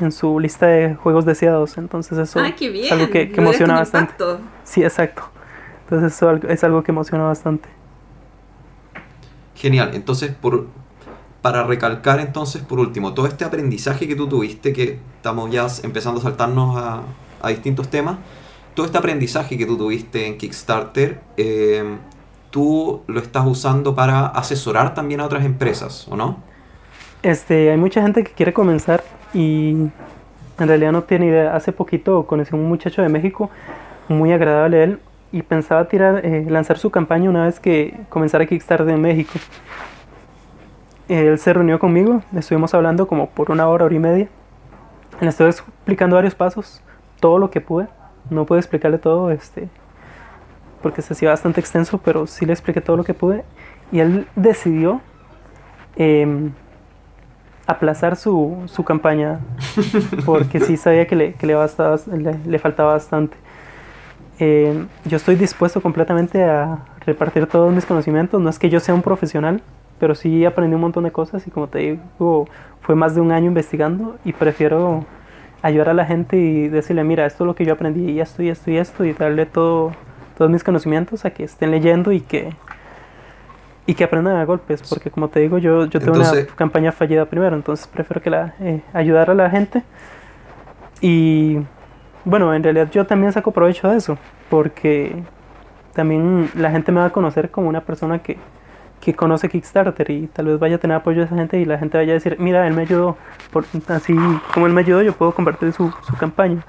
en 0.00 0.10
su 0.12 0.40
lista 0.40 0.66
de 0.66 0.94
juegos 0.94 1.24
deseados. 1.24 1.78
Entonces 1.78 2.16
eso 2.18 2.40
Ah, 2.40 2.52
qué 2.56 2.70
bien. 2.70 2.86
es 2.86 2.92
algo 2.92 3.10
que, 3.10 3.30
que 3.30 3.40
emociona 3.40 3.74
bastante. 3.74 4.12
impacto. 4.12 4.40
Sí, 4.64 4.82
exacto. 4.82 5.22
Entonces 5.84 6.12
eso 6.14 6.32
es 6.48 6.64
algo 6.64 6.82
que 6.82 6.92
emociona 6.92 7.24
bastante. 7.24 7.68
Genial. 9.54 9.90
Entonces, 9.94 10.32
por, 10.34 10.66
para 11.44 11.62
recalcar 11.62 12.20
entonces, 12.20 12.62
por 12.62 12.80
último, 12.80 13.12
todo 13.12 13.26
este 13.26 13.44
aprendizaje 13.44 14.08
que 14.08 14.16
tú 14.16 14.26
tuviste, 14.26 14.72
que 14.72 14.98
estamos 15.16 15.50
ya 15.50 15.66
empezando 15.82 16.18
a 16.18 16.22
saltarnos 16.22 16.74
a, 17.42 17.48
distintos 17.50 17.90
temas, 17.90 18.16
todo 18.72 18.86
este 18.86 18.96
aprendizaje 18.96 19.58
que 19.58 19.66
tú 19.66 19.76
tuviste 19.76 20.26
en 20.26 20.38
Kickstarter, 20.38 21.20
eh, 21.36 21.98
tú 22.48 23.02
lo 23.08 23.20
estás 23.20 23.46
usando 23.46 23.94
para 23.94 24.28
asesorar 24.28 24.94
también 24.94 25.20
a 25.20 25.26
otras 25.26 25.44
empresas, 25.44 26.08
¿o 26.08 26.16
no? 26.16 26.38
Este, 27.22 27.70
hay 27.70 27.76
mucha 27.76 28.00
gente 28.00 28.24
que 28.24 28.32
quiere 28.32 28.54
comenzar 28.54 29.04
y 29.34 29.72
en 30.58 30.68
realidad 30.68 30.92
no 30.92 31.02
tiene 31.02 31.26
idea. 31.26 31.54
Hace 31.54 31.72
poquito 31.72 32.26
conocí 32.26 32.54
a 32.54 32.56
un 32.56 32.66
muchacho 32.66 33.02
de 33.02 33.10
México, 33.10 33.50
muy 34.08 34.32
agradable 34.32 34.82
él, 34.82 34.98
y 35.30 35.42
pensaba 35.42 35.88
tirar, 35.88 36.24
eh, 36.24 36.46
lanzar 36.48 36.78
su 36.78 36.88
campaña 36.88 37.28
una 37.28 37.44
vez 37.44 37.60
que 37.60 38.00
comenzara 38.08 38.46
Kickstarter 38.46 38.88
en 38.88 39.02
México. 39.02 39.38
Él 41.08 41.38
se 41.38 41.52
reunió 41.52 41.78
conmigo, 41.78 42.22
estuvimos 42.34 42.72
hablando 42.74 43.06
como 43.06 43.28
por 43.28 43.50
una 43.50 43.68
hora, 43.68 43.84
hora 43.84 43.94
y 43.94 43.98
media. 43.98 44.28
Le 45.20 45.28
estoy 45.28 45.48
explicando 45.48 46.16
varios 46.16 46.34
pasos, 46.34 46.82
todo 47.20 47.38
lo 47.38 47.50
que 47.50 47.60
pude. 47.60 47.88
No 48.30 48.46
pude 48.46 48.58
explicarle 48.58 48.96
todo, 48.98 49.30
este, 49.30 49.68
porque 50.82 51.02
se 51.02 51.12
hacía 51.12 51.28
bastante 51.30 51.60
extenso, 51.60 51.98
pero 51.98 52.26
sí 52.26 52.46
le 52.46 52.52
expliqué 52.54 52.80
todo 52.80 52.96
lo 52.96 53.04
que 53.04 53.12
pude. 53.14 53.44
Y 53.92 54.00
él 54.00 54.26
decidió 54.34 55.02
em, 55.96 56.52
aplazar 57.66 58.16
su, 58.16 58.62
su 58.66 58.82
campaña 58.84 59.40
porque 60.26 60.60
sí 60.60 60.76
sabía 60.76 61.06
que 61.06 61.16
le, 61.16 61.34
que 61.34 61.46
le, 61.46 61.54
bastaba- 61.54 61.98
le, 62.14 62.38
le 62.46 62.58
faltaba 62.58 62.92
bastante. 62.94 63.36
Eh, 64.38 64.86
yo 65.04 65.16
estoy 65.16 65.36
dispuesto 65.36 65.80
completamente 65.80 66.42
a 66.44 66.78
repartir 67.06 67.46
todos 67.46 67.72
mis 67.74 67.86
conocimientos. 67.86 68.40
No 68.40 68.48
es 68.50 68.58
que 68.58 68.70
yo 68.70 68.80
sea 68.80 68.94
un 68.94 69.02
profesional, 69.02 69.62
pero 69.98 70.14
sí 70.14 70.44
aprendí 70.44 70.74
un 70.74 70.80
montón 70.80 71.04
de 71.04 71.12
cosas 71.12 71.46
y 71.46 71.50
como 71.50 71.68
te 71.68 71.78
digo, 71.78 72.46
fue 72.80 72.94
más 72.94 73.14
de 73.14 73.20
un 73.20 73.32
año 73.32 73.46
investigando 73.46 74.16
y 74.24 74.32
prefiero 74.32 75.04
ayudar 75.62 75.90
a 75.90 75.94
la 75.94 76.04
gente 76.04 76.36
y 76.36 76.68
decirle, 76.68 77.04
mira, 77.04 77.24
esto 77.26 77.44
es 77.44 77.46
lo 77.46 77.54
que 77.54 77.64
yo 77.64 77.72
aprendí 77.72 78.10
y 78.10 78.20
esto 78.20 78.42
y 78.42 78.48
esto 78.50 78.70
y 78.70 78.76
esto 78.76 79.04
y 79.04 79.12
darle 79.12 79.46
todo, 79.46 79.92
todos 80.36 80.50
mis 80.50 80.62
conocimientos 80.62 81.24
a 81.24 81.30
que 81.30 81.44
estén 81.44 81.70
leyendo 81.70 82.12
y 82.12 82.20
que 82.20 82.52
y 83.86 83.94
que 83.94 84.04
aprendan 84.04 84.36
a 84.36 84.44
golpes, 84.44 84.82
porque 84.88 85.10
como 85.10 85.28
te 85.28 85.40
digo, 85.40 85.58
yo, 85.58 85.86
yo 85.86 86.00
una 86.10 86.46
campaña 86.56 86.90
fallida 86.90 87.26
primero, 87.26 87.54
entonces 87.54 87.86
prefiero 87.86 88.22
que 88.22 88.30
la, 88.30 88.54
eh, 88.60 88.80
ayudar 88.94 89.30
a 89.30 89.34
la 89.34 89.50
gente. 89.50 89.82
Y 91.00 91.58
bueno, 92.24 92.54
en 92.54 92.62
realidad 92.62 92.90
yo 92.90 93.06
también 93.06 93.32
saco 93.32 93.50
provecho 93.50 93.88
de 93.90 93.98
eso, 93.98 94.16
porque 94.48 95.22
también 95.92 96.50
la 96.54 96.70
gente 96.70 96.92
me 96.92 97.00
va 97.00 97.06
a 97.06 97.10
conocer 97.10 97.50
como 97.50 97.68
una 97.68 97.82
persona 97.82 98.20
que, 98.20 98.38
que 99.04 99.14
conoce 99.14 99.48
Kickstarter 99.48 100.10
y 100.10 100.26
tal 100.28 100.46
vez 100.46 100.58
vaya 100.58 100.76
a 100.76 100.78
tener 100.78 100.96
apoyo 100.96 101.18
de 101.20 101.26
esa 101.26 101.36
gente 101.36 101.60
y 101.60 101.64
la 101.64 101.78
gente 101.78 101.96
vaya 101.98 102.12
a 102.12 102.14
decir, 102.14 102.36
mira, 102.40 102.66
él 102.66 102.74
me 102.74 102.82
ayudó, 102.82 103.16
por, 103.52 103.64
así 103.88 104.14
como 104.52 104.66
él 104.66 104.72
me 104.72 104.80
ayudó, 104.80 105.02
yo 105.02 105.12
puedo 105.12 105.32
compartir 105.34 105.72
su, 105.72 105.92
su 106.06 106.14
campaña. 106.16 106.64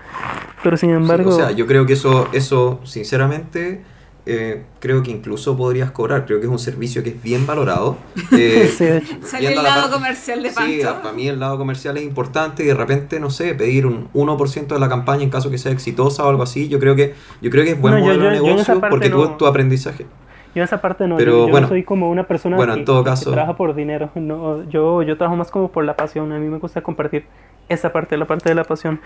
Pero 0.63 0.77
sin 0.77 0.89
Sí, 0.89 0.95
embargo, 0.95 1.29
o 1.29 1.33
sea, 1.33 1.51
yo 1.51 1.65
creo 1.67 1.86
que 1.86 1.93
eso, 1.93 2.27
eso 2.33 2.79
sinceramente, 2.83 3.83
eh, 4.27 4.63
creo 4.79 5.03
que 5.03 5.11
incluso 5.11 5.55
podrías 5.55 5.91
cobrar. 5.91 6.25
Creo 6.25 6.39
que 6.39 6.47
es 6.47 6.51
un 6.51 6.57
servicio 6.57 7.03
que 7.03 7.09
es 7.11 7.21
bien 7.21 7.45
valorado. 7.45 7.97
Eh, 8.31 8.73
sí, 8.75 8.83
de 8.86 8.97
hecho. 8.97 9.15
Salió 9.21 9.49
Viendo 9.49 9.61
el 9.61 9.63
la 9.63 9.69
lado 9.75 9.81
parte- 9.83 9.95
comercial 9.97 10.41
de 10.43 10.49
Sí, 10.49 10.81
para 10.83 11.11
mí 11.13 11.27
el 11.27 11.39
lado 11.39 11.57
comercial 11.59 11.95
es 11.97 12.03
importante 12.03 12.63
y 12.63 12.65
de 12.65 12.73
repente, 12.73 13.19
no 13.19 13.29
sé, 13.29 13.53
pedir 13.53 13.86
un 13.86 14.09
1% 14.13 14.73
de 14.73 14.79
la 14.79 14.89
campaña 14.89 15.21
en 15.23 15.29
caso 15.29 15.51
que 15.51 15.59
sea 15.59 15.71
exitosa 15.71 16.25
o 16.25 16.29
algo 16.29 16.41
así, 16.41 16.67
yo 16.67 16.79
creo 16.79 16.95
que 16.95 17.13
yo 17.41 17.51
creo 17.51 17.63
que 17.63 17.71
es 17.71 17.79
buen 17.79 17.93
No, 17.93 17.99
modelo 18.01 18.23
yo- 18.23 18.29
de 18.31 18.38
yo 18.38 18.43
esa 18.59 18.73
negocio 18.73 18.89
porque 18.89 19.09
tú, 19.11 19.17
no. 19.19 19.29
tu 19.38 19.45
aprendizaje. 19.45 20.07
Yo 20.56 20.64
esa 20.64 20.80
parte 20.82 21.06
no, 21.08 21.18
Pero, 21.18 21.32
yo, 21.32 21.45
yo 21.47 21.51
bueno, 21.51 21.66
no 21.68 21.70
soy 21.70 21.84
como 21.84 22.10
una 22.10 22.24
persona 22.24 22.56
bueno, 22.56 22.74
que, 22.74 22.80
en 22.80 22.86
todo 22.86 23.03
que 23.03 23.10
caso- 23.12 23.32
trabaja 23.32 23.56
por 23.58 23.76
dinero. 23.76 24.10
No, 24.16 24.64
yo, 24.70 25.03
yo 25.03 25.18
trabajo 25.18 25.36
más 25.36 25.51
como 25.51 25.70
por 25.70 25.84
la 25.84 25.95
pasión. 25.95 26.32
A 26.32 26.39
mí 26.39 26.47
me 26.47 26.58
gusta 26.60 26.82
compartir 26.82 27.26
esa 27.68 27.91
parte, 27.91 28.16
la 28.18 28.26
parte 28.26 28.47
de 28.49 28.56
la 28.56 28.64
pasión. 28.64 28.99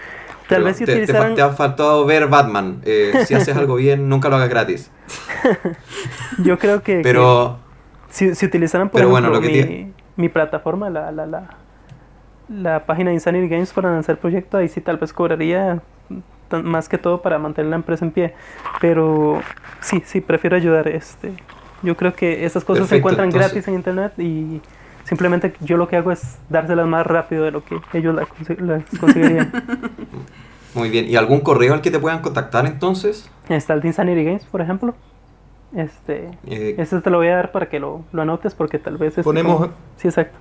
Tal 0.47 0.57
Pero 0.57 0.65
vez 0.65 0.77
si 0.77 0.85
te, 0.85 0.91
utilizaran... 0.91 1.33
te 1.35 1.41
ha 1.41 1.49
faltado 1.49 2.05
ver 2.05 2.27
Batman. 2.27 2.81
Eh, 2.85 3.23
si 3.25 3.33
haces 3.33 3.57
algo 3.57 3.75
bien, 3.75 4.07
nunca 4.09 4.29
lo 4.29 4.35
hagas 4.35 4.49
gratis. 4.49 4.91
Yo 6.43 6.57
creo 6.57 6.83
que, 6.83 7.01
Pero 7.01 7.57
que 8.07 8.13
si, 8.13 8.35
si 8.35 8.45
utilizaran, 8.45 8.89
por 8.89 8.99
pero 8.99 9.09
bueno, 9.09 9.29
ejemplo, 9.29 9.41
lo 9.41 9.41
que 9.41 9.47
mi, 9.47 9.67
tiene- 9.67 9.93
mi 10.17 10.29
plataforma, 10.29 10.89
la, 10.89 11.11
la, 11.11 11.25
la, 11.25 11.49
la 12.49 12.85
página 12.85 13.09
de 13.09 13.15
Insanity 13.15 13.47
Games 13.47 13.71
para 13.73 13.91
lanzar 13.91 14.17
proyectos, 14.17 14.59
ahí 14.59 14.67
sí 14.67 14.81
tal 14.81 14.97
vez 14.97 15.13
cobraría 15.13 15.81
más 16.57 16.89
que 16.89 16.97
todo 16.97 17.21
para 17.21 17.37
mantener 17.39 17.69
la 17.69 17.75
empresa 17.77 18.05
en 18.05 18.11
pie. 18.11 18.33
Pero 18.81 19.41
sí, 19.81 20.01
sí, 20.05 20.21
prefiero 20.21 20.55
ayudar. 20.55 20.87
este 20.87 21.33
Yo 21.83 21.95
creo 21.95 22.13
que 22.13 22.45
esas 22.45 22.63
cosas 22.63 22.87
se 22.87 22.95
Perfecto, 22.95 22.97
encuentran 22.97 23.27
entonces- 23.29 23.51
gratis 23.53 23.67
en 23.67 23.73
internet 23.75 24.13
y 24.19 24.61
simplemente 25.05 25.53
yo 25.61 25.77
lo 25.77 25.87
que 25.87 25.95
hago 25.97 26.11
es 26.11 26.37
dárselas 26.49 26.87
más 26.87 27.05
rápido 27.07 27.43
de 27.43 27.51
lo 27.51 27.63
que 27.63 27.79
ellos 27.93 28.13
las, 28.15 28.27
las 28.59 28.83
conseguirían. 28.99 29.51
muy 30.73 30.89
bien. 30.89 31.07
¿Y 31.09 31.15
algún 31.15 31.39
correo 31.41 31.73
al 31.73 31.81
que 31.81 31.91
te 31.91 31.99
puedan 31.99 32.21
contactar 32.21 32.65
entonces? 32.65 33.29
Está 33.47 33.73
el 33.73 33.81
de 33.81 33.87
Insanity 33.87 34.23
Games, 34.23 34.45
por 34.45 34.61
ejemplo. 34.61 34.93
Este, 35.75 36.29
Eh, 36.47 36.75
este 36.77 36.99
te 37.01 37.09
lo 37.11 37.17
voy 37.17 37.27
a 37.27 37.35
dar 37.35 37.51
para 37.51 37.69
que 37.69 37.79
lo, 37.79 38.03
lo 38.11 38.21
anotes 38.23 38.55
porque 38.55 38.79
tal 38.79 38.97
vez... 38.97 39.15
Ponemos- 39.23 39.57
como- 39.61 39.73
Sí, 39.97 40.07
exacto. 40.07 40.37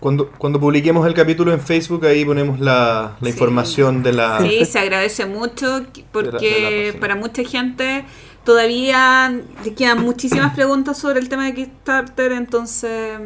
Cuando, 0.00 0.30
cuando 0.38 0.58
publiquemos 0.58 1.06
el 1.06 1.12
capítulo 1.14 1.52
en 1.52 1.60
Facebook, 1.60 2.06
ahí 2.06 2.24
ponemos 2.24 2.58
la, 2.58 3.16
la 3.20 3.26
Sí. 3.26 3.28
información 3.28 4.02
de 4.02 4.14
la... 4.14 4.40
Sí, 4.40 4.64
se 4.64 4.78
agradece 4.78 5.26
mucho 5.26 5.82
que- 5.92 6.02
De 6.02 6.08
la- 6.12 6.12
de 6.12 6.22
la 6.22 6.30
porque 6.32 6.96
para 7.00 7.16
mucha 7.16 7.44
gente 7.44 8.04
todavía 8.44 9.30
le 9.64 9.74
quedan 9.74 10.02
muchísimas 10.02 10.54
preguntas 10.54 10.98
sobre 10.98 11.20
el 11.20 11.28
tema 11.28 11.44
de 11.44 11.54
Kickstarter, 11.54 12.32
entonces 12.32 13.20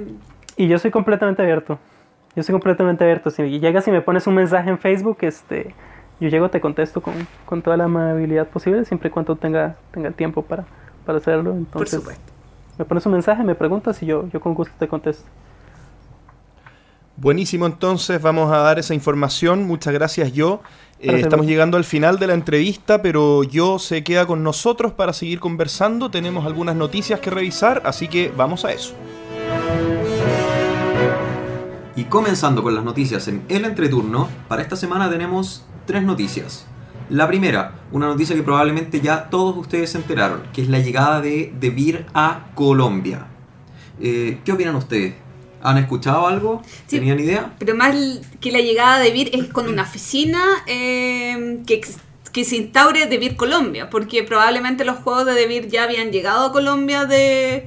Y 0.57 0.68
yo 0.68 0.79
soy 0.79 0.91
completamente 0.91 1.43
abierto. 1.43 1.79
Yo 2.37 2.43
soy 2.43 2.53
completamente 2.53 3.05
abierto. 3.05 3.31
Si 3.31 3.43
llegas 3.61 3.87
y 3.87 3.91
me 3.93 4.01
pones 4.01 4.27
un 4.27 4.35
mensaje 4.35 4.68
en 4.68 4.79
Facebook, 4.79 5.18
este, 5.20 5.72
yo 6.20 6.29
llego, 6.29 6.51
te 6.51 6.61
contesto 6.61 7.01
con, 7.01 7.14
con 7.47 7.62
toda 7.62 7.77
la 7.77 7.85
amabilidad 7.85 8.49
posible, 8.49 8.85
siempre 8.85 9.09
y 9.09 9.12
cuando 9.12 9.37
tenga, 9.37 9.77
tenga 9.93 10.09
el 10.09 10.14
tiempo 10.14 10.43
para, 10.43 10.64
para 11.07 11.18
hacerlo. 11.18 11.51
Por 11.53 11.59
Entonces, 11.59 12.01
supuesto. 12.01 12.33
me 12.79 12.85
pones 12.85 13.07
un 13.07 13.12
mensaje, 13.12 13.45
me 13.45 13.55
preguntas 13.55 14.03
y 14.03 14.07
yo, 14.07 14.29
yo 14.33 14.41
con 14.41 14.55
gusto 14.55 14.75
te 14.79 14.89
contesto. 14.89 15.25
Buenísimo, 17.16 17.66
entonces 17.66 18.20
vamos 18.20 18.52
a 18.52 18.58
dar 18.58 18.78
esa 18.78 18.92
información. 18.92 19.66
Muchas 19.66 19.94
gracias, 19.94 20.32
yo. 20.32 20.62
Eh, 20.98 21.20
estamos 21.20 21.46
llegando 21.46 21.76
al 21.76 21.84
final 21.84 22.18
de 22.18 22.26
la 22.26 22.34
entrevista, 22.34 23.02
pero 23.02 23.44
yo 23.44 23.78
se 23.78 24.02
queda 24.02 24.26
con 24.26 24.42
nosotros 24.42 24.92
para 24.92 25.12
seguir 25.12 25.38
conversando. 25.38 26.10
Tenemos 26.10 26.44
algunas 26.44 26.74
noticias 26.74 27.20
que 27.20 27.30
revisar, 27.30 27.82
así 27.84 28.08
que 28.08 28.32
vamos 28.36 28.64
a 28.64 28.72
eso. 28.72 28.94
Y 31.94 32.04
comenzando 32.04 32.64
con 32.64 32.74
las 32.74 32.84
noticias 32.84 33.28
en 33.28 33.44
el 33.48 33.64
entreturno, 33.64 34.28
para 34.48 34.62
esta 34.62 34.74
semana 34.74 35.08
tenemos 35.08 35.64
tres 35.86 36.02
noticias. 36.02 36.66
La 37.10 37.28
primera, 37.28 37.74
una 37.92 38.06
noticia 38.06 38.34
que 38.34 38.42
probablemente 38.42 39.00
ya 39.00 39.28
todos 39.28 39.56
ustedes 39.56 39.90
se 39.90 39.98
enteraron, 39.98 40.42
que 40.52 40.62
es 40.62 40.68
la 40.68 40.80
llegada 40.80 41.20
de 41.20 41.52
DeVir 41.60 42.06
a 42.14 42.46
Colombia. 42.56 43.28
Eh, 44.00 44.40
¿Qué 44.44 44.50
opinan 44.50 44.74
ustedes? 44.74 45.14
¿Han 45.64 45.78
escuchado 45.78 46.26
algo? 46.28 46.62
Sí. 46.86 46.98
¿Tenían 46.98 47.18
idea? 47.18 47.52
Pero 47.58 47.74
más 47.74 47.96
que 48.40 48.52
la 48.52 48.60
llegada 48.60 48.98
de 49.00 49.10
Vir 49.10 49.30
es 49.32 49.44
con 49.46 49.66
una 49.68 49.82
oficina 49.82 50.44
eh, 50.66 51.60
que, 51.66 51.74
ex- 51.74 51.96
que 52.32 52.44
se 52.44 52.56
instaure 52.56 53.06
de 53.06 53.16
Vir 53.18 53.34
Colombia, 53.34 53.88
porque 53.90 54.22
probablemente 54.24 54.84
los 54.84 54.98
juegos 54.98 55.24
de 55.26 55.46
Vir 55.46 55.68
ya 55.68 55.84
habían 55.84 56.12
llegado 56.12 56.46
a 56.46 56.52
Colombia 56.52 57.06
de 57.06 57.66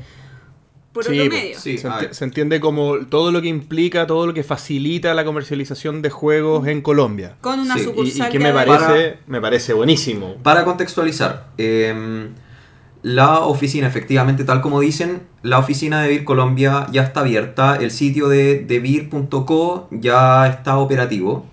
por 0.93 1.05
Sí, 1.05 1.19
otro 1.19 1.31
medio. 1.37 1.59
sí. 1.59 1.77
se, 1.77 1.87
enti- 1.89 2.21
entiende 2.23 2.59
como 2.59 3.05
todo 3.05 3.31
lo 3.31 3.41
que 3.41 3.47
implica, 3.49 4.07
todo 4.07 4.25
lo 4.25 4.33
que 4.33 4.43
facilita 4.43 5.13
la 5.13 5.25
comercialización 5.25 6.01
de 6.01 6.09
juegos 6.09 6.67
en 6.67 6.81
Colombia. 6.81 7.35
Con 7.41 7.59
una 7.59 7.75
Sí, 7.75 7.79
y- 7.79 7.83
y 7.83 7.85
sucursal 7.85 8.31
que 8.31 8.39
me 8.39 8.51
parece, 8.53 8.77
Para- 8.85 9.15
me 9.27 9.41
parece 9.41 9.73
buenísimo. 9.73 10.35
Para 10.43 10.63
contextualizar, 10.65 11.47
eh, 11.57 12.29
la 13.07 13.39
oficina, 13.39 13.87
efectivamente, 13.87 14.43
tal 14.43 14.59
como 14.59 14.81
dicen, 14.81 15.21
la 15.41 15.59
oficina 15.59 16.01
de 16.01 16.09
Vir 16.09 16.25
Colombia 16.25 16.87
ya 16.91 17.03
está 17.03 17.21
abierta, 17.21 17.77
el 17.77 17.89
sitio 17.89 18.27
de 18.27 18.59
devir.co 18.59 19.87
ya 19.91 20.45
está 20.45 20.77
operativo. 20.77 21.45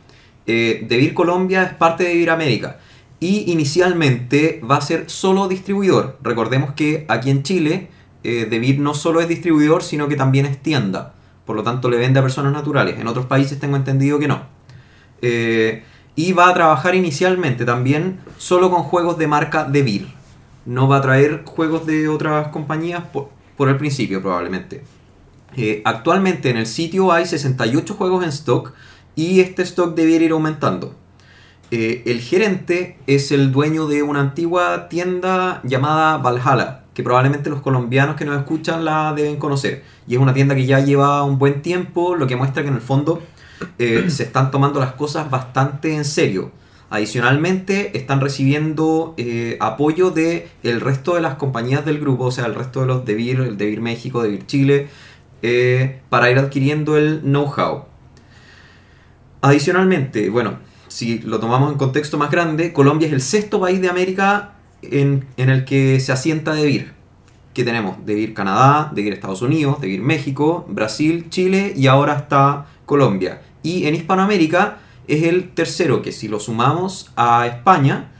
Eh, 0.49 1.13
Colombia 1.15 1.63
es 1.63 1.75
parte 1.75 2.03
de 2.03 2.15
Vir 2.15 2.31
América 2.31 2.81
y 3.21 3.53
inicialmente 3.53 4.61
va 4.69 4.79
a 4.79 4.81
ser 4.81 5.09
solo 5.09 5.47
distribuidor. 5.47 6.19
Recordemos 6.25 6.73
que 6.73 7.05
aquí 7.07 7.31
en 7.31 7.45
Chile, 7.45 7.89
eh, 8.25 8.77
no 8.81 8.95
solo 8.95 9.21
es 9.21 9.29
distribuidor, 9.29 9.85
sino 9.85 10.09
que 10.09 10.17
también 10.17 10.47
es 10.47 10.61
tienda. 10.61 11.15
Por 11.47 11.55
lo 11.55 11.63
tanto, 11.63 11.89
le 11.89 11.99
vende 11.99 12.19
a 12.19 12.23
personas 12.23 12.53
naturales. 12.53 12.99
En 12.99 13.07
otros 13.07 13.27
países 13.27 13.61
tengo 13.61 13.77
entendido 13.77 14.19
que 14.19 14.27
no. 14.27 14.43
Eh, 15.23 15.85
y 16.17 16.33
va 16.33 16.49
a 16.49 16.55
trabajar 16.55 16.97
inicialmente 16.97 17.65
también 17.65 18.19
solo 18.39 18.73
con 18.73 18.83
juegos 18.83 19.19
de 19.19 19.29
marca 19.29 19.63
Devir. 19.63 20.24
No 20.67 20.89
va 20.89 20.97
a 20.97 21.03
traer 21.03 21.45
juegos 21.45 21.87
de 21.87 22.09
otras 22.09 22.49
compañías 22.49 23.03
por, 23.13 23.31
por 23.57 23.69
el 23.69 23.77
principio 23.77 24.23
probablemente. 24.23 24.83
Eh, 25.57 25.83
actualmente 25.85 26.51
en 26.51 26.57
el 26.57 26.67
sitio 26.67 27.13
hay 27.13 27.27
68 27.27 27.95
juegos 27.95 28.25
en 28.25 28.31
stock 28.31 28.73
y 29.15 29.41
este 29.41 29.63
stock 29.63 29.95
debiera 29.95 30.25
ir 30.25 30.33
aumentando. 30.33 30.95
Eh, 31.71 32.03
el 32.07 32.21
gerente 32.21 32.99
es 33.07 33.33
el 33.33 33.53
dueño 33.53 33.87
de 33.87 34.03
una 34.03 34.21
antigua 34.21 34.89
tienda 34.89 35.61
llamada 35.65 36.19
Valhalla, 36.19 36.85
que 36.93 37.03
probablemente 37.03 37.51
los 37.51 37.63
colombianos 37.63 38.17
que 38.17 38.25
nos 38.25 38.39
escuchan 38.39 38.85
la 38.85 39.13
deben 39.15 39.37
conocer. 39.37 39.83
Y 40.07 40.15
es 40.15 40.21
una 40.21 40.35
tienda 40.35 40.55
que 40.55 40.67
ya 40.67 40.81
lleva 40.81 41.23
un 41.25 41.39
buen 41.39 41.63
tiempo, 41.63 42.15
lo 42.17 42.27
que 42.27 42.37
muestra 42.37 42.63
que 42.63 42.69
en 42.69 42.75
el 42.75 42.81
fondo 42.81 43.23
eh, 43.79 44.09
se 44.09 44.25
están 44.25 44.51
tomando 44.51 44.81
las 44.81 44.93
cosas 44.93 45.31
bastante 45.31 45.95
en 45.95 46.05
serio. 46.05 46.53
Adicionalmente, 46.91 47.97
están 47.97 48.21
recibiendo 48.21 49.15
eh, 49.17 49.57
apoyo 49.61 50.11
de 50.11 50.49
el 50.63 50.81
resto 50.81 51.15
de 51.15 51.23
las 51.23 51.35
compañías 51.35 51.85
del 51.85 51.99
grupo, 51.99 52.25
o 52.25 52.31
sea, 52.31 52.47
el 52.47 52.55
resto 52.55 52.83
de 52.83 52.87
los 52.87 53.05
Devir, 53.05 53.41
el 53.41 53.57
Devir 53.57 53.81
México, 53.81 54.23
Devir 54.23 54.47
Chile, 54.47 54.89
eh, 55.43 56.01
para 56.09 56.31
ir 56.31 56.39
adquiriendo 56.39 56.97
el 56.97 57.21
know-how. 57.23 57.85
Adicionalmente, 59.41 60.31
bueno, 60.31 60.59
si 60.89 61.19
lo 61.19 61.41
tomamos 61.41 61.73
en 61.73 61.79
contexto 61.79 62.17
más 62.17 62.31
grande, 62.31 62.73
Colombia 62.73 63.09
es 63.09 63.13
el 63.13 63.21
sexto 63.21 63.61
país 63.61 63.81
de 63.81 63.89
América 63.89 64.53
en, 64.81 65.27
en 65.37 65.49
el 65.51 65.65
que 65.65 65.99
se 66.01 66.13
asienta 66.13 66.55
DeVir. 66.55 66.93
Que 67.53 67.65
tenemos 67.65 68.05
DeVir 68.07 68.35
Canadá, 68.35 68.91
DeVir 68.95 69.13
Estados 69.13 69.43
Unidos, 69.43 69.81
DeVir 69.81 70.03
México, 70.03 70.65
Brasil, 70.69 71.27
Chile 71.31 71.73
y 71.77 71.89
ahora 71.89 72.17
está 72.17 72.67
Colombia. 72.87 73.43
Y 73.63 73.87
en 73.87 73.95
Hispanoamérica 73.95 74.79
es 75.09 75.25
el 75.25 75.51
tercero, 75.51 76.03
que 76.03 76.13
si 76.13 76.29
lo 76.29 76.41
sumamos 76.41 77.13
a 77.17 77.47
España, 77.47 78.11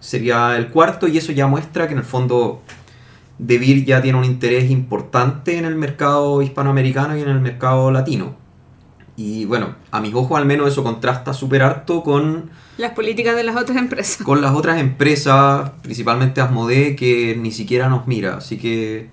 sería 0.00 0.56
el 0.56 0.68
cuarto 0.68 1.06
y 1.06 1.18
eso 1.18 1.32
ya 1.32 1.46
muestra 1.46 1.86
que 1.86 1.92
en 1.92 1.98
el 1.98 2.04
fondo 2.04 2.62
DeVir 3.38 3.84
ya 3.84 4.02
tiene 4.02 4.18
un 4.18 4.24
interés 4.24 4.70
importante 4.70 5.56
en 5.56 5.64
el 5.64 5.76
mercado 5.76 6.42
hispanoamericano 6.42 7.16
y 7.16 7.22
en 7.22 7.28
el 7.28 7.40
mercado 7.40 7.90
latino. 7.90 8.34
Y 9.16 9.44
bueno, 9.44 9.74
a 9.90 10.00
mis 10.00 10.14
ojos 10.14 10.38
al 10.38 10.46
menos 10.46 10.68
eso 10.68 10.82
contrasta 10.82 11.34
súper 11.34 11.62
harto 11.62 12.02
con, 12.02 12.50
Las 12.78 12.92
políticas 12.92 13.36
de 13.36 13.44
las 13.44 13.56
otras 13.56 13.76
empresas. 13.76 14.24
con 14.24 14.40
las 14.40 14.54
otras 14.54 14.80
empresas, 14.80 15.72
principalmente 15.82 16.40
Asmodee, 16.40 16.96
que 16.96 17.36
ni 17.36 17.50
siquiera 17.50 17.88
nos 17.90 18.06
mira. 18.06 18.38
Así 18.38 18.56
que 18.56 19.10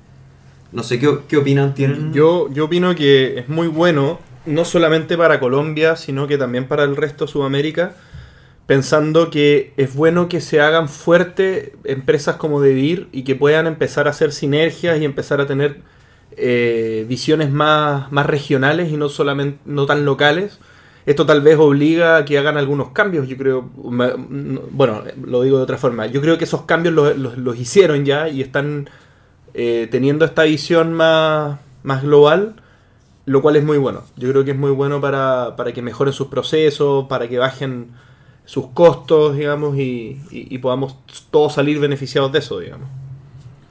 no 0.72 0.84
sé 0.84 1.00
qué, 1.00 1.20
qué 1.28 1.38
opinan, 1.38 1.74
tienen. 1.74 2.14
Yo, 2.14 2.50
yo 2.54 2.66
opino 2.66 2.96
que 2.96 3.40
es 3.40 3.50
muy 3.50 3.68
bueno, 3.68 4.20
no 4.48 4.66
solamente 4.66 5.18
para 5.18 5.40
Colombia, 5.40 5.96
sino 5.96 6.28
que 6.28 6.38
también 6.38 6.68
para 6.68 6.84
el 6.84 6.96
resto 6.96 7.26
de 7.26 7.32
Sudamérica, 7.32 7.94
pensando 8.66 9.30
que 9.30 9.74
es 9.78 9.96
bueno 9.96 10.28
que 10.30 10.42
se 10.42 10.62
hagan 10.62 10.90
fuertes 10.90 11.72
empresas 11.86 12.36
como 12.38 12.62
DeVir 12.62 13.08
y 13.12 13.24
que 13.24 13.36
puedan 13.36 13.68
empezar 13.68 14.08
a 14.08 14.12
hacer 14.12 14.32
sinergias 14.34 15.00
y 15.00 15.06
empezar 15.06 15.42
a 15.42 15.48
tener 15.48 15.82
eh, 16.36 17.06
visiones 17.08 17.52
más, 17.52 18.12
más 18.12 18.26
regionales 18.26 18.92
y 18.92 18.98
no 18.98 19.10
solamente 19.10 19.60
no 19.66 19.86
tan 19.86 20.06
locales. 20.06 20.60
Esto 21.06 21.26
tal 21.26 21.42
vez 21.42 21.58
obliga 21.58 22.18
a 22.18 22.26
que 22.26 22.38
hagan 22.38 22.58
algunos 22.58 22.90
cambios, 22.90 23.30
yo 23.30 23.38
creo, 23.38 23.70
bueno, 23.74 25.04
lo 25.24 25.42
digo 25.42 25.58
de 25.58 25.64
otra 25.64 25.78
forma, 25.78 26.06
yo 26.08 26.20
creo 26.22 26.38
que 26.38 26.44
esos 26.44 26.64
cambios 26.64 26.94
los, 26.94 27.18
los- 27.18 27.38
los 27.38 27.58
hicieron 27.58 28.04
ya 28.06 28.28
y 28.28 28.42
están 28.42 28.90
eh, 29.54 29.88
teniendo 29.90 30.26
esta 30.26 30.44
visión 30.44 30.94
más, 30.94 31.60
más 31.84 32.04
global, 32.04 32.56
lo 33.28 33.44
cual 33.44 33.58
es 33.58 33.66
muy 33.66 33.78
bueno. 33.80 34.04
Yo 34.18 34.32
creo 34.32 34.46
que 34.46 34.54
es 34.54 34.58
muy 34.58 34.72
bueno 34.72 35.02
para, 35.02 35.56
para 35.58 35.74
que 35.74 35.84
mejoren 35.84 36.14
sus 36.14 36.30
procesos, 36.30 37.08
para 37.10 37.30
que 37.30 37.40
bajen 37.40 37.92
sus 38.46 38.68
costos, 38.70 39.38
digamos, 39.38 39.78
y, 39.78 40.22
y- 40.32 40.58
podamos 40.60 40.98
todos 41.32 41.54
salir 41.56 41.80
beneficiados 41.80 42.32
de 42.34 42.40
eso, 42.40 42.60
digamos. 42.60 42.90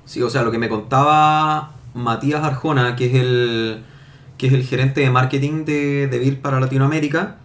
Sí, 0.05 0.23
o 0.23 0.31
sea, 0.31 0.43
lo 0.43 0.51
que 0.53 0.59
me 0.59 0.69
contaba 0.69 1.73
Matías 1.95 2.45
Arjona, 2.45 2.95
que 2.97 3.07
es 3.07 3.15
el, 3.15 3.83
que 4.39 4.47
es 4.49 4.53
el 4.53 4.65
gerente 4.65 5.01
de 5.01 5.11
marketing 5.11 5.65
de, 5.65 6.07
de 6.09 6.19
Bill 6.19 6.39
para 6.39 6.61
Latinoamérica, 6.61 7.37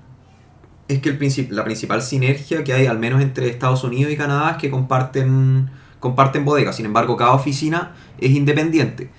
es 0.88 1.00
que 1.02 1.10
el 1.10 1.20
princip- 1.20 1.50
la 1.52 1.64
principal 1.64 2.02
sinergia 2.02 2.64
que 2.64 2.74
hay, 2.74 2.88
al 2.88 3.00
menos 3.00 3.22
entre 3.22 3.50
Estados 3.50 3.84
Unidos 3.84 4.12
y 4.14 4.18
Canadá, 4.18 4.52
es 4.52 4.58
que 4.58 4.70
comparten, 4.70 5.70
comparten 6.00 6.46
bodegas. 6.46 6.76
Sin 6.76 6.86
embargo, 6.86 7.18
cada 7.18 7.34
oficina 7.34 7.94
es 8.20 8.32
independiente. 8.32 9.10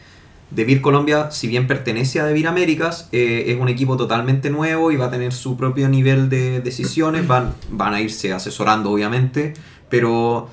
Devir 0.54 0.82
Colombia, 0.82 1.30
si 1.30 1.48
bien 1.48 1.66
pertenece 1.66 2.20
a 2.20 2.26
Devir 2.26 2.46
Américas, 2.46 3.08
eh, 3.12 3.44
es 3.46 3.58
un 3.58 3.68
equipo 3.68 3.96
totalmente 3.96 4.50
nuevo 4.50 4.92
y 4.92 4.96
va 4.96 5.06
a 5.06 5.10
tener 5.10 5.32
su 5.32 5.56
propio 5.56 5.88
nivel 5.88 6.28
de 6.28 6.60
decisiones. 6.60 7.26
Van, 7.26 7.54
van 7.70 7.94
a 7.94 8.00
irse 8.02 8.34
asesorando, 8.34 8.90
obviamente, 8.90 9.54
pero 9.88 10.50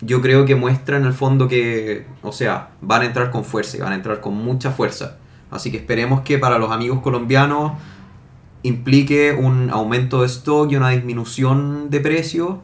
yo 0.00 0.20
creo 0.20 0.46
que 0.46 0.56
muestra 0.56 0.96
en 0.96 1.04
el 1.04 1.12
fondo 1.12 1.46
que, 1.46 2.06
o 2.22 2.32
sea, 2.32 2.70
van 2.80 3.02
a 3.02 3.04
entrar 3.04 3.30
con 3.30 3.44
fuerza 3.44 3.76
y 3.76 3.80
van 3.80 3.92
a 3.92 3.94
entrar 3.94 4.20
con 4.20 4.34
mucha 4.34 4.72
fuerza. 4.72 5.18
Así 5.50 5.70
que 5.70 5.76
esperemos 5.76 6.22
que 6.22 6.38
para 6.38 6.58
los 6.58 6.72
amigos 6.72 7.00
colombianos 7.00 7.72
implique 8.62 9.32
un 9.32 9.70
aumento 9.70 10.22
de 10.22 10.26
stock 10.26 10.72
y 10.72 10.76
una 10.76 10.90
disminución 10.90 11.88
de 11.88 12.00
precio 12.00 12.62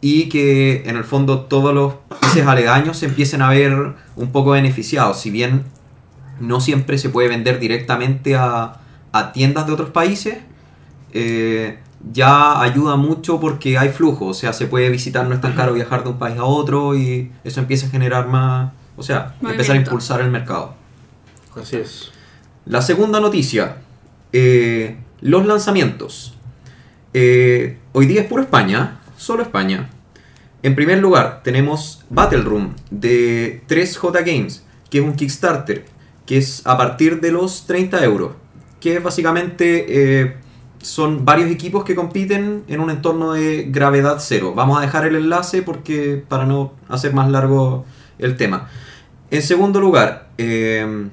y 0.00 0.28
que 0.28 0.82
en 0.86 0.96
el 0.96 1.04
fondo 1.04 1.40
todos 1.40 1.74
los 1.74 1.94
países 1.94 2.46
aledaños 2.46 2.98
se 2.98 3.06
empiecen 3.06 3.42
a 3.42 3.48
ver 3.48 3.94
un 4.16 4.32
poco 4.32 4.50
beneficiados. 4.50 5.20
Si 5.20 5.30
bien 5.30 5.64
no 6.40 6.60
siempre 6.60 6.98
se 6.98 7.08
puede 7.08 7.28
vender 7.28 7.58
directamente 7.58 8.36
a, 8.36 8.80
a 9.12 9.32
tiendas 9.32 9.66
de 9.66 9.72
otros 9.72 9.90
países, 9.90 10.38
eh, 11.12 11.78
ya 12.12 12.60
ayuda 12.60 12.96
mucho 12.96 13.40
porque 13.40 13.78
hay 13.78 13.88
flujo, 13.88 14.26
o 14.26 14.34
sea, 14.34 14.52
se 14.52 14.66
puede 14.66 14.88
visitar, 14.90 15.26
no 15.26 15.34
es 15.34 15.40
tan 15.40 15.54
caro 15.54 15.72
viajar 15.72 16.04
de 16.04 16.10
un 16.10 16.18
país 16.18 16.38
a 16.38 16.44
otro 16.44 16.96
y 16.96 17.32
eso 17.44 17.60
empieza 17.60 17.86
a 17.86 17.90
generar 17.90 18.28
más, 18.28 18.72
o 18.96 19.02
sea, 19.02 19.34
empezar 19.40 19.42
a 19.42 19.56
Movimiento. 19.56 19.90
impulsar 19.90 20.20
el 20.20 20.30
mercado. 20.30 20.74
Así 21.60 21.76
es. 21.76 22.12
La 22.66 22.82
segunda 22.82 23.20
noticia, 23.20 23.78
eh, 24.32 24.98
los 25.20 25.46
lanzamientos. 25.46 26.34
Eh, 27.14 27.78
hoy 27.92 28.06
día 28.06 28.22
es 28.22 28.28
puro 28.28 28.42
España, 28.42 29.00
solo 29.16 29.42
España. 29.42 29.90
En 30.62 30.74
primer 30.74 30.98
lugar, 30.98 31.40
tenemos 31.42 32.04
Battle 32.10 32.42
Room 32.42 32.74
de 32.90 33.62
3J 33.68 34.12
Games, 34.24 34.64
que 34.90 34.98
es 34.98 35.04
un 35.04 35.14
Kickstarter, 35.14 35.86
que 36.28 36.36
es 36.36 36.62
a 36.66 36.76
partir 36.76 37.20
de 37.20 37.32
los 37.32 37.66
30 37.66 38.04
euros, 38.04 38.32
que 38.80 38.98
básicamente 38.98 39.86
eh, 40.20 40.36
son 40.82 41.24
varios 41.24 41.50
equipos 41.50 41.84
que 41.84 41.94
compiten 41.94 42.64
en 42.68 42.80
un 42.80 42.90
entorno 42.90 43.32
de 43.32 43.66
gravedad 43.70 44.18
cero. 44.20 44.52
Vamos 44.54 44.78
a 44.78 44.82
dejar 44.82 45.06
el 45.06 45.16
enlace 45.16 45.62
porque 45.62 46.22
para 46.28 46.44
no 46.44 46.74
hacer 46.88 47.14
más 47.14 47.30
largo 47.30 47.86
el 48.18 48.36
tema. 48.36 48.68
En 49.30 49.42
segundo 49.42 49.80
lugar, 49.80 50.28
eh, 50.36 51.08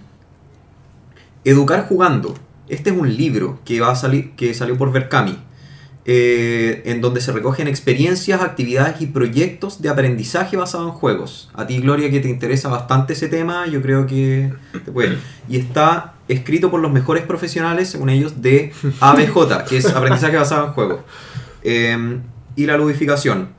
Educar 1.45 1.87
jugando. 1.87 2.33
Este 2.69 2.89
es 2.89 2.97
un 2.97 3.15
libro 3.15 3.59
que 3.65 3.79
va 3.79 3.91
a 3.91 3.95
salir, 3.95 4.31
que 4.31 4.55
salió 4.55 4.79
por 4.79 4.91
Berkami, 4.91 5.37
eh, 6.07 6.83
en 6.85 7.01
donde 7.01 7.19
se 7.19 7.31
recogen 7.31 7.67
experiencias, 7.67 8.41
actividades 8.41 9.01
y 9.01 9.07
proyectos 9.07 9.81
de 9.81 9.89
aprendizaje 9.89 10.55
basado 10.55 10.87
en 10.87 10.91
juegos. 10.91 11.49
A 11.53 11.65
ti, 11.65 11.79
Gloria, 11.79 12.11
que 12.11 12.19
te 12.19 12.29
interesa 12.29 12.69
bastante 12.69 13.13
ese 13.13 13.27
tema, 13.27 13.65
yo 13.65 13.81
creo 13.81 14.05
que 14.05 14.53
te 14.71 14.91
puede. 14.91 15.17
Y 15.49 15.57
está 15.57 16.13
escrito 16.27 16.69
por 16.69 16.79
los 16.79 16.91
mejores 16.91 17.23
profesionales, 17.23 17.89
según 17.89 18.09
ellos, 18.09 18.41
de 18.41 18.71
ABJ, 18.99 19.65
que 19.67 19.77
es 19.77 19.85
aprendizaje 19.87 20.37
basado 20.37 20.67
en 20.67 20.73
juegos. 20.73 20.99
Eh, 21.63 22.19
y 22.55 22.65
la 22.65 22.77
ludificación. 22.77 23.49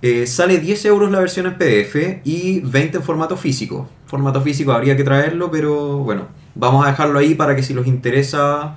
Eh, 0.00 0.28
sale 0.28 0.58
10 0.58 0.84
euros 0.84 1.10
la 1.10 1.18
versión 1.18 1.46
en 1.46 1.58
PDF 1.58 2.20
y 2.24 2.60
20 2.60 2.98
en 2.98 3.02
formato 3.02 3.36
físico. 3.36 3.88
Formato 4.06 4.40
físico 4.40 4.72
habría 4.72 4.96
que 4.96 5.02
traerlo, 5.02 5.50
pero 5.50 5.98
bueno, 5.98 6.28
vamos 6.54 6.86
a 6.86 6.90
dejarlo 6.90 7.18
ahí 7.18 7.34
para 7.34 7.56
que 7.56 7.64
si 7.64 7.74
los 7.74 7.88
interesa 7.88 8.76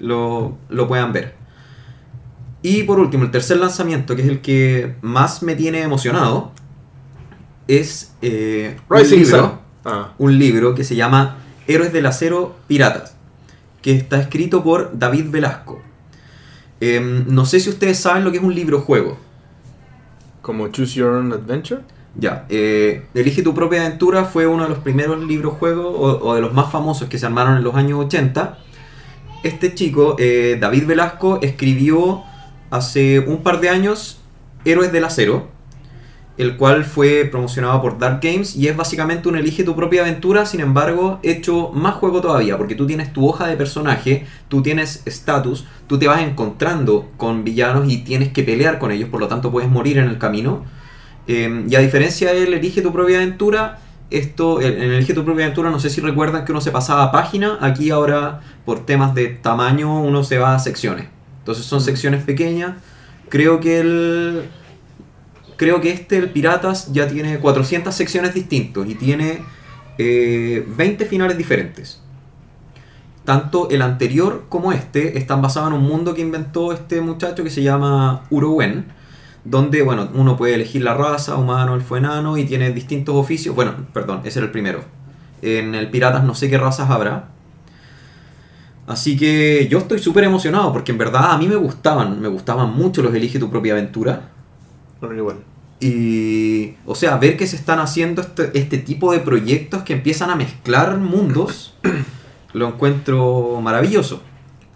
lo, 0.00 0.58
lo 0.68 0.88
puedan 0.88 1.12
ver. 1.12 1.45
Y 2.68 2.82
por 2.82 2.98
último, 2.98 3.22
el 3.22 3.30
tercer 3.30 3.58
lanzamiento, 3.58 4.16
que 4.16 4.22
es 4.22 4.28
el 4.28 4.40
que 4.40 4.96
más 5.00 5.40
me 5.44 5.54
tiene 5.54 5.82
emocionado, 5.82 6.50
es 7.68 8.12
eh, 8.22 8.76
un, 8.88 9.08
libro. 9.08 9.60
Ah. 9.84 10.14
un 10.18 10.36
libro 10.36 10.74
que 10.74 10.82
se 10.82 10.96
llama 10.96 11.36
Héroes 11.68 11.92
del 11.92 12.06
Acero 12.06 12.56
Piratas, 12.66 13.14
que 13.82 13.92
está 13.92 14.20
escrito 14.20 14.64
por 14.64 14.98
David 14.98 15.26
Velasco. 15.30 15.80
Em, 16.80 17.24
no 17.28 17.46
sé 17.46 17.60
si 17.60 17.70
ustedes 17.70 18.00
saben 18.00 18.24
lo 18.24 18.32
que 18.32 18.38
es 18.38 18.42
un 18.42 18.52
libro 18.52 18.80
juego. 18.80 19.16
Como 20.42 20.66
Choose 20.66 20.94
Your 20.94 21.12
Own 21.12 21.32
Adventure. 21.34 21.82
Ya, 22.16 22.46
eh, 22.48 23.06
Elige 23.14 23.44
tu 23.44 23.54
propia 23.54 23.86
aventura 23.86 24.24
fue 24.24 24.48
uno 24.48 24.64
de 24.64 24.70
los 24.70 24.78
primeros 24.78 25.24
libros 25.24 25.54
juegos 25.54 25.94
o, 25.96 26.30
o 26.30 26.34
de 26.34 26.40
los 26.40 26.52
más 26.52 26.72
famosos 26.72 27.08
que 27.08 27.16
se 27.16 27.26
armaron 27.26 27.58
en 27.58 27.62
los 27.62 27.76
años 27.76 28.04
80. 28.06 28.58
Este 29.44 29.72
chico, 29.72 30.16
eh, 30.18 30.58
David 30.60 30.86
Velasco, 30.86 31.38
escribió 31.40 32.24
hace 32.70 33.20
un 33.20 33.42
par 33.42 33.60
de 33.60 33.68
años 33.68 34.20
Héroes 34.64 34.92
del 34.92 35.04
Acero, 35.04 35.48
el 36.38 36.56
cual 36.56 36.84
fue 36.84 37.24
promocionado 37.24 37.80
por 37.80 37.98
Dark 37.98 38.20
Games 38.22 38.56
y 38.56 38.68
es 38.68 38.76
básicamente 38.76 39.28
un 39.28 39.36
Elige 39.36 39.64
tu 39.64 39.74
propia 39.74 40.02
aventura, 40.02 40.44
sin 40.44 40.60
embargo, 40.60 41.18
hecho 41.22 41.70
más 41.72 41.94
juego 41.94 42.20
todavía, 42.20 42.58
porque 42.58 42.74
tú 42.74 42.86
tienes 42.86 43.12
tu 43.12 43.26
hoja 43.26 43.46
de 43.46 43.56
personaje, 43.56 44.26
tú 44.48 44.62
tienes 44.62 45.02
estatus, 45.06 45.66
tú 45.86 45.98
te 45.98 46.06
vas 46.06 46.20
encontrando 46.20 47.08
con 47.16 47.44
villanos 47.44 47.90
y 47.90 47.98
tienes 47.98 48.32
que 48.32 48.42
pelear 48.42 48.78
con 48.78 48.90
ellos, 48.90 49.08
por 49.08 49.20
lo 49.20 49.28
tanto 49.28 49.50
puedes 49.50 49.70
morir 49.70 49.98
en 49.98 50.08
el 50.08 50.18
camino. 50.18 50.64
Eh, 51.26 51.64
y 51.68 51.74
a 51.74 51.80
diferencia 51.80 52.32
del 52.32 52.52
Elige 52.52 52.82
tu 52.82 52.92
propia 52.92 53.16
aventura, 53.16 53.78
esto, 54.10 54.60
en 54.60 54.74
el 54.74 54.92
Elige 54.92 55.14
tu 55.14 55.24
propia 55.24 55.46
aventura, 55.46 55.70
no 55.70 55.80
sé 55.80 55.88
si 55.88 56.00
recuerdan 56.00 56.44
que 56.44 56.52
uno 56.52 56.60
se 56.60 56.70
pasaba 56.70 57.04
a 57.04 57.12
página, 57.12 57.58
aquí 57.60 57.90
ahora 57.90 58.40
por 58.64 58.84
temas 58.84 59.14
de 59.14 59.28
tamaño 59.28 60.02
uno 60.02 60.22
se 60.22 60.38
va 60.38 60.54
a 60.54 60.58
secciones. 60.58 61.15
Entonces 61.46 61.64
son 61.64 61.80
secciones 61.80 62.24
pequeñas. 62.24 62.74
Creo 63.28 63.60
que 63.60 63.78
el 63.78 64.48
creo 65.56 65.80
que 65.80 65.92
este, 65.92 66.18
el 66.18 66.30
Piratas, 66.30 66.92
ya 66.92 67.06
tiene 67.06 67.38
400 67.38 67.94
secciones 67.94 68.34
distintas 68.34 68.84
y 68.88 68.96
tiene 68.96 69.44
eh, 69.96 70.66
20 70.76 71.06
finales 71.06 71.38
diferentes. 71.38 72.02
Tanto 73.24 73.70
el 73.70 73.82
anterior 73.82 74.46
como 74.48 74.72
este 74.72 75.18
están 75.18 75.40
basados 75.40 75.68
en 75.68 75.76
un 75.76 75.84
mundo 75.84 76.14
que 76.14 76.20
inventó 76.20 76.72
este 76.72 77.00
muchacho 77.00 77.44
que 77.44 77.50
se 77.50 77.62
llama 77.62 78.24
Urowen, 78.30 78.86
donde 79.44 79.82
bueno, 79.82 80.08
uno 80.14 80.36
puede 80.36 80.56
elegir 80.56 80.82
la 80.82 80.94
raza, 80.94 81.36
humano, 81.36 81.76
elfo, 81.76 81.96
enano, 81.96 82.38
y 82.38 82.44
tiene 82.44 82.72
distintos 82.72 83.14
oficios. 83.14 83.54
Bueno, 83.54 83.86
perdón, 83.92 84.22
ese 84.24 84.40
era 84.40 84.46
el 84.46 84.52
primero. 84.52 84.80
En 85.42 85.76
el 85.76 85.90
Piratas 85.90 86.24
no 86.24 86.34
sé 86.34 86.50
qué 86.50 86.58
razas 86.58 86.90
habrá. 86.90 87.35
Así 88.86 89.16
que 89.16 89.66
yo 89.68 89.78
estoy 89.78 89.98
súper 89.98 90.24
emocionado 90.24 90.72
porque 90.72 90.92
en 90.92 90.98
verdad 90.98 91.32
a 91.32 91.38
mí 91.38 91.48
me 91.48 91.56
gustaban, 91.56 92.20
me 92.20 92.28
gustaban 92.28 92.72
mucho 92.72 93.02
los 93.02 93.14
Elige 93.14 93.38
tu 93.38 93.50
propia 93.50 93.72
aventura. 93.72 94.30
Bueno, 95.00 95.16
igual. 95.16 95.36
Y, 95.80 96.74
o 96.86 96.94
sea, 96.94 97.16
ver 97.18 97.36
que 97.36 97.46
se 97.46 97.56
están 97.56 97.80
haciendo 97.80 98.22
este, 98.22 98.56
este 98.58 98.78
tipo 98.78 99.12
de 99.12 99.18
proyectos 99.18 99.82
que 99.82 99.92
empiezan 99.92 100.30
a 100.30 100.36
mezclar 100.36 100.98
mundos, 100.98 101.74
lo 102.52 102.68
encuentro 102.68 103.60
maravilloso. 103.60 104.22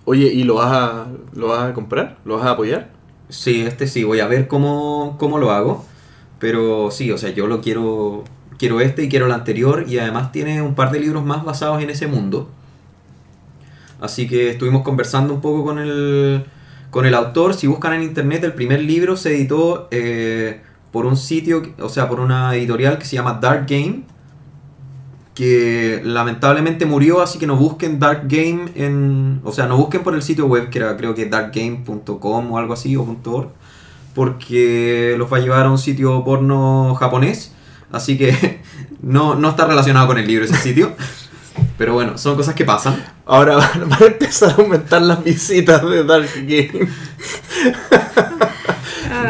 Oye, 0.05 0.27
¿y 0.27 0.43
lo 0.43 0.57
vas 0.57 0.73
a, 0.73 1.07
lo 1.35 1.49
vas 1.49 1.71
a 1.71 1.73
comprar? 1.73 2.19
¿Lo 2.25 2.37
vas 2.37 2.47
a 2.47 2.51
apoyar? 2.51 2.91
Sí, 3.29 3.63
este 3.63 3.87
sí, 3.87 4.03
voy 4.03 4.21
a 4.21 4.27
ver 4.27 4.49
cómo, 4.49 5.17
cómo 5.19 5.39
lo 5.39 5.53
hago. 5.53 5.85
Pero 6.39 6.91
sí, 6.91 7.13
o 7.13 7.19
sea, 7.19 7.31
yo 7.31 7.47
lo 7.47 7.61
quiero, 7.61 8.25
quiero 8.59 8.81
este 8.81 9.05
y 9.05 9.09
quiero 9.09 9.27
el 9.27 9.33
anterior 9.33 9.85
y 9.87 9.99
además 9.99 10.33
tiene 10.33 10.63
un 10.63 10.75
par 10.75 10.91
de 10.91 11.01
libros 11.01 11.25
más 11.25 11.45
basados 11.45 11.83
en 11.83 11.91
ese 11.91 12.09
mundo. 12.09 12.49
Así 14.01 14.27
que 14.27 14.51
estuvimos 14.51 14.83
conversando 14.83 15.35
un 15.35 15.41
poco 15.41 15.65
con 15.65 15.79
el, 15.79 16.45
con 16.91 17.07
el 17.07 17.15
autor. 17.15 17.55
Si 17.55 17.67
buscan 17.67 17.93
en 17.93 18.03
internet, 18.03 18.43
el 18.45 18.55
primer 18.55 18.81
libro 18.83 19.17
se 19.17 19.37
editó 19.37 19.89
eh, 19.91 20.63
por 20.91 21.07
un 21.07 21.17
sitio, 21.17 21.63
o 21.79 21.89
sea, 21.89 22.09
por 22.09 22.21
una 22.21 22.55
editorial 22.57 22.99
que 22.99 23.05
se 23.05 23.17
llama 23.17 23.39
Dark 23.41 23.67
Game, 23.69 24.03
que 25.35 26.01
lamentablemente 26.05 26.87
murió, 26.87 27.21
así 27.21 27.39
que 27.39 27.47
no 27.47 27.57
busquen 27.57 27.99
Dark 27.99 28.23
Game 28.25 28.71
en, 28.75 29.41
o 29.45 29.53
sea, 29.53 29.67
no 29.67 29.77
busquen 29.77 30.03
por 30.03 30.15
el 30.15 30.23
sitio 30.23 30.47
web 30.47 30.71
que 30.71 30.79
era 30.79 30.97
creo 30.97 31.15
que 31.15 31.27
darkgame.com 31.27 32.53
o 32.53 32.59
algo 32.59 32.73
así 32.73 32.97
o 32.97 33.03
.org, 33.25 33.49
porque 34.15 35.15
los 35.17 35.33
va 35.33 35.37
a 35.37 35.41
llevar 35.41 35.67
a 35.67 35.71
un 35.71 35.79
sitio 35.79 36.25
porno 36.25 36.95
japonés, 36.97 37.55
así 37.93 38.19
que 38.19 38.61
no, 39.03 39.35
no 39.35 39.51
está 39.51 39.67
relacionado 39.67 40.09
con 40.09 40.19
el 40.19 40.27
libro 40.27 40.45
ese 40.45 40.57
sitio. 40.57 40.93
Pero 41.77 41.95
bueno, 41.95 42.19
son 42.19 42.37
cosas 42.37 42.55
que 42.55 42.65
pasan. 42.65 43.03
Ahora 43.33 43.57
van 43.87 44.03
a 44.03 44.07
empezar 44.07 44.51
a 44.51 44.55
aumentar 44.63 45.01
las 45.03 45.23
visitas 45.23 45.89
de 45.89 46.03
Dark 46.03 46.29
Game. 46.35 46.89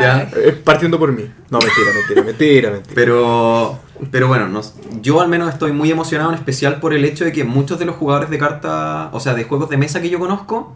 Ya. 0.01 0.30
Eh, 0.36 0.53
Partiendo 0.64 0.98
por 0.98 1.12
mí. 1.12 1.24
No, 1.51 1.59
mentira, 1.59 1.90
mentira, 1.94 2.22
mentira, 2.22 2.70
mentira. 2.70 2.94
Pero, 2.94 3.78
pero 4.11 4.28
bueno, 4.28 4.48
nos- 4.48 4.74
yo 5.03 5.20
al 5.20 5.28
menos 5.28 5.53
estoy 5.53 5.72
muy 5.72 5.90
emocionado, 5.90 6.30
en 6.30 6.36
especial 6.36 6.80
por 6.80 6.94
el 6.94 7.05
hecho 7.05 7.24
de 7.26 7.32
que 7.32 7.44
muchos 7.44 7.78
de 7.78 7.84
los 7.84 7.96
jugadores 7.96 8.30
de 8.30 8.38
carta, 8.38 9.11
o 9.12 9.20
sea, 9.20 9.34
de 9.34 9.44
juegos 9.44 9.68
de 9.68 9.76
mesa 9.76 10.01
que 10.01 10.09
yo 10.09 10.18
conozco, 10.18 10.74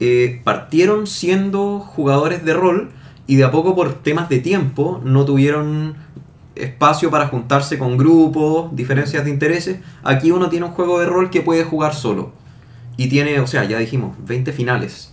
eh, 0.00 0.40
partieron 0.44 1.06
siendo 1.06 1.78
jugadores 1.80 2.44
de 2.44 2.52
rol 2.52 2.90
y 3.26 3.36
de 3.36 3.44
a 3.44 3.50
poco 3.50 3.74
por 3.74 3.94
temas 3.94 4.28
de 4.28 4.38
tiempo 4.40 5.00
no 5.04 5.24
tuvieron 5.24 5.96
espacio 6.54 7.10
para 7.10 7.28
juntarse 7.28 7.78
con 7.78 7.96
grupos, 7.96 8.74
diferencias 8.76 9.24
de 9.24 9.30
intereses. 9.30 9.78
Aquí 10.02 10.32
uno 10.32 10.50
tiene 10.50 10.66
un 10.66 10.72
juego 10.72 11.00
de 11.00 11.06
rol 11.06 11.30
que 11.30 11.40
puede 11.40 11.64
jugar 11.64 11.94
solo. 11.94 12.32
Y 12.98 13.08
tiene, 13.08 13.40
o 13.40 13.46
sea, 13.46 13.64
ya 13.64 13.78
dijimos, 13.78 14.14
20 14.26 14.52
finales. 14.52 15.12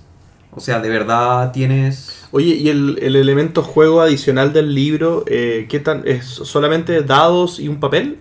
O 0.52 0.60
sea, 0.60 0.80
de 0.82 0.90
verdad 0.90 1.52
tienes... 1.54 2.28
Oye, 2.32 2.56
¿y 2.56 2.68
el, 2.70 2.98
el 3.02 3.16
elemento 3.16 3.62
juego 3.64 4.02
adicional 4.02 4.52
del 4.54 4.74
libro, 4.76 5.24
eh, 5.28 5.68
qué 5.70 5.80
tan, 5.80 6.02
es 6.06 6.26
solamente 6.26 7.02
dados 7.04 7.60
y 7.60 7.68
un 7.70 7.80
papel? 7.80 8.20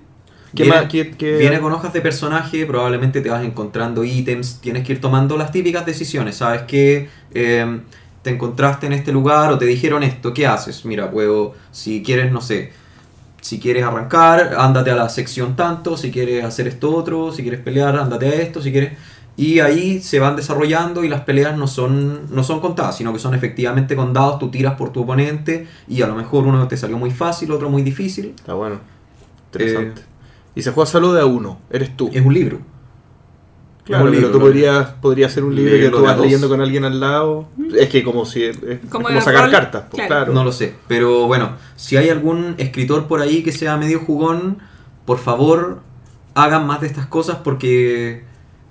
¿Qué 0.55 0.65
Viene- 0.65 0.79
más? 0.81 0.89
qué- 0.91 1.11
qué- 1.13 1.37
Viene 1.39 1.61
con 1.61 1.73
hojas 1.73 1.93
de 1.93 2.01
personaje, 2.01 2.67
probablemente 2.67 3.21
te 3.21 3.31
vas 3.31 3.45
encontrando 3.45 4.05
ítems, 4.05 4.61
tienes 4.61 4.85
que 4.87 4.93
ir 4.93 5.01
tomando 5.01 5.37
las 5.37 5.51
típicas 5.51 5.87
decisiones. 5.87 6.37
Sabes 6.37 6.63
que 6.63 7.09
eh, 7.33 7.81
te 8.23 8.31
encontraste 8.31 8.87
en 8.87 8.93
este 8.93 9.13
lugar 9.13 9.53
o 9.53 9.59
te 9.59 9.65
dijeron 9.65 10.03
esto, 10.03 10.35
¿qué 10.35 10.47
haces? 10.47 10.85
Mira, 10.85 11.11
puedo, 11.11 11.55
si 11.73 12.03
quieres, 12.03 12.31
no 12.33 12.41
sé, 12.41 12.73
si 13.41 13.59
quieres 13.61 13.85
arrancar, 13.85 14.55
ándate 14.59 14.91
a 14.91 14.97
la 14.97 15.09
sección 15.09 15.55
tanto, 15.57 15.97
si 15.97 16.11
quieres 16.11 16.45
hacer 16.45 16.67
esto 16.67 16.95
otro, 16.95 17.31
si 17.33 17.43
quieres 17.43 17.61
pelear, 17.61 17.97
ándate 17.97 18.27
a 18.27 18.35
esto, 18.35 18.61
si 18.61 18.73
quieres... 18.73 18.93
Y 19.37 19.59
ahí 19.59 20.01
se 20.01 20.21
van 20.21 20.37
desarrollando 20.37 21.03
y 21.03 21.09
las 21.09 21.23
peleas 21.23 21.57
no 21.57 21.67
son, 21.67 22.23
no 22.31 22.45
son 22.45 22.61
contadas, 22.61 22.97
sino 22.97 23.13
que 23.13 23.19
son 23.19 23.35
efectivamente 23.35 23.97
con 23.97 24.13
dados, 24.13 24.39
tú 24.39 24.51
tiras 24.51 24.75
por 24.75 24.91
tu 24.91 25.03
oponente 25.03 25.67
y 25.89 26.03
a 26.03 26.07
lo 26.07 26.15
mejor 26.15 26.47
uno 26.47 26.69
te 26.69 26.77
salió 26.77 26.97
muy 26.99 27.11
fácil, 27.11 27.51
otro 27.51 27.69
muy 27.69 27.83
difícil. 27.83 28.35
Está 28.37 28.55
bueno. 28.55 28.79
Interesante. 29.53 30.03
y 30.55 30.63
se 30.63 30.73
juega 30.73 30.91
solo 30.91 31.13
de 31.13 31.21
a 31.21 31.27
uno, 31.27 31.59
eres 31.71 31.97
tú. 31.97 32.11
Es 32.13 32.25
un 32.25 32.35
libro. 32.35 32.59
Claro, 33.85 34.05
un 34.05 34.11
pero 34.11 34.21
libro, 34.23 34.39
tú 34.39 34.45
podrías, 34.45 34.89
podrías 35.03 35.33
ser 35.33 35.45
un 35.45 35.55
libro 35.55 35.77
que 35.77 35.91
tú 35.91 36.03
vas 36.03 36.19
leyendo 36.19 36.49
con 36.49 36.61
alguien 36.61 36.85
al 36.85 37.01
lado. 37.01 37.49
Es 37.79 37.89
que 37.89 38.03
como 38.03 38.25
si 38.25 38.45
es, 38.45 38.63
es 38.63 38.81
Como 38.89 39.09
sacar 39.21 39.43
rol, 39.43 39.51
cartas, 39.51 39.85
pues, 39.91 40.07
claro. 40.07 40.25
claro. 40.25 40.33
No 40.33 40.45
lo 40.45 40.53
sé, 40.53 40.75
pero 40.89 41.27
bueno, 41.27 41.53
si 41.77 41.97
hay 41.97 42.09
algún 42.09 42.55
escritor 42.57 43.07
por 43.07 43.21
ahí 43.21 43.43
que 43.43 43.53
sea 43.53 43.77
medio 43.77 44.01
jugón, 44.01 44.59
por 45.05 45.19
favor 45.19 45.81
hagan 46.35 46.67
más 46.67 46.81
de 46.81 46.89
estas 46.89 47.07
cosas 47.07 47.39
porque, 47.43 48.25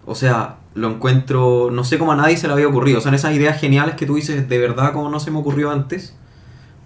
o 0.06 0.16
sea, 0.16 0.58
lo 0.76 0.90
encuentro, 0.90 1.70
no 1.72 1.84
sé 1.84 1.98
cómo 1.98 2.12
a 2.12 2.16
nadie 2.16 2.38
se 2.38 2.48
le 2.48 2.54
había 2.54 2.68
ocurrido, 2.68 3.02
son 3.02 3.14
esas 3.14 3.34
ideas 3.34 3.60
geniales 3.60 3.96
que 3.96 4.06
tú 4.06 4.16
dices, 4.16 4.48
de 4.48 4.58
verdad, 4.58 4.94
como 4.94 5.10
no 5.10 5.20
se 5.20 5.32
me 5.32 5.40
ocurrió 5.40 5.72
antes. 5.72 6.16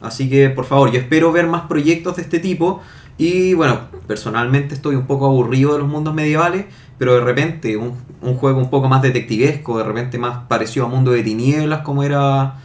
Así 0.02 0.30
que, 0.30 0.50
por 0.50 0.66
favor, 0.66 0.92
yo 0.92 1.00
espero 1.00 1.32
ver 1.32 1.48
más 1.48 1.64
proyectos 1.64 2.18
de 2.18 2.22
este 2.22 2.40
tipo. 2.40 2.82
Y 3.18 3.56
bueno, 3.56 3.80
personalmente 4.06 4.76
estoy 4.76 4.96
un 4.96 5.08
poco 5.08 5.26
aburrido 5.26 5.74
de 5.74 5.80
los 5.80 5.88
mundos 5.88 6.14
medievales, 6.14 6.66
pero 7.00 7.16
de 7.16 7.22
repente 7.22 7.78
un, 7.78 7.94
un 8.22 8.36
juego 8.36 8.60
un 8.60 8.70
poco 8.70 8.88
más 8.88 9.02
detectivesco, 9.02 9.78
de 9.78 9.84
repente 9.84 10.20
más 10.20 10.46
parecido 10.48 10.86
a 10.86 10.90
Mundo 10.90 11.12
de 11.12 11.24
Tinieblas 11.24 11.82
como 11.82 12.04
era, 12.04 12.58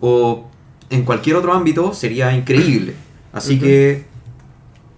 o 0.00 0.48
en 0.88 1.04
cualquier 1.04 1.36
otro 1.36 1.52
ámbito, 1.52 1.92
sería 1.92 2.34
increíble. 2.34 2.94
Así 3.32 3.58
que 3.58 4.06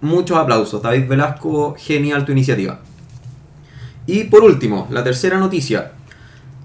muchos 0.01 0.37
aplausos. 0.37 0.81
David 0.81 1.07
Velasco, 1.07 1.75
genial 1.77 2.25
tu 2.25 2.31
iniciativa. 2.31 2.79
Y 4.07 4.25
por 4.25 4.43
último, 4.43 4.87
la 4.91 5.03
tercera 5.03 5.37
noticia. 5.37 5.91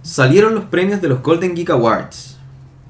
Salieron 0.03 0.55
los 0.55 0.65
premios 0.65 1.01
de 1.01 1.09
los 1.09 1.23
Golden 1.23 1.55
Geek 1.55 1.71
Awards. 1.71 2.39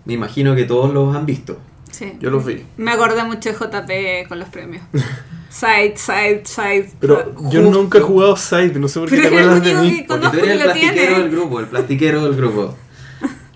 Me 0.05 0.15
imagino 0.15 0.55
que 0.55 0.65
todos 0.65 0.93
los 0.93 1.15
han 1.15 1.27
visto. 1.27 1.59
Sí. 1.91 2.13
Yo 2.21 2.31
los 2.31 2.45
vi. 2.45 2.65
Me 2.77 2.93
acordé 2.93 3.23
mucho 3.25 3.51
de 3.51 3.55
JP 3.57 4.29
con 4.29 4.39
los 4.39 4.49
premios. 4.49 4.83
Side, 5.51 5.95
side, 5.97 6.43
side. 6.45 6.91
Pero 7.01 7.35
yo 7.51 7.61
Justo. 7.61 7.61
nunca 7.73 7.99
he 7.99 8.01
jugado 8.01 8.37
Side, 8.37 8.79
no 8.79 8.87
sé 8.87 9.01
por 9.01 9.09
qué 9.11 9.17
Pero 9.17 9.29
te 9.31 9.35
acuerdas 9.37 9.65
de 9.65 9.75
mí. 9.75 9.91
que- 9.97 10.05
Porque 10.05 10.07
Conozco 10.07 10.31
tú 10.39 10.45
eres 10.45 10.51
el 10.57 10.63
plastiquero 10.63 10.95
tiene. 10.95 11.19
del 11.23 11.31
grupo, 11.33 11.61
el 11.61 11.67
plastiquero 11.67 12.23
del 12.25 12.37
grupo. 12.37 12.77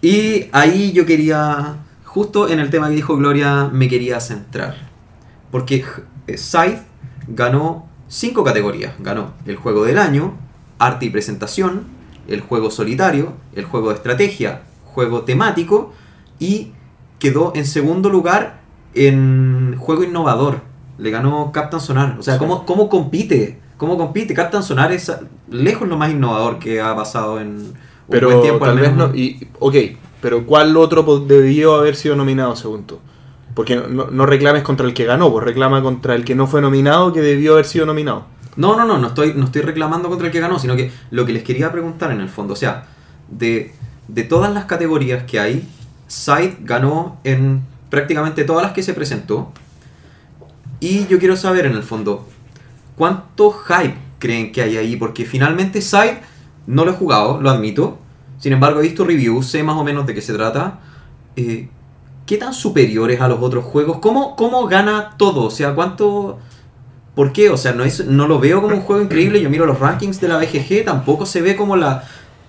Y 0.03 0.47
ahí 0.51 0.91
yo 0.93 1.07
quería, 1.07 1.77
justo 2.05 2.49
en 2.49 2.59
el 2.59 2.71
tema 2.71 2.89
que 2.89 2.97
dijo 2.97 3.17
Gloria, 3.17 3.71
me 3.73 3.89
quería 3.89 4.19
centrar. 4.19 4.75
Porque 5.53 5.85
eh, 6.27 6.37
Scythe 6.37 6.83
ganó 7.29 7.89
cinco 8.09 8.43
categorías. 8.43 8.95
Ganó 8.99 9.35
el 9.47 9.55
juego 9.55 9.85
del 9.85 9.99
año, 9.99 10.35
arte 10.79 11.07
y 11.07 11.11
presentación, 11.11 11.85
el 12.29 12.41
juego 12.41 12.71
solitario, 12.71 13.35
el 13.55 13.65
juego 13.65 13.89
de 13.91 13.95
estrategia, 13.97 14.63
juego 14.85 15.23
temático 15.23 15.93
y 16.39 16.73
quedó 17.19 17.53
en 17.55 17.67
segundo 17.67 18.09
lugar 18.11 18.61
en 18.95 19.77
juego 19.79 20.05
innovador. 20.05 20.61
Le 20.99 21.11
ganó 21.11 21.51
Captain 21.53 21.81
Sonar. 21.81 22.17
O 22.19 22.23
sea, 22.23 22.35
Sí. 22.35 22.39
¿cómo, 22.39 22.65
cómo 22.65 22.89
compite? 22.89 23.59
¿Cómo 23.77 23.97
compite? 23.99 24.35
Captain 24.35 24.63
Sonar 24.63 24.93
es 24.93 25.13
lejos 25.51 25.89
lo 25.89 25.97
más 25.97 26.11
innovador 26.13 26.59
que 26.59 26.81
ha 26.81 26.95
pasado 26.95 27.41
en 27.41 27.49
un 27.49 27.75
Pero 28.09 28.29
buen 28.29 28.43
tiempo. 28.43 28.65
al 28.65 28.71
tal 28.73 28.81
vez 28.81 28.91
menos. 28.93 29.11
no. 29.11 29.17
Y, 29.17 29.49
ok, 29.59 29.75
pero 30.21 30.47
¿cuál 30.47 30.77
otro 30.77 31.03
debió 31.27 31.75
haber 31.75 31.97
sido 31.97 32.15
nominado 32.17 32.55
según 32.57 32.85
tú? 32.85 32.99
Porque 33.55 33.77
no, 33.77 33.89
no- 33.89 34.07
no 34.11 34.27
reclames 34.27 34.63
contra 34.63 34.87
el 34.87 34.95
que 34.95 35.05
ganó, 35.05 35.31
pues 35.33 35.45
reclama 35.45 35.83
contra 35.83 36.15
el 36.15 36.25
que 36.25 36.35
no 36.35 36.47
fue 36.47 36.61
nominado 36.61 37.13
que 37.13 37.21
debió 37.21 37.55
haber 37.55 37.65
sido 37.67 37.87
nominado. 37.87 38.27
No, 38.57 38.77
no, 38.77 38.85
no, 38.85 38.99
no 38.99 39.09
estoy, 39.09 39.35
no 39.35 39.47
estoy 39.47 39.63
reclamando 39.63 40.09
contra 40.09 40.27
el 40.29 40.33
que 40.33 40.41
ganó, 40.41 40.59
sino 40.59 40.77
que 40.77 40.93
lo 41.11 41.27
que 41.27 41.33
les 41.33 41.43
quería 41.43 41.73
preguntar 41.73 42.13
en 42.13 42.21
el 42.21 42.29
fondo, 42.29 42.53
o 42.53 42.57
sea, 42.57 42.87
de, 43.29 43.75
de 44.09 44.23
todas 44.23 44.53
las 44.53 44.67
categorías 44.67 45.25
que 45.25 45.41
hay, 45.41 45.69
Side 46.07 46.59
ganó 46.61 47.19
en 47.25 47.63
prácticamente 47.91 48.45
todas 48.45 48.63
las 48.63 48.73
que 48.73 48.83
se 48.83 48.95
presentó. 48.95 49.53
Y 50.81 51.07
yo 51.07 51.19
quiero 51.19 51.37
saber 51.37 51.67
en 51.67 51.73
el 51.73 51.83
fondo, 51.83 52.29
¿cuánto 52.97 53.51
hype 53.53 53.97
creen 54.19 54.53
que 54.53 54.63
hay 54.63 54.77
ahí? 54.77 54.97
Porque 54.97 55.25
finalmente 55.25 55.81
Side 55.81 56.21
no 56.67 56.85
lo 56.85 56.93
he 56.93 56.95
jugado, 56.95 57.41
lo 57.41 57.51
admito. 57.51 57.99
Sin 58.39 58.53
embargo, 58.53 58.81
he 58.81 58.83
visto 58.83 59.05
reviews, 59.05 59.47
sé 59.47 59.63
más 59.63 59.77
o 59.77 59.85
menos 59.85 60.07
de 60.07 60.15
qué 60.15 60.21
se 60.21 60.35
trata. 60.35 60.81
Eh, 61.37 61.69
¿Qué 62.27 62.37
tan 62.37 62.55
superiores 62.55 63.21
a 63.21 63.29
los 63.29 63.41
otros 63.41 63.65
juegos? 63.65 63.99
¿Cómo, 63.99 64.37
¿Cómo 64.37 64.67
gana 64.67 65.15
todo? 65.17 65.45
O 65.45 65.51
sea, 65.51 65.75
¿cuánto...? 65.75 66.39
¿Por 67.15 67.33
qué? 67.33 67.51
O 67.51 67.57
sea, 67.57 67.73
no, 67.73 67.85
es, 67.85 68.07
no 68.07 68.27
lo 68.27 68.41
veo 68.41 68.61
como 68.61 68.75
un 68.75 68.83
juego 68.83 69.03
increíble. 69.03 69.41
Yo 69.41 69.51
miro 69.51 69.67
los 69.67 69.79
rankings 69.79 70.21
de 70.21 70.29
la 70.29 70.39
BGG, 70.39 70.85
tampoco 70.85 71.27
se 71.27 71.43
ve 71.43 71.57
como 71.57 71.77
la 71.77 72.05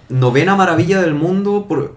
novena 0.09 0.55
maravilla 0.55 1.01
del 1.01 1.13
mundo. 1.13 1.65
Por... 1.67 1.95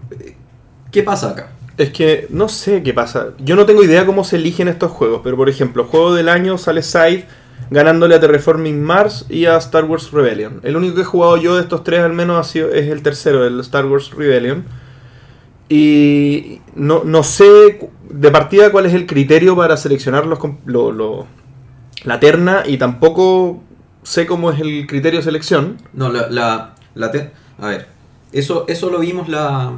¿Qué 0.91 1.03
pasa 1.03 1.31
acá? 1.31 1.51
Es 1.77 1.91
que 1.91 2.27
no 2.29 2.49
sé 2.49 2.83
qué 2.83 2.93
pasa. 2.93 3.29
Yo 3.39 3.55
no 3.55 3.65
tengo 3.65 3.83
idea 3.83 4.05
cómo 4.05 4.23
se 4.23 4.35
eligen 4.35 4.67
estos 4.67 4.91
juegos, 4.91 5.21
pero 5.23 5.37
por 5.37 5.49
ejemplo, 5.49 5.85
juego 5.85 6.13
del 6.13 6.29
año 6.29 6.57
sale 6.57 6.83
Side 6.83 7.25
ganándole 7.71 8.15
a 8.15 8.19
Terraforming 8.19 8.81
Mars 8.81 9.25
y 9.29 9.45
a 9.45 9.57
Star 9.57 9.85
Wars 9.85 10.11
Rebellion. 10.11 10.59
El 10.63 10.75
único 10.75 10.95
que 10.95 11.01
he 11.01 11.05
jugado 11.05 11.37
yo 11.37 11.55
de 11.55 11.61
estos 11.61 11.83
tres 11.83 12.01
al 12.01 12.13
menos 12.13 12.39
ha 12.39 12.49
sido, 12.49 12.71
es 12.71 12.87
el 12.89 13.01
tercero, 13.01 13.45
el 13.45 13.59
Star 13.61 13.85
Wars 13.85 14.11
Rebellion. 14.11 14.65
Y 15.69 16.61
no, 16.75 17.03
no 17.03 17.23
sé 17.23 17.79
de 18.09 18.31
partida 18.31 18.71
cuál 18.71 18.87
es 18.87 18.93
el 18.93 19.05
criterio 19.05 19.55
para 19.55 19.77
seleccionar 19.77 20.25
los, 20.25 20.39
la 22.03 22.19
terna 22.19 22.63
y 22.65 22.77
tampoco 22.77 23.61
sé 24.03 24.25
cómo 24.25 24.51
es 24.51 24.59
el 24.59 24.87
criterio 24.87 25.19
de 25.19 25.23
selección. 25.23 25.77
No, 25.93 26.09
la... 26.09 26.29
la, 26.29 26.75
la 26.95 27.11
te- 27.11 27.31
A 27.59 27.67
ver, 27.67 27.87
eso, 28.31 28.65
eso 28.67 28.89
lo 28.89 28.99
vimos 28.99 29.27
la, 29.27 29.73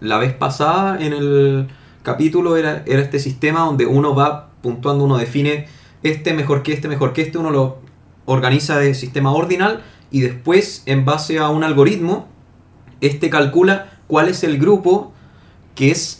la 0.00 0.18
vez 0.18 0.32
pasada 0.34 1.00
en 1.00 1.12
el 1.12 1.68
capítulo. 2.02 2.56
Era, 2.56 2.82
era 2.86 3.00
este 3.02 3.18
sistema 3.18 3.60
donde 3.60 3.86
uno 3.86 4.14
va 4.14 4.48
puntuando, 4.62 5.04
uno 5.04 5.16
define 5.16 5.68
este 6.02 6.32
mejor 6.34 6.62
que 6.62 6.72
este, 6.72 6.88
mejor 6.88 7.12
que 7.12 7.22
este. 7.22 7.38
Uno 7.38 7.50
lo 7.50 7.78
organiza 8.26 8.78
de 8.78 8.94
sistema 8.94 9.32
ordinal 9.32 9.82
y 10.10 10.20
después, 10.20 10.82
en 10.86 11.04
base 11.04 11.38
a 11.38 11.48
un 11.50 11.62
algoritmo, 11.62 12.28
este 13.00 13.30
calcula 13.30 13.92
cuál 14.08 14.28
es 14.28 14.42
el 14.44 14.58
grupo 14.58 15.12
que 15.74 15.90
es 15.92 16.19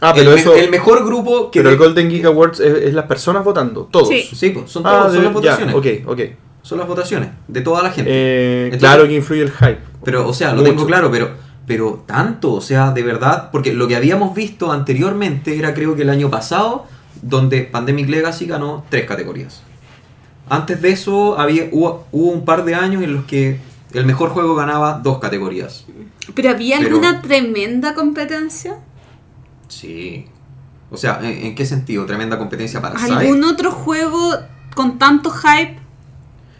Ah, 0.00 0.10
el, 0.10 0.16
pero 0.16 0.30
me- 0.34 0.40
eso... 0.40 0.54
el 0.54 0.70
mejor 0.70 1.04
grupo 1.04 1.50
que... 1.50 1.60
Pero 1.60 1.70
el 1.70 1.76
Golden 1.76 2.08
Geek 2.08 2.24
Awards 2.26 2.60
es, 2.60 2.84
es 2.84 2.94
las 2.94 3.06
personas 3.06 3.44
votando, 3.44 3.88
todos. 3.90 4.08
Sí. 4.08 4.22
Sí, 4.34 4.50
pues, 4.50 4.70
son, 4.70 4.86
Ah, 4.86 4.90
todos, 4.90 5.04
son 5.06 5.16
de- 5.18 5.22
las 5.24 5.32
votaciones. 5.32 5.74
ya, 5.74 5.78
ok, 5.78 5.86
ok. 6.06 6.20
Son 6.62 6.78
las 6.78 6.86
votaciones 6.86 7.30
de 7.48 7.60
toda 7.62 7.82
la 7.82 7.90
gente. 7.90 8.10
Eh, 8.12 8.64
Entonces- 8.66 8.80
claro 8.88 9.08
que 9.08 9.14
influye 9.14 9.42
el 9.42 9.50
hype. 9.50 9.78
Pero, 10.04 10.28
o 10.28 10.32
sea, 10.32 10.50
lo 10.50 10.58
Mucho. 10.60 10.70
tengo 10.70 10.86
claro, 10.86 11.10
pero, 11.10 11.30
pero 11.66 12.04
tanto, 12.06 12.52
o 12.52 12.60
sea, 12.60 12.92
de 12.92 13.02
verdad, 13.02 13.50
porque 13.50 13.72
lo 13.72 13.88
que 13.88 13.96
habíamos 13.96 14.34
visto 14.34 14.70
anteriormente 14.70 15.58
era 15.58 15.74
creo 15.74 15.96
que 15.96 16.02
el 16.02 16.10
año 16.10 16.30
pasado, 16.30 16.86
donde 17.22 17.62
Pandemic 17.62 18.08
Legacy 18.08 18.46
ganó 18.46 18.84
tres 18.90 19.04
categorías. 19.06 19.62
Antes 20.48 20.80
de 20.80 20.90
eso 20.90 21.38
había, 21.38 21.68
hubo, 21.72 22.06
hubo 22.12 22.30
un 22.30 22.44
par 22.44 22.64
de 22.64 22.74
años 22.74 23.02
en 23.02 23.14
los 23.14 23.24
que 23.24 23.58
el 23.92 24.06
mejor 24.06 24.30
juego 24.30 24.54
ganaba 24.54 25.00
dos 25.02 25.18
categorías. 25.18 25.84
¿Pero 26.34 26.50
había 26.50 26.76
Pero- 26.78 26.88
alguna 26.96 27.20
tremenda 27.22 27.94
competencia? 27.94 28.76
Sí. 29.68 30.26
O 30.90 30.96
sea, 30.96 31.20
¿en, 31.22 31.46
en 31.46 31.54
qué 31.54 31.64
sentido? 31.66 32.06
Tremenda 32.06 32.38
competencia 32.38 32.80
para 32.80 32.98
Sai. 32.98 33.10
¿Algún 33.28 33.44
otro 33.44 33.70
juego 33.70 34.32
con 34.74 34.98
tanto 34.98 35.30
hype? 35.30 35.78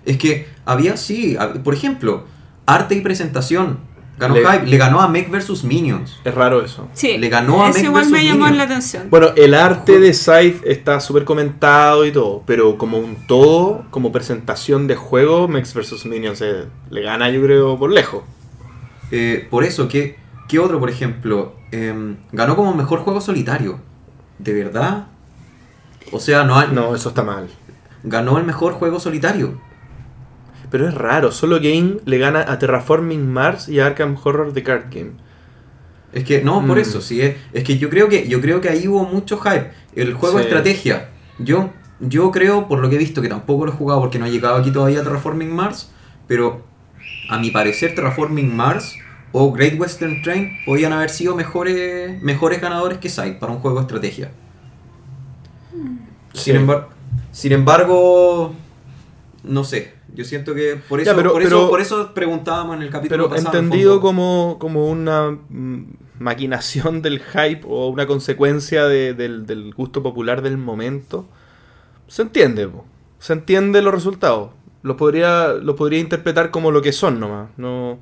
Es 0.04 0.16
que 0.18 0.46
había, 0.64 0.96
sí, 0.96 1.36
por 1.64 1.74
ejemplo, 1.74 2.24
arte 2.66 2.94
y 2.94 3.00
presentación. 3.00 3.86
Ganó 4.18 4.34
Le- 4.34 4.40
Hype, 4.44 4.66
le 4.66 4.76
ganó 4.78 5.00
a 5.00 5.06
Mech 5.06 5.30
vs 5.30 5.62
Minions. 5.62 6.18
Es 6.24 6.34
raro 6.34 6.64
eso. 6.64 6.88
Sí. 6.92 7.18
Le 7.18 7.28
ganó 7.28 7.64
a 7.64 7.68
Mech 7.68 7.84
igual 7.84 8.06
me 8.06 8.10
versus 8.12 8.24
llamó 8.26 8.38
Minions. 8.46 8.56
la 8.58 8.64
atención. 8.64 9.02
Bueno, 9.10 9.28
el 9.36 9.54
arte 9.54 10.00
de 10.00 10.12
Scythe 10.12 10.60
está 10.64 10.98
súper 10.98 11.24
comentado 11.24 12.04
y 12.04 12.10
todo, 12.10 12.42
pero 12.44 12.76
como 12.78 12.98
un 12.98 13.14
todo, 13.28 13.84
como 13.90 14.10
presentación 14.10 14.88
de 14.88 14.96
juego, 14.96 15.46
Mex 15.46 15.72
vs. 15.72 16.04
Minions 16.06 16.40
eh, 16.42 16.64
le 16.90 17.02
gana, 17.02 17.30
yo 17.30 17.40
creo, 17.42 17.78
por 17.78 17.92
lejos. 17.92 18.24
Eh, 19.12 19.46
por 19.50 19.62
eso, 19.62 19.86
¿qué, 19.86 20.16
qué 20.48 20.58
otro, 20.58 20.80
por 20.80 20.90
ejemplo? 20.90 21.54
Em, 21.70 22.16
ganó 22.32 22.56
como 22.56 22.74
mejor 22.74 23.00
juego 23.00 23.20
solitario. 23.20 23.80
¿De 24.38 24.52
verdad? 24.54 25.06
O 26.12 26.20
sea, 26.20 26.44
no, 26.44 26.58
hay- 26.58 26.68
No, 26.72 26.94
eso 26.94 27.08
está 27.10 27.22
mal. 27.22 27.48
ganó 28.04 28.38
el 28.38 28.44
mejor 28.44 28.74
juego 28.74 29.00
solitario. 29.00 29.60
Pero 30.70 30.86
es 30.88 30.94
raro, 30.94 31.32
solo 31.32 31.56
Game 31.56 31.96
le 32.04 32.18
gana 32.18 32.44
a 32.46 32.58
Terraforming 32.58 33.26
Mars 33.32 33.68
y 33.68 33.80
a 33.80 33.86
Arkham 33.86 34.16
Horror 34.22 34.52
The 34.52 34.62
Card 34.62 34.84
Game. 34.90 35.12
Es 36.12 36.24
que, 36.24 36.42
no, 36.42 36.64
por 36.66 36.76
Mm. 36.78 36.80
eso, 36.80 37.00
sí. 37.00 37.20
Es, 37.20 37.36
es 37.52 37.64
que 37.64 37.76
yo 37.78 37.90
creo 37.90 38.08
que 38.08 38.28
yo 38.28 38.40
creo 38.40 38.60
que 38.60 38.68
ahí 38.68 38.86
hubo 38.88 39.04
mucho 39.04 39.38
hype. 39.38 39.70
El 39.94 40.14
juego 40.14 40.36
de 40.38 40.44
estrategia. 40.44 41.10
Yo, 41.38 41.70
yo 42.00 42.30
creo, 42.30 42.68
por 42.68 42.78
lo 42.80 42.88
que 42.88 42.96
he 42.96 42.98
visto, 42.98 43.20
que 43.20 43.28
tampoco 43.28 43.66
lo 43.66 43.72
he 43.72 43.74
jugado 43.74 44.00
porque 44.00 44.18
no 44.18 44.26
he 44.26 44.30
llegado 44.30 44.56
aquí 44.56 44.70
todavía 44.70 45.00
a 45.00 45.04
Terraforming 45.04 45.54
Mars. 45.54 45.90
Pero 46.26 46.62
a 47.30 47.38
mi 47.38 47.50
parecer, 47.50 47.94
Terraforming 47.94 48.54
Mars 48.54 48.94
o 49.32 49.52
Great 49.52 49.78
Western 49.78 50.22
Train 50.22 50.50
podían 50.64 50.92
haber 50.92 51.10
sido 51.10 51.34
mejores, 51.36 52.20
mejores 52.22 52.60
ganadores 52.60 52.98
que 52.98 53.08
Side 53.08 53.34
para 53.34 53.52
un 53.52 53.58
juego 53.60 53.76
de 53.78 53.82
estrategia. 53.82 54.30
Sin, 56.32 56.54
Sí. 56.54 56.58
embar- 56.60 56.86
sin 57.32 57.52
embargo, 57.52 58.54
no 59.44 59.64
sé. 59.64 59.94
Yo 60.14 60.24
siento 60.24 60.54
que 60.54 60.76
por 60.88 61.00
eso, 61.00 61.10
Ya, 61.10 61.16
pero- 61.16 61.32
por, 61.32 61.42
pero- 61.42 61.58
eso 61.60 61.70
por 61.70 61.80
eso 61.80 62.14
preguntábamos 62.14 62.76
en 62.76 62.82
el 62.82 62.90
capítulo 62.90 63.24
Pero 63.28 63.36
pasado. 63.36 63.56
en 63.58 63.64
entendido 63.66 64.00
como, 64.00 64.56
como 64.58 64.88
una 64.88 65.30
mm, 65.30 65.84
maquinación 66.18 67.02
del 67.02 67.20
hype 67.20 67.60
o 67.68 67.88
una 67.88 68.06
consecuencia 68.06 68.86
de- 68.86 69.14
del, 69.14 69.46
del 69.46 69.74
gusto 69.74 70.02
popular 70.02 70.42
del 70.42 70.56
momento, 70.58 71.26
se 72.08 72.22
entiende, 72.22 72.66
po. 72.66 72.84
se 73.18 73.32
entiende 73.34 73.82
los 73.82 73.92
resultados. 73.94 74.50
Los 74.82 74.96
podría, 74.96 75.48
los 75.54 75.76
podría 75.76 75.98
interpretar 76.00 76.50
como 76.50 76.70
lo 76.70 76.80
que 76.82 76.92
son 76.92 77.18
nomás. 77.20 77.50
No, 77.56 77.98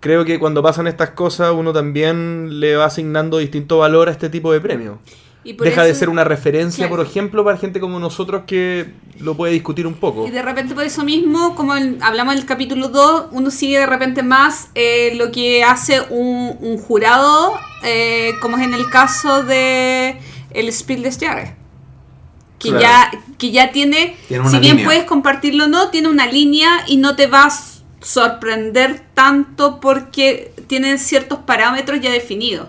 creo 0.00 0.24
que 0.24 0.38
cuando 0.38 0.62
pasan 0.62 0.86
estas 0.86 1.10
cosas 1.10 1.52
uno 1.52 1.72
también 1.72 2.60
le 2.60 2.76
va 2.76 2.86
asignando 2.86 3.38
distinto 3.38 3.78
valor 3.78 4.08
a 4.08 4.12
este 4.12 4.28
tipo 4.28 4.52
de 4.52 4.60
premios. 4.60 4.96
Y 5.42 5.54
por 5.54 5.66
Deja 5.66 5.84
de 5.84 5.94
ser 5.94 6.10
una 6.10 6.22
referencia, 6.22 6.86
Claro. 6.86 6.96
por 6.96 7.06
ejemplo, 7.06 7.42
para 7.44 7.56
gente 7.56 7.80
como 7.80 7.98
nosotros 7.98 8.42
que 8.46 8.90
lo 9.20 9.34
puede 9.38 9.54
discutir 9.54 9.86
un 9.86 9.94
poco. 9.94 10.26
Y 10.26 10.30
de 10.30 10.42
repente 10.42 10.74
por 10.74 10.84
eso 10.84 11.02
mismo, 11.02 11.54
como 11.54 11.74
en- 11.76 11.96
hablamos 12.02 12.34
en 12.34 12.40
el 12.40 12.46
capítulo 12.46 12.88
2, 12.88 13.28
uno 13.30 13.50
sigue 13.50 13.78
de 13.78 13.86
repente 13.86 14.22
más 14.22 14.68
eh, 14.74 15.14
lo 15.16 15.32
que 15.32 15.64
hace 15.64 16.02
un, 16.10 16.58
un 16.60 16.76
jurado, 16.76 17.54
eh, 17.84 18.32
como 18.42 18.58
es 18.58 18.64
en 18.64 18.74
el 18.74 18.90
caso 18.90 19.42
de 19.42 20.18
el 20.50 20.70
Spiel 20.72 21.02
des 21.02 21.16
Jahres. 21.18 21.52
Que, 22.58 22.68
Claro. 22.68 22.82
ya, 22.82 23.10
que 23.38 23.50
ya 23.50 23.72
tiene, 23.72 24.16
si 24.28 24.34
bien 24.58 24.62
línea. 24.76 24.84
puedes 24.84 25.04
compartirlo 25.04 25.64
o 25.64 25.68
no, 25.68 25.88
tiene 25.88 26.08
una 26.08 26.26
línea 26.26 26.84
y 26.86 26.98
no 26.98 27.16
te 27.16 27.26
vas 27.26 27.78
a 27.78 27.79
sorprender 28.00 29.00
tanto 29.14 29.80
porque 29.80 30.52
tienen 30.66 30.98
ciertos 30.98 31.40
parámetros 31.40 32.00
ya 32.00 32.10
definidos. 32.10 32.68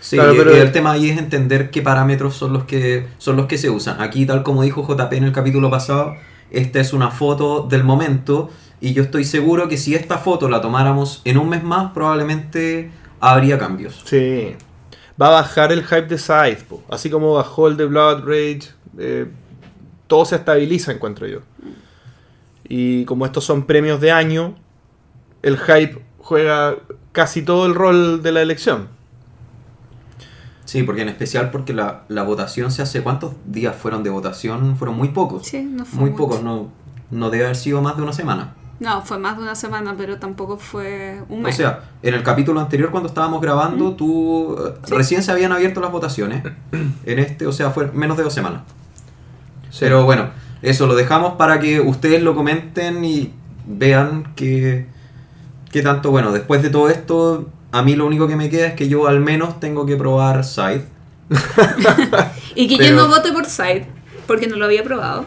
Sí, 0.00 0.16
Claro, 0.16 0.34
pero- 0.36 0.56
y 0.56 0.60
el 0.60 0.72
tema 0.72 0.92
ahí 0.92 1.10
es 1.10 1.18
entender 1.18 1.70
qué 1.70 1.80
parámetros 1.82 2.34
son 2.34 2.52
los 2.52 2.64
que 2.64 3.06
son 3.18 3.36
los 3.36 3.46
que 3.46 3.58
se 3.58 3.70
usan. 3.70 4.00
Aquí, 4.00 4.26
tal 4.26 4.42
como 4.42 4.62
dijo 4.62 4.82
JP 4.86 5.16
en 5.16 5.24
el 5.24 5.32
capítulo 5.32 5.70
pasado, 5.70 6.16
esta 6.50 6.80
es 6.80 6.92
una 6.92 7.10
foto 7.10 7.62
del 7.68 7.84
momento 7.84 8.50
y 8.80 8.94
yo 8.94 9.02
estoy 9.04 9.24
seguro 9.24 9.68
que 9.68 9.76
si 9.76 9.94
esta 9.94 10.18
foto 10.18 10.48
la 10.48 10.60
tomáramos 10.60 11.22
en 11.24 11.38
un 11.38 11.48
mes 11.48 11.62
más, 11.62 11.92
probablemente 11.92 12.90
habría 13.20 13.58
cambios. 13.58 14.02
Sí. 14.04 14.56
Va 15.20 15.28
a 15.28 15.30
bajar 15.30 15.70
el 15.72 15.84
hype 15.84 16.02
de 16.08 16.18
Scythe, 16.18 16.66
así 16.90 17.08
como 17.08 17.34
bajó 17.34 17.68
el 17.68 17.76
de 17.76 17.84
Blood 17.86 18.24
Rage. 18.24 18.70
eh, 18.98 19.26
todo 20.08 20.24
se 20.26 20.36
estabiliza, 20.36 20.92
encuentro 20.92 21.26
yo. 21.26 21.38
Y 22.74 23.04
como 23.04 23.26
estos 23.26 23.44
son 23.44 23.64
premios 23.64 24.00
de 24.00 24.12
año, 24.12 24.54
el 25.42 25.58
hype 25.58 26.02
juega 26.18 26.76
casi 27.12 27.42
todo 27.42 27.66
el 27.66 27.74
rol 27.74 28.22
de 28.22 28.32
la 28.32 28.40
elección. 28.40 28.88
Sí, 30.64 30.82
porque 30.84 31.02
en 31.02 31.10
especial 31.10 31.50
porque 31.50 31.74
la, 31.74 32.04
la 32.08 32.22
votación 32.22 32.70
se 32.70 32.80
hace... 32.80 33.02
¿Cuántos 33.02 33.34
días 33.44 33.76
fueron 33.76 34.02
de 34.02 34.08
votación? 34.08 34.76
Fueron 34.76 34.96
muy 34.96 35.08
pocos. 35.08 35.46
Sí, 35.46 35.62
no 35.62 35.84
fue 35.84 36.00
muy 36.00 36.10
mucho. 36.10 36.22
pocos, 36.22 36.42
no, 36.42 36.68
no 37.10 37.28
debe 37.28 37.44
haber 37.44 37.56
sido 37.56 37.82
más 37.82 37.96
de 37.98 38.02
una 38.04 38.14
semana. 38.14 38.54
No, 38.80 39.02
fue 39.02 39.18
más 39.18 39.36
de 39.36 39.42
una 39.42 39.54
semana, 39.54 39.94
pero 39.98 40.18
tampoco 40.18 40.56
fue 40.56 41.20
un 41.28 41.40
O 41.40 41.42
mes. 41.42 41.56
sea, 41.56 41.90
en 42.02 42.14
el 42.14 42.22
capítulo 42.22 42.58
anterior 42.58 42.90
cuando 42.90 43.08
estábamos 43.08 43.42
grabando, 43.42 43.92
tú 43.94 44.56
eh, 44.58 44.72
Sí. 44.84 44.94
recién 44.94 45.22
se 45.22 45.30
habían 45.30 45.52
abierto 45.52 45.80
las 45.82 45.92
votaciones. 45.92 46.42
En 47.04 47.18
este, 47.18 47.46
o 47.46 47.52
sea, 47.52 47.70
fue 47.70 47.92
menos 47.92 48.16
de 48.16 48.22
dos 48.22 48.32
semanas. 48.32 48.62
Pero 49.78 50.04
bueno, 50.04 50.30
eso 50.62 50.86
lo 50.86 50.94
dejamos 50.94 51.34
para 51.34 51.60
que 51.60 51.80
ustedes 51.80 52.22
lo 52.22 52.34
comenten 52.34 53.04
y 53.04 53.32
vean 53.66 54.32
que, 54.36 54.86
que 55.70 55.82
tanto, 55.82 56.10
bueno, 56.10 56.32
después 56.32 56.62
de 56.62 56.70
todo 56.70 56.88
esto, 56.88 57.48
a 57.72 57.82
mí 57.82 57.96
lo 57.96 58.06
único 58.06 58.28
que 58.28 58.36
me 58.36 58.48
queda 58.48 58.68
es 58.68 58.74
que 58.74 58.88
yo 58.88 59.06
al 59.08 59.20
menos 59.20 59.60
tengo 59.60 59.84
que 59.86 59.96
probar 59.96 60.44
Scythe. 60.44 60.86
y 62.54 62.68
que 62.68 62.76
pero- 62.76 62.90
yo 62.90 62.96
no 62.96 63.08
vote 63.08 63.32
por 63.32 63.46
Side, 63.46 63.86
porque 64.26 64.46
no 64.46 64.56
lo 64.56 64.66
había 64.66 64.84
probado. 64.84 65.26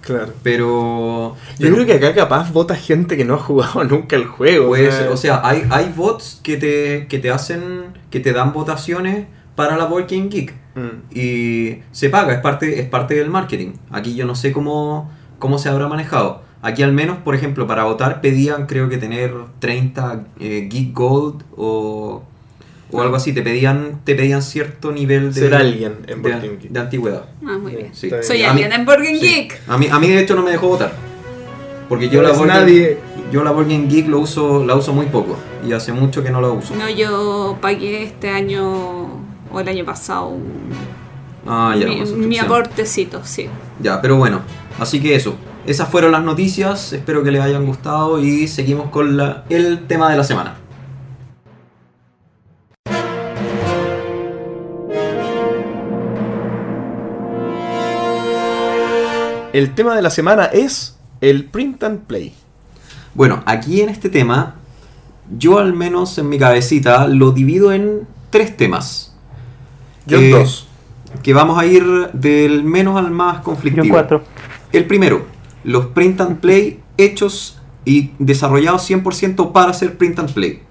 Claro. 0.00 0.32
Pero... 0.42 1.34
Yo 1.58 1.72
creo 1.72 1.86
que 1.86 1.94
acá 1.94 2.14
capaz 2.14 2.52
vota 2.52 2.76
gente 2.76 3.16
que 3.16 3.24
no 3.24 3.34
ha 3.34 3.38
jugado 3.38 3.84
nunca 3.90 4.16
el 4.16 4.26
juego. 4.26 4.68
Pues, 4.68 4.94
o 5.10 5.16
sea, 5.16 5.40
hay, 5.42 5.66
hay 5.70 5.92
bots 5.94 6.40
que 6.42 6.56
te, 6.56 7.06
que 7.08 7.18
te 7.18 7.30
hacen, 7.30 7.94
que 8.10 8.20
te 8.20 8.32
dan 8.32 8.52
votaciones 8.52 9.26
para 9.56 9.76
la 9.76 9.86
Working 9.86 10.30
Geek. 10.30 10.63
Mm. 10.74 11.16
Y 11.18 11.78
se 11.92 12.08
paga, 12.10 12.32
es 12.34 12.40
parte, 12.40 12.80
es 12.80 12.86
parte 12.88 13.14
del 13.14 13.30
marketing. 13.30 13.72
Aquí 13.90 14.14
yo 14.14 14.26
no 14.26 14.34
sé 14.34 14.52
cómo, 14.52 15.10
cómo 15.38 15.58
se 15.58 15.68
habrá 15.68 15.88
manejado. 15.88 16.42
Aquí 16.62 16.82
al 16.82 16.92
menos, 16.92 17.18
por 17.18 17.34
ejemplo, 17.34 17.66
para 17.66 17.84
votar 17.84 18.20
pedían 18.22 18.66
creo 18.66 18.88
que 18.88 18.96
tener 18.96 19.34
30 19.58 20.24
eh, 20.40 20.66
Geek 20.70 20.94
Gold 20.94 21.42
o, 21.56 22.22
o 22.90 23.02
algo 23.02 23.16
así. 23.16 23.32
Te 23.34 23.42
pedían, 23.42 24.00
te 24.04 24.14
pedían 24.14 24.40
cierto 24.40 24.90
nivel 24.90 25.34
de, 25.34 25.40
Ser 25.40 25.54
alguien 25.54 25.96
en 26.06 26.22
de, 26.22 26.30
Geek. 26.40 26.60
de 26.70 26.80
antigüedad. 26.80 27.24
Ah, 27.46 27.58
muy 27.60 27.76
bien. 27.76 27.94
Sí. 27.94 28.10
Soy 28.22 28.42
A 28.44 28.50
alguien 28.52 28.68
mí- 28.70 28.74
en 28.76 28.84
Burger 28.86 29.14
Sí. 29.14 29.20
Geek. 29.20 29.60
A 29.68 29.76
mí, 29.76 29.88
a 29.90 29.98
mí 29.98 30.08
de 30.08 30.20
hecho 30.20 30.34
no 30.34 30.42
me 30.42 30.52
dejó 30.52 30.68
votar. 30.68 30.92
Porque 31.88 32.08
yo 32.08 32.22
No 32.22 32.46
la, 32.46 32.46
nadie. 32.60 32.96
yo 33.30 33.44
la 33.44 33.52
Working 33.52 33.86
Geek 33.90 34.08
lo 34.08 34.20
uso, 34.20 34.64
la 34.64 34.74
uso 34.74 34.94
muy 34.94 35.04
poco. 35.06 35.36
Y 35.68 35.72
hace 35.72 35.92
mucho 35.92 36.22
que 36.22 36.30
no 36.30 36.40
la 36.40 36.48
uso. 36.48 36.74
No, 36.74 36.88
yo 36.88 37.58
pagué 37.60 38.04
este 38.04 38.30
año 38.30 39.13
o 39.54 39.60
el 39.60 39.68
año 39.68 39.84
pasado 39.84 40.28
un- 40.28 40.70
Ah, 41.46 41.74
ya. 41.78 41.86
mi, 41.86 42.00
mi 42.26 42.38
aportecito, 42.38 43.20
sí. 43.24 43.48
Ya, 43.80 44.00
pero 44.00 44.16
bueno, 44.16 44.40
así 44.78 45.00
que 45.00 45.14
eso. 45.14 45.34
Esas 45.66 45.88
fueron 45.88 46.12
las 46.12 46.22
noticias, 46.22 46.92
espero 46.92 47.22
que 47.22 47.30
les 47.30 47.42
hayan 47.42 47.64
gustado 47.66 48.18
y 48.18 48.48
seguimos 48.48 48.88
con 48.90 49.16
la- 49.16 49.44
el 49.48 49.86
tema 49.86 50.10
de 50.10 50.16
la 50.16 50.24
semana. 50.24 50.54
El 59.52 59.74
tema 59.74 59.94
de 59.94 60.02
la 60.02 60.10
semana 60.10 60.46
es 60.46 60.96
el 61.20 61.44
print 61.44 61.82
and 61.84 62.00
play. 62.06 62.34
Bueno, 63.14 63.42
aquí 63.46 63.80
en 63.82 63.88
este 63.88 64.08
tema, 64.08 64.56
yo 65.38 65.58
al 65.58 65.72
menos 65.74 66.18
en 66.18 66.28
mi 66.28 66.38
cabecita 66.38 67.06
lo 67.06 67.30
divido 67.30 67.70
en 67.72 68.06
tres 68.30 68.56
temas. 68.56 69.13
Yo 70.06 70.18
Eh, 70.18 70.30
dos. 70.30 70.68
Que 71.22 71.32
vamos 71.32 71.58
a 71.58 71.66
ir 71.66 71.84
del 72.12 72.64
menos 72.64 72.96
al 72.96 73.10
más 73.10 73.40
conflictivo. 73.40 73.86
Yo 73.86 73.92
cuatro. 73.92 74.22
El 74.72 74.86
primero, 74.86 75.26
los 75.62 75.86
print 75.86 76.20
and 76.20 76.40
play 76.40 76.80
hechos 76.96 77.60
y 77.84 78.10
desarrollados 78.18 78.82
100% 78.82 79.52
para 79.52 79.70
hacer 79.70 79.96
print 79.96 80.18
and 80.18 80.32
play. 80.32 80.62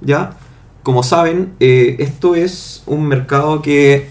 ¿Ya? 0.00 0.36
Como 0.82 1.02
saben, 1.02 1.54
eh, 1.60 1.96
esto 1.98 2.34
es 2.34 2.82
un 2.86 3.06
mercado 3.06 3.62
que 3.62 4.08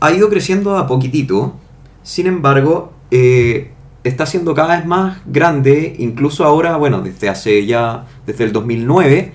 ha 0.00 0.12
ido 0.12 0.28
creciendo 0.28 0.76
a 0.76 0.86
poquitito. 0.86 1.56
Sin 2.02 2.26
embargo, 2.28 2.92
eh, 3.10 3.72
está 4.04 4.26
siendo 4.26 4.54
cada 4.54 4.76
vez 4.76 4.86
más 4.86 5.18
grande. 5.26 5.96
Incluso 5.98 6.44
ahora, 6.44 6.76
bueno, 6.76 7.00
desde 7.00 7.28
hace 7.28 7.66
ya, 7.66 8.06
desde 8.26 8.44
el 8.44 8.52
2009, 8.52 9.32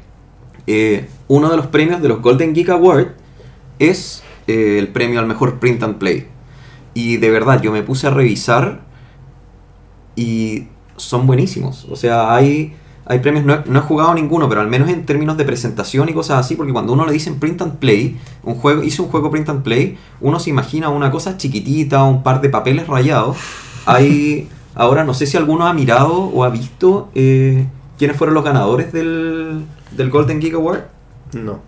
eh, 0.67 1.07
uno 1.27 1.49
de 1.49 1.57
los 1.57 1.67
premios 1.67 2.01
de 2.01 2.07
los 2.07 2.21
Golden 2.21 2.53
Geek 2.53 2.69
Award 2.69 3.07
es 3.81 4.23
eh, 4.47 4.77
el 4.77 4.87
premio 4.89 5.19
al 5.19 5.25
mejor 5.25 5.59
print 5.59 5.83
and 5.83 5.97
play. 5.97 6.27
Y 6.93 7.17
de 7.17 7.29
verdad, 7.29 7.61
yo 7.61 7.71
me 7.71 7.83
puse 7.83 8.07
a 8.07 8.09
revisar 8.11 8.81
y 10.15 10.67
son 10.97 11.25
buenísimos. 11.25 11.85
O 11.89 11.95
sea, 11.95 12.33
hay, 12.35 12.75
hay 13.05 13.19
premios, 13.19 13.43
no 13.43 13.53
he, 13.55 13.63
no 13.65 13.79
he 13.79 13.81
jugado 13.81 14.13
ninguno, 14.13 14.47
pero 14.47 14.61
al 14.61 14.67
menos 14.67 14.89
en 14.89 15.05
términos 15.05 15.35
de 15.37 15.45
presentación 15.45 16.09
y 16.09 16.13
cosas 16.13 16.39
así, 16.39 16.55
porque 16.55 16.73
cuando 16.73 16.93
uno 16.93 17.05
le 17.05 17.13
dicen 17.13 17.39
print 17.39 17.61
and 17.61 17.77
play, 17.77 18.17
un 18.43 18.55
juego, 18.55 18.83
hice 18.83 19.01
un 19.01 19.07
juego 19.07 19.31
print 19.31 19.49
and 19.49 19.63
play, 19.63 19.97
uno 20.19 20.39
se 20.39 20.49
imagina 20.51 20.89
una 20.89 21.09
cosa 21.09 21.37
chiquitita, 21.37 22.03
un 22.03 22.23
par 22.23 22.41
de 22.41 22.49
papeles 22.49 22.87
rayados. 22.87 23.37
Hay, 23.85 24.47
ahora 24.75 25.03
no 25.03 25.13
sé 25.13 25.25
si 25.25 25.37
alguno 25.37 25.65
ha 25.65 25.73
mirado 25.73 26.13
o 26.13 26.43
ha 26.43 26.49
visto 26.49 27.09
eh, 27.15 27.67
quiénes 27.97 28.15
fueron 28.15 28.35
los 28.35 28.43
ganadores 28.43 28.93
del, 28.93 29.65
del 29.91 30.09
Golden 30.11 30.39
Geek 30.39 30.53
Award. 30.53 30.83
No. 31.33 31.59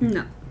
No. 0.00 0.41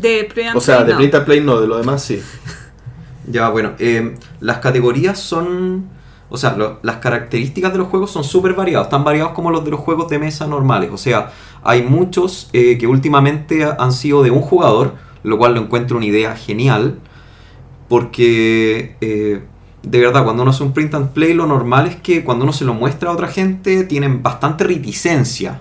De 0.00 0.28
pre 0.32 0.50
O 0.54 0.60
sea, 0.60 0.82
de 0.84 0.92
no. 0.92 0.98
print 0.98 1.14
and 1.14 1.24
play 1.24 1.40
no, 1.40 1.60
de 1.60 1.66
lo 1.66 1.76
demás 1.78 2.02
sí. 2.02 2.20
Ya, 3.26 3.48
bueno, 3.48 3.72
eh, 3.78 4.16
las 4.40 4.58
categorías 4.58 5.18
son... 5.18 5.88
O 6.28 6.36
sea, 6.36 6.56
lo- 6.56 6.78
las 6.82 6.96
características 6.96 7.72
de 7.72 7.78
los 7.78 7.88
juegos 7.88 8.10
son 8.10 8.24
súper 8.24 8.54
variados, 8.54 8.88
tan 8.88 9.04
variados 9.04 9.32
como 9.32 9.50
los 9.50 9.64
de 9.64 9.70
los 9.70 9.80
juegos 9.80 10.08
de 10.08 10.18
mesa 10.18 10.46
normales. 10.46 10.90
O 10.92 10.98
sea, 10.98 11.30
hay 11.62 11.82
muchos 11.82 12.50
eh, 12.52 12.76
que 12.76 12.86
últimamente 12.86 13.64
ha- 13.64 13.76
han 13.78 13.92
sido 13.92 14.22
de 14.22 14.30
un 14.30 14.40
jugador, 14.40 14.94
lo 15.22 15.38
cual 15.38 15.54
lo 15.54 15.60
encuentro 15.60 15.96
una 15.96 16.06
idea 16.06 16.34
genial, 16.36 16.98
porque 17.88 18.96
eh, 19.00 19.42
de 19.82 20.00
verdad, 20.00 20.24
cuando 20.24 20.42
uno 20.42 20.50
hace 20.50 20.62
un 20.62 20.72
print 20.72 20.94
and 20.94 21.10
play, 21.12 21.34
lo 21.34 21.46
normal 21.46 21.86
es 21.86 21.96
que 21.96 22.24
cuando 22.24 22.44
uno 22.44 22.52
se 22.52 22.64
lo 22.64 22.74
muestra 22.74 23.10
a 23.10 23.12
otra 23.12 23.28
gente, 23.28 23.84
tienen 23.84 24.22
bastante 24.22 24.64
reticencia 24.64 25.60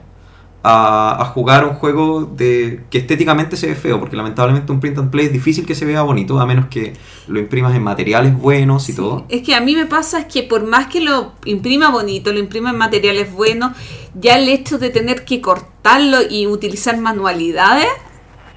a, 0.64 1.22
a 1.22 1.26
jugar 1.26 1.66
un 1.66 1.74
juego 1.74 2.24
de 2.24 2.84
que 2.90 2.98
estéticamente 3.00 3.58
se 3.58 3.68
ve 3.68 3.76
feo, 3.76 4.00
porque 4.00 4.16
lamentablemente 4.16 4.72
un 4.72 4.80
print 4.80 4.98
and 4.98 5.12
play 5.12 5.26
es 5.26 5.34
difícil 5.34 5.66
que 5.66 5.76
se 5.76 5.86
vea 5.86 6.02
bonito, 6.02 6.40
a 6.40 6.46
menos 6.46 6.68
que 6.68 6.94
lo 7.28 7.40
imprimas 7.40 7.76
en 7.76 7.84
materiales 7.84 8.36
buenos 8.36 8.88
y 8.88 8.96
todo. 8.96 9.26
Es 9.28 9.42
que 9.42 9.56
a 9.56 9.62
mí 9.62 9.76
me 9.76 9.86
pasa 9.86 10.20
es 10.20 10.26
que 10.26 10.44
por 10.44 10.66
más 10.66 10.88
que 10.88 11.02
lo 11.02 11.34
imprima 11.44 11.92
bonito, 11.92 12.32
lo 12.32 12.40
imprima 12.40 12.70
en 12.70 12.78
materiales 12.78 13.32
buenos, 13.32 13.74
ya 14.16 14.38
el 14.38 14.48
hecho 14.48 14.80
de 14.80 14.90
tener 14.90 15.26
que 15.26 15.42
cortarlo 15.42 16.20
y 16.30 16.48
utilizar 16.48 16.98
manualidades, 16.98 17.90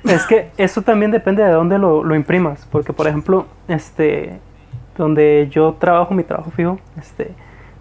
Es 0.04 0.24
que 0.26 0.50
eso 0.56 0.82
también 0.82 1.10
depende 1.10 1.42
de 1.42 1.50
dónde 1.50 1.78
lo, 1.78 2.04
lo 2.04 2.14
imprimas, 2.14 2.66
porque 2.70 2.92
por 2.92 3.08
ejemplo, 3.08 3.46
este, 3.66 4.38
donde 4.96 5.48
yo 5.50 5.76
trabajo, 5.80 6.14
mi 6.14 6.22
trabajo 6.22 6.52
fijo, 6.52 6.78
este, 7.00 7.34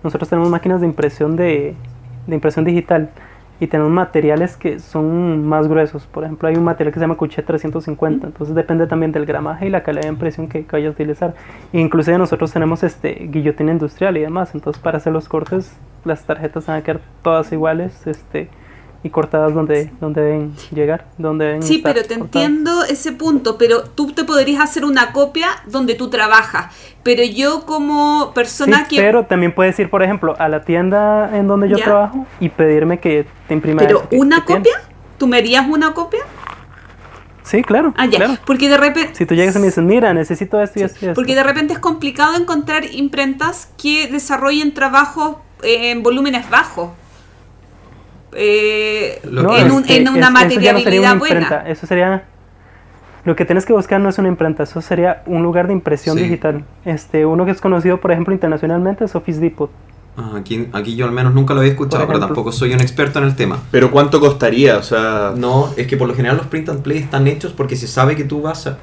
nosotros 0.03 0.27
tenemos 0.29 0.49
máquinas 0.49 0.81
de 0.81 0.87
impresión 0.87 1.35
de, 1.35 1.75
de 2.25 2.35
impresión 2.35 2.65
digital 2.65 3.11
y 3.59 3.67
tenemos 3.67 3.91
materiales 3.91 4.57
que 4.57 4.79
son 4.79 5.47
más 5.47 5.67
gruesos. 5.67 6.05
Por 6.07 6.23
ejemplo, 6.23 6.47
hay 6.47 6.55
un 6.55 6.63
material 6.63 6.93
que 6.93 6.99
se 6.99 7.03
llama 7.03 7.15
Cuchet 7.15 7.45
350, 7.45 8.27
entonces 8.27 8.55
depende 8.55 8.87
también 8.87 9.11
del 9.11 9.25
gramaje 9.25 9.67
y 9.67 9.69
la 9.69 9.83
calidad 9.83 10.03
de 10.03 10.09
impresión 10.09 10.47
que, 10.47 10.65
que 10.65 10.71
vayas 10.71 10.89
a 10.89 10.91
utilizar. 10.91 11.35
Inclusive 11.73 12.17
nosotros 12.17 12.51
tenemos 12.51 12.83
este 12.83 13.27
guillotina 13.31 13.71
industrial 13.71 14.17
y 14.17 14.21
demás, 14.21 14.53
entonces 14.53 14.81
para 14.81 14.97
hacer 14.97 15.13
los 15.13 15.29
cortes 15.29 15.77
las 16.03 16.23
tarjetas 16.25 16.67
van 16.67 16.77
a 16.77 16.83
quedar 16.83 17.01
todas 17.23 17.51
iguales, 17.51 18.05
este 18.07 18.49
y 19.05 19.09
cortadas 19.11 19.53
donde, 19.53 19.91
donde 20.01 20.19
deben 20.21 20.55
llegar, 20.71 21.05
donde 21.19 21.45
deben 21.45 21.61
Sí, 21.63 21.77
pero 21.83 22.01
te 22.01 22.17
cortadas. 22.17 22.21
entiendo 22.25 22.83
ese 22.85 23.11
punto, 23.11 23.55
pero 23.57 23.83
tú 23.83 24.11
te 24.13 24.23
podrías 24.23 24.63
hacer 24.63 24.83
una 24.83 25.11
copia 25.13 25.49
donde 25.67 25.93
tú 25.93 26.09
trabajas, 26.09 26.73
pero 27.03 27.21
yo 27.23 27.67
como 27.67 28.31
persona 28.33 28.85
Sí, 28.89 28.95
que... 28.95 29.01
pero 29.03 29.27
también 29.27 29.53
puedes 29.53 29.77
ir, 29.77 29.91
por 29.91 30.01
ejemplo, 30.01 30.33
a 30.39 30.49
la 30.49 30.63
tienda 30.63 31.37
en 31.37 31.45
donde 31.47 31.69
yo 31.69 31.77
Ya. 31.77 31.83
trabajo 31.85 32.25
y 32.39 32.49
pedirme 32.49 32.99
que 32.99 33.27
te 33.47 33.53
imprima 33.53 33.77
Pero 33.83 33.99
eso 34.11 34.19
una 34.21 34.43
que 34.43 34.55
copia. 34.55 34.73
¿tú 35.19 35.27
me 35.27 35.37
harías 35.37 35.67
una 35.69 35.93
copia? 35.93 36.21
Sí, 37.43 37.61
claro. 37.61 37.93
Ah, 37.95 38.07
ya, 38.07 38.17
claro. 38.17 38.33
porque 38.43 38.67
de 38.69 38.77
repente... 38.77 39.13
Si 39.13 39.27
tú 39.27 39.35
llegas 39.35 39.55
y 39.55 39.59
me 39.59 39.65
dices, 39.67 39.83
mira, 39.83 40.15
necesito 40.15 40.59
esto 40.59 40.79
y 40.79 40.81
esto 40.83 40.97
y 40.99 41.09
esto. 41.09 41.13
Porque 41.13 41.35
de 41.35 41.43
repente 41.43 41.73
es 41.73 41.79
complicado 41.79 42.35
encontrar 42.35 42.85
imprentas 42.91 43.69
que 43.79 44.07
desarrollen 44.07 44.73
trabajos 44.73 45.37
eh, 45.61 45.91
en 45.91 46.01
volúmenes 46.01 46.49
bajos. 46.49 46.89
Eh, 48.33 49.19
Lo 49.23 49.55
en, 49.57 49.67
que- 49.67 49.71
un- 49.73 49.81
es 49.83 49.87
que 49.87 49.95
en 49.97 50.07
una 50.09 50.17
es- 50.19 50.23
ya 50.25 50.29
no 50.31 50.39
sería 50.49 50.73
materialidad 50.73 51.11
una 51.11 51.19
buena. 51.19 51.41
imprenta, 51.41 51.69
Eso 51.69 51.87
sería, 51.87 52.23
Lo 53.23 53.35
que 53.35 53.43
tienes 53.43 53.65
que 53.65 53.73
buscar 53.73 53.99
no 53.99 54.07
es 54.09 54.19
una 54.19 54.27
imprenta, 54.27 54.61
eso 54.61 54.81
sería 54.83 55.23
un 55.25 55.41
lugar 55.41 55.65
de 55.65 55.73
impresión 55.73 56.15
Sí. 56.15 56.23
digital. 56.25 56.63
Este, 56.85 57.25
uno 57.25 57.43
que 57.43 57.49
es 57.51 57.59
conocido, 57.59 57.99
por 57.99 58.11
ejemplo, 58.11 58.35
internacionalmente 58.35 59.03
es 59.05 59.15
Office 59.15 59.39
Depot. 59.39 59.71
Ah, 60.15 60.33
aquí, 60.37 60.69
aquí 60.73 60.95
yo 60.95 61.05
al 61.07 61.11
menos 61.11 61.33
nunca 61.33 61.55
lo 61.55 61.61
había 61.61 61.71
escuchado, 61.71 62.05
pero 62.05 62.19
tampoco 62.19 62.51
soy 62.51 62.73
un 62.75 62.81
experto 62.81 63.17
en 63.17 63.25
el 63.25 63.35
tema. 63.35 63.57
Pero 63.71 63.89
¿cuánto 63.89 64.19
costaría? 64.19 64.77
O 64.77 64.83
sea, 64.83 65.33
No, 65.35 65.71
es 65.75 65.87
que 65.87 65.97
por 65.97 66.07
lo 66.07 66.13
general 66.13 66.37
los 66.37 66.45
print 66.45 66.69
and 66.69 66.83
play 66.83 66.99
están 66.99 67.25
hechos 67.25 67.51
porque 67.51 67.75
se 67.75 67.87
sabe 67.87 68.15
que 68.15 68.25
tú 68.25 68.43
vas 68.43 68.67
a 68.67 68.77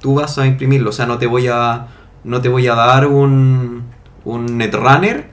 tú 0.00 0.14
vas 0.16 0.36
a 0.38 0.46
imprimirlo, 0.48 0.90
o 0.90 0.92
sea, 0.92 1.06
no 1.06 1.18
te 1.18 1.26
voy 1.28 1.46
a 1.46 1.86
no 2.24 2.40
te 2.40 2.48
voy 2.48 2.66
a 2.66 2.74
dar 2.74 3.06
un 3.06 3.84
un 4.24 4.58
netrunner 4.58 5.26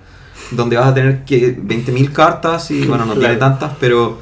donde 0.51 0.77
vas 0.77 0.87
a 0.87 0.93
tener 0.93 1.23
que 1.25 1.57
20.000 1.57 2.11
cartas 2.13 2.71
y 2.71 2.85
bueno, 2.85 3.05
no 3.05 3.13
Claro. 3.13 3.19
tiene 3.19 3.35
tantas, 3.37 3.73
pero 3.79 4.17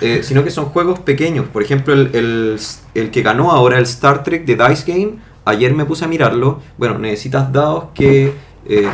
eh, 0.00 0.20
sino 0.22 0.44
que 0.44 0.50
son 0.50 0.66
juegos 0.66 0.98
pequeños. 1.00 1.46
Por 1.46 1.62
ejemplo, 1.62 1.92
el, 1.94 2.10
el, 2.14 2.58
el 2.94 3.10
que 3.10 3.22
ganó 3.22 3.50
ahora 3.52 3.78
el 3.78 3.84
Star 3.84 4.22
Trek 4.22 4.44
de 4.44 4.54
Dice 4.56 4.84
Game, 4.92 5.14
ayer 5.44 5.74
me 5.74 5.84
puse 5.84 6.04
a 6.04 6.08
mirarlo. 6.08 6.60
Bueno, 6.78 6.98
necesitas 6.98 7.52
dados 7.52 7.86
que 7.94 8.32
eh, 8.66 8.88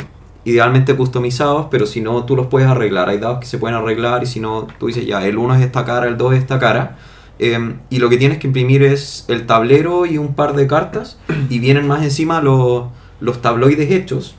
idealmente 0.44 0.94
customizados, 0.94 1.66
pero 1.70 1.86
si 1.86 2.00
no, 2.00 2.24
tú 2.24 2.36
los 2.36 2.46
puedes 2.46 2.68
arreglar. 2.68 3.08
Hay 3.08 3.18
dados 3.18 3.38
que 3.40 3.46
se 3.46 3.58
pueden 3.58 3.76
arreglar 3.76 4.22
y 4.22 4.26
si 4.26 4.40
no, 4.40 4.66
tú 4.78 4.86
dices 4.86 5.06
ya, 5.06 5.26
el 5.26 5.36
1 5.38 5.56
es 5.56 5.62
esta 5.62 5.84
cara, 5.84 6.06
el 6.06 6.16
2 6.16 6.34
es 6.34 6.40
esta 6.40 6.58
cara. 6.58 6.96
Eh, 7.38 7.74
y 7.90 7.98
lo 7.98 8.08
que 8.08 8.16
tienes 8.16 8.38
que 8.38 8.46
imprimir 8.46 8.82
es 8.84 9.24
el 9.28 9.44
tablero 9.46 10.06
y 10.06 10.18
un 10.18 10.34
par 10.34 10.54
de 10.54 10.66
cartas 10.68 11.18
y 11.50 11.58
vienen 11.58 11.86
más 11.88 12.02
encima 12.04 12.40
los, 12.40 12.84
los 13.20 13.42
tabloides 13.42 13.90
hechos 13.90 14.36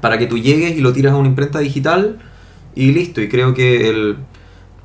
para 0.00 0.18
que 0.18 0.26
tú 0.26 0.38
llegues 0.38 0.76
y 0.76 0.80
lo 0.80 0.92
tiras 0.92 1.12
a 1.12 1.16
una 1.16 1.28
imprenta 1.28 1.58
digital 1.58 2.18
y 2.74 2.92
listo. 2.92 3.20
Y 3.20 3.28
creo 3.28 3.54
que 3.54 3.88
el, 3.88 4.16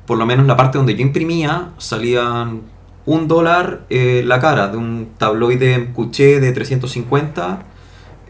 por 0.06 0.18
lo 0.18 0.26
menos 0.26 0.46
la 0.46 0.56
parte 0.56 0.78
donde 0.78 0.94
yo 0.94 1.02
imprimía 1.02 1.70
salían 1.78 2.62
un 3.06 3.28
dólar 3.28 3.84
eh, 3.88 4.22
la 4.26 4.40
cara 4.40 4.68
de 4.68 4.76
un 4.76 5.10
tabloide 5.18 5.92
cuché 5.92 6.40
de 6.40 6.52
350. 6.52 7.62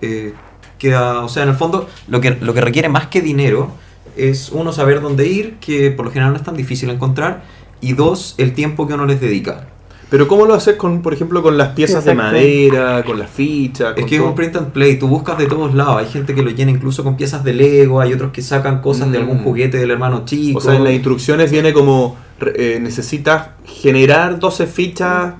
eh, 0.02 0.34
queda, 0.78 1.24
o 1.24 1.28
sea, 1.28 1.42
en 1.44 1.50
el 1.50 1.54
fondo 1.54 1.88
lo 2.06 2.20
que, 2.20 2.32
lo 2.32 2.52
que 2.52 2.60
requiere 2.60 2.88
más 2.88 3.06
que 3.06 3.22
dinero 3.22 3.70
es 4.16 4.50
uno 4.50 4.72
saber 4.72 5.00
dónde 5.00 5.26
ir, 5.26 5.56
que 5.58 5.90
por 5.90 6.06
lo 6.06 6.10
general 6.10 6.32
no 6.32 6.38
es 6.38 6.44
tan 6.44 6.56
difícil 6.56 6.90
encontrar, 6.90 7.44
y 7.80 7.92
dos, 7.92 8.34
el 8.38 8.52
tiempo 8.54 8.86
que 8.86 8.94
uno 8.94 9.06
les 9.06 9.20
dedica. 9.20 9.68
Pero 10.08 10.28
¿cómo 10.28 10.46
lo 10.46 10.54
haces 10.54 10.76
con, 10.76 11.02
por 11.02 11.12
ejemplo, 11.14 11.42
con 11.42 11.56
las 11.58 11.70
piezas 11.70 12.04
de 12.04 12.14
madera, 12.14 13.02
con 13.04 13.18
las 13.18 13.28
fichas? 13.30 13.94
Es 13.96 14.02
con 14.02 14.08
que 14.08 14.14
es 14.16 14.20
un 14.22 14.34
print 14.34 14.56
and 14.56 14.72
play, 14.72 14.98
tú 14.98 15.08
buscas 15.08 15.36
de 15.38 15.46
todos 15.46 15.74
lados. 15.74 15.96
Hay 15.98 16.06
gente 16.06 16.34
que 16.34 16.42
lo 16.42 16.50
llena 16.50 16.70
incluso 16.70 17.02
con 17.02 17.16
piezas 17.16 17.42
de 17.42 17.52
Lego, 17.54 18.00
hay 18.00 18.12
otros 18.12 18.30
que 18.32 18.40
sacan 18.42 18.80
cosas 18.80 19.10
de 19.10 19.18
algún 19.18 19.40
Mm. 19.40 19.44
juguete 19.44 19.78
del 19.78 19.90
hermano 19.90 20.24
chico. 20.24 20.58
O 20.58 20.60
sea, 20.60 20.74
en 20.76 20.84
las 20.84 20.92
instrucciones 20.92 21.50
viene 21.50 21.72
como 21.72 22.16
eh, 22.40 22.78
necesitas 22.82 23.48
generar 23.64 24.38
12 24.38 24.66
fichas, 24.66 25.34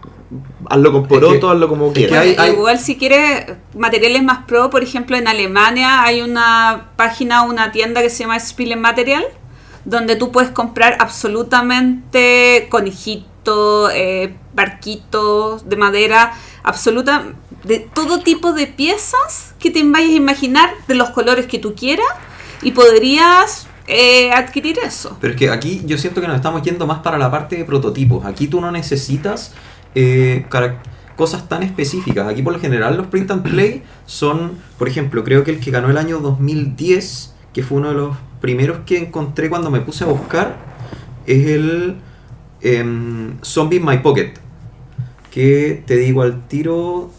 hazlo 0.71 0.93
con 0.93 1.07
poroto, 1.07 1.41
que- 1.41 1.47
hazlo 1.55 1.69
como 1.69 1.93
que 1.93 2.07
quieras. 2.07 2.25
hay- 2.25 2.37
hay- 2.39 2.53
Igual 2.53 2.79
si 2.79 2.97
quieres 2.97 3.53
materiales 3.77 4.23
más 4.23 4.47
pro, 4.47 4.71
por 4.71 4.83
ejemplo 4.83 5.15
en 5.17 5.29
Alemania 5.29 6.03
hay 6.03 6.23
una 6.23 6.87
página, 6.97 7.43
una 7.43 7.71
tienda 7.71 8.01
que 8.01 8.09
se 8.09 8.21
llama 8.25 8.41
Spielen 8.41 8.81
Material, 8.81 9.25
donde 9.85 10.17
tú 10.17 10.33
puedes 10.33 10.51
comprar 10.51 10.97
absolutamente 10.99 12.67
conejitos, 12.71 13.29
eh, 13.93 14.37
barquitos 14.55 15.69
de 15.69 15.77
madera, 15.77 16.35
absoluta 16.63 17.25
de 17.65 17.81
todo 17.81 18.21
tipo 18.21 18.53
de 18.53 18.67
piezas 18.67 19.55
que 19.59 19.71
te 19.71 19.83
vayas 19.85 20.11
a 20.11 20.15
imaginar 20.15 20.71
de 20.89 20.95
los 20.95 21.11
colores 21.11 21.47
que 21.47 21.59
tú 21.59 21.75
quieras 21.75 22.07
y 22.63 22.73
podrías 22.73 23.67
eh, 23.87 24.33
adquirir 24.33 24.79
eso. 24.85 25.17
Pero 25.21 25.35
es 25.35 25.39
que 25.39 25.51
aquí 25.51 25.83
yo 25.87 25.99
siento 25.99 26.21
que 26.21 26.27
nos 26.27 26.37
estamos 26.37 26.63
yendo 26.63 26.87
más 26.87 27.01
para 27.01 27.19
la 27.19 27.31
parte 27.31 27.57
de 27.57 27.65
prototipos. 27.65 28.25
Aquí 28.25 28.49
tú 28.49 28.61
no 28.61 28.71
necesitas 28.71 29.53
eh, 29.95 30.47
cosas 31.17 31.49
tan 31.49 31.63
específicas. 31.63 32.29
Aquí 32.29 32.43
por 32.43 32.53
lo 32.53 32.61
general 32.61 32.97
los 32.97 33.07
print 33.07 33.31
and 33.31 33.43
play 33.43 33.83
son, 34.07 34.59
por 34.79 34.89
ejemplo, 34.89 35.25
creo 35.25 35.45
que 35.45 35.53
el 35.53 35.61
que 35.61 35.71
ganó 35.71 35.91
el 35.91 35.99
año 35.99 36.19
2010, 36.19 37.35
que 37.53 37.63
fue 37.63 37.79
uno 37.79 37.89
de 37.89 37.95
los 37.95 38.17
primeros 38.41 38.79
que 38.87 38.99
encontré 38.99 39.49
cuando 39.49 39.71
me 39.71 39.81
puse 39.81 40.05
a 40.05 40.09
buscar, 40.09 40.57
es 41.27 41.47
el 41.47 41.97
em, 42.67 43.37
Zombie 43.43 43.77
in 43.77 43.85
My 43.85 43.99
Pocket. 43.99 44.33
Que 45.31 45.83
te 45.87 45.97
digo 45.97 46.23
al 46.23 46.47
tiro, 46.49 47.11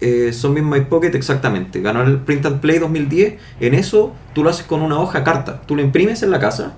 eh, 0.00 0.32
Zombie 0.32 0.60
in 0.60 0.68
My 0.68 0.80
Pocket 0.82 1.14
exactamente. 1.14 1.80
Ganó 1.80 2.02
el 2.02 2.18
Print 2.18 2.46
and 2.46 2.60
Play 2.60 2.78
2010. 2.78 3.34
En 3.60 3.74
eso 3.74 4.12
tú 4.34 4.42
lo 4.44 4.50
haces 4.50 4.66
con 4.66 4.82
una 4.82 4.98
hoja 4.98 5.24
carta. 5.24 5.62
Tú 5.66 5.76
lo 5.76 5.82
imprimes 5.82 6.22
en 6.22 6.30
la 6.30 6.38
casa 6.38 6.74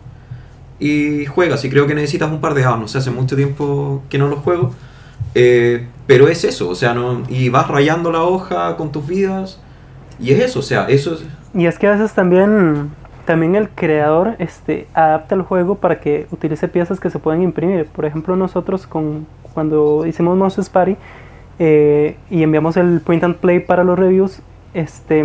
y 0.78 1.26
juegas. 1.26 1.64
Y 1.64 1.70
creo 1.70 1.86
que 1.86 1.94
necesitas 1.94 2.30
un 2.30 2.40
par 2.40 2.54
de 2.54 2.62
dados. 2.62 2.78
No 2.78 2.88
sé, 2.88 2.98
hace 2.98 3.10
mucho 3.10 3.36
tiempo 3.36 4.02
que 4.08 4.18
no 4.18 4.28
lo 4.28 4.36
juego. 4.36 4.72
Eh, 5.34 5.86
pero 6.06 6.28
es 6.28 6.44
eso, 6.44 6.68
o 6.68 6.74
sea, 6.74 6.96
y 7.28 7.48
vas 7.48 7.68
rayando 7.68 8.12
la 8.12 8.22
hoja 8.22 8.76
con 8.76 8.92
tus 8.92 9.06
vidas. 9.06 9.58
Y 10.18 10.30
es 10.32 10.40
eso, 10.40 10.60
o 10.60 10.62
sea, 10.62 10.86
eso 10.88 11.14
es... 11.14 11.24
Y 11.52 11.66
es 11.66 11.78
que 11.78 11.86
a 11.86 11.92
veces 11.92 12.14
también, 12.14 12.90
también 13.26 13.56
el 13.56 13.68
creador 13.68 14.36
este, 14.38 14.86
adapta 14.94 15.34
el 15.34 15.42
juego 15.42 15.74
para 15.74 16.00
que 16.00 16.26
utilice 16.30 16.68
piezas 16.68 16.98
que 16.98 17.10
se 17.10 17.18
pueden 17.18 17.42
imprimir. 17.42 17.86
Por 17.86 18.06
ejemplo, 18.06 18.36
nosotros 18.36 18.86
con, 18.86 19.26
cuando 19.52 20.06
hicimos 20.06 20.36
Monsters 20.36 20.70
Party 20.70 20.96
eh, 21.58 22.16
y 22.30 22.42
enviamos 22.42 22.76
el 22.76 23.00
print 23.00 23.24
and 23.24 23.36
play 23.36 23.60
para 23.60 23.84
los 23.84 23.98
reviews, 23.98 24.40
este, 24.72 25.24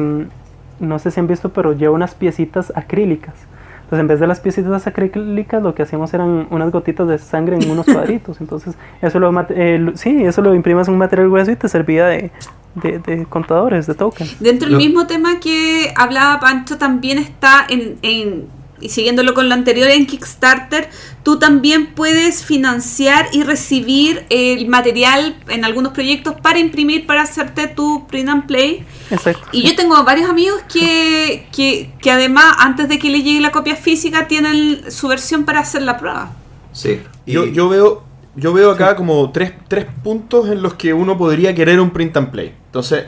no 0.80 1.00
sé 1.00 1.12
si 1.12 1.20
han 1.20 1.28
visto, 1.28 1.50
pero 1.50 1.74
lleva 1.74 1.94
unas 1.94 2.16
piecitas 2.16 2.74
acrílicas. 2.76 3.36
Entonces, 3.84 4.00
en 4.00 4.08
vez 4.08 4.20
de 4.20 4.28
las 4.28 4.40
piecitas 4.40 4.88
acrílicas, 4.88 5.62
lo 5.62 5.76
que 5.76 5.84
hacíamos 5.84 6.14
eran 6.14 6.48
unas 6.50 6.72
gotitas 6.72 7.08
de 7.08 7.18
sangre 7.18 7.58
en 7.58 7.70
unos 7.70 7.86
cuadritos. 7.86 8.40
Entonces, 8.42 8.76
eso 9.02 9.20
lo, 9.20 9.32
eh, 9.50 9.92
sí, 9.96 10.24
eso 10.24 10.42
lo 10.42 10.56
imprimas 10.56 10.88
en 10.88 10.94
un 10.94 11.00
material 11.00 11.30
grueso 11.30 11.52
y 11.52 11.56
te 11.56 11.68
servía 11.68 12.08
de, 12.08 12.32
de, 12.76 13.00
de 13.00 13.26
contadores, 13.26 13.88
de 13.88 13.96
tokens. 13.96 14.36
Dentro 14.40 14.68
del 14.70 14.78
mismo 14.78 15.08
tema 15.08 15.40
que 15.40 15.94
hablaba 15.96 16.40
Pancho, 16.40 16.78
también 16.78 17.18
está 17.18 17.66
en, 17.70 17.98
en- 18.02 18.48
y 18.80 18.90
siguiéndolo 18.90 19.36
con 19.36 19.48
lo 19.48 19.54
anterior 19.54 19.88
en 19.90 20.08
Kickstarter, 20.08 20.90
tú 21.22 21.38
también 21.38 21.94
puedes 21.94 22.44
financiar 22.44 23.28
y 23.32 23.44
recibir 23.44 24.26
el 24.32 24.68
material 24.68 25.36
en 25.50 25.66
algunos 25.66 25.92
proyectos 25.94 26.34
para 26.42 26.58
imprimir, 26.58 27.06
para 27.06 27.22
hacerte 27.22 27.68
tu 27.68 28.08
print 28.08 28.30
and 28.30 28.48
play. 28.48 28.84
Exacto. 29.12 29.44
Y 29.52 29.62
yo 29.62 29.76
tengo 29.76 30.04
varios 30.04 30.28
amigos 30.32 30.64
que, 30.74 31.46
que, 31.56 31.92
que 32.02 32.10
además, 32.10 32.56
antes 32.58 32.90
de 32.90 32.98
que 32.98 33.12
les 33.12 33.24
llegue 33.24 33.40
la 33.40 33.52
copia 33.52 33.76
física, 33.76 34.28
tienen 34.28 34.90
su 34.92 35.08
versión 35.08 35.44
para 35.46 35.60
hacer 35.60 35.84
la 35.84 35.98
prueba. 35.98 36.32
Sí. 36.72 37.02
Y- 37.28 37.34
Yo, 37.34 37.46
yo 37.46 37.70
veo, 37.70 38.04
yo 38.36 38.54
veo 38.54 38.72
acá 38.72 38.96
como 38.96 39.32
tres, 39.32 39.54
tres 39.68 39.86
puntos 40.04 40.50
en 40.50 40.62
los 40.62 40.74
que 40.76 40.94
uno 40.94 41.18
podría 41.18 41.54
querer 41.56 41.80
un 41.80 41.90
print 41.92 42.16
and 42.18 42.30
play. 42.32 42.54
Entonces, 42.68 43.06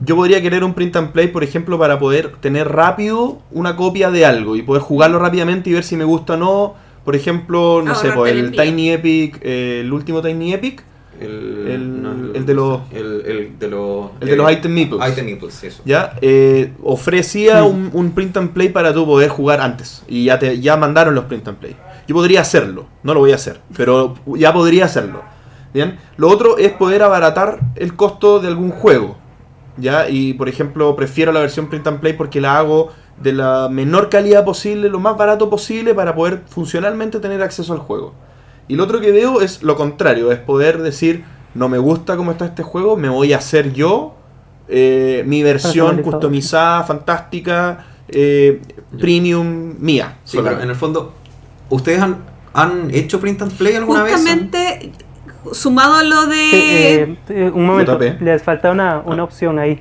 yo 0.00 0.14
podría 0.14 0.40
querer 0.42 0.62
un 0.64 0.74
print 0.74 0.94
and 0.96 1.10
play, 1.12 1.28
por 1.28 1.42
ejemplo, 1.42 1.78
para 1.78 1.98
poder 1.98 2.32
tener 2.40 2.68
rápido 2.68 3.38
una 3.50 3.76
copia 3.76 4.10
de 4.10 4.24
algo 4.26 4.56
y 4.56 4.62
poder 4.62 4.82
jugarlo 4.82 5.18
rápidamente 5.18 5.70
y 5.70 5.72
ver 5.74 5.84
si 5.84 5.96
me 5.96 6.04
gusta 6.04 6.34
o 6.34 6.36
no. 6.36 6.74
Por 7.04 7.16
ejemplo, 7.16 7.82
no 7.84 7.94
sé, 7.94 8.12
pues, 8.12 8.32
el. 8.32 8.52
Tiny 8.52 8.90
Epic, 8.90 9.38
eh, 9.42 9.80
el 9.80 9.92
último 9.92 10.20
Tiny 10.22 10.52
Epic, 10.52 10.82
El, 11.20 11.66
El- 11.66 12.30
el 12.36 12.46
de 12.46 12.54
los- 12.54 12.80
El, 12.92 13.22
el 13.26 13.58
de 13.58 13.68
los... 13.68 14.10
el 14.20 14.28
de 14.28 14.36
los 14.36 14.52
Item 14.52 14.72
Meeples. 14.72 15.00
Item 15.10 15.24
Meeples, 15.24 15.64
eso. 15.64 15.82
¿ya? 15.84 16.12
Eh, 16.20 16.70
ofrecía 16.84 17.62
Mm. 17.64 17.66
un, 17.66 17.90
un 17.92 18.10
print 18.12 18.36
and 18.36 18.50
play 18.50 18.68
para 18.68 18.94
tú 18.94 19.04
poder 19.04 19.28
jugar 19.28 19.60
antes. 19.60 20.04
Y 20.06 20.26
ya, 20.26 20.38
te, 20.38 20.60
ya 20.60 20.76
mandaron 20.76 21.16
los 21.16 21.24
print 21.24 21.48
and 21.48 21.58
play. 21.58 21.74
Yo 22.08 22.14
podría 22.14 22.40
hacerlo, 22.40 22.86
no 23.02 23.12
lo 23.12 23.20
voy 23.20 23.32
a 23.32 23.34
hacer, 23.34 23.60
pero 23.76 24.14
ya 24.34 24.52
podría 24.52 24.86
hacerlo. 24.86 25.22
¿Bien? 25.74 25.98
Lo 26.16 26.30
otro 26.30 26.56
es 26.56 26.72
poder 26.72 27.02
abaratar 27.02 27.60
el 27.76 27.94
costo 27.94 28.40
de 28.40 28.48
algún 28.48 28.70
juego. 28.70 29.18
¿Ya? 29.76 30.08
Y 30.08 30.32
por 30.32 30.48
ejemplo, 30.48 30.96
prefiero 30.96 31.30
la 31.30 31.40
versión 31.40 31.68
print 31.68 31.86
and 31.86 32.00
play 32.00 32.14
porque 32.14 32.40
la 32.40 32.58
hago 32.58 32.88
de 33.22 33.32
la 33.32 33.68
menor 33.70 34.08
calidad 34.08 34.44
posible, 34.44 34.88
lo 34.88 35.00
más 35.00 35.16
barato 35.16 35.50
posible 35.50 35.94
para 35.94 36.14
poder 36.14 36.42
funcionalmente 36.48 37.20
tener 37.20 37.42
acceso 37.42 37.74
al 37.74 37.78
juego. 37.78 38.14
Y 38.68 38.76
lo 38.76 38.84
otro 38.84 39.00
que 39.00 39.12
veo 39.12 39.40
es 39.42 39.62
lo 39.62 39.76
contrario, 39.76 40.32
es 40.32 40.38
poder 40.38 40.80
decir, 40.80 41.24
no 41.54 41.68
me 41.68 41.78
gusta 41.78 42.16
cómo 42.16 42.32
está 42.32 42.46
este 42.46 42.62
juego, 42.62 42.96
me 42.96 43.08
voy 43.08 43.34
a 43.34 43.38
hacer 43.38 43.72
yo 43.72 44.14
eh, 44.68 45.24
mi 45.26 45.42
versión 45.42 46.02
customizada, 46.02 46.84
fantástica, 46.84 47.86
eh, 48.08 48.60
premium 48.98 49.76
mía. 49.78 50.18
Sí, 50.24 50.38
pero 50.42 50.60
en 50.60 50.70
el 50.70 50.76
fondo, 50.76 51.14
¿ustedes 51.70 52.00
han, 52.00 52.18
han 52.54 52.88
hecho 52.92 53.20
print 53.20 53.42
and 53.42 53.52
play 53.56 53.74
alguna 53.76 54.02
vez? 54.02 54.14
Justamente, 54.14 54.92
sumado 55.52 55.94
a 55.94 56.02
lo 56.02 56.26
de... 56.26 56.34
Sí, 56.36 56.56
eh, 56.56 57.16
eh, 57.28 57.50
un 57.54 57.66
momento, 57.66 57.98
JP. 57.98 58.20
les 58.22 58.42
falta 58.42 58.70
una, 58.70 58.96
Ah. 58.96 59.02
una 59.04 59.24
opción 59.24 59.58
ahí. 59.58 59.80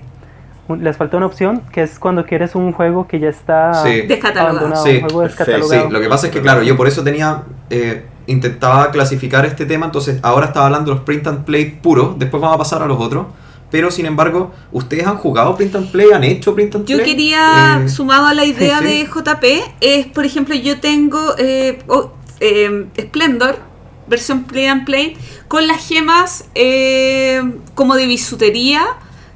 Les 0.81 0.97
falta 0.97 1.15
una 1.15 1.27
opción 1.27 1.61
que 1.71 1.81
es 1.83 1.97
cuando 1.97 2.25
quieres 2.25 2.53
un 2.53 2.73
juego 2.73 3.07
que 3.07 3.19
ya 3.19 3.29
está 3.29 3.73
Sí. 3.83 4.01
Descatalogado. 4.01 4.75
Sí, 4.83 4.95
un 4.97 5.01
juego 5.09 5.21
perfecto. 5.21 5.67
Sí, 5.69 5.77
lo 5.89 5.99
que 6.01 6.09
pasa 6.09 6.27
es 6.27 6.33
que, 6.33 6.41
claro, 6.41 6.61
yo 6.63 6.75
por 6.75 6.87
eso 6.87 7.03
tenía. 7.03 7.43
eh, 7.69 8.05
intentaba 8.29 8.91
clasificar 8.91 9.45
este 9.45 9.65
tema, 9.65 9.85
entonces 9.85 10.19
ahora 10.21 10.47
estaba 10.47 10.65
hablando 10.65 10.91
de 10.91 10.95
los 10.97 11.05
print 11.05 11.25
and 11.27 11.45
play 11.45 11.79
puros, 11.81 12.19
después 12.19 12.41
vamos 12.41 12.55
a 12.55 12.57
pasar 12.57 12.81
a 12.81 12.85
los 12.85 12.99
otros. 12.99 13.27
Pero 13.69 13.91
sin 13.91 14.05
embargo, 14.05 14.53
¿ustedes 14.71 15.05
han 15.05 15.17
jugado 15.17 15.55
print 15.57 15.75
and 15.75 15.91
play? 15.91 16.11
¿Han 16.13 16.23
hecho 16.23 16.55
print 16.55 16.75
and 16.75 16.85
Yo 16.85 16.97
play? 16.97 17.09
quería, 17.09 17.81
Eh, 17.83 17.89
sumado 17.89 18.25
a 18.27 18.33
la 18.33 18.45
idea 18.45 18.79
sí. 18.79 18.85
de 18.85 19.05
JP, 19.05 19.43
es, 19.81 20.05
por 20.07 20.25
ejemplo, 20.25 20.55
yo 20.55 20.79
tengo 20.79 21.19
eh, 21.37 21.79
oh, 21.87 22.11
eh, 22.39 22.85
Splendor, 22.97 23.59
versión 24.07 24.45
play 24.45 24.67
and 24.67 24.85
play, 24.85 25.17
con 25.49 25.67
las 25.67 25.85
gemas 25.85 26.45
eh, 26.55 27.41
como 27.75 27.95
de 27.95 28.05
bisutería, 28.05 28.85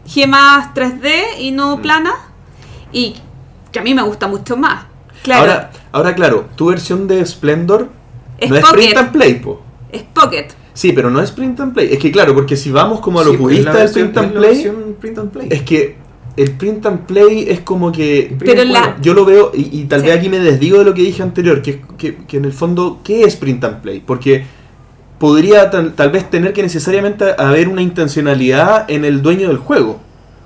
gemas 0.07 0.73
3D 0.73 1.11
y 1.39 1.51
no 1.51 1.75
Mm. 1.77 1.81
planas, 1.81 2.15
y 2.93 3.15
que 3.73 3.79
a 3.79 3.81
mí 3.83 3.93
me 3.93 4.01
gusta 4.01 4.27
mucho 4.27 4.55
más. 4.55 4.85
Claro, 5.23 5.41
Ahora, 5.41 5.71
ahora, 5.91 6.15
claro, 6.15 6.49
tu 6.55 6.67
versión 6.67 7.07
de 7.07 7.25
Splendor 7.25 7.89
Es 8.37 8.49
no 8.49 8.55
es 8.55 8.65
print 8.71 8.95
and 8.97 9.11
play, 9.11 9.35
po. 9.35 9.61
es 9.91 10.03
Pocket. 10.03 10.47
Sí, 10.73 10.93
pero 10.93 11.10
no 11.10 11.22
es 11.22 11.31
print 11.31 11.60
and 11.60 11.73
play. 11.73 11.89
Es 11.91 11.99
que 11.99 12.11
claro, 12.11 12.34
porque 12.34 12.56
si 12.56 12.72
vamos 12.72 12.99
como 13.02 13.19
a 13.19 13.23
lo 13.23 13.31
Sí, 13.31 13.38
pues, 13.38 13.56
purista 13.57 13.73
del 13.77 13.91
print 13.91 14.18
and 14.18 14.27
es 14.30 14.34
la 14.34 14.39
play, 14.39 14.72
print 14.99 15.18
and 15.18 15.31
play. 15.31 15.48
es 15.52 15.61
que 15.64 15.95
el 16.38 16.52
print 16.52 16.85
and 16.85 16.99
play 17.06 17.45
es 17.49 17.60
como 17.60 17.91
que 17.91 18.34
Pero 18.39 18.64
la- 18.64 18.98
yo 19.02 19.14
lo 19.14 19.26
veo, 19.26 19.52
y, 19.53 19.81
y 19.81 19.84
tal 19.85 19.99
Sí. 20.02 20.07
vez 20.07 20.18
aquí 20.18 20.30
me 20.30 20.39
desdigo 20.39 20.77
de 20.80 20.85
lo 20.85 20.93
que 20.93 21.02
dije 21.02 21.22
anterior, 21.22 21.61
que, 21.61 21.81
que, 21.98 22.15
que 22.26 22.38
en 22.38 22.45
el 22.45 22.53
fondo, 22.53 22.99
¿qué 23.03 23.23
es 23.23 23.35
print 23.35 23.64
and 23.65 23.81
play? 23.81 24.02
Porque 24.06 24.45
podría 25.19 25.69
tal, 25.69 25.93
tal 25.93 26.10
vez 26.10 26.30
tener 26.30 26.53
que 26.53 26.64
necesariamente 26.64 27.26
haber 27.38 27.68
una 27.68 27.81
intencionalidad 27.81 28.89
en 28.89 29.06
el 29.06 29.22
dueño 29.22 29.49
del 29.49 29.57
juego. 29.57 29.99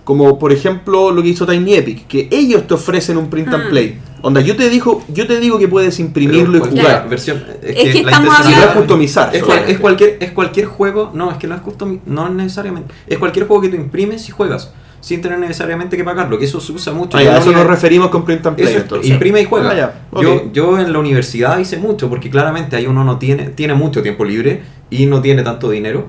Como 0.04 0.38
por 0.38 0.52
ejemplo 0.52 1.12
lo 1.12 1.22
que 1.24 1.30
hizo 1.30 1.46
Tiny 1.48 1.76
Epic, 1.76 2.08
que 2.08 2.28
ellos 2.32 2.68
te 2.68 2.74
ofrecen 2.76 3.18
un 3.18 3.30
print 3.30 3.48
and 3.54 3.66
Mm. 3.66 3.70
play. 3.70 4.00
Onda, 4.28 4.42
yo 4.42 4.56
te 4.56 4.72
dijo, 4.72 5.04
yo 5.08 5.28
te 5.28 5.40
digo 5.40 5.60
que 5.60 5.68
puedes 5.68 6.00
imprimirlo 6.00 6.58
y 6.58 6.60
jugar. 6.60 6.74
cualquier 6.84 7.10
versión, 7.10 7.44
es, 7.62 7.78
Es 7.78 7.94
que 7.94 8.02
la 8.02 8.10
estamos 8.10 8.40
no 8.44 8.50
es 8.50 8.66
customizar. 8.72 9.36
Es, 9.36 9.44
cual- 9.44 9.58
solamente. 9.60 9.72
es 9.72 9.80
cualquier, 9.80 10.18
es 10.20 10.32
cualquier 10.32 10.66
juego, 10.66 11.12
no, 11.14 11.30
es 11.30 11.38
que 11.38 11.46
no 11.46 11.54
es 11.54 11.62
custom, 11.62 12.00
no 12.08 12.28
necesariamente. 12.30 12.92
Es 13.06 13.20
cualquier 13.20 13.46
juego 13.46 13.62
que 13.62 13.70
tú 13.70 13.76
imprimes 13.76 14.28
y 14.28 14.32
juegas, 14.32 14.74
sin 15.00 15.22
tener 15.22 15.38
necesariamente 15.38 15.96
que 15.96 16.04
pagarlo, 16.04 16.40
que 16.40 16.46
eso 16.46 16.60
se 16.60 16.72
usa 16.72 16.92
mucho. 16.92 17.20
Ah, 17.20 17.22
ya, 17.22 17.34
la 17.34 17.38
eso 17.38 17.52
nos 17.52 17.68
referimos 17.68 18.10
con 18.10 18.26
print 18.26 18.48
and 18.48 18.56
play. 18.56 18.68
Eso 18.68 18.78
es, 18.78 18.84
entonces. 18.86 19.12
imprime 19.12 19.42
y 19.42 19.46
juega. 19.46 19.70
Ah, 19.70 19.76
ya, 19.76 20.08
yo, 20.20 20.52
yo 20.52 20.80
en 20.80 20.92
la 20.92 20.98
universidad 20.98 21.60
hice 21.60 21.78
mucho, 21.78 22.10
porque 22.10 22.32
claramente 22.32 22.76
ahí 22.76 22.88
uno 22.88 23.04
no 23.04 23.20
tiene, 23.20 23.50
tiene 23.50 23.76
mucho 23.76 24.02
tiempo 24.02 24.26
libre 24.26 24.64
y 24.90 25.06
no 25.06 25.22
tiene 25.22 25.44
tanto 25.44 25.70
dinero. 25.70 26.08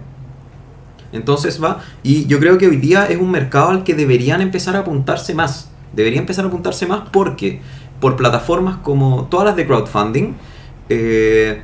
Entonces 1.13 1.63
va, 1.63 1.81
y 2.03 2.27
yo 2.27 2.39
creo 2.39 2.57
que 2.57 2.67
hoy 2.67 2.77
día 2.77 3.05
es 3.07 3.19
un 3.19 3.31
mercado 3.31 3.69
al 3.69 3.85
que 3.85 3.95
deberían 3.95 4.41
empezar 4.41 4.75
a 4.75 4.79
apuntarse 4.81 5.35
más. 5.35 5.71
Debería 5.93 6.19
empezar 6.19 6.45
a 6.45 6.49
apuntarse 6.49 6.87
más 6.87 7.09
porque 7.11 7.61
por 8.01 8.17
plataformas 8.17 8.77
como 8.79 9.27
todas 9.31 9.47
las 9.47 9.57
de 9.57 9.67
crowdfunding, 9.67 10.35
eh, 10.89 11.63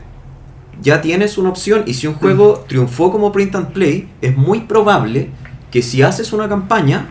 ya 0.80 1.00
tienes 1.00 1.38
una 1.38 1.50
opción 1.50 1.84
y 1.86 1.94
si 1.94 2.06
un 2.06 2.14
juego 2.14 2.64
triunfó 2.66 3.12
como 3.12 3.30
print 3.32 3.54
and 3.54 3.72
play, 3.72 4.08
es 4.20 4.36
muy 4.36 4.62
probable 4.62 5.30
que 5.70 5.82
si 5.82 6.02
haces 6.02 6.32
una 6.32 6.48
campaña, 6.48 7.10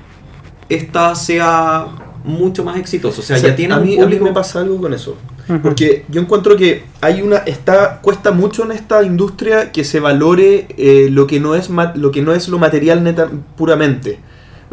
esta 0.70 1.16
sea 1.16 1.88
mucho 2.24 2.64
más 2.64 2.78
exitosa. 2.78 3.22
O 3.22 3.24
sea, 3.24 3.38
O 3.38 3.40
sea, 3.40 3.50
ya 3.50 3.56
tiene 3.56 3.74
a 3.74 3.78
un 3.78 3.86
mí, 3.86 4.00
a 4.00 4.06
mí 4.06 4.20
me 4.20 4.32
pasa 4.32 4.60
algo 4.60 4.80
con 4.80 4.94
eso. 4.94 5.18
Porque 5.62 6.06
yo 6.08 6.22
encuentro 6.22 6.56
que 6.56 6.84
hay 7.02 7.22
una 7.22 7.38
está 7.38 8.00
cuesta 8.00 8.32
mucho 8.32 8.64
en 8.64 8.72
esta 8.72 9.04
industria 9.04 9.72
que 9.72 9.84
se 9.84 10.00
valore 10.00 10.68
eh, 10.78 11.10
lo 11.10 11.28
que 11.28 11.42
no 11.42 11.56
es 11.56 11.70
lo 11.96 12.12
que 12.12 12.22
no 12.22 12.34
es 12.34 12.48
lo 12.48 12.58
material 12.58 13.04
neta 13.04 13.30
puramente. 13.58 14.20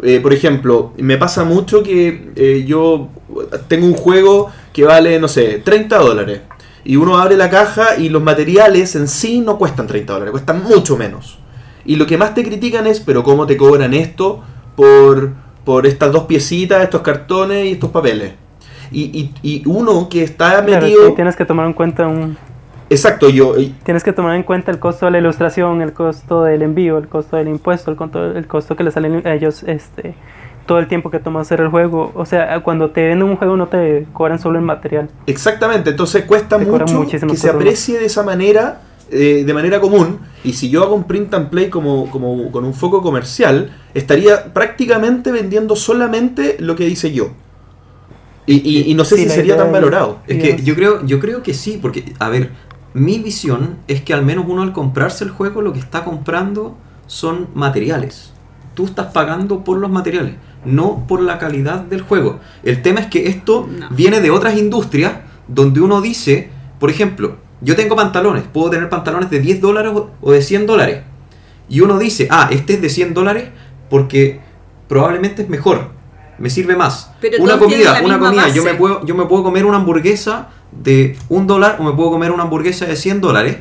Eh, 0.01 0.19
por 0.21 0.33
ejemplo, 0.33 0.93
me 0.97 1.17
pasa 1.17 1.43
mucho 1.43 1.83
que 1.83 2.31
eh, 2.35 2.63
yo 2.65 3.09
tengo 3.67 3.85
un 3.85 3.93
juego 3.93 4.49
que 4.71 4.85
vale, 4.85 5.19
no 5.19 5.27
sé, 5.27 5.61
30 5.63 5.97
dólares. 5.97 6.41
Y 6.85 6.95
uno 6.95 7.17
abre 7.17 7.35
la 7.35 7.49
caja 7.49 7.97
y 7.97 8.09
los 8.09 8.21
materiales 8.23 8.95
en 8.95 9.07
sí 9.07 9.41
no 9.41 9.57
cuestan 9.57 9.87
30 9.87 10.13
dólares, 10.13 10.31
cuestan 10.31 10.63
mucho 10.63 10.95
menos. 10.97 11.37
Y 11.85 11.95
lo 11.97 12.05
que 12.05 12.17
más 12.17 12.33
te 12.33 12.43
critican 12.43 12.87
es, 12.87 12.99
pero 12.99 13.23
¿cómo 13.23 13.45
te 13.45 13.57
cobran 13.57 13.93
esto 13.93 14.41
por, 14.75 15.33
por 15.65 15.85
estas 15.85 16.11
dos 16.11 16.23
piecitas, 16.23 16.83
estos 16.83 17.01
cartones 17.01 17.65
y 17.65 17.71
estos 17.71 17.89
papeles? 17.91 18.33
Y, 18.91 19.01
y, 19.03 19.33
y 19.43 19.63
uno 19.67 20.07
que 20.09 20.23
está 20.23 20.63
Claro, 20.65 20.85
metido... 20.85 21.13
tienes 21.13 21.35
que 21.35 21.45
tomar 21.45 21.67
en 21.67 21.73
cuenta 21.73 22.07
un, 22.07 22.37
Exacto, 22.89 23.29
yo... 23.29 23.57
y- 23.59 23.75
tienes 23.83 24.03
que 24.03 24.13
tomar 24.13 24.35
en 24.35 24.43
cuenta 24.43 24.71
el 24.71 24.79
costo 24.79 25.05
de 25.05 25.11
la 25.11 25.19
ilustración, 25.19 25.81
el 25.81 25.93
costo 25.93 26.43
del 26.43 26.61
envío, 26.63 26.97
el 26.97 27.07
costo 27.07 27.35
del 27.37 27.47
impuesto, 27.47 27.91
el 27.91 27.97
costo, 27.97 28.25
el 28.31 28.47
costo 28.47 28.75
que 28.75 28.83
le 28.83 28.91
salen 28.91 29.25
a 29.27 29.33
ellos, 29.33 29.63
este, 29.63 30.15
todo 30.65 30.79
el 30.79 30.87
tiempo 30.87 31.09
que 31.11 31.19
toma 31.19 31.41
hacer 31.41 31.61
el 31.61 31.67
juego. 31.69 32.11
O 32.15 32.25
sea, 32.25 32.59
cuando 32.61 32.89
te 32.91 33.07
venden 33.07 33.29
un 33.29 33.35
juego 33.37 33.57
no 33.57 33.67
te 33.67 34.07
cobran 34.13 34.39
solo 34.39 34.57
el 34.59 34.65
material. 34.65 35.09
Exactamente, 35.27 35.91
entonces 35.91 36.25
cuesta 36.25 36.57
Te 36.57 36.65
mucho 36.65 37.01
que 37.09 37.19
se 37.19 37.27
cosas 37.27 37.55
aprecie 37.55 37.99
de 37.99 38.05
esa 38.05 38.23
manera, 38.23 38.81
eh, 39.11 39.43
de 39.45 39.53
manera 39.53 39.79
común. 39.79 40.19
Y 40.43 40.53
si 40.53 40.69
yo 40.69 40.83
hago 40.83 40.95
un 40.95 41.03
print 41.03 41.33
and 41.33 41.49
play 41.49 41.69
como, 41.69 42.09
como 42.09 42.51
con 42.51 42.65
un 42.65 42.73
foco 42.73 43.01
comercial, 43.01 43.71
estaría 43.93 44.51
prácticamente 44.53 45.31
vendiendo 45.31 45.75
solamente 45.75 46.57
lo 46.59 46.75
que 46.75 46.85
dice 46.85 47.11
yo. 47.11 47.31
Y, 48.45 48.55
y- 48.67 48.89
y 48.91 48.93
no 48.95 49.05
sé 49.05 49.15
Sí, 49.17 49.23
si 49.23 49.29
sería 49.29 49.57
tan 49.57 49.71
valorado. 49.71 50.19
Es 50.25 50.41
que 50.41 50.63
yo 50.63 50.73
creo, 50.73 51.05
yo 51.05 51.19
creo 51.19 51.43
que 51.43 51.53
sí, 51.53 51.77
porque, 51.79 52.13
a 52.17 52.29
ver, 52.29 52.49
mi 52.99 53.19
visión 53.19 53.77
es 53.87 54.01
que 54.01 54.13
al 54.13 54.23
menos 54.25 54.45
uno 54.47 54.61
al 54.61 54.73
comprarse 54.73 55.23
el 55.23 55.31
juego 55.31 55.61
lo 55.61 55.73
que 55.73 55.79
está 55.79 56.03
comprando 56.03 56.77
son 57.07 57.47
materiales. 57.53 58.31
Tú 58.75 58.85
estás 58.85 59.07
pagando 59.07 59.63
por 59.63 59.77
los 59.77 59.89
materiales, 59.89 60.35
no 60.65 61.05
por 61.07 61.21
la 61.21 61.37
calidad 61.39 61.79
del 61.81 62.01
juego. 62.01 62.39
El 62.63 62.81
tema 62.81 62.99
es 63.01 63.07
que 63.07 63.27
esto 63.27 63.67
No. 63.69 63.87
viene 63.89 64.21
de 64.21 64.31
otras 64.31 64.57
industrias 64.57 65.13
donde 65.47 65.81
uno 65.81 66.01
dice, 66.01 66.49
por 66.79 66.89
ejemplo, 66.89 67.37
yo 67.61 67.75
tengo 67.75 67.95
pantalones, 67.95 68.43
puedo 68.53 68.69
tener 68.69 68.87
pantalones 68.89 69.29
de 69.29 69.39
10 69.39 69.59
dólares 69.59 69.91
o- 70.21 70.31
de 70.31 70.41
100 70.41 70.65
dólares. 70.65 71.01
Y 71.67 71.81
uno 71.81 71.97
dice, 71.99 72.27
ah, 72.31 72.47
este 72.51 72.73
es 72.73 72.81
de 72.81 72.89
100 72.89 73.13
dólares 73.13 73.49
porque 73.89 74.39
probablemente 74.87 75.41
es 75.41 75.49
mejor, 75.49 75.89
me 76.37 76.49
sirve 76.49 76.75
más. 76.75 77.11
Pero 77.19 77.43
una 77.43 77.57
comida, 77.59 77.99
una 78.03 78.17
comida, 78.19 78.47
yo 78.49 78.63
me, 78.63 78.75
puedo, 78.75 79.05
yo 79.05 79.13
me 79.15 79.25
puedo 79.25 79.43
comer 79.43 79.65
una 79.65 79.77
hamburguesa 79.77 80.49
de 80.71 81.17
un 81.29 81.47
dólar 81.47 81.77
o 81.79 81.83
me 81.83 81.93
puedo 81.93 82.11
comer 82.11 82.31
una 82.31 82.43
hamburguesa 82.43 82.85
de 82.85 82.95
100 82.95 83.21
dólares. 83.21 83.57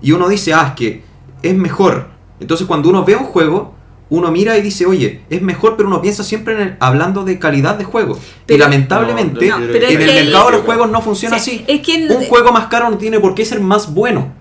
Y 0.00 0.12
uno 0.12 0.28
dice, 0.28 0.52
ah, 0.54 0.66
es 0.68 0.74
que 0.74 1.02
es 1.42 1.54
mejor. 1.54 2.08
Entonces 2.40 2.66
cuando 2.66 2.88
uno 2.88 3.04
ve 3.04 3.14
un 3.16 3.24
juego, 3.24 3.74
uno 4.10 4.30
mira 4.30 4.58
y 4.58 4.62
dice, 4.62 4.84
oye, 4.84 5.22
es 5.30 5.40
mejor, 5.42 5.76
pero 5.76 5.88
uno 5.88 6.02
piensa 6.02 6.22
siempre 6.24 6.54
en 6.54 6.60
el- 6.60 6.76
hablando 6.80 7.24
de 7.24 7.38
calidad 7.38 7.76
de 7.76 7.84
juego. 7.84 8.18
y 8.48 8.56
lamentablemente, 8.58 9.46
No, 9.48 9.58
no, 9.58 9.64
en 9.66 10.02
el 10.02 10.24
mercado 10.26 10.46
de 10.46 10.52
los 10.56 10.62
juegos 10.62 10.90
no 10.90 11.00
funciona 11.00 11.38
Sí, 11.38 11.62
así. 11.62 11.64
es 11.68 11.80
que 11.80 12.08
Un 12.14 12.24
juego 12.26 12.52
más 12.52 12.66
caro 12.66 12.90
no 12.90 12.98
tiene 12.98 13.20
por 13.20 13.34
qué 13.34 13.44
ser 13.44 13.60
más 13.60 13.94
bueno. 13.94 14.32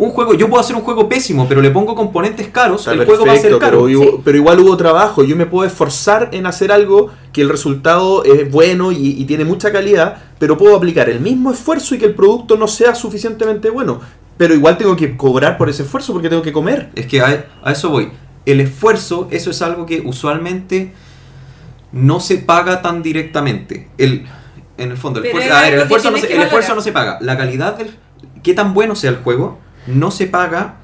Un 0.00 0.12
juego, 0.12 0.32
yo 0.32 0.48
puedo 0.48 0.62
hacer 0.62 0.74
un 0.74 0.82
juego 0.82 1.10
pésimo, 1.10 1.46
pero 1.46 1.60
le 1.60 1.70
pongo 1.70 1.94
componentes 1.94 2.48
caros, 2.48 2.80
Está 2.80 2.92
el 2.92 3.04
juego 3.04 3.26
va 3.26 3.34
a 3.34 3.36
ser 3.36 3.58
caro. 3.58 3.86
pero, 4.24 4.36
igual 4.38 4.58
hubo 4.60 4.74
trabajo. 4.76 5.24
Yo 5.24 5.36
me 5.36 5.44
puedo 5.44 5.66
esforzar 5.66 6.30
en 6.32 6.46
hacer 6.46 6.72
algo 6.72 7.10
que 7.34 7.42
el 7.42 7.50
resultado 7.50 8.24
es 8.24 8.50
bueno 8.50 8.92
y, 8.92 8.96
y 9.20 9.24
tiene 9.26 9.44
mucha 9.44 9.70
calidad, 9.70 10.16
pero 10.38 10.56
puedo 10.56 10.74
aplicar 10.74 11.10
el 11.10 11.20
mismo 11.20 11.52
esfuerzo 11.52 11.94
y 11.94 11.98
que 11.98 12.06
el 12.06 12.14
producto 12.14 12.56
no 12.56 12.66
sea 12.66 12.94
suficientemente 12.94 13.68
bueno. 13.68 14.00
Pero 14.38 14.54
igual 14.54 14.78
tengo 14.78 14.96
que 14.96 15.18
cobrar 15.18 15.58
por 15.58 15.68
ese 15.68 15.82
esfuerzo 15.82 16.14
porque 16.14 16.30
tengo 16.30 16.40
que 16.40 16.52
comer. 16.52 16.88
Es 16.94 17.06
que 17.06 17.20
a, 17.20 17.44
a 17.62 17.72
eso 17.72 17.90
voy. 17.90 18.10
El 18.46 18.60
esfuerzo, 18.60 19.28
eso 19.30 19.50
es 19.50 19.60
algo 19.60 19.84
que 19.84 20.00
usualmente 20.02 20.94
no 21.92 22.20
se 22.20 22.38
paga 22.38 22.80
tan 22.80 23.02
directamente. 23.02 23.90
El, 23.98 24.26
en 24.78 24.90
el 24.92 24.96
fondo, 24.96 25.20
el 25.20 25.26
esfuerzo, 25.26 25.48
es 25.50 25.54
a 25.54 25.60
ver, 25.60 25.74
el 25.74 25.80
esfuerzo, 25.80 26.10
no 26.10 26.14
tienes 26.14 26.22
se, 26.22 26.28
que 26.28 26.36
el 26.36 26.42
esfuerzo 26.44 26.68
valorar. 26.68 26.76
no 26.76 26.82
se 26.82 26.92
paga. 26.92 27.18
La 27.20 27.36
calidad 27.36 27.76
del... 27.76 27.90
Qué 28.42 28.54
tan 28.54 28.72
bueno 28.72 28.96
sea 28.96 29.10
el 29.10 29.16
juego, 29.16 29.58
no 29.86 30.10
se 30.10 30.26
paga 30.26 30.76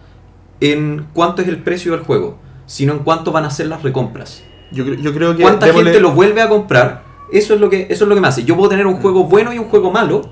en 0.60 1.06
cuánto 1.12 1.42
es 1.42 1.48
el 1.48 1.58
precio 1.58 1.92
del 1.92 2.00
juego, 2.02 2.38
sino 2.66 2.92
en 2.94 3.00
cuánto 3.00 3.32
van 3.32 3.44
a 3.44 3.50
ser 3.50 3.66
las 3.66 3.82
recompras. 3.82 4.42
Yo, 4.72 4.84
yo 4.84 5.12
creo 5.14 5.36
que. 5.36 5.42
¿Cuánta 5.42 5.66
démosle- 5.66 5.84
gente 5.84 6.00
lo 6.00 6.12
vuelve 6.12 6.40
a 6.42 6.48
comprar? 6.48 7.04
Eso 7.32 7.54
es 7.54 7.60
lo 7.60 7.68
que 7.68 7.86
eso 7.90 8.04
es 8.04 8.08
lo 8.08 8.14
que 8.14 8.20
me 8.20 8.28
hace. 8.28 8.44
Yo 8.44 8.56
puedo 8.56 8.68
tener 8.68 8.86
un 8.86 8.96
juego 8.96 9.24
bueno 9.24 9.52
y 9.52 9.58
un 9.58 9.66
juego 9.66 9.90
malo 9.90 10.22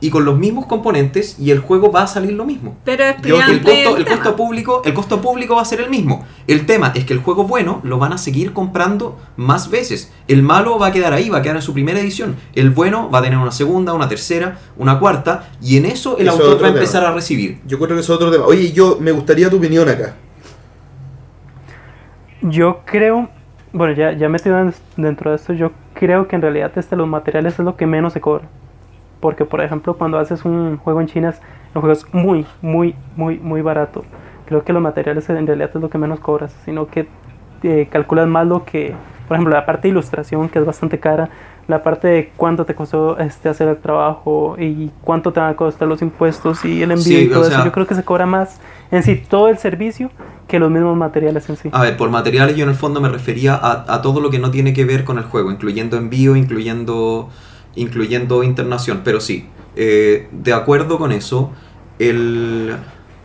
y 0.00 0.10
con 0.10 0.24
los 0.26 0.36
mismos 0.38 0.66
componentes 0.66 1.38
y 1.40 1.50
el 1.50 1.60
juego 1.60 1.90
va 1.90 2.02
a 2.02 2.06
salir 2.06 2.32
lo 2.34 2.44
mismo. 2.44 2.76
Pero 2.84 3.04
es 3.04 3.16
Yo- 3.22 3.36
El 3.40 3.62
costo, 3.62 3.96
el 3.96 4.04
tema. 4.04 4.16
costo 4.16 4.36
público, 4.36 4.82
el 4.84 4.92
costo 4.94 5.20
público 5.22 5.56
va 5.56 5.62
a 5.62 5.64
ser 5.64 5.80
el 5.80 5.88
mismo. 5.90 6.26
El 6.46 6.66
tema 6.66 6.92
es 6.94 7.04
que 7.06 7.14
el 7.14 7.20
juego 7.20 7.44
bueno 7.44 7.80
lo 7.82 7.98
van 7.98 8.12
a 8.12 8.18
seguir 8.18 8.52
comprando 8.52 9.18
más 9.36 9.70
veces. 9.70 10.12
El 10.28 10.42
malo 10.42 10.78
va 10.78 10.88
a 10.88 10.92
quedar 10.92 11.12
ahí, 11.14 11.28
va 11.30 11.38
a 11.38 11.42
quedar 11.42 11.56
en 11.56 11.62
su 11.62 11.72
primera 11.72 11.98
edición. 11.98 12.36
El 12.54 12.70
bueno 12.70 13.10
va 13.10 13.20
a 13.20 13.22
tener 13.22 13.38
una 13.38 13.52
segunda, 13.52 13.94
una 13.94 14.08
tercera, 14.08 14.58
una 14.76 14.98
cuarta 14.98 15.48
y 15.62 15.78
en 15.78 15.86
eso 15.86 16.18
el 16.18 16.28
Eso 16.28 16.36
autor 16.36 16.50
va 16.50 16.54
a 16.54 16.58
tema. 16.58 16.68
empezar 16.68 17.04
a 17.04 17.12
recibir. 17.12 17.60
Yo 17.66 17.78
creo 17.78 17.96
que 17.96 18.00
eso 18.00 18.12
es 18.12 18.16
otro 18.16 18.30
tema. 18.30 18.44
Oye, 18.44 18.72
yo 18.72 18.98
me 19.00 19.12
gustaría 19.12 19.48
tu 19.48 19.56
opinión 19.56 19.88
acá. 19.88 20.14
Yo 22.42 22.80
creo, 22.84 23.28
bueno, 23.72 23.94
ya, 23.94 24.12
ya 24.12 24.28
metido 24.28 24.58
en- 24.60 24.74
dentro 24.96 25.30
de 25.30 25.36
esto, 25.36 25.52
yo 25.52 25.72
creo 25.94 26.28
que 26.28 26.36
en 26.36 26.42
realidad 26.42 26.70
este, 26.76 26.96
los 26.96 27.08
materiales 27.08 27.54
es 27.58 27.64
lo 27.64 27.76
que 27.76 27.86
menos 27.86 28.12
se 28.12 28.20
cobra. 28.20 28.46
Porque, 29.20 29.44
por 29.44 29.60
ejemplo, 29.60 29.94
cuando 29.94 30.18
haces 30.18 30.44
un 30.44 30.76
juego 30.78 31.00
en 31.00 31.06
China, 31.06 31.34
el 31.74 31.80
juego 31.80 31.92
es 31.92 32.06
muy, 32.14 32.46
muy, 32.62 32.94
muy, 33.16 33.38
muy 33.38 33.62
barato. 33.62 34.04
Creo 34.46 34.62
que 34.64 34.72
los 34.72 34.82
materiales 34.82 35.28
en 35.30 35.46
realidad 35.46 35.70
es 35.74 35.80
lo 35.80 35.90
que 35.90 35.98
menos 35.98 36.20
cobras, 36.20 36.54
sino 36.64 36.86
que 36.86 37.08
eh, 37.62 37.88
calculas 37.90 38.28
más 38.28 38.46
lo 38.46 38.64
que, 38.64 38.94
por 39.26 39.36
ejemplo, 39.36 39.54
la 39.54 39.66
parte 39.66 39.88
de 39.88 39.92
ilustración, 39.92 40.48
que 40.48 40.58
es 40.58 40.64
bastante 40.66 41.00
cara, 41.00 41.28
la 41.66 41.82
parte 41.82 42.06
de 42.06 42.32
cuánto 42.36 42.64
te 42.64 42.76
costó 42.76 43.18
este, 43.18 43.48
hacer 43.48 43.66
el 43.66 43.78
trabajo 43.78 44.54
y 44.56 44.90
cuánto 45.02 45.32
te 45.32 45.40
van 45.40 45.50
a 45.50 45.56
costar 45.56 45.88
los 45.88 46.00
impuestos 46.00 46.64
y 46.64 46.80
el 46.82 46.92
envío 46.92 47.02
Sí, 47.18 47.24
y 47.24 47.28
todo 47.28 47.40
eso. 47.42 47.50
sea- 47.50 47.64
Yo 47.64 47.72
creo 47.72 47.86
que 47.88 47.96
se 47.96 48.04
cobra 48.04 48.24
más 48.24 48.60
en 48.92 49.02
sí 49.02 49.16
todo 49.28 49.48
el 49.48 49.58
servicio 49.58 50.10
que 50.46 50.60
los 50.60 50.70
mismos 50.70 50.96
materiales 50.96 51.48
en 51.50 51.56
sí. 51.56 51.70
A 51.72 51.82
ver, 51.82 51.96
por 51.96 52.08
materiales 52.10 52.54
yo 52.54 52.62
en 52.62 52.68
el 52.70 52.76
fondo 52.76 53.00
me 53.00 53.08
refería 53.08 53.56
a, 53.56 53.92
a 53.92 54.00
todo 54.00 54.20
lo 54.20 54.30
que 54.30 54.38
no 54.38 54.52
tiene 54.52 54.72
que 54.74 54.84
ver 54.84 55.02
con 55.02 55.18
el 55.18 55.24
juego, 55.24 55.50
incluyendo 55.50 55.96
envío, 55.96 56.36
incluyendo, 56.36 57.30
incluyendo 57.76 58.42
internación. 58.42 59.02
Pero 59.04 59.20
sí, 59.20 59.46
eh, 59.76 60.28
de 60.32 60.52
acuerdo 60.52 60.98
con 60.98 61.12
eso, 61.12 61.52
el, 61.98 62.74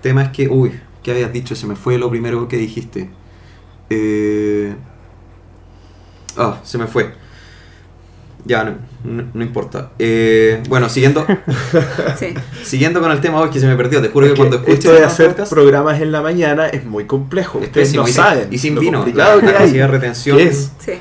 tema 0.02 0.24
es 0.24 0.30
que, 0.30 0.48
uy, 0.48 0.80
¿qué 1.04 1.12
habías 1.12 1.34
dicho? 1.34 1.56
Se 1.56 1.66
me 1.68 1.76
fue 1.76 1.98
lo 1.98 2.10
primero 2.10 2.48
que 2.48 2.58
dijiste. 2.58 3.10
Eh... 3.90 4.74
Ah, 6.38 6.60
se 6.64 6.78
me 6.78 6.88
fue. 6.88 7.14
Ya, 8.44 8.64
no, 8.64 8.74
no- 9.04 9.26
no 9.34 9.44
importa. 9.44 9.92
Eh, 10.00 10.64
bueno, 10.68 10.90
siguiendo, 10.90 11.26
Sí. 12.18 12.34
siguiendo 12.64 13.00
con 13.00 13.12
el 13.12 13.22
tema, 13.22 13.40
hoy 13.40 13.50
que 13.52 13.60
se 13.60 13.68
me 13.68 13.76
perdió. 13.76 14.02
Te 14.02 14.08
juro 14.10 14.26
que 14.26 14.32
Es 14.32 14.34
que 14.34 14.38
cuando 14.40 14.56
escuche 14.58 14.74
esto 14.74 14.92
de 14.94 14.98
el 15.00 15.04
hacer 15.04 15.28
podcast, 15.28 15.52
programas 15.54 16.02
en 16.02 16.12
la 16.12 16.22
mañana 16.22 16.68
es 16.68 16.84
muy 16.86 17.04
complejo. 17.06 17.60
es 17.60 17.66
Ustedes 17.68 17.90
pésimo. 17.90 18.04
no 18.04 18.10
y, 18.10 18.12
sin- 18.14 18.24
saben. 18.24 18.48
y 18.50 18.58
sin 18.58 18.76
lo 18.76 18.82
vino. 18.82 19.06
la 19.14 19.88
retención. 19.88 20.38
¿Qué 20.38 20.44
es? 20.46 20.72
Sí. 20.80 20.94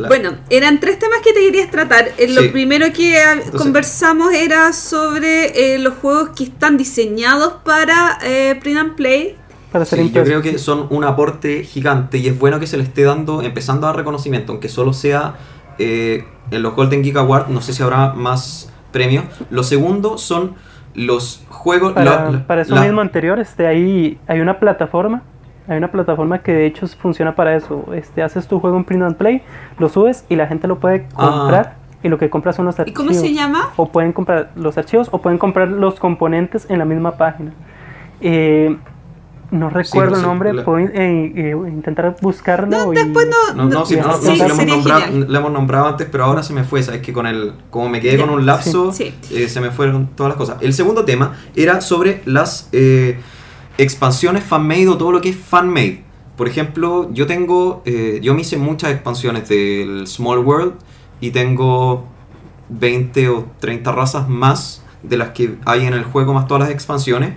La- 0.00 0.08
Bueno, 0.08 0.32
eran 0.50 0.80
tres 0.80 0.98
temas 0.98 1.20
que 1.22 1.32
te 1.32 1.40
querías 1.40 1.70
tratar. 1.70 2.08
Eh, 2.18 2.26
Sí. 2.28 2.34
Lo 2.34 2.50
primero 2.52 2.86
que 2.92 3.20
Entonces- 3.22 3.52
conversamos 3.60 4.32
era 4.32 4.72
sobre 4.72 5.74
eh, 5.74 5.78
los 5.78 5.94
juegos 5.94 6.30
que 6.30 6.44
están 6.44 6.76
diseñados 6.76 7.54
para 7.64 8.18
eh, 8.24 8.58
print 8.60 8.78
and 8.78 8.94
play. 8.96 9.36
Para 9.72 9.84
ser 9.84 10.00
Sí, 10.00 10.10
yo 10.10 10.24
creo 10.24 10.42
que 10.42 10.58
son 10.58 10.88
un 10.90 11.04
aporte 11.04 11.62
gigante 11.62 12.18
y 12.18 12.26
es 12.26 12.36
bueno 12.38 12.58
que 12.58 12.66
se 12.66 12.76
le 12.76 12.82
esté 12.82 13.04
dando, 13.04 13.40
empezando 13.42 13.86
a 13.86 13.90
dar 13.90 13.96
reconocimiento, 13.98 14.50
aunque 14.52 14.68
solo 14.68 14.92
sea 14.92 15.34
eh, 15.78 16.24
en 16.50 16.62
los 16.62 16.74
Golden 16.74 17.02
Geek 17.02 17.16
Awards, 17.16 17.48
no 17.48 17.60
sé 17.62 17.72
si 17.72 17.82
habrá 17.82 18.12
más 18.12 18.72
premios. 18.92 19.24
Lo 19.50 19.62
segundo 19.62 20.18
son 20.18 20.54
los 20.94 21.44
juegos... 21.48 21.92
Para, 21.92 22.04
la- 22.24 22.30
la- 22.32 22.46
para 22.46 22.62
eso 22.62 22.74
la- 22.74 22.82
mismo 22.82 23.00
anterior, 23.00 23.38
este, 23.38 23.66
ahí 23.68 24.18
hay 24.26 24.40
una 24.40 24.58
plataforma, 24.58 25.22
hay 25.70 25.78
una 25.78 25.90
plataforma 25.90 26.40
que 26.40 26.52
de 26.52 26.66
hecho 26.66 26.86
funciona 26.88 27.34
para 27.34 27.56
eso. 27.56 27.86
Este, 27.94 28.22
haces 28.22 28.46
tu 28.48 28.60
juego 28.60 28.76
en 28.76 28.84
print 28.84 29.02
and 29.02 29.16
play, 29.16 29.42
lo 29.78 29.88
subes 29.88 30.24
y 30.28 30.36
la 30.36 30.46
gente 30.46 30.66
lo 30.68 30.78
puede 30.78 31.06
Ah. 31.16 31.30
comprar 31.38 31.76
y 32.02 32.08
lo 32.08 32.18
que 32.18 32.28
compras 32.30 32.56
son 32.56 32.66
los 32.66 32.76
¿Y 32.78 32.82
archivos. 32.82 32.96
cómo 32.98 33.12
se 33.12 33.32
llama? 33.32 33.70
O 33.76 33.88
pueden 33.90 34.12
comprar 34.12 34.50
los 34.56 34.76
archivos 34.78 35.08
o 35.12 35.20
pueden 35.22 35.38
comprar 35.38 35.68
los 35.68 35.98
componentes 36.00 36.66
en 36.68 36.78
la 36.78 36.84
misma 36.84 37.12
página. 37.16 37.52
Eh, 38.20 38.76
no 39.50 39.68
recuerdo 39.68 40.12
no 40.12 40.16
el 40.18 40.22
nombre, 40.22 40.52
la- 40.52 40.64
puedo 40.64 40.78
eh, 40.78 40.90
eh, 40.94 41.54
intentar 41.68 42.14
buscarlo. 42.20 42.68
No, 42.68 42.92
y- 42.92 42.96
después 42.96 43.26
no. 43.28 43.54
No, 43.54 43.68
no, 43.68 43.84
sí, 43.84 43.96
no, 43.96 44.06
no, 44.06 44.12
Sí, 44.14 44.32
sí, 44.36 44.38
lo, 44.38 44.44
hemos 44.54 44.66
nombrado, 44.66 45.02
lo 45.28 45.38
hemos 45.38 45.52
nombrado 45.52 45.86
antes, 45.88 46.06
pero 46.10 46.24
ahora 46.24 46.42
se 46.44 46.52
me 46.52 46.62
fue, 46.62 46.82
¿sabes? 46.84 47.00
Que 47.02 47.12
con 47.12 47.26
el, 47.26 47.54
como 47.68 47.88
me 47.88 48.00
quedé 48.00 48.16
con 48.20 48.30
un 48.30 48.46
lapso, 48.46 48.92
sí. 48.92 49.12
eh, 49.32 49.48
se 49.48 49.60
me 49.60 49.70
fueron 49.70 50.08
todas 50.14 50.30
las 50.30 50.36
cosas. 50.38 50.56
El 50.60 50.72
segundo 50.72 51.04
tema 51.04 51.32
era 51.56 51.80
sobre 51.80 52.22
las 52.26 52.68
eh, 52.72 53.18
expansiones 53.82 54.44
fan-made 54.44 54.88
o 54.88 54.96
todo 54.98 55.12
lo 55.12 55.20
que 55.20 55.30
es 55.30 55.36
fan-made. 55.36 56.02
Por 56.36 56.48
ejemplo, 56.48 57.08
yo 57.12 57.26
tengo, 57.26 57.82
eh, 57.84 58.18
yo 58.22 58.34
me 58.34 58.40
hice 58.42 58.56
muchas 58.56 58.92
expansiones 58.92 59.48
del 59.48 60.06
Small 60.06 60.38
World 60.38 60.74
y 61.20 61.30
tengo 61.30 62.06
20 62.70 63.28
o 63.28 63.46
30 63.58 63.92
razas 63.92 64.28
más 64.28 64.82
de 65.02 65.16
las 65.16 65.30
que 65.30 65.56
hay 65.66 65.86
en 65.86 65.92
el 65.94 66.04
juego, 66.04 66.32
más 66.32 66.46
todas 66.46 66.62
las 66.62 66.70
expansiones, 66.70 67.34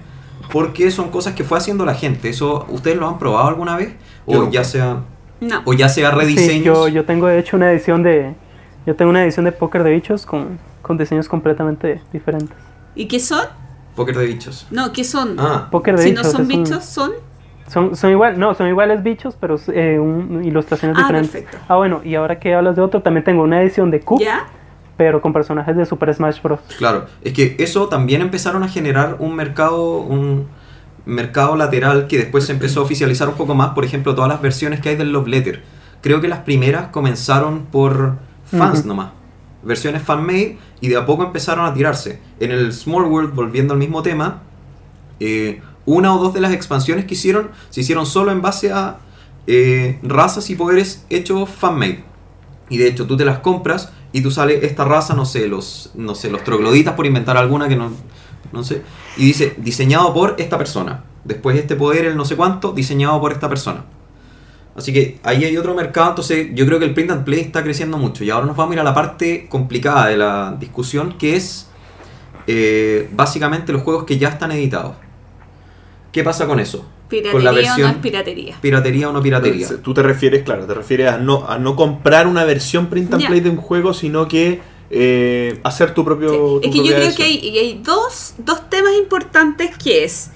porque 0.51 0.91
son 0.91 1.09
cosas 1.09 1.33
que 1.33 1.43
fue 1.43 1.57
haciendo 1.57 1.85
la 1.85 1.95
gente. 1.95 2.29
¿Eso 2.29 2.65
ustedes 2.69 2.97
lo 2.97 3.07
han 3.07 3.17
probado 3.19 3.47
alguna 3.47 3.75
vez? 3.75 3.93
O 4.25 4.49
ya 4.49 4.63
sea 4.63 5.01
No. 5.41 5.61
o 5.65 5.73
ya 5.73 5.89
sea 5.89 6.11
Sí, 6.11 6.15
rediseños. 6.17 6.63
yo, 6.77 6.87
yo 6.87 7.05
tengo 7.05 7.27
de 7.27 7.39
hecho 7.39 7.57
una 7.57 7.71
edición 7.71 8.03
de 8.03 8.33
yo 8.85 8.95
tengo 8.95 9.09
una 9.11 9.23
edición 9.23 9.45
de 9.45 9.51
póker 9.53 9.83
de 9.83 9.91
bichos 9.91 10.25
con, 10.25 10.59
con 10.81 10.97
diseños 10.97 11.27
completamente 11.29 12.01
diferentes. 12.11 12.55
¿Y 12.95 13.07
qué 13.07 13.19
son? 13.19 13.45
Póker 13.95 14.17
de 14.17 14.25
bichos. 14.25 14.67
No, 14.71 14.91
¿qué 14.91 15.03
son? 15.03 15.35
Ah, 15.39 15.67
Póker 15.71 15.97
de 15.97 16.03
si 16.03 16.09
bichos 16.11 16.25
no 16.25 16.31
son 16.31 16.47
bichos, 16.47 16.83
son. 16.85 17.11
son, 17.67 17.95
son 17.95 18.11
igual, 18.11 18.39
no, 18.39 18.53
son 18.55 18.67
iguales 18.67 19.03
bichos, 19.03 19.35
pero 19.39 19.57
eh, 19.67 19.99
un- 19.99 20.43
ilustraciones 20.43 20.97
Ah, 20.97 21.01
diferentes. 21.01 21.31
perfecto. 21.31 21.57
Ah, 21.67 21.75
bueno, 21.77 22.01
y 22.03 22.15
ahora 22.15 22.39
que 22.39 22.53
hablas 22.55 22.75
de 22.75 22.81
otro, 22.81 23.01
también 23.01 23.23
tengo 23.23 23.43
una 23.43 23.61
edición 23.61 23.91
de 23.91 23.99
Coop, 23.99 24.19
¿Ya? 24.21 24.45
pero 24.97 25.21
con 25.21 25.31
personajes 25.33 25.75
de 25.75 25.85
Super 25.85 26.13
Smash 26.13 26.41
Bros. 26.41 26.59
claro. 26.77 27.05
Es 27.23 27.33
que 27.33 27.55
eso 27.59 27.87
también 27.87 28.21
empezaron 28.21 28.63
a 28.63 28.67
generar 28.67 29.17
un 29.19 29.35
mercado, 29.35 29.97
un 29.99 30.47
mercado 31.05 31.55
lateral 31.55 32.07
que 32.07 32.17
después 32.17 32.45
se 32.45 32.53
empezó 32.53 32.79
a 32.79 32.83
oficializar 32.83 33.27
un 33.27 33.35
poco 33.35 33.53
más. 33.55 33.71
Por 33.71 33.83
ejemplo, 33.85 34.15
todas 34.15 34.29
las 34.29 34.41
versiones 34.41 34.79
que 34.79 34.89
hay 34.89 34.95
del 34.95 35.11
Love 35.11 35.27
Letter. 35.27 35.63
Creo 36.01 36.19
que 36.21 36.27
las 36.27 36.39
primeras 36.39 36.87
comenzaron 36.87 37.65
por 37.71 38.15
fans 38.45 38.79
Ujú. 38.79 38.87
nomás. 38.89 39.11
Versiones 39.63 40.03
fan-made 40.03 40.57
y 40.81 40.87
de 40.89 40.97
a 40.97 41.05
poco 41.05 41.23
empezaron 41.23 41.65
a 41.65 41.73
tirarse. 41.73 42.19
En 42.39 42.51
el 42.51 42.73
Small 42.73 43.05
World, 43.05 43.33
volviendo 43.33 43.73
al 43.73 43.79
mismo 43.79 44.01
tema, 44.03 44.43
eh, 45.19 45.61
una 45.85 46.13
o 46.13 46.19
dos 46.19 46.33
de 46.33 46.41
las 46.41 46.53
expansiones 46.53 47.05
que 47.05 47.13
hicieron 47.13 47.51
se 47.69 47.81
hicieron 47.81 48.05
solo 48.05 48.31
en 48.31 48.41
base 48.41 48.71
a 48.71 48.99
eh, 49.47 49.99
razas 50.03 50.49
y 50.49 50.55
poderes 50.55 51.05
hechos 51.09 51.49
fan-made. 51.49 52.03
Y 52.69 52.77
de 52.77 52.87
hecho 52.87 53.05
tú 53.05 53.17
te 53.17 53.25
las 53.25 53.39
compras 53.39 53.91
y 54.11 54.21
tú 54.21 54.31
sale 54.31 54.65
esta 54.65 54.85
raza, 54.85 55.13
no 55.13 55.25
sé, 55.25 55.47
los, 55.47 55.91
no 55.95 56.15
sé, 56.15 56.29
los 56.29 56.43
trogloditas 56.43 56.93
por 56.93 57.05
inventar 57.05 57.35
alguna 57.35 57.67
que 57.67 57.75
no, 57.75 57.91
no 58.51 58.63
sé. 58.63 58.81
Y 59.17 59.25
dice, 59.25 59.55
diseñado 59.57 60.13
por 60.13 60.35
esta 60.37 60.57
persona. 60.57 61.03
Después 61.23 61.57
este 61.57 61.75
poder, 61.75 62.05
el 62.05 62.15
no 62.15 62.25
sé 62.25 62.35
cuánto, 62.35 62.71
diseñado 62.73 63.19
por 63.19 63.31
esta 63.31 63.49
persona. 63.49 63.85
Así 64.75 64.91
que 64.91 65.19
ahí 65.23 65.43
hay 65.45 65.55
otro 65.55 65.75
mercado, 65.75 66.09
entonces 66.09 66.47
yo 66.53 66.65
creo 66.65 66.79
que 66.79 66.85
el 66.85 66.93
print 66.93 67.11
and 67.11 67.23
play 67.23 67.41
está 67.41 67.63
creciendo 67.63 67.97
mucho. 67.97 68.23
Y 68.23 68.31
ahora 68.31 68.47
nos 68.47 68.57
vamos 68.57 68.71
a 68.71 68.75
ir 68.75 68.79
a 68.79 68.83
la 68.83 68.93
parte 68.93 69.47
complicada 69.47 70.07
de 70.07 70.17
la 70.17 70.57
discusión, 70.59 71.17
que 71.17 71.35
es 71.35 71.69
eh, 72.47 73.07
básicamente 73.11 73.71
los 73.71 73.83
juegos 73.83 74.05
que 74.05 74.17
ya 74.17 74.29
están 74.29 74.51
editados. 74.51 74.95
¿Qué 76.11 76.23
pasa 76.23 76.47
con 76.47 76.59
eso? 76.59 76.85
¿Piratería 77.07 77.31
con 77.31 77.43
la 77.43 77.51
o 77.51 77.53
no 77.53 77.59
versión 77.59 77.91
es 77.91 77.97
piratería? 77.97 78.57
piratería 78.61 79.09
o 79.09 79.13
no 79.13 79.21
piratería. 79.21 79.67
Tú 79.83 79.93
te 79.93 80.01
refieres, 80.01 80.43
claro, 80.43 80.65
te 80.65 80.73
refieres 80.73 81.11
a 81.11 81.17
no, 81.17 81.45
a 81.47 81.59
no 81.59 81.75
comprar 81.75 82.25
una 82.25 82.43
versión 82.43 82.87
print 82.87 83.13
and 83.13 83.27
play 83.27 83.41
de 83.41 83.51
un 83.51 83.57
juego, 83.57 83.93
sino 83.93 84.27
que 84.27 84.59
eh, 84.89 85.59
hacer 85.63 85.93
tu 85.93 86.03
propio. 86.03 86.29
Sí. 86.29 86.37
tu 86.37 86.61
Es 86.63 86.71
que 86.71 86.77
yo 86.77 86.95
creo 86.95 86.97
que 86.97 87.05
versión. 87.05 87.27
hay, 87.27 87.35
y 87.37 87.57
hay 87.59 87.81
dos, 87.83 88.35
dos 88.39 88.69
temas 88.69 88.93
importantes 88.95 89.77
que 89.77 90.03
es, 90.03 90.31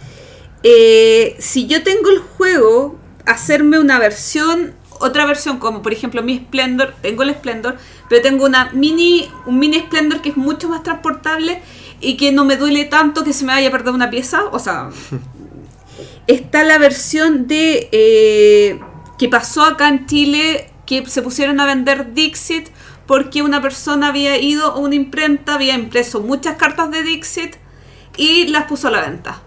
eh, 0.61 1.35
si 1.39 1.67
yo 1.67 1.83
tengo 1.83 2.09
el 2.11 2.19
juego, 2.19 2.95
hacerme 3.27 3.79
una 3.79 3.99
versión, 3.99 4.73
otra 4.99 5.25
versión, 5.25 5.59
como 5.59 5.81
por 5.81 5.93
ejemplo 5.93 6.23
mi 6.23 6.37
Splendor, 6.37 6.95
tengo 7.01 7.23
el 7.23 7.31
Splendor, 7.33 7.77
pero 8.09 8.21
tengo 8.21 8.45
una 8.45 8.71
mini, 8.71 9.29
un 9.45 9.59
mini 9.59 9.79
Splendor 9.79 10.21
que 10.21 10.29
es 10.29 10.37
mucho 10.37 10.69
más 10.69 10.83
transportable 10.83 11.61
y 11.99 12.17
que 12.17 12.31
no 12.31 12.45
me 12.45 12.57
duele 12.57 12.85
tanto 12.85 13.23
que 13.23 13.33
se 13.33 13.45
me 13.45 13.53
vaya 13.53 13.67
a 13.67 13.71
perder 13.71 13.93
una 13.93 14.09
pieza, 14.09 14.45
o 14.51 14.59
sea... 14.59 14.89
Está 16.27 16.63
la 16.63 16.77
versión 16.77 17.47
de 17.47 17.87
eh, 17.93 18.79
que 19.17 19.29
pasó 19.29 19.63
acá 19.63 19.87
en 19.87 20.05
Chile, 20.07 20.69
que 20.85 21.05
se 21.05 21.21
pusieron 21.21 21.61
a 21.61 21.65
vender 21.65 22.13
Dixit 22.13 22.67
porque 23.07 23.41
una 23.41 23.61
persona 23.61 24.09
había 24.09 24.37
ido 24.37 24.73
a 24.73 24.77
una 24.77 24.95
imprenta, 24.95 25.55
había 25.55 25.73
impreso 25.73 26.19
muchas 26.19 26.57
cartas 26.57 26.91
de 26.91 27.01
Dixit 27.03 27.55
y 28.17 28.47
las 28.47 28.65
puso 28.65 28.89
a 28.89 28.91
la 28.91 29.01
venta. 29.01 29.41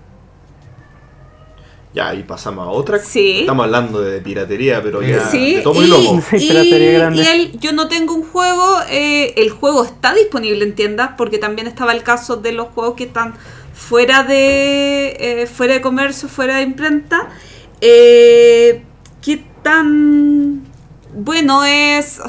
Ya, 1.92 2.14
y 2.14 2.22
pasamos 2.22 2.66
a 2.66 2.70
otra. 2.70 2.98
Sí. 2.98 3.40
Estamos 3.40 3.64
hablando 3.64 4.00
de 4.00 4.20
piratería, 4.20 4.80
pero 4.80 5.02
ya. 5.02 5.28
Sí, 5.28 5.56
de 5.56 5.62
tomo 5.62 5.82
y, 5.82 5.86
y, 5.86 5.88
lomo. 5.88 6.22
Y 6.32 7.20
él, 7.20 7.58
yo 7.58 7.72
no 7.72 7.88
tengo 7.88 8.14
un 8.14 8.22
juego, 8.22 8.78
eh, 8.88 9.34
el 9.36 9.50
juego 9.50 9.84
está 9.84 10.14
disponible 10.14 10.64
en 10.64 10.74
tiendas, 10.74 11.12
porque 11.18 11.38
también 11.38 11.66
estaba 11.66 11.92
el 11.92 12.04
caso 12.04 12.36
de 12.36 12.52
los 12.52 12.68
juegos 12.68 12.94
que 12.94 13.04
están 13.04 13.34
fuera 13.74 14.22
de 14.22 15.16
eh, 15.18 15.46
fuera 15.46 15.74
de 15.74 15.80
comercio, 15.80 16.28
fuera 16.28 16.56
de 16.56 16.62
imprenta. 16.62 17.28
Eh, 17.80 18.84
¿Qué 19.20 19.44
tan 19.62 20.62
bueno 21.12 21.64
es 21.64 22.20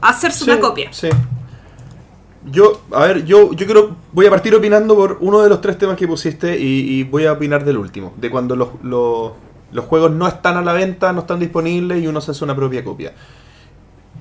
hacerse 0.00 0.44
Sí, 0.44 0.50
una 0.50 0.60
copia? 0.60 0.92
Sí. 0.92 1.08
Yo, 2.50 2.80
a 2.92 3.06
ver, 3.06 3.24
yo, 3.24 3.52
yo 3.52 3.66
creo, 3.66 3.96
voy 4.12 4.26
a 4.26 4.30
partir 4.30 4.54
opinando 4.54 4.96
por 4.96 5.18
uno 5.20 5.40
de 5.42 5.48
los 5.48 5.60
tres 5.60 5.78
temas 5.78 5.96
que 5.96 6.08
pusiste 6.08 6.58
y, 6.58 7.02
voy 7.04 7.26
a 7.26 7.32
opinar 7.32 7.64
del 7.64 7.76
último, 7.76 8.12
de 8.16 8.30
cuando 8.30 8.56
los, 8.56 8.68
los, 8.82 9.32
los 9.72 9.84
juegos 9.84 10.10
no 10.10 10.26
están 10.26 10.56
a 10.56 10.62
la 10.62 10.72
venta, 10.72 11.12
no 11.12 11.20
están 11.20 11.38
disponibles 11.38 12.02
y 12.02 12.06
uno 12.06 12.20
se 12.20 12.32
hace 12.32 12.42
una 12.42 12.56
propia 12.56 12.82
copia. 12.82 13.12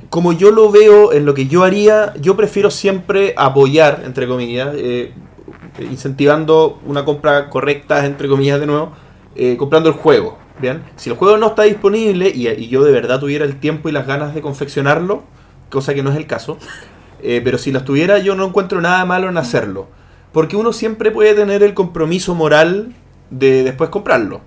Como 0.09 0.33
yo 0.33 0.51
lo 0.51 0.71
veo 0.71 1.13
en 1.13 1.25
lo 1.25 1.33
que 1.33 1.47
yo 1.47 1.63
haría, 1.63 2.13
yo 2.19 2.35
prefiero 2.35 2.69
siempre 2.69 3.33
apoyar, 3.35 4.03
entre 4.05 4.27
comillas, 4.27 4.69
eh, 4.75 5.13
incentivando 5.79 6.79
una 6.85 7.05
compra 7.05 7.49
correcta, 7.49 8.05
entre 8.05 8.27
comillas 8.27 8.59
de 8.59 8.67
nuevo, 8.67 8.91
eh, 9.35 9.55
comprando 9.57 9.89
el 9.89 9.95
juego. 9.95 10.37
Bien, 10.61 10.83
si 10.97 11.09
el 11.09 11.15
juego 11.15 11.37
no 11.37 11.47
está 11.47 11.63
disponible 11.63 12.29
y 12.35 12.67
yo 12.67 12.83
de 12.83 12.91
verdad 12.91 13.19
tuviera 13.19 13.45
el 13.45 13.61
tiempo 13.61 13.87
y 13.87 13.93
las 13.93 14.05
ganas 14.05 14.35
de 14.35 14.41
confeccionarlo, 14.41 15.23
cosa 15.69 15.93
que 15.93 16.03
no 16.03 16.11
es 16.11 16.17
el 16.17 16.27
caso, 16.27 16.57
eh, 17.21 17.41
pero 17.43 17.57
si 17.57 17.71
las 17.71 17.85
tuviera 17.85 18.19
yo 18.19 18.35
no 18.35 18.45
encuentro 18.45 18.81
nada 18.81 19.03
malo 19.05 19.29
en 19.29 19.37
hacerlo. 19.37 19.87
Porque 20.31 20.55
uno 20.55 20.73
siempre 20.73 21.11
puede 21.11 21.33
tener 21.33 21.63
el 21.63 21.73
compromiso 21.73 22.35
moral 22.35 22.93
de 23.29 23.63
después 23.63 23.89
comprarlo. 23.89 24.41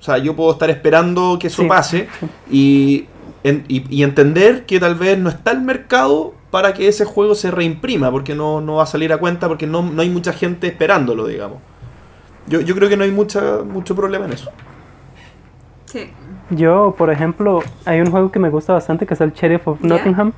O 0.00 0.02
sea, 0.04 0.18
yo 0.18 0.34
puedo 0.34 0.50
estar 0.52 0.68
esperando 0.70 1.38
que 1.40 1.46
eso 1.46 1.62
Sí. 1.62 1.68
pase 1.68 2.08
y, 2.50 3.06
en- 3.44 3.64
y- 3.68 3.84
y 3.88 4.02
entender 4.02 4.66
que 4.66 4.80
tal 4.80 4.96
vez 4.96 5.16
no 5.18 5.28
está 5.30 5.52
el 5.52 5.60
mercado 5.62 6.34
para 6.50 6.74
que 6.74 6.88
ese 6.88 7.04
juego 7.04 7.34
se 7.36 7.50
reimprima, 7.52 8.10
porque 8.10 8.34
no, 8.34 8.60
no 8.60 8.74
va 8.76 8.82
a 8.82 8.86
salir 8.86 9.12
a 9.12 9.18
cuenta, 9.18 9.48
porque 9.48 9.66
no, 9.66 9.82
no 9.82 10.02
hay 10.02 10.10
mucha 10.10 10.32
gente 10.32 10.66
esperándolo, 10.66 11.26
digamos. 11.26 11.58
Yo, 12.48 12.60
yo 12.60 12.74
creo 12.74 12.88
que 12.88 12.96
no 12.96 13.04
hay 13.04 13.12
mucha, 13.12 13.58
mucho 13.64 13.94
problema 13.94 14.26
en 14.26 14.32
eso. 14.32 14.50
Sí. 15.86 16.10
Yo, 16.50 16.94
por 16.98 17.10
ejemplo, 17.10 17.62
hay 17.84 18.00
un 18.00 18.10
juego 18.10 18.30
que 18.32 18.38
me 18.38 18.50
gusta 18.50 18.72
bastante 18.72 19.06
que 19.06 19.14
es 19.14 19.20
el 19.20 19.32
Sheriff 19.32 19.66
of. 19.68 19.80
Nottingham. 19.82 20.32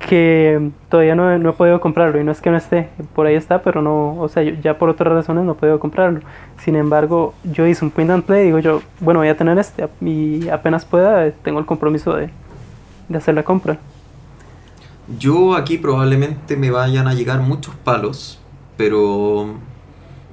Que 0.00 0.70
todavía 0.88 1.14
no, 1.14 1.32
he- 1.32 1.38
no 1.38 1.50
he 1.50 1.54
podido 1.54 1.80
comprarlo 1.80 2.20
y 2.20 2.24
no 2.24 2.32
es 2.32 2.40
que 2.42 2.50
no 2.50 2.56
esté, 2.58 2.88
por 3.14 3.26
ahí 3.26 3.36
está, 3.36 3.62
pero 3.62 3.82
no, 3.82 4.16
o 4.20 4.28
sea, 4.28 4.42
yo 4.42 4.52
ya 4.62 4.78
por 4.78 4.88
otras 4.90 5.12
razones 5.14 5.44
no 5.44 5.52
he 5.52 5.56
podido 5.56 5.80
comprarlo. 5.80 6.20
Sin 6.58 6.76
embargo, 6.76 7.34
yo 7.44 7.66
hice 7.66 7.84
un 7.84 7.92
print 7.92 8.10
and 8.10 8.24
play, 8.24 8.46
digo 8.46 8.58
yo, 8.60 8.82
bueno, 9.00 9.20
voy 9.20 9.28
a 9.28 9.36
tener 9.36 9.58
este 9.58 9.88
y 10.02 10.48
apenas 10.50 10.84
pueda 10.86 11.26
eh, 11.26 11.34
tengo 11.44 11.60
el 11.60 11.66
compromiso 11.66 12.14
de, 12.16 12.30
de 13.08 13.18
hacer 13.18 13.34
la 13.34 13.44
compra. 13.44 13.78
Yo 15.18 15.54
aquí 15.54 15.78
probablemente 15.78 16.56
me 16.56 16.70
vayan 16.70 17.08
a 17.08 17.14
llegar 17.14 17.40
muchos 17.40 17.74
palos, 17.74 18.38
pero 18.76 19.54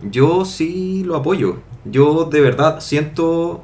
yo 0.01 0.45
sí 0.45 1.03
lo 1.05 1.15
apoyo. 1.15 1.57
Yo 1.85 2.25
de 2.25 2.41
verdad 2.41 2.79
siento, 2.81 3.63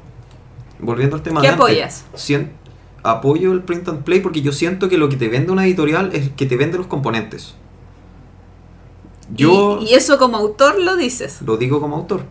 volviendo 0.80 1.16
al 1.16 1.22
tema 1.22 1.40
¿Qué 1.40 1.46
de 1.48 1.52
antes, 1.52 1.64
apoyas? 1.64 2.04
sien- 2.14 2.52
apoyo 3.04 3.52
el 3.52 3.62
print 3.62 3.88
and 3.88 4.02
play 4.02 4.20
porque 4.20 4.42
yo 4.42 4.50
siento 4.50 4.88
que 4.88 4.98
lo 4.98 5.08
que 5.08 5.16
te 5.16 5.28
vende 5.28 5.52
una 5.52 5.64
editorial 5.64 6.10
es 6.12 6.30
que 6.30 6.46
te 6.46 6.56
vende 6.56 6.78
los 6.78 6.88
componentes. 6.88 7.54
Yo 9.34 9.78
Y, 9.80 9.90
y 9.90 9.94
eso 9.94 10.18
como 10.18 10.36
autor 10.36 10.80
lo 10.80 10.96
dices. 10.96 11.40
lo 11.42 11.56
digo 11.56 11.80
como 11.80 11.96
autor 11.96 12.22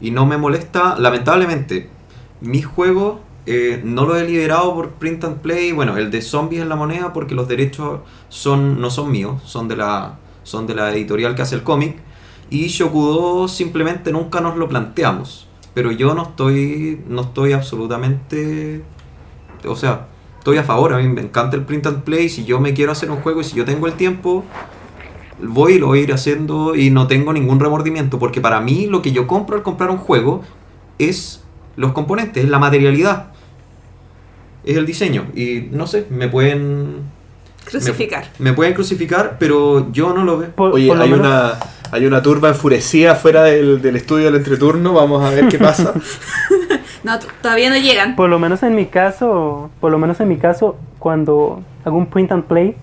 y 0.00 0.10
no 0.10 0.26
me 0.26 0.38
molesta, 0.38 0.96
lamentablemente, 0.98 1.88
mis 2.40 2.64
juegos 2.64 3.18
eh, 3.46 3.80
no 3.84 4.06
los 4.06 4.18
he 4.18 4.26
liberado 4.26 4.74
por 4.74 4.90
print 4.92 5.24
and 5.24 5.38
play, 5.38 5.72
bueno, 5.72 5.96
el 5.96 6.10
de 6.10 6.22
zombies 6.22 6.62
en 6.62 6.68
la 6.68 6.76
moneda 6.76 7.12
porque 7.12 7.34
los 7.34 7.48
derechos 7.48 8.00
son 8.28 8.80
no 8.80 8.90
son 8.90 9.10
míos, 9.10 9.42
son 9.44 9.68
de 9.68 9.76
la 9.76 10.18
son 10.42 10.66
de 10.66 10.74
la 10.74 10.90
editorial 10.92 11.34
que 11.34 11.42
hace 11.42 11.54
el 11.54 11.62
cómic 11.62 11.96
y 12.48 12.66
Shokudo 12.68 13.48
simplemente 13.48 14.12
nunca 14.12 14.40
nos 14.40 14.56
lo 14.56 14.68
planteamos, 14.68 15.48
pero 15.74 15.90
yo 15.90 16.14
no 16.14 16.22
estoy 16.22 17.00
no 17.08 17.22
estoy 17.22 17.52
absolutamente 17.52 18.82
o 19.66 19.76
sea, 19.76 20.06
estoy 20.40 20.56
a 20.58 20.64
favor, 20.64 20.92
a 20.92 20.98
mí 20.98 21.06
me 21.06 21.20
encanta 21.20 21.54
el 21.56 21.62
print 21.62 21.86
and 21.86 22.02
play, 22.02 22.28
si 22.28 22.44
yo 22.44 22.58
me 22.60 22.74
quiero 22.74 22.90
hacer 22.92 23.10
un 23.10 23.18
juego 23.18 23.40
y 23.40 23.44
si 23.44 23.54
yo 23.56 23.64
tengo 23.64 23.86
el 23.86 23.92
tiempo 23.92 24.44
voy 25.42 25.74
y 25.74 25.78
lo 25.78 25.86
voy 25.86 26.00
a 26.00 26.02
ir 26.02 26.12
haciendo 26.12 26.74
y 26.74 26.90
no 26.90 27.06
tengo 27.06 27.32
ningún 27.32 27.60
remordimiento, 27.60 28.18
porque 28.18 28.40
para 28.42 28.60
mí 28.60 28.86
lo 28.86 29.00
que 29.00 29.12
yo 29.12 29.26
compro 29.26 29.56
al 29.56 29.62
comprar 29.62 29.88
un 29.90 29.96
juego 29.98 30.42
es 30.98 31.42
los 31.76 31.92
componentes, 31.92 32.44
es 32.44 32.50
la 32.50 32.58
materialidad, 32.58 33.32
es 34.64 34.76
el 34.76 34.84
diseño. 34.84 35.26
Y 35.34 35.68
no 35.70 35.86
sé, 35.86 36.06
me 36.10 36.28
pueden... 36.28 37.04
Crucificar. 37.64 38.30
Me, 38.38 38.50
me 38.50 38.56
pueden 38.56 38.74
crucificar, 38.74 39.36
pero 39.38 39.90
yo 39.92 40.12
no 40.12 40.24
lo 40.24 40.38
veo. 40.38 40.50
Por- 40.50 40.72
Oye, 40.72 40.88
por 40.88 40.96
lo 40.98 41.04
hay 41.04 41.10
menos- 41.10 41.26
una, 41.26 41.52
hay 41.90 42.04
una 42.06 42.22
turba 42.22 42.48
enfurecida 42.48 43.14
fuera 43.14 43.44
del, 43.44 43.80
del 43.80 43.96
estudio 43.96 44.26
del 44.26 44.36
entreturno. 44.36 44.92
Vamos 44.92 45.22
a 45.24 45.30
ver 45.30 45.48
qué 45.48 45.58
pasa. 45.58 45.94
No, 47.02 47.18
todavía 47.40 47.70
no 47.70 47.76
llegan. 47.76 48.14
Por 48.16 48.28
lo 48.28 48.38
menos 48.38 48.62
en 48.62 48.74
mi 48.74 48.86
caso, 48.86 49.70
por 49.80 49.90
lo 49.90 49.98
menos 49.98 50.20
en 50.20 50.28
mi 50.28 50.36
caso, 50.36 50.76
cuando 50.98 51.62
hago 51.84 51.96
un 51.96 52.06
print 52.06 52.32
and 52.32 52.44
play, 52.44 52.76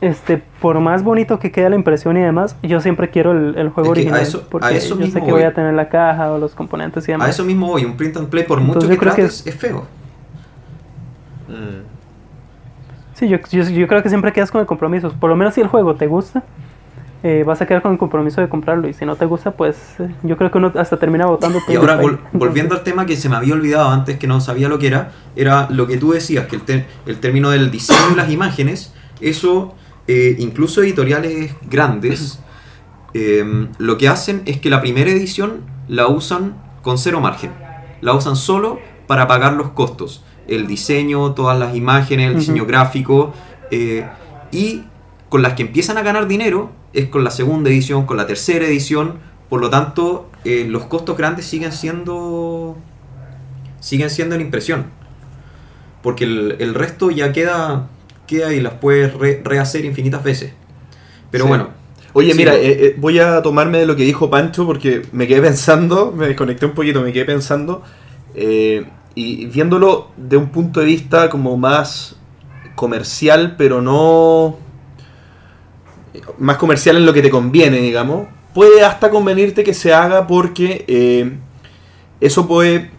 este, 0.00 0.42
por 0.60 0.78
más 0.80 1.02
bonito 1.02 1.38
que 1.38 1.50
quede 1.52 1.70
la 1.70 1.76
impresión 1.76 2.16
y 2.16 2.20
demás, 2.20 2.56
yo 2.62 2.80
siempre 2.80 3.10
quiero 3.10 3.32
el, 3.32 3.56
el 3.56 3.68
juego 3.70 3.94
Es 3.94 4.04
que 4.04 4.08
a 4.10 4.14
original. 4.14 4.44
a 4.44 4.48
porque 4.50 4.76
eso 4.76 4.96
yo 4.96 4.96
mismo 4.96 5.20
sé 5.20 5.24
que 5.24 5.32
voy. 5.32 5.42
voy 5.42 5.42
a 5.42 5.54
tener 5.54 5.74
la 5.74 5.88
caja 5.88 6.32
o 6.32 6.38
los 6.38 6.54
componentes 6.54 7.08
y 7.08 7.12
demás. 7.12 7.28
A 7.28 7.30
eso 7.30 7.44
mismo 7.44 7.68
voy, 7.68 7.84
un 7.84 7.96
print 7.96 8.16
and 8.16 8.28
play, 8.28 8.44
por 8.44 8.60
mucho 8.60 8.74
Entonces 8.80 8.90
que 8.90 8.98
creo 8.98 9.14
que 9.14 9.22
trates, 9.22 9.46
es 9.46 9.54
feo. 9.54 9.86
Mm. 11.48 11.82
Sí, 13.14 13.28
yo, 13.28 13.38
yo, 13.50 13.62
yo 13.62 13.86
creo 13.88 14.02
que 14.02 14.08
siempre 14.08 14.32
quedas 14.32 14.50
con 14.50 14.60
el 14.60 14.66
compromiso. 14.66 15.12
Por 15.12 15.30
lo 15.30 15.36
menos 15.36 15.54
si 15.54 15.60
el 15.60 15.68
juego 15.68 15.94
te 15.94 16.06
gusta, 16.06 16.42
eh, 17.22 17.44
vas 17.46 17.60
a 17.62 17.66
quedar 17.66 17.82
con 17.82 17.92
el 17.92 17.98
compromiso 17.98 18.40
de 18.40 18.48
comprarlo. 18.48 18.88
Y 18.88 18.94
si 18.94 19.04
no 19.06 19.16
te 19.16 19.26
gusta, 19.26 19.52
pues 19.52 19.76
eh, 20.00 20.08
yo 20.22 20.36
creo 20.36 20.50
que 20.50 20.58
uno 20.58 20.72
hasta 20.76 20.96
termina 20.98 21.26
votando. 21.26 21.58
Y 21.68 21.76
ahora, 21.76 22.00
vol- 22.00 22.18
volviendo 22.32 22.74
al 22.74 22.82
tema 22.82 23.06
que 23.06 23.16
se 23.16 23.28
me 23.28 23.36
había 23.36 23.54
olvidado 23.54 23.88
antes, 23.90 24.18
que 24.18 24.26
no 24.26 24.40
sabía 24.40 24.68
lo 24.68 24.78
que 24.78 24.88
era, 24.88 25.12
era 25.36 25.68
lo 25.70 25.86
que 25.86 25.96
tú 25.98 26.12
decías, 26.12 26.46
que 26.46 26.56
el, 26.56 26.62
ter- 26.62 26.86
el 27.06 27.18
término 27.20 27.50
del 27.50 27.70
diseño 27.70 28.12
y 28.12 28.16
las 28.16 28.30
imágenes, 28.30 28.92
eso, 29.20 29.74
eh, 30.08 30.36
incluso 30.38 30.82
editoriales 30.82 31.54
grandes, 31.70 32.40
eh, 33.14 33.68
lo 33.78 33.98
que 33.98 34.08
hacen 34.08 34.42
es 34.46 34.58
que 34.58 34.70
la 34.70 34.80
primera 34.80 35.10
edición 35.10 35.60
la 35.88 36.08
usan 36.08 36.54
con 36.82 36.98
cero 36.98 37.20
margen. 37.20 37.52
La 38.00 38.14
usan 38.14 38.34
solo 38.36 38.78
para 39.06 39.26
pagar 39.28 39.52
los 39.52 39.70
costos. 39.70 40.24
El 40.48 40.66
diseño, 40.66 41.32
todas 41.34 41.56
las 41.58 41.76
imágenes, 41.76 42.30
el 42.32 42.36
diseño 42.38 42.62
Ujú. 42.64 42.68
gráfico. 42.70 43.32
eh, 43.70 44.04
y 44.50 44.82
con 45.30 45.40
las 45.40 45.54
que 45.54 45.62
empiezan 45.62 45.96
a 45.96 46.02
ganar 46.02 46.26
dinero 46.26 46.70
es 46.92 47.06
con 47.08 47.24
la 47.24 47.30
segunda 47.30 47.70
edición, 47.70 48.06
con 48.06 48.16
la 48.16 48.26
tercera 48.26 48.64
edición. 48.66 49.18
Por 49.48 49.60
lo 49.60 49.70
tanto, 49.70 50.30
eh, 50.44 50.66
los 50.68 50.84
costos 50.86 51.16
grandes 51.16 51.44
siguen 51.46 51.72
siendo. 51.72 52.76
siguen 53.80 54.10
siendo 54.10 54.34
en 54.34 54.40
impresión. 54.40 54.86
Porque 56.02 56.24
el, 56.24 56.56
el 56.58 56.74
resto 56.74 57.10
ya 57.10 57.32
queda. 57.32 57.88
queda 58.26 58.52
y 58.54 58.60
las 58.60 58.74
puedes 58.74 59.12
re- 59.14 59.42
rehacer 59.44 59.84
infinitas 59.84 60.22
veces. 60.24 60.52
Pero 61.30 61.44
Sí. 61.44 61.48
bueno. 61.48 61.68
Oye, 62.14 62.32
Sí, 62.32 62.36
mira, 62.38 62.54
eh, 62.56 62.60
eh, 62.86 62.94
voy 62.98 63.18
a 63.18 63.40
tomarme 63.40 63.78
de 63.78 63.86
lo 63.86 63.96
que 63.96 64.04
dijo 64.04 64.28
Pancho 64.28 64.66
porque 64.66 65.02
me 65.12 65.26
quedé 65.26 65.40
pensando, 65.50 66.12
me 66.12 66.26
desconecté 66.26 66.66
un 66.66 66.72
poquito, 66.72 67.00
me 67.02 67.12
quedé 67.12 67.24
pensando 67.24 67.82
y 69.14 69.46
viéndolo 69.46 70.08
de 70.16 70.36
un 70.36 70.48
punto 70.50 70.80
de 70.80 70.86
vista 70.86 71.28
como 71.28 71.56
más 71.56 72.16
comercial, 72.74 73.54
pero 73.58 73.82
no 73.82 74.56
más 76.38 76.56
comercial 76.56 76.96
en 76.96 77.06
lo 77.06 77.12
que 77.12 77.22
te 77.22 77.30
conviene, 77.30 77.78
digamos, 77.78 78.26
puede 78.54 78.84
hasta 78.84 79.10
convenirte 79.10 79.64
que 79.64 79.74
se 79.74 79.92
haga 79.94 80.26
porque 80.26 80.84
eh, 80.88 81.32
eso 82.20 82.46
puede 82.46 82.90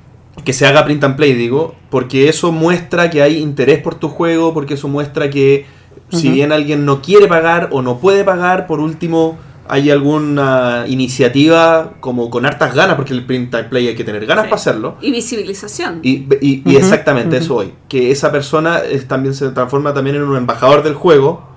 que 0.44 0.52
se 0.54 0.66
haga 0.66 0.84
print 0.84 1.04
and 1.04 1.16
play, 1.16 1.34
digo, 1.34 1.76
porque 1.92 2.28
eso 2.28 2.52
muestra 2.52 3.10
que 3.12 3.22
hay 3.22 3.38
interés 3.38 3.80
por 3.80 3.96
tu 3.96 4.10
juego, 4.10 4.54
porque 4.54 4.74
eso 4.74 4.88
muestra 4.88 5.30
que 5.30 5.66
si 6.10 6.30
bien 6.30 6.52
alguien 6.52 6.86
no 6.86 7.02
quiere 7.02 7.28
pagar 7.28 7.70
o 7.72 7.82
no 7.84 8.00
puede 8.00 8.24
pagar, 8.24 8.66
por 8.68 8.80
último 8.80 9.38
hay 9.68 9.90
alguna 9.92 10.86
iniciativa 10.88 11.94
como 12.00 12.30
con 12.30 12.46
hartas 12.46 12.74
ganas, 12.76 12.96
porque 12.96 13.14
el 13.14 13.26
print 13.26 13.54
and 13.56 13.70
play 13.70 13.88
hay 13.88 13.96
que 13.96 14.04
tener 14.04 14.26
ganas 14.26 14.46
Sí. 14.46 14.50
para 14.50 14.60
hacerlo. 14.60 14.96
Y 15.02 15.12
visibilización. 15.12 16.00
Y, 16.04 16.26
y- 16.42 16.64
exactamente 16.76 17.38
eso 17.38 17.56
hoy, 17.56 17.74
que 17.88 18.12
esa 18.12 18.32
persona 18.32 18.80
es- 18.80 19.08
también 19.08 19.34
se 19.36 19.50
transforma 19.50 19.94
también 19.94 20.16
en 20.18 20.24
un 20.24 20.36
embajador 20.36 20.84
del 20.84 20.96
juego, 20.96 21.48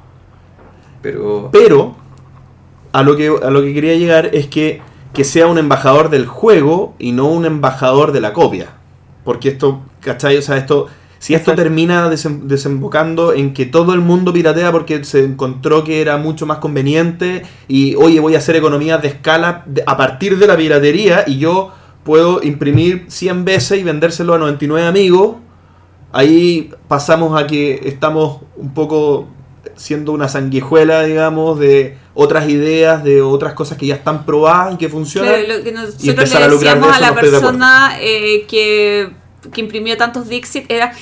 Pero. 1.02 1.50
pero 1.52 1.94
a 2.92 3.02
lo 3.02 3.16
que, 3.16 3.28
a 3.28 3.50
lo 3.50 3.62
que 3.62 3.74
quería 3.74 3.94
llegar 3.96 4.30
es 4.34 4.46
que, 4.46 4.80
que 5.12 5.24
sea 5.24 5.46
un 5.46 5.58
embajador 5.58 6.08
del 6.10 6.26
juego 6.26 6.94
y 6.98 7.12
no 7.12 7.26
un 7.28 7.44
embajador 7.44 8.12
de 8.12 8.20
la 8.20 8.32
copia. 8.32 8.68
Porque 9.24 9.48
esto, 9.50 9.80
¿cachai? 10.00 10.36
O 10.38 10.42
sea, 10.42 10.56
esto, 10.56 10.86
si 11.18 11.34
esto 11.34 11.50
Exacto. 11.50 11.62
termina 11.62 12.10
desem- 12.10 12.42
desembocando 12.42 13.32
en 13.32 13.52
que 13.52 13.66
todo 13.66 13.92
el 13.92 14.00
mundo 14.00 14.32
piratea 14.32 14.72
porque 14.72 15.04
se 15.04 15.24
encontró 15.24 15.84
que 15.84 16.00
era 16.00 16.16
mucho 16.16 16.46
más 16.46 16.58
conveniente 16.58 17.42
y, 17.68 17.94
oye, 17.96 18.20
voy 18.20 18.34
a 18.34 18.38
hacer 18.38 18.56
economías 18.56 19.02
de 19.02 19.08
escala 19.08 19.64
a 19.86 19.96
partir 19.96 20.38
de 20.38 20.46
la 20.46 20.56
piratería 20.56 21.24
y 21.26 21.38
yo 21.38 21.72
puedo 22.04 22.42
imprimir 22.42 23.06
100 23.08 23.44
veces 23.44 23.80
y 23.80 23.82
vendérselo 23.82 24.34
a 24.34 24.38
99 24.38 24.86
amigos, 24.86 25.36
ahí 26.12 26.70
pasamos 26.88 27.38
a 27.40 27.46
que 27.46 27.80
estamos 27.84 28.40
un 28.56 28.72
poco 28.72 29.26
siendo 29.76 30.12
una 30.12 30.28
sanguijuela, 30.28 31.04
digamos, 31.04 31.58
de 31.58 31.96
otras 32.14 32.48
ideas, 32.48 33.04
de 33.04 33.22
otras 33.22 33.54
cosas 33.54 33.78
que 33.78 33.86
ya 33.86 33.94
están 33.94 34.24
probadas 34.24 34.74
y 34.74 34.76
que 34.78 34.88
funcionan. 34.88 35.32
Claro, 35.32 35.58
lo 35.58 35.64
que 35.64 35.72
nosotros 35.72 36.08
empezar 36.08 36.40
le 36.40 36.46
a 36.46 36.48
lucrar 36.48 36.74
de 36.74 36.80
decíamos 36.80 36.96
a 36.96 37.00
la 37.00 37.10
no 37.10 37.20
persona 37.20 37.96
eh, 38.00 38.46
que, 38.48 39.10
que 39.52 39.60
imprimió 39.60 39.96
tantos 39.96 40.28
Dixit 40.28 40.70
era, 40.70 40.92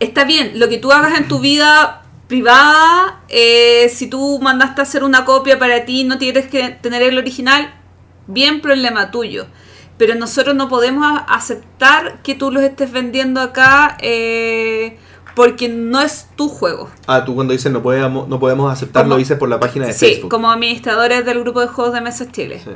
está 0.00 0.24
bien, 0.24 0.58
lo 0.58 0.68
que 0.68 0.78
tú 0.78 0.90
hagas 0.90 1.18
en 1.18 1.28
tu 1.28 1.38
vida 1.38 2.02
privada, 2.26 3.20
eh, 3.28 3.90
si 3.92 4.08
tú 4.08 4.38
mandaste 4.40 4.80
a 4.80 4.84
hacer 4.84 5.04
una 5.04 5.24
copia 5.24 5.58
para 5.58 5.84
ti, 5.84 6.04
no 6.04 6.18
tienes 6.18 6.46
que 6.46 6.70
tener 6.70 7.02
el 7.02 7.18
original, 7.18 7.74
bien 8.26 8.60
problema 8.60 9.10
tuyo. 9.10 9.46
Pero 9.98 10.14
nosotros 10.16 10.56
no 10.56 10.68
podemos 10.68 11.06
aceptar 11.28 12.22
que 12.22 12.34
tú 12.34 12.50
los 12.50 12.64
estés 12.64 12.90
vendiendo 12.90 13.40
acá 13.40 13.96
eh, 14.00 14.98
porque 15.34 15.68
no 15.68 16.00
es 16.00 16.28
tu 16.36 16.48
juego. 16.48 16.88
Ah, 17.06 17.24
tú 17.24 17.34
cuando 17.34 17.52
dices 17.52 17.70
no 17.72 17.82
podemos, 17.82 18.28
no 18.28 18.38
podemos 18.38 18.72
aceptarlo, 18.72 19.10
Como- 19.10 19.18
dices 19.18 19.38
por 19.38 19.48
la 19.48 19.58
página 19.60 19.86
de 19.86 19.92
Sí, 19.92 20.06
Facebook. 20.06 20.30
como 20.30 20.50
administradores 20.50 21.24
del 21.24 21.40
grupo 21.40 21.60
de 21.60 21.66
juegos 21.68 21.94
de 21.94 22.00
mesas 22.00 22.30
Chile. 22.32 22.60
Sí. 22.62 22.70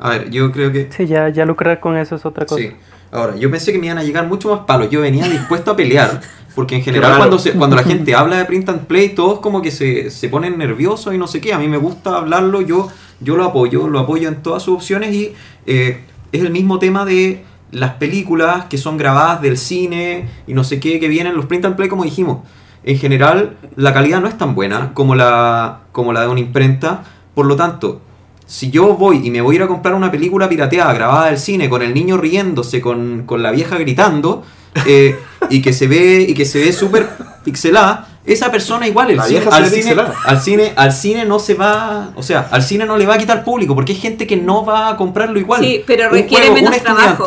A 0.00 0.10
ver, 0.10 0.30
yo 0.30 0.50
creo 0.52 0.70
que. 0.72 0.88
Sí, 0.96 1.06
ya, 1.06 1.28
ya 1.28 1.44
lucrar 1.44 1.80
con 1.80 1.96
eso 1.96 2.16
es 2.16 2.24
otra 2.24 2.46
cosa. 2.46 2.60
Sí. 2.62 2.72
Ahora, 3.10 3.36
yo 3.36 3.50
pensé 3.50 3.72
que 3.72 3.78
me 3.78 3.86
iban 3.86 3.98
a 3.98 4.02
llegar 4.04 4.26
mucho 4.26 4.50
más 4.54 4.60
palos. 4.66 4.90
Yo 4.90 5.00
venía 5.00 5.26
dispuesto 5.28 5.70
a 5.70 5.76
pelear. 5.76 6.20
Porque 6.54 6.74
en 6.74 6.82
general, 6.82 7.10
Claro. 7.10 7.18
cuando, 7.20 7.38
se- 7.38 7.52
cuando 7.52 7.76
la 7.76 7.84
gente 7.84 8.14
habla 8.16 8.36
de 8.38 8.44
print 8.44 8.68
and 8.68 8.86
play, 8.86 9.10
todos 9.10 9.38
como 9.40 9.62
que 9.62 9.70
se, 9.70 10.10
se 10.10 10.28
ponen 10.28 10.58
nerviosos 10.58 11.14
y 11.14 11.18
no 11.18 11.26
sé 11.28 11.40
qué. 11.40 11.52
A 11.54 11.58
mí 11.58 11.68
me 11.68 11.76
gusta 11.78 12.16
hablarlo, 12.16 12.60
yo, 12.60 12.88
yo 13.20 13.36
lo 13.36 13.44
apoyo, 13.44 13.86
lo 13.88 14.00
apoyo 14.00 14.28
en 14.28 14.42
todas 14.42 14.62
sus 14.64 14.74
opciones. 14.74 15.14
Y 15.14 15.32
eh, 15.66 16.02
es 16.32 16.42
el 16.42 16.50
mismo 16.50 16.78
tema 16.78 17.04
de 17.04 17.44
las 17.70 17.94
películas 17.94 18.64
que 18.66 18.78
son 18.78 18.96
grabadas 18.96 19.42
del 19.42 19.58
cine 19.58 20.28
y 20.46 20.54
no 20.54 20.64
sé 20.64 20.80
qué, 20.80 20.98
que 21.00 21.08
vienen. 21.08 21.34
Los 21.34 21.46
print 21.46 21.64
and 21.66 21.76
play, 21.76 21.88
como 21.88 22.04
dijimos. 22.04 22.38
En 22.84 22.98
general, 22.98 23.56
la 23.76 23.92
calidad 23.92 24.20
no 24.20 24.28
es 24.28 24.38
tan 24.38 24.54
buena 24.54 24.92
como 24.94 25.14
la, 25.14 25.80
como 25.92 26.12
la 26.12 26.22
de 26.22 26.28
una 26.28 26.40
imprenta. 26.40 27.02
Por 27.34 27.46
lo 27.46 27.56
tanto, 27.56 28.00
si 28.46 28.70
yo 28.70 28.94
voy 28.94 29.26
y 29.26 29.30
me 29.30 29.40
voy 29.42 29.54
a 29.54 29.58
ir 29.58 29.62
a 29.64 29.68
comprar 29.68 29.94
una 29.94 30.10
película 30.10 30.48
pirateada 30.48 30.92
grabada 30.94 31.26
del 31.26 31.38
cine 31.38 31.68
con 31.68 31.82
el 31.82 31.92
niño 31.92 32.16
riéndose, 32.16 32.80
con, 32.80 33.24
con 33.26 33.42
la 33.42 33.50
vieja 33.50 33.76
gritando, 33.76 34.44
eh, 34.86 35.18
y 35.50 35.60
que 35.60 35.72
se 35.72 35.86
ve 35.88 36.24
y 36.28 36.34
que 36.34 36.44
se 36.46 36.60
ve 36.60 36.72
súper 36.72 37.08
pixelada, 37.44 38.06
esa 38.24 38.50
persona 38.50 38.86
igual 38.86 39.10
el 39.10 39.16
La 39.16 39.24
cine- 39.24 39.40
al, 39.50 39.64
cine, 39.66 39.76
pixelada. 39.76 40.14
al 40.24 40.40
cine 40.40 40.72
al 40.76 40.92
cine 40.92 41.24
no 41.24 41.38
se 41.38 41.54
va 41.54 42.10
o 42.14 42.22
sea 42.22 42.46
al 42.50 42.62
cine 42.62 42.84
no 42.84 42.98
le 42.98 43.06
va 43.06 43.14
a 43.14 43.18
quitar 43.18 43.42
público 43.42 43.74
porque 43.74 43.92
hay 43.92 43.98
gente 43.98 44.26
que 44.26 44.36
no 44.36 44.66
va 44.66 44.90
a 44.90 44.96
comprarlo 44.98 45.38
igual 45.38 45.62
Sí, 45.62 45.82
pero 45.86 46.08
Un 46.08 46.12
requiere 46.14 46.50
menos 46.50 46.76
un 46.76 46.82
trabajo. 46.82 47.24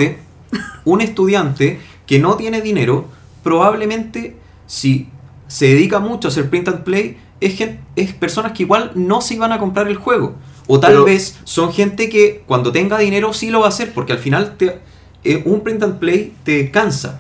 Un 0.86 1.02
estudiante 1.02 1.80
que 2.08 2.20
no 2.20 2.36
tiene 2.36 2.62
dinero 2.62 3.08
probablemente 3.44 4.36
si 4.68 5.10
se 5.48 5.66
dedica 5.68 6.00
mucho 6.00 6.28
a 6.28 6.32
hacer 6.32 6.50
print 6.50 6.68
and 6.70 6.84
play 6.84 7.18
es, 7.40 7.60
es 7.96 8.14
personas 8.14 8.52
que 8.54 8.64
igual 8.64 8.92
no 8.96 9.22
se 9.22 9.34
iban 9.36 9.52
a 9.52 9.58
comprar 9.60 9.88
el 9.88 9.96
juego. 9.98 10.36
O 10.68 10.80
tal 10.80 10.92
Pero- 10.94 11.06
vez 11.06 11.40
son 11.44 11.74
gente 11.74 12.08
que 12.10 12.44
cuando 12.46 12.72
tenga 12.72 12.98
dinero 12.98 13.34
sí 13.34 13.50
lo 13.50 13.60
va 13.60 13.66
a 13.66 13.70
hacer 13.70 13.94
porque 13.94 14.14
al 14.14 14.20
final 14.20 14.56
te, 14.58 14.80
eh, 15.24 15.42
un 15.46 15.62
print 15.62 15.84
and 15.84 16.00
play 16.00 16.34
te 16.44 16.72
cansa 16.72 17.20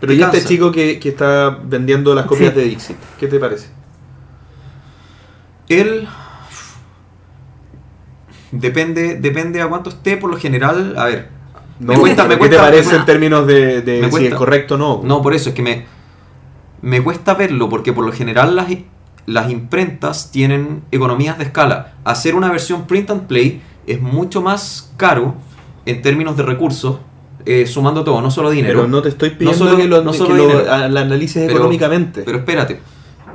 Pero 0.00 0.12
Te 0.12 0.18
y 0.18 0.22
este 0.22 0.44
chico 0.44 0.70
que, 0.72 0.98
que 0.98 1.08
está 1.10 1.58
vendiendo 1.64 2.14
las 2.14 2.26
copias 2.26 2.54
de 2.54 2.64
Dixit, 2.64 2.96
¿qué 3.18 3.26
te 3.28 3.38
parece? 3.38 3.68
Él 5.68 6.08
depende 8.52 9.14
depende 9.16 9.62
a 9.62 9.68
cuánto 9.68 9.90
esté 9.90 10.16
por 10.16 10.30
lo 10.30 10.36
general, 10.36 10.94
a 10.98 11.04
ver, 11.04 11.28
me 11.80 11.96
cuesta 11.98 12.24
me 12.24 12.28
¿Qué 12.30 12.34
te 12.34 12.38
cuesta 12.38 12.60
parece 12.62 12.96
en 12.96 13.04
términos 13.04 13.46
de, 13.46 13.82
si 14.04 14.10
cuesta. 14.10 14.28
es 14.28 14.34
correcto 14.34 14.74
o 14.74 14.78
no? 14.78 15.00
No, 15.04 15.22
por 15.22 15.34
eso 15.34 15.48
es 15.50 15.54
que 15.54 15.62
me 15.62 15.86
me 16.82 17.02
cuesta 17.02 17.34
verlo 17.34 17.68
porque 17.68 17.92
por 17.92 18.04
lo 18.06 18.12
general 18.12 18.56
las 18.56 18.68
las 19.26 19.50
imprentas 19.50 20.30
tienen 20.32 20.82
economías 20.90 21.38
de 21.38 21.44
escala. 21.44 21.94
Hacer 22.04 22.34
una 22.34 22.50
versión 22.50 22.86
print 22.86 23.10
and 23.10 23.26
play 23.26 23.62
es 23.86 24.00
mucho 24.00 24.40
más 24.42 24.92
caro 24.96 25.34
en 25.86 26.02
términos 26.02 26.36
de 26.36 26.42
recursos, 26.42 26.96
eh, 27.46 27.66
sumando 27.66 28.02
todo, 28.02 28.20
no 28.22 28.30
solo 28.30 28.50
dinero. 28.50 28.80
Pero 28.80 28.88
no 28.88 29.02
te 29.02 29.10
estoy 29.10 29.30
pidiendo 29.30 29.56
solo- 29.58 29.76
que 29.76 29.86
lo, 29.86 30.02
no 30.02 30.12
que 30.12 30.18
solo 30.18 30.34
lo 30.36 30.64
la 30.64 31.00
analices 31.02 31.42
Pero- 31.46 31.58
económicamente. 31.58 32.22
Pero 32.22 32.38
espérate, 32.38 32.80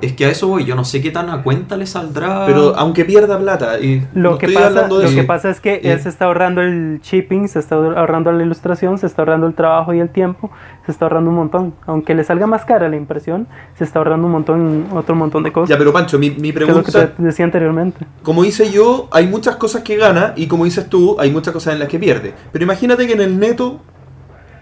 es 0.01 0.13
que 0.13 0.25
a 0.25 0.29
eso 0.29 0.47
voy, 0.47 0.65
yo 0.65 0.75
no 0.75 0.83
sé 0.85 1.01
qué 1.01 1.11
tan 1.11 1.29
a 1.29 1.41
cuenta 1.43 1.77
le 1.77 1.85
saldrá. 1.85 2.45
Pero 2.45 2.75
aunque 2.75 3.05
pierda 3.05 3.37
plata, 3.39 3.79
y 3.79 4.05
Lo, 4.13 4.31
no 4.31 4.37
que 4.37 4.45
estoy 4.47 4.55
pasa, 4.55 4.67
hablando 4.67 4.97
de 4.97 5.03
lo 5.03 5.09
eso. 5.09 5.17
que 5.19 5.23
pasa 5.25 5.49
es 5.49 5.59
que 5.61 5.75
Eh, 5.75 5.81
él 5.83 5.99
se 5.99 6.09
está 6.09 6.25
ahorrando 6.25 6.61
el 6.61 6.99
shipping, 7.01 7.47
se 7.47 7.59
está 7.59 7.75
ahorrando 7.75 8.31
la 8.31 8.43
ilustración, 8.43 8.97
se 8.97 9.07
está 9.07 9.21
ahorrando 9.21 9.47
el 9.47 9.53
trabajo 9.53 9.93
y 9.93 9.99
el 9.99 10.09
tiempo, 10.09 10.51
se 10.85 10.91
está 10.91 11.05
ahorrando 11.05 11.29
un 11.29 11.35
montón. 11.37 11.73
Aunque 11.85 12.13
le 12.15 12.23
salga 12.23 12.47
más 12.47 12.65
cara 12.65 12.87
la 12.89 12.95
impresión, 12.95 13.47
se 13.77 13.83
está 13.83 13.99
ahorrando 13.99 14.25
un 14.27 14.33
montón, 14.33 14.85
otro 14.91 15.15
montón 15.15 15.43
de 15.43 15.51
cosas. 15.51 15.69
Ya, 15.69 15.77
pero 15.77 15.91
Pancho, 15.93 16.19
mi, 16.19 16.29
mi 16.31 16.51
que 16.51 16.63
es 16.63 16.67
lo 16.69 16.83
que 16.83 16.91
pregunta, 16.91 17.15
te 17.15 17.23
decía 17.23 17.45
anteriormente. 17.45 18.05
como 18.23 18.43
hice 18.45 18.71
yo, 18.71 19.07
hay 19.11 19.27
muchas 19.27 19.55
cosas 19.55 19.81
que 19.83 19.95
gana 19.97 20.33
y 20.35 20.47
como 20.47 20.65
dices 20.65 20.87
tú, 20.89 21.15
hay 21.19 21.31
muchas 21.31 21.53
cosas 21.53 21.73
en 21.73 21.79
las 21.79 21.87
que 21.89 21.99
pierde. 21.99 22.33
Pero 22.51 22.63
imagínate 22.63 23.07
que 23.07 23.13
en 23.13 23.21
el 23.21 23.39
neto 23.39 23.79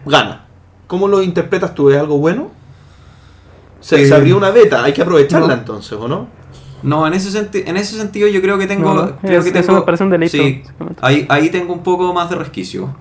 gana. 0.05 0.45
¿Cómo 0.87 1.07
lo 1.07 1.23
interpretas 1.23 1.73
tú? 1.73 1.89
¿Es 1.89 1.97
algo 1.99 2.17
bueno? 2.17 2.51
Se, 3.83 4.01
Eh, 4.01 4.07
se 4.07 4.15
abrió 4.15 4.37
una 4.37 4.49
beta, 4.49 4.81
hay 4.83 4.93
que 4.93 5.01
aprovecharla 5.01 5.47
no. 5.47 5.53
entonces, 5.53 5.91
¿o 5.99 6.07
no? 6.07 6.27
No, 6.83 7.05
en 7.05 7.13
ese, 7.13 7.29
senti- 7.31 7.63
en 7.67 7.75
ese 7.77 7.97
sentido 7.97 8.27
yo 8.29 8.41
creo 8.41 8.57
que 8.57 8.65
tengo... 8.65 8.93
No, 8.93 9.17
creo 9.17 9.39
es- 9.39 9.43
que 9.51 9.59
eso 9.59 9.67
tengo 9.67 9.79
me 9.81 9.85
parece 9.85 10.03
un 10.05 10.09
delito, 10.09 10.31
Sí, 10.37 10.61
básicamente. 10.63 10.99
ahí, 11.01 11.25
ahí 11.29 11.49
tengo 11.49 11.73
un 11.73 11.83
poco 11.83 12.13
más 12.13 12.29
de 12.29 12.37
resquicio. 12.37 12.95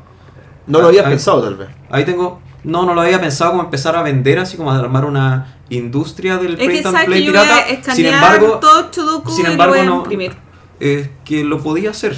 No 0.66 0.80
lo 0.80 0.88
habías 0.88 1.04
Ay. 1.06 1.12
pensado 1.12 1.40
tal 1.42 1.54
vez. 1.56 1.68
Ahí 1.90 2.04
tengo... 2.04 2.40
No, 2.64 2.84
no 2.84 2.94
lo 2.94 3.00
había 3.00 3.20
pensado 3.20 3.52
como 3.52 3.62
empezar 3.64 3.94
a 3.96 4.02
vender, 4.02 4.38
así 4.40 4.56
como 4.56 4.70
a 4.72 4.78
armar 4.78 5.04
una 5.04 5.56
industria 5.68 6.36
del 6.38 6.52
Es 6.54 6.58
que 6.58 6.64
print 6.66 6.86
and 6.86 7.04
play 7.06 7.20
que 7.20 7.26
yo 7.26 7.32
voy 7.32 7.40
pirata. 7.42 7.94
Sin 7.94 8.06
embargo, 8.06 8.58
todo 8.60 8.90
Chudoku 8.90 9.30
sin 9.32 9.46
y 9.46 9.50
embargo, 9.50 9.74
lo 9.74 9.80
voy 9.80 9.86
a 9.88 9.90
no- 9.90 9.96
imprimir. 9.98 10.36
eh, 10.78 11.10
que 11.24 11.42
lo 11.44 11.58
podía 11.60 11.90
hacer. 11.90 12.16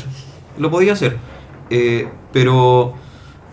Lo 0.58 0.70
podía 0.70 0.92
hacer. 0.94 1.16
Eh, 1.70 2.08
pero 2.32 2.92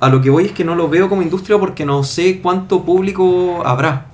a 0.02 0.10
lo 0.10 0.20
que 0.22 0.30
voy 0.30 0.46
es 0.48 0.52
que 0.52 0.66
no 0.66 0.76
lo 0.76 0.90
veo 0.90 1.08
como 1.08 1.22
industria 1.22 1.58
porque 1.58 1.86
no 1.86 2.04
sé 2.04 2.42
cuánto 2.42 2.84
público 2.84 3.62
habrá. 3.66 4.08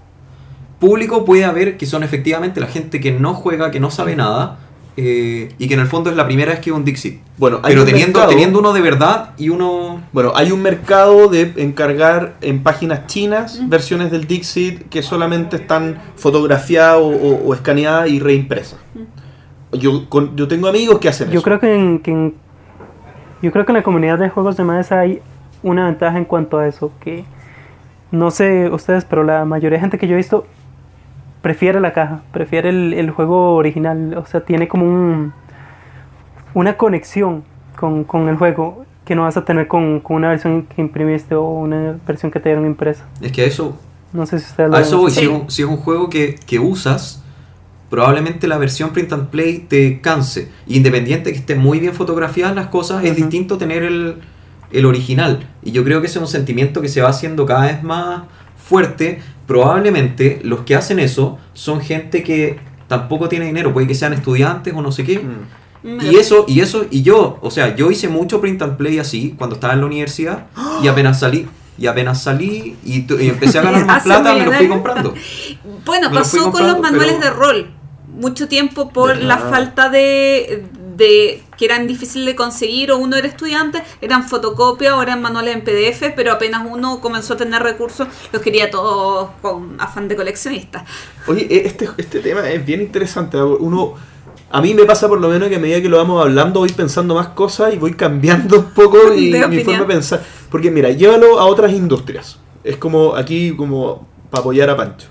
Público 0.79 1.25
puede 1.25 1.45
haber 1.45 1.77
que 1.77 1.85
son 1.85 2.03
efectivamente 2.03 2.59
la 2.59 2.67
gente 2.67 2.99
que 2.99 3.11
no 3.11 3.33
juega, 3.33 3.71
que 3.71 3.79
no 3.79 3.89
sabe 3.91 4.15
nada. 4.15 4.59
eh, 4.99 5.49
y 5.59 5.67
que 5.67 5.75
en 5.75 5.79
el 5.81 5.85
fondo 5.85 6.09
es 6.09 6.15
la 6.15 6.25
primera 6.25 6.51
vez 6.53 6.59
que 6.59 6.71
un 6.71 6.83
Dixit. 6.83 7.21
Bueno, 7.37 7.57
hay 7.61 7.69
Pero 7.73 7.81
un 7.81 7.85
teniendo, 7.87 8.17
mercado- 8.17 8.29
teniendo 8.31 8.57
uno 8.57 8.73
de 8.73 8.81
verdad 8.81 9.29
y 9.37 9.49
uno... 9.49 10.01
Bueno, 10.11 10.31
hay 10.35 10.51
un 10.51 10.63
mercado 10.63 11.27
de 11.27 11.53
encargar 11.57 12.33
en 12.41 12.63
páginas 12.63 13.05
chinas 13.05 13.61
versiones 13.69 14.09
del 14.09 14.25
Dixit 14.25 14.89
que 14.89 15.03
solamente 15.03 15.57
están 15.57 15.99
fotografiadas 16.15 16.97
o, 16.97 17.09
o- 17.09 17.43
o 17.47 17.53
escaneadas 17.53 18.09
y 18.09 18.19
reimpresas. 18.19 18.79
Yo, 19.71 20.09
con- 20.09 20.35
yo 20.35 20.47
tengo 20.47 20.67
amigos 20.67 20.97
que 20.97 21.09
hacen 21.09 21.27
Yo 21.29 21.35
eso. 21.35 21.43
creo 21.43 21.59
que 21.59 21.75
en, 21.75 21.99
que 21.99 22.09
en- 22.11 22.33
yo 23.43 23.51
creo 23.51 23.65
que 23.67 23.71
en 23.73 23.77
la 23.77 23.83
comunidad 23.83 24.17
de 24.17 24.29
juegos 24.29 24.57
de 24.57 24.63
mesa 24.63 25.01
hay 25.01 25.21
una 25.61 25.85
ventaja 25.85 26.17
en 26.17 26.25
cuanto 26.25 26.57
a 26.57 26.67
eso, 26.67 26.91
que 27.01 27.23
no 28.09 28.31
sé 28.31 28.67
ustedes, 28.71 29.05
pero 29.05 29.23
la 29.23 29.45
mayoría 29.45 29.77
de 29.77 29.81
gente 29.81 29.99
que 29.99 30.07
yo 30.07 30.13
he 30.15 30.17
visto 30.17 30.47
prefiere 31.41 31.79
la 31.79 31.93
caja, 31.93 32.21
prefiere 32.31 32.69
el, 32.69 32.93
el 32.93 33.11
juego 33.11 33.55
original, 33.55 34.15
o 34.17 34.25
sea, 34.25 34.41
tiene 34.41 34.67
como 34.67 34.85
un 34.85 35.33
una 36.57 36.75
conexión 36.75 37.43
con, 37.79 38.03
con 38.03 38.27
el 38.29 38.35
juego 38.35 38.85
que 39.05 39.15
no 39.15 39.23
vas 39.23 39.37
a 39.37 39.45
tener 39.45 39.67
con, 39.67 39.99
con 39.99 40.17
una 40.17 40.29
versión 40.29 40.63
que 40.63 40.81
imprimiste 40.81 41.35
o 41.35 41.47
una 41.47 41.99
versión 42.05 42.31
que 42.31 42.39
te 42.39 42.49
dieron 42.49 42.65
impresa. 42.65 43.05
Es 43.21 43.31
que 43.31 43.43
a 43.43 43.45
eso, 43.45 43.77
No 44.11 44.25
sé 44.25 44.39
si 44.39 44.45
ustedes 44.47 44.69
lo 44.69 44.75
a 44.75 44.81
eso 44.81 44.97
voy. 44.97 45.11
Si, 45.11 45.21
es 45.21 45.27
un, 45.27 45.51
si 45.51 45.61
es 45.61 45.67
un 45.67 45.77
juego 45.77 46.09
que, 46.09 46.35
que 46.47 46.59
usas, 46.59 47.23
probablemente 47.89 48.47
la 48.47 48.57
versión 48.57 48.89
print 48.89 49.13
and 49.13 49.29
play 49.29 49.59
te 49.59 50.01
canse. 50.01 50.51
Independiente 50.65 51.31
que 51.31 51.37
estén 51.37 51.59
muy 51.59 51.79
bien 51.79 51.93
fotografiadas 51.93 52.55
las 52.55 52.67
cosas, 52.67 53.03
es 53.05 53.15
distinto 53.15 53.57
tener 53.57 53.83
el, 53.83 54.15
el 54.71 54.85
original. 54.85 55.47
Y 55.63 55.71
yo 55.71 55.83
creo 55.83 56.01
que 56.01 56.07
ese 56.07 56.17
es 56.17 56.21
un 56.23 56.27
sentimiento 56.27 56.81
que 56.81 56.89
se 56.89 57.01
va 57.01 57.09
haciendo 57.09 57.45
cada 57.45 57.67
vez 57.67 57.83
más 57.83 58.23
fuerte. 58.57 59.21
Probablemente 59.47 60.39
los 60.43 60.61
que 60.61 60.75
hacen 60.75 60.99
eso 60.99 61.39
son 61.53 61.81
gente 61.81 62.21
que 62.21 62.59
tampoco 62.87 63.29
tiene 63.29 63.45
dinero, 63.45 63.73
puede 63.73 63.87
que 63.87 63.95
sean 63.95 64.13
estudiantes 64.13 64.73
o 64.75 64.81
no 64.81 64.91
sé 64.91 65.03
qué. 65.03 65.19
Mm. 65.19 66.01
Y 66.01 66.17
eso, 66.17 66.45
y 66.47 66.59
eso, 66.59 66.85
y 66.91 67.01
yo, 67.01 67.37
o 67.41 67.49
sea, 67.49 67.75
yo 67.75 67.89
hice 67.89 68.09
mucho 68.09 68.41
print 68.41 68.61
and 68.61 68.77
play 68.77 68.99
así 68.99 69.35
cuando 69.37 69.55
estaba 69.55 69.73
en 69.73 69.81
la 69.81 69.85
universidad 69.85 70.47
y 70.83 70.87
apenas 70.89 71.19
salí, 71.19 71.47
y 71.77 71.87
apenas 71.87 72.21
salí 72.21 72.75
y, 72.83 73.05
empecé 73.27 73.59
a 73.59 73.61
ganar 73.61 73.85
más 73.87 74.03
plata, 74.03 74.33
me 74.33 74.45
lo 74.45 74.51
fui 74.51 74.67
comprando. 74.67 75.13
Bueno, 75.85 76.09
Me 76.09 76.15
lo 76.15 76.25
fui 76.25 76.39
pasó 76.39 76.51
con 76.51 76.67
los 76.67 76.79
manuales 76.79 77.15
pero- 77.19 77.33
de 77.33 77.39
rol. 77.39 77.71
Mucho 78.19 78.47
tiempo 78.47 78.89
por 78.89 79.15
la 79.15 79.37
falta 79.37 79.89
de, 79.89 80.65
de 80.97 81.43
que 81.57 81.65
eran 81.65 81.87
difíciles 81.87 82.25
de 82.25 82.35
conseguir 82.35 82.91
o 82.91 82.97
uno 82.97 83.15
era 83.15 83.27
estudiante, 83.27 83.83
eran 84.01 84.27
fotocopias 84.27 84.93
o 84.93 85.01
eran 85.01 85.21
manuales 85.21 85.55
en 85.55 85.61
PDF, 85.63 86.13
pero 86.15 86.31
apenas 86.31 86.63
uno 86.69 86.99
comenzó 86.99 87.35
a 87.35 87.37
tener 87.37 87.61
recursos, 87.61 88.07
los 88.31 88.41
quería 88.41 88.69
todos 88.71 89.29
con 89.41 89.79
afán 89.79 90.07
de 90.07 90.15
coleccionista. 90.15 90.83
Oye, 91.27 91.47
e- 91.49 91.67
este, 91.67 91.89
este 91.97 92.19
tema 92.19 92.49
es 92.49 92.65
bien 92.65 92.81
interesante. 92.81 93.37
Uno, 93.41 93.93
a 94.49 94.61
mí 94.61 94.73
me 94.73 94.85
pasa 94.85 95.07
por 95.07 95.19
lo 95.19 95.29
menos 95.29 95.49
que 95.49 95.55
a 95.55 95.59
medida 95.59 95.81
que 95.81 95.89
lo 95.89 95.97
vamos 95.97 96.21
hablando 96.21 96.61
voy 96.61 96.69
pensando 96.69 97.13
más 97.13 97.29
cosas 97.29 97.73
y 97.73 97.77
voy 97.77 97.93
cambiando 97.93 98.57
un 98.59 98.71
poco 98.71 99.13
y 99.15 99.31
mi 99.49 99.63
forma 99.63 99.81
de 99.81 99.85
pensar. 99.85 100.23
Porque 100.49 100.71
mira, 100.71 100.89
llévalo 100.89 101.39
a 101.39 101.45
otras 101.45 101.71
industrias. 101.73 102.39
Es 102.63 102.77
como 102.77 103.15
aquí 103.15 103.55
como 103.55 104.07
para 104.31 104.41
apoyar 104.41 104.69
a 104.69 104.75
Pancho. 104.75 105.07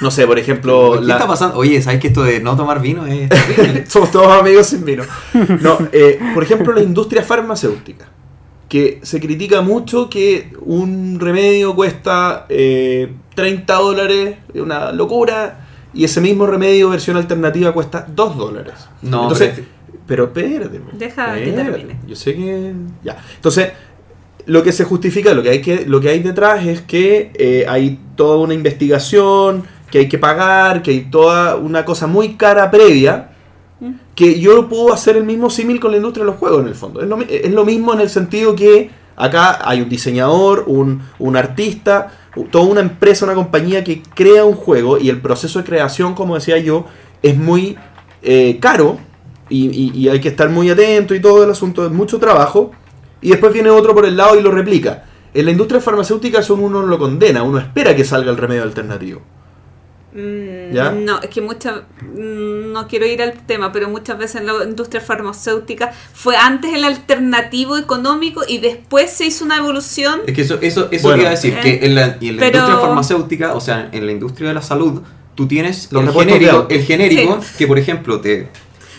No 0.00 0.10
sé, 0.10 0.26
por 0.26 0.38
ejemplo, 0.38 0.96
¿Qué 0.98 1.06
la- 1.06 1.14
está 1.14 1.26
pasando? 1.26 1.58
Oye, 1.58 1.80
¿sabes 1.82 2.00
que 2.00 2.08
esto 2.08 2.22
de 2.22 2.40
no 2.40 2.56
tomar 2.56 2.80
vino 2.80 3.06
es 3.06 3.28
terrible? 3.56 3.84
somos 3.86 4.10
todos 4.10 4.28
amigos 4.40 4.66
sin 4.68 4.84
vino. 4.84 5.04
No, 5.60 5.78
eh, 5.92 6.18
por 6.34 6.42
ejemplo, 6.42 6.72
la 6.72 6.82
industria 6.82 7.22
farmacéutica. 7.22 8.06
Que 8.68 8.98
se 9.02 9.20
critica 9.20 9.60
mucho 9.60 10.08
que 10.10 10.50
un 10.60 11.20
remedio 11.20 11.74
cuesta 11.76 12.46
eh, 12.48 13.12
30 13.34 13.74
dólares, 13.74 14.36
una 14.54 14.90
locura, 14.92 15.66
y 15.94 16.04
ese 16.04 16.20
mismo 16.20 16.46
remedio, 16.46 16.88
versión 16.90 17.16
alternativa, 17.16 17.72
cuesta 17.72 18.06
2 18.08 18.36
dólares. 18.36 18.74
No, 19.02 19.22
Entonces, 19.24 19.52
pero- 19.54 19.66
pero 20.06 20.24
espérate. 20.24 20.80
Deja 20.94 21.34
que 21.34 21.48
espérate. 21.48 21.70
termine. 21.72 22.00
Yo 22.06 22.16
sé 22.16 22.34
que. 22.34 22.72
Ya. 23.04 23.16
Entonces, 23.36 23.70
lo 24.46 24.62
que 24.62 24.72
se 24.72 24.84
justifica, 24.84 25.34
lo 25.34 25.42
que 25.42 25.50
hay, 25.50 25.60
que, 25.60 25.84
lo 25.86 26.00
que 26.00 26.08
hay 26.08 26.20
detrás 26.20 26.64
es 26.66 26.80
que 26.82 27.30
eh, 27.34 27.66
hay 27.68 27.98
toda 28.16 28.38
una 28.38 28.54
investigación, 28.54 29.64
que 29.90 29.98
hay 29.98 30.08
que 30.08 30.18
pagar, 30.18 30.82
que 30.82 30.90
hay 30.92 31.00
toda 31.10 31.56
una 31.56 31.84
cosa 31.84 32.06
muy 32.06 32.34
cara 32.34 32.70
previa, 32.70 33.30
que 34.14 34.40
yo 34.40 34.68
puedo 34.68 34.92
hacer 34.92 35.16
el 35.16 35.24
mismo 35.24 35.50
símil 35.50 35.78
con 35.80 35.90
la 35.90 35.98
industria 35.98 36.24
de 36.24 36.30
los 36.30 36.38
juegos 36.40 36.62
en 36.62 36.68
el 36.68 36.74
fondo. 36.74 37.02
Es 37.02 37.08
lo, 37.08 37.20
es 37.20 37.50
lo 37.52 37.64
mismo 37.64 37.92
en 37.92 38.00
el 38.00 38.08
sentido 38.08 38.56
que 38.56 38.90
acá 39.16 39.58
hay 39.68 39.82
un 39.82 39.88
diseñador, 39.88 40.64
un, 40.66 41.02
un 41.18 41.36
artista, 41.36 42.10
toda 42.50 42.64
una 42.64 42.80
empresa, 42.80 43.24
una 43.26 43.34
compañía 43.34 43.84
que 43.84 44.02
crea 44.14 44.44
un 44.44 44.54
juego 44.54 44.98
y 44.98 45.08
el 45.10 45.20
proceso 45.20 45.58
de 45.58 45.64
creación, 45.66 46.14
como 46.14 46.34
decía 46.36 46.58
yo, 46.58 46.86
es 47.22 47.36
muy 47.36 47.76
eh, 48.22 48.58
caro 48.60 48.98
y, 49.48 49.66
y- 49.68 49.92
y 49.94 50.08
hay 50.08 50.20
que 50.20 50.28
estar 50.28 50.48
muy 50.48 50.70
atento 50.70 51.14
y 51.14 51.20
todo 51.20 51.44
el 51.44 51.50
asunto, 51.50 51.84
es 51.84 51.92
mucho 51.92 52.18
trabajo. 52.18 52.72
Y 53.20 53.30
después 53.30 53.52
viene 53.52 53.70
otro 53.70 53.94
por 53.94 54.04
el 54.06 54.16
lado 54.16 54.38
y 54.38 54.42
lo 54.42 54.50
replica. 54.50 55.04
En 55.34 55.44
la 55.44 55.50
industria 55.50 55.80
farmacéutica 55.80 56.40
eso 56.40 56.54
uno 56.54 56.80
no 56.80 56.86
lo 56.86 56.98
condena, 56.98 57.42
uno 57.42 57.58
espera 57.58 57.94
que 57.94 58.04
salga 58.04 58.30
el 58.30 58.36
remedio 58.36 58.62
alternativo. 58.62 59.20
Mm, 60.12 60.72
¿Ya? 60.72 60.92
No, 60.92 61.20
es 61.20 61.28
que 61.28 61.42
muchas, 61.42 61.82
mm, 62.00 62.72
no 62.72 62.88
quiero 62.88 63.04
ir 63.04 63.20
al 63.20 63.34
tema, 63.46 63.70
pero 63.70 63.88
muchas 63.90 64.16
veces 64.16 64.36
en 64.40 64.46
la 64.46 64.64
industria 64.64 65.02
farmacéutica 65.02 65.92
fue 66.14 66.36
antes 66.36 66.72
el 66.72 66.84
alternativo 66.84 67.76
económico 67.76 68.42
y 68.48 68.58
después 68.58 69.10
se 69.10 69.26
hizo 69.26 69.44
una 69.44 69.58
evolución. 69.58 70.20
Es 70.26 70.34
que 70.34 70.42
eso, 70.42 70.58
eso, 70.62 70.88
eso 70.90 71.08
Bueno. 71.08 71.22
iba 71.22 71.30
a 71.30 71.34
decir, 71.34 71.52
Eh, 71.54 71.60
que 71.62 71.86
en 71.86 71.94
la, 71.94 72.16
y 72.18 72.28
en 72.28 72.36
la 72.36 72.40
pero- 72.40 72.58
industria 72.60 72.80
farmacéutica, 72.86 73.54
o 73.54 73.60
sea, 73.60 73.90
en 73.92 74.06
la 74.06 74.12
industria 74.12 74.48
de 74.48 74.54
la 74.54 74.62
salud, 74.62 75.02
tú 75.34 75.46
tienes 75.46 75.92
Los 75.92 76.02
el 76.02 76.10
genérico, 76.12 76.66
el 76.70 76.82
genérico 76.82 77.40
que 77.58 77.66
por 77.66 77.78
ejemplo 77.78 78.18
te, 78.22 78.48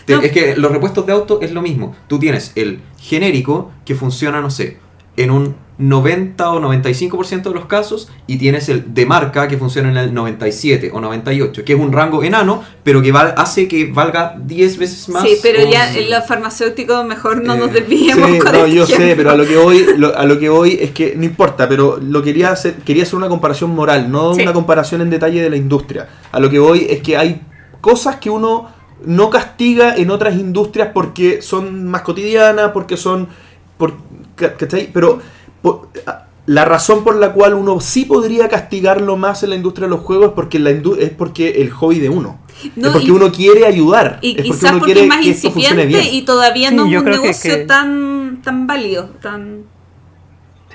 te- 0.08 0.16
No. 0.16 0.22
es 0.22 0.32
que 0.32 0.56
los 0.56 0.72
repuestos 0.72 1.06
de 1.06 1.12
auto 1.12 1.38
es 1.42 1.52
lo 1.52 1.62
mismo. 1.62 1.94
Tú 2.08 2.18
tienes 2.18 2.52
el 2.56 2.80
genérico 2.98 3.70
que 3.84 3.94
funciona, 3.94 4.40
no 4.40 4.50
sé, 4.50 4.78
en 5.16 5.30
un 5.30 5.54
90 5.78 6.50
o 6.50 6.60
95% 6.60 7.50
de 7.50 7.54
los 7.54 7.66
casos 7.66 8.08
y 8.26 8.36
tienes 8.36 8.68
el 8.68 8.94
de 8.94 9.06
marca 9.06 9.46
que 9.46 9.56
funciona 9.58 9.88
en 9.90 9.96
el 9.96 10.12
97 10.12 10.90
o 10.92 11.00
98, 11.00 11.64
que 11.64 11.72
es 11.74 11.78
un 11.78 11.92
rango 11.92 12.24
enano, 12.24 12.62
pero 12.82 13.00
que 13.00 13.12
hace 13.36 13.68
que 13.68 13.86
valga 13.92 14.36
10 14.44 14.76
veces 14.78 15.08
más. 15.08 15.22
Sí, 15.22 15.36
pero 15.40 15.62
o- 15.64 15.70
ya 15.70 15.92
en 15.96 16.10
los 16.10 16.26
farmacéuticos 16.26 17.04
mejor 17.06 17.44
no 17.44 17.54
Eh, 17.54 17.58
nos 17.58 17.72
desviemos 17.72 18.28
Sí, 18.28 18.38
con 18.38 18.52
no, 18.52 18.58
este 18.64 18.74
yo 18.74 18.86
sé, 18.86 19.14
pero 19.16 19.30
a 19.30 19.36
lo 19.36 19.46
que 19.46 19.56
voy, 19.56 19.86
lo- 19.96 20.16
a 20.18 20.24
lo 20.24 20.38
que 20.40 20.48
voy 20.48 20.78
es 20.80 20.90
que 20.90 21.14
no 21.16 21.24
importa, 21.24 21.68
pero 21.68 21.98
lo 22.02 22.22
quería 22.22 22.50
hacer, 22.50 22.74
quería 22.84 23.04
hacer 23.04 23.14
una 23.14 23.28
comparación 23.28 23.70
moral, 23.70 24.10
no 24.10 24.34
Sí. 24.34 24.42
una 24.42 24.52
comparación 24.52 25.00
en 25.00 25.10
detalle 25.10 25.40
de 25.42 25.50
la 25.50 25.56
industria. 25.56 26.08
A 26.32 26.40
lo 26.40 26.50
que 26.50 26.58
voy 26.58 26.86
es 26.90 27.02
que 27.02 27.16
hay 27.16 27.40
cosas 27.80 28.16
que 28.16 28.30
uno 28.30 28.76
no 29.04 29.30
castiga 29.30 29.96
en 29.96 30.10
otras 30.10 30.34
industrias 30.36 30.90
porque 30.92 31.40
son 31.42 31.86
más 31.86 32.02
cotidianas, 32.02 32.70
porque 32.72 32.96
son, 32.96 33.28
por, 33.76 33.94
ca- 34.34 34.54
¿cachai? 34.56 34.90
Pero 34.92 35.20
por- 35.62 35.88
la 36.46 36.64
razón 36.64 37.04
por 37.04 37.16
la 37.16 37.32
cual 37.32 37.52
uno 37.54 37.78
sí 37.80 38.06
podría 38.06 38.48
castigarlo 38.48 39.16
más 39.18 39.42
en 39.42 39.50
la 39.50 39.56
industria 39.56 39.86
de 39.86 39.90
los 39.90 40.00
juegos 40.00 40.28
es 40.28 40.32
porque 40.32 40.58
la 40.58 40.70
indu- 40.70 40.96
es 40.98 41.10
porque 41.10 41.50
el 41.60 41.70
hobby 41.70 41.98
de 41.98 42.08
uno. 42.08 42.40
No, 42.74 42.86
es 42.86 42.92
porque 42.94 43.08
y- 43.08 43.10
uno 43.10 43.30
quiere 43.30 43.66
ayudar. 43.66 44.18
Y 44.22 44.30
es 44.30 44.36
porque 44.36 44.50
quizás 44.50 44.70
uno 44.70 44.78
porque 44.80 44.92
quiere 44.94 45.00
es 45.02 45.08
más 45.08 45.24
que 45.24 45.30
esto 45.30 45.50
funcione 45.50 45.82
incipiente 45.82 46.08
bien. 46.10 46.22
y 46.22 46.24
todavía 46.24 46.68
Sí, 46.70 46.74
no 46.76 46.86
es 46.86 46.96
un 46.96 47.04
que- 47.04 47.10
negocio 47.10 47.54
que- 47.54 47.64
tan, 47.66 48.40
tan 48.42 48.66
válido, 48.66 49.10
tan... 49.20 49.64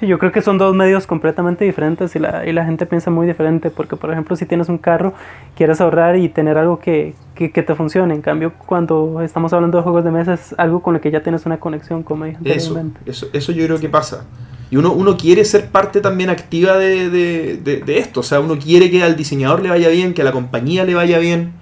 Sí, 0.03 0.07
yo 0.09 0.19
creo 0.19 0.33
que 0.33 0.41
son 0.41 0.57
dos 0.57 0.75
medios 0.75 1.07
completamente 1.07 1.63
diferentes 1.63 2.13
y 2.17 2.19
la, 2.19 2.45
y 2.45 2.51
la 2.51 2.65
gente 2.65 2.85
piensa 2.85 3.09
muy 3.09 3.25
diferente 3.25 3.69
porque, 3.69 3.95
por 3.95 4.11
ejemplo, 4.11 4.35
si 4.35 4.45
tienes 4.45 4.67
un 4.67 4.77
carro, 4.77 5.13
quieres 5.55 5.79
ahorrar 5.79 6.17
y 6.17 6.27
tener 6.27 6.57
algo 6.57 6.77
que, 6.79 7.15
que, 7.35 7.51
que 7.53 7.63
te 7.63 7.73
funcione. 7.73 8.13
En 8.13 8.21
cambio, 8.21 8.51
cuando 8.65 9.21
estamos 9.21 9.53
hablando 9.53 9.77
de 9.77 9.83
juegos 9.83 10.03
de 10.03 10.11
mesa 10.11 10.33
es 10.33 10.53
algo 10.57 10.81
con 10.81 10.95
el 10.95 11.01
que 11.01 11.09
ya 11.09 11.23
tienes 11.23 11.45
una 11.45 11.57
conexión, 11.61 12.03
como 12.03 12.25
dije 12.25 12.37
Eso, 12.43 12.71
anteriormente. 12.71 12.99
eso, 13.09 13.27
eso 13.31 13.51
yo 13.53 13.65
creo 13.65 13.79
que 13.79 13.87
pasa. 13.87 14.25
Y 14.69 14.75
uno, 14.75 14.91
uno 14.91 15.15
quiere 15.15 15.45
ser 15.45 15.69
parte 15.69 16.01
también 16.01 16.29
activa 16.29 16.75
de, 16.77 17.09
de- 17.09 17.57
de- 17.63 17.77
de 17.77 17.97
esto. 17.99 18.19
O 18.19 18.23
sea, 18.23 18.41
uno 18.41 18.57
quiere 18.59 18.91
que 18.91 19.03
al 19.03 19.15
diseñador 19.15 19.61
le 19.63 19.69
vaya 19.69 19.87
bien, 19.87 20.13
que 20.13 20.21
a 20.21 20.25
la 20.25 20.33
compañía 20.33 20.83
le 20.83 20.95
vaya 20.95 21.17
bien. 21.19 21.53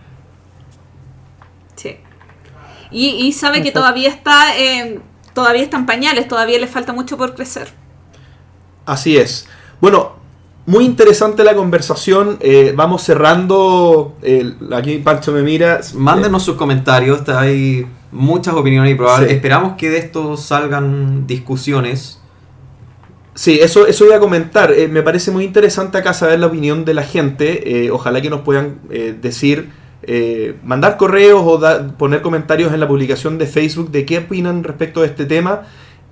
Sí. 1.76 1.98
Y, 2.90 3.10
y 3.10 3.34
sabe 3.34 3.62
que 3.62 3.72
todavía 3.72 4.10
está, 4.10 4.58
eh, 4.58 5.00
todavía 5.36 5.62
está 5.62 5.78
en 5.78 5.86
pañales, 5.86 6.28
todavía 6.28 6.58
le 6.58 6.66
falta 6.66 6.92
mucho 6.92 7.18
por 7.18 7.36
crecer. 7.36 7.68
Así 8.86 9.18
es. 9.18 9.48
Bueno, 9.80 10.14
muy 10.66 10.86
interesante 10.86 11.44
la 11.44 11.56
conversación. 11.56 12.38
Eh, 12.42 12.74
vamos 12.76 13.04
cerrando. 13.04 14.16
aquí 14.74 14.98
Pancho 15.00 15.32
me 15.32 15.42
mira. 15.44 15.82
Mándenos 15.96 16.44
sus 16.44 16.56
comentarios, 16.56 17.28
hay 17.30 17.86
muchas 18.12 18.54
opiniones 18.56 18.92
y 18.92 18.96
probable- 18.96 19.28
Sí. 19.28 19.34
esperamos 19.36 19.74
que 19.78 19.90
de 19.90 19.98
esto 19.98 20.38
salgan 20.38 21.26
discusiones. 21.28 22.20
Sí, 23.34 23.60
eso, 23.62 23.88
eso 23.88 24.06
iba 24.06 24.18
a 24.18 24.20
comentar. 24.20 24.72
Eh, 24.74 24.88
me 24.90 25.02
parece 25.04 25.32
muy 25.32 25.46
interesante 25.46 25.98
acá 25.98 26.14
saber 26.14 26.40
la 26.40 26.48
opinión 26.48 26.84
de 26.84 26.94
la 26.94 27.04
gente. 27.04 27.86
Eh, 27.86 27.92
ojalá 27.92 28.22
que 28.22 28.30
nos 28.30 28.42
puedan 28.42 28.80
eh, 28.90 29.16
decir, 29.20 29.70
eh, 30.04 30.58
mandar 30.66 30.98
correos 30.98 31.42
o 31.46 31.58
da- 31.58 31.88
poner 31.98 32.22
comentarios 32.22 32.74
en 32.74 32.80
la 32.82 32.88
publicación 32.88 33.38
de 33.38 33.48
Facebook 33.48 33.90
de 33.92 34.06
qué 34.06 34.18
opinan 34.20 34.64
respecto 34.66 35.02
a 35.02 35.06
este 35.06 35.26
tema. 35.26 35.62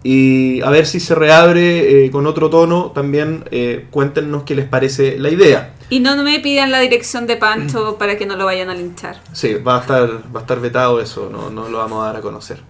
Y 0.04 0.62
a 0.62 0.70
ver 0.70 0.86
si 0.86 1.00
se 1.00 1.14
reabre 1.14 2.06
eh, 2.06 2.12
con 2.12 2.26
otro 2.26 2.50
tono. 2.50 2.92
También 2.92 3.46
eh, 3.52 3.88
cuéntenos 3.92 4.44
qué 4.44 4.56
les 4.56 4.66
parece 4.66 5.18
la 5.18 5.30
idea. 5.30 5.74
Y 5.90 6.00
no 6.00 6.16
me 6.24 6.40
pidan 6.40 6.72
la 6.72 6.80
dirección 6.80 7.26
de 7.26 7.36
Pancho 7.36 7.98
para 7.98 8.18
que 8.18 8.26
no 8.26 8.36
lo 8.36 8.46
vayan 8.46 8.70
a 8.70 8.76
linchar. 8.76 9.20
Sí, 9.34 9.56
va 9.56 9.78
a 9.78 9.82
estar, 9.82 10.10
va 10.34 10.40
a 10.40 10.44
estar 10.44 10.60
vetado 10.60 11.02
eso, 11.02 11.30
no, 11.32 11.50
no 11.50 11.68
lo 11.68 11.80
vamos 11.80 12.04
a 12.04 12.08
dar 12.08 12.18
a 12.18 12.22
conocer. 12.22 12.62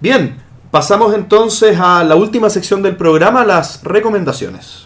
Bien, 0.00 0.36
pasamos 0.70 1.14
entonces 1.14 1.78
a 1.78 2.02
la 2.04 2.16
última 2.16 2.48
sección 2.48 2.82
del 2.82 2.96
programa, 2.96 3.44
las 3.44 3.82
recomendaciones. 3.82 4.83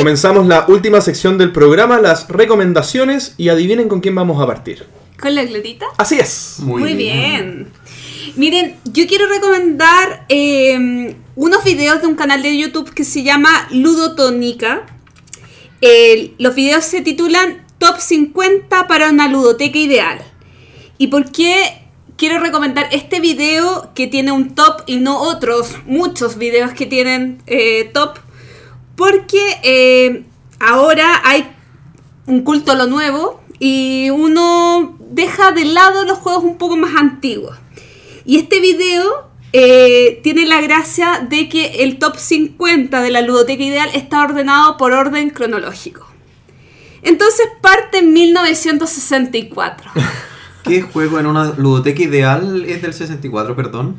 Comenzamos 0.00 0.46
la 0.46 0.64
última 0.66 1.02
sección 1.02 1.36
del 1.36 1.52
programa, 1.52 2.00
las 2.00 2.26
recomendaciones, 2.26 3.34
y 3.36 3.50
adivinen 3.50 3.86
con 3.86 4.00
quién 4.00 4.14
vamos 4.14 4.42
a 4.42 4.46
partir. 4.46 4.86
¿Con 5.20 5.34
la 5.34 5.44
glotita? 5.44 5.84
Así 5.98 6.18
es. 6.18 6.54
Muy, 6.60 6.94
bien. 6.94 7.70
Miren, 8.34 8.76
yo 8.86 9.06
quiero 9.06 9.28
recomendar 9.28 10.24
eh, 10.30 11.14
unos 11.36 11.64
videos 11.64 12.00
de 12.00 12.06
un 12.06 12.14
canal 12.14 12.42
de 12.42 12.56
YouTube 12.56 12.94
que 12.94 13.04
se 13.04 13.24
llama 13.24 13.68
Ludotónica. 13.72 14.86
Los 16.38 16.54
videos 16.54 16.86
se 16.86 17.02
titulan 17.02 17.66
Top 17.76 17.98
50 17.98 18.88
para 18.88 19.10
una 19.10 19.28
ludoteca 19.28 19.78
ideal. 19.78 20.22
¿Y 20.96 21.08
por 21.08 21.30
qué 21.30 21.82
quiero 22.16 22.40
recomendar 22.40 22.88
este 22.90 23.20
video 23.20 23.90
que 23.94 24.06
tiene 24.06 24.32
un 24.32 24.54
top 24.54 24.80
y 24.86 24.96
no 24.96 25.20
otros 25.20 25.76
muchos 25.84 26.38
videos 26.38 26.72
que 26.72 26.86
tienen 26.86 27.42
eh, 27.46 27.90
top? 27.92 28.18
Porque 29.00 29.40
eh, 29.62 30.24
ahora 30.60 31.22
hay 31.24 31.50
un 32.26 32.42
culto 32.42 32.72
a 32.72 32.74
lo 32.74 32.86
nuevo 32.86 33.40
y 33.58 34.10
uno 34.10 34.94
deja 35.10 35.52
de 35.52 35.64
lado 35.64 36.04
los 36.04 36.18
juegos 36.18 36.44
un 36.44 36.58
poco 36.58 36.76
más 36.76 36.94
antiguos. 36.96 37.56
Y 38.26 38.36
este 38.36 38.60
video 38.60 39.30
eh, 39.54 40.20
tiene 40.22 40.44
la 40.44 40.60
gracia 40.60 41.26
de 41.26 41.48
que 41.48 41.82
el 41.82 41.98
top 41.98 42.16
50 42.18 43.00
de 43.00 43.10
la 43.10 43.22
ludoteca 43.22 43.62
ideal 43.62 43.88
está 43.94 44.20
ordenado 44.22 44.76
por 44.76 44.92
orden 44.92 45.30
cronológico. 45.30 46.06
Entonces 47.02 47.46
parte 47.62 48.00
en 48.00 48.12
1964. 48.12 49.92
¿Qué 50.62 50.82
juego 50.82 51.18
en 51.18 51.24
una 51.26 51.54
ludoteca 51.56 52.02
ideal 52.02 52.66
es 52.68 52.82
del 52.82 52.92
64, 52.92 53.56
perdón? 53.56 53.96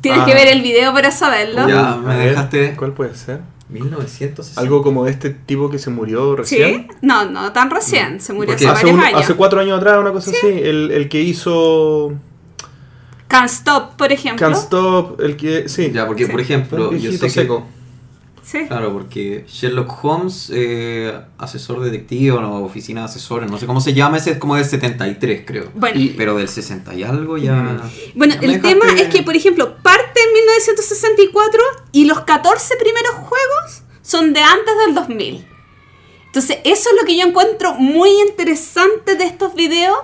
Tienes 0.00 0.22
Ah. 0.22 0.26
que 0.26 0.34
ver 0.34 0.48
el 0.48 0.62
video 0.62 0.92
para 0.92 1.12
saberlo. 1.12 1.68
Ya, 1.68 1.94
me 2.04 2.16
dejaste- 2.34 2.74
¿Cuál 2.74 2.92
puede 2.92 3.14
ser? 3.14 3.40
1960. 3.70 4.60
Algo 4.60 4.82
como 4.82 5.06
este 5.06 5.30
tipo 5.30 5.70
que 5.70 5.78
se 5.78 5.90
murió 5.90 6.32
¿Sí? 6.44 6.56
recién. 6.58 6.88
No, 7.02 7.24
no 7.30 7.52
tan 7.52 7.70
recién. 7.70 8.20
Se 8.20 8.32
murió 8.32 8.54
hace 8.54 8.66
Hace, 8.66 8.84
varios 8.86 8.94
un- 8.98 9.00
años. 9.04 9.20
hace 9.22 9.34
cuatro 9.34 9.60
años 9.60 9.78
atrás, 9.78 9.98
una 9.98 10.12
cosa 10.12 10.30
así. 10.30 10.46
El, 10.46 10.90
el 10.90 11.08
que 11.08 11.20
hizo 11.20 12.12
Can't 13.28 13.48
Stop, 13.50 13.96
por 13.96 14.12
ejemplo. 14.12 14.44
Can't 14.46 14.56
Stop, 14.60 15.20
el 15.20 15.36
que. 15.36 15.68
Sí, 15.68 15.90
Ya, 15.92 16.06
porque 16.06 16.26
Sí. 16.26 16.30
por 16.32 16.40
ejemplo, 16.40 16.92
yo 16.92 17.12
sé 17.12 17.18
que- 17.20 17.30
seco. 17.30 17.66
Sí. 18.42 18.64
Claro, 18.66 18.92
porque 18.92 19.44
Sherlock 19.46 20.02
Holmes, 20.02 20.50
eh, 20.52 21.14
asesor 21.38 21.80
detective 21.82 22.32
o 22.32 22.40
no, 22.40 22.56
oficina 22.64 23.02
de 23.02 23.04
asesores, 23.04 23.48
no 23.48 23.58
sé 23.58 23.66
cómo 23.66 23.80
se 23.80 23.92
llama, 23.94 24.16
ese 24.16 24.32
es 24.32 24.38
como 24.38 24.56
del 24.56 24.64
73, 24.64 25.42
creo. 25.46 25.68
Bueno, 25.74 26.00
Y- 26.00 26.08
Pero 26.16 26.36
del 26.36 26.48
60 26.48 26.92
y 26.94 27.04
algo 27.04 27.38
ya. 27.38 27.80
Bueno, 28.16 28.34
ya 28.34 28.40
me 28.40 28.54
el 28.54 28.60
tema 28.60 28.86
es 28.96 29.06
que, 29.08 29.22
por 29.22 29.36
ejemplo, 29.36 29.76
parte 29.82 30.09
en 30.22 30.32
1964 30.32 31.62
y 31.92 32.04
los 32.04 32.20
14 32.20 32.76
primeros 32.76 33.14
juegos 33.14 33.82
son 34.02 34.32
de 34.32 34.40
antes 34.40 34.76
del 34.86 34.94
2000. 34.94 35.46
Entonces, 36.26 36.58
eso 36.64 36.90
es 36.90 36.96
lo 37.00 37.06
que 37.06 37.16
yo 37.16 37.26
encuentro 37.26 37.74
muy 37.74 38.10
interesante 38.28 39.16
de 39.16 39.24
estos 39.24 39.54
videos, 39.54 39.98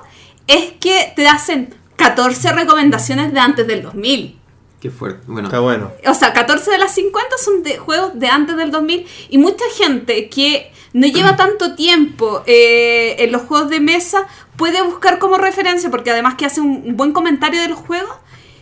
es 0.47 0.73
que 0.81 1.13
te 1.15 1.29
hacen 1.29 1.75
14 1.97 2.53
recomendaciones 2.53 3.33
de 3.33 3.41
antes 3.41 3.67
del 3.67 3.83
2000. 3.83 4.39
Qué 4.81 4.91
fuerte. 4.91 5.23
Bueno, 5.27 5.49
Está 5.49 5.61
bueno. 5.61 5.93
O 6.07 6.15
sea, 6.15 6.33
14 6.33 6.71
de 6.71 6.79
las 6.79 6.95
50 6.95 7.39
son 7.39 7.63
de 7.63 7.79
juegos 7.79 8.19
de 8.19 8.29
antes 8.29 8.57
del 8.57 8.71
2000 8.71 9.07
y 9.31 9.39
mucha 9.39 9.65
gente 9.77 10.29
que 10.29 10.73
no 10.93 11.07
lleva 11.07 11.37
tanto 11.37 11.75
tiempo 11.75 12.43
eh, 12.47 13.17
en 13.21 13.33
los 13.33 13.43
juegos 13.43 13.71
de 13.71 13.81
mesa 13.81 14.27
puede 14.57 14.83
buscar 14.83 15.19
como 15.19 15.39
referencia, 15.39 15.91
porque 15.91 16.11
además 16.11 16.35
que 16.35 16.47
hace 16.47 16.61
un 16.61 16.97
buen 16.97 17.13
comentario 17.13 17.61
de 17.61 17.69
los 17.69 17.79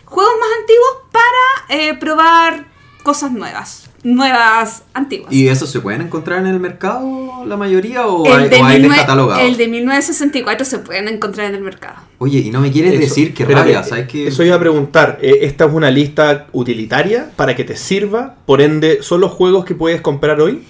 juegos, 0.05 0.32
más 0.40 0.48
antiguos 0.60 0.90
para 1.12 1.81
eh, 1.81 1.94
probar 1.98 2.66
cosas 3.02 3.32
nuevas, 3.32 3.90
nuevas, 4.02 4.82
antiguas. 4.94 5.31
¿y 5.32 5.48
esos 5.48 5.70
se 5.70 5.81
pueden 5.81 6.01
encontrar 6.02 6.39
en 6.40 6.47
el 6.47 6.59
mercado 6.60 7.44
la 7.47 7.56
mayoría 7.59 8.06
o 8.06 8.26
hay, 8.26 8.44
el, 8.44 8.51
de 8.51 8.56
o 8.56 8.64
hay 8.64 8.72
19 8.78 8.89
descatalogados? 8.89 9.44
el 9.44 9.56
de 9.59 9.68
1964 9.68 10.64
se 10.64 10.78
pueden 10.78 11.09
encontrar 11.09 11.48
en 11.48 11.55
el 11.56 11.60
mercado. 11.62 11.97
Oye, 12.18 12.39
y 12.39 12.51
no 12.51 12.60
me 12.60 12.72
quieres 12.72 12.93
Eso. 12.94 13.01
decir 13.02 13.35
que 13.35 13.44
rabia, 13.44 13.82
¿sabes 13.82 14.09
qué? 14.09 14.28
Eso 14.28 14.43
iba 14.43 14.56
a 14.56 14.60
preguntar. 14.60 15.18
eh, 15.20 15.40
Esta 15.43 15.66
es 15.66 15.72
una 15.72 15.90
lista 15.90 16.47
utilitaria 16.52 17.31
para 17.36 17.55
que 17.55 17.64
te 17.64 17.76
sirva. 17.76 18.36
Por 18.47 18.62
ende, 18.62 19.02
¿son 19.02 19.20
los 19.20 19.32
juegos 19.32 19.64
que 19.66 19.74
puedes 19.74 20.01
comprar 20.01 20.40
hoy? 20.40 20.64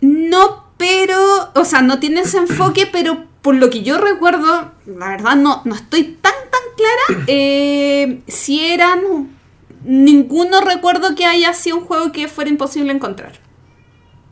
No, 0.00 0.64
pero, 0.76 1.18
o 1.54 1.64
sea, 1.64 1.82
no 1.82 1.98
tiene 1.98 2.20
ese 2.20 2.38
enfoque, 2.38 2.88
pero 2.90 3.24
por 3.44 3.56
lo 3.56 3.68
que 3.68 3.82
yo 3.82 3.98
recuerdo, 3.98 4.72
la 4.86 5.10
verdad 5.10 5.36
no, 5.36 5.60
no 5.66 5.74
estoy 5.74 6.16
tan, 6.18 6.32
tan 6.32 6.62
clara, 6.78 7.24
eh, 7.28 8.22
si 8.26 8.64
eran, 8.64 9.36
ninguno 9.84 10.62
recuerdo 10.62 11.14
que 11.14 11.26
haya 11.26 11.52
sido 11.52 11.76
un 11.76 11.84
juego 11.84 12.10
que 12.10 12.26
fuera 12.26 12.48
imposible 12.48 12.90
encontrar. 12.90 13.32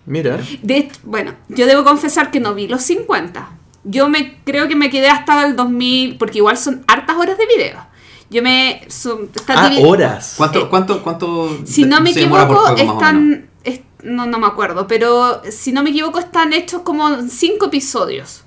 Mira. 0.07 0.41
De 0.63 0.91
bueno, 1.03 1.35
yo 1.49 1.67
debo 1.67 1.85
confesar 1.85 2.31
que 2.31 2.41
no 2.41 2.55
vi 2.55 2.69
los 2.69 2.85
50. 2.85 3.51
Yo 3.85 4.09
me 4.09 4.39
creo 4.45 4.67
que 4.67 4.77
me 4.77 4.89
quedé 4.89 5.11
hasta 5.11 5.45
el 5.45 5.57
2000, 5.57 6.17
porque 6.17 6.39
igual 6.39 6.57
son 6.57 6.83
hartas 6.87 7.15
horas 7.15 7.37
de 7.37 7.45
video. 7.55 7.87
Yo 8.31 8.43
me... 8.43 8.83
está 8.87 9.53
Ah, 9.55 9.71
horas. 9.85 10.35
¿Cuánto, 10.39 10.61
Eh, 10.61 10.67
cuánto, 10.71 11.03
cuánto 11.03 11.59
Si 11.67 11.85
no 11.85 12.01
me 12.01 12.13
equivoco, 12.13 12.75
están... 12.77 13.51
es- 13.63 13.83
no, 14.05 14.25
no 14.25 14.39
me 14.39 14.47
acuerdo, 14.47 14.87
pero 14.87 15.43
si 15.51 15.71
no 15.71 15.83
me 15.83 15.91
equivoco, 15.91 16.19
están 16.19 16.55
hechos 16.55 16.81
como 16.81 17.29
cinco 17.29 17.67
episodios. 17.67 18.45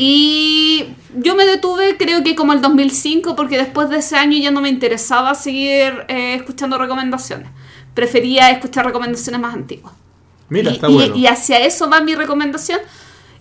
Y 0.00 0.94
yo 1.16 1.34
me 1.34 1.44
detuve, 1.44 1.96
creo 1.98 2.22
que 2.22 2.36
como 2.36 2.52
el 2.52 2.60
2005, 2.62 3.34
porque 3.34 3.58
después 3.58 3.90
de 3.90 3.98
ese 3.98 4.16
año 4.16 4.38
ya 4.38 4.52
no 4.52 4.60
me 4.60 4.68
interesaba 4.68 5.34
seguir 5.34 6.04
eh, 6.06 6.34
escuchando 6.36 6.78
recomendaciones. 6.78 7.48
Prefería 7.94 8.50
escuchar 8.50 8.86
recomendaciones 8.86 9.40
más 9.40 9.54
antiguas. 9.54 9.92
Mira, 10.48 10.70
y, 10.70 10.74
está 10.74 10.88
y- 10.88 10.94
bueno. 10.94 11.16
y 11.16 11.26
hacia 11.26 11.58
eso 11.58 11.90
va 11.90 12.00
mi 12.00 12.14
recomendación. 12.14 12.78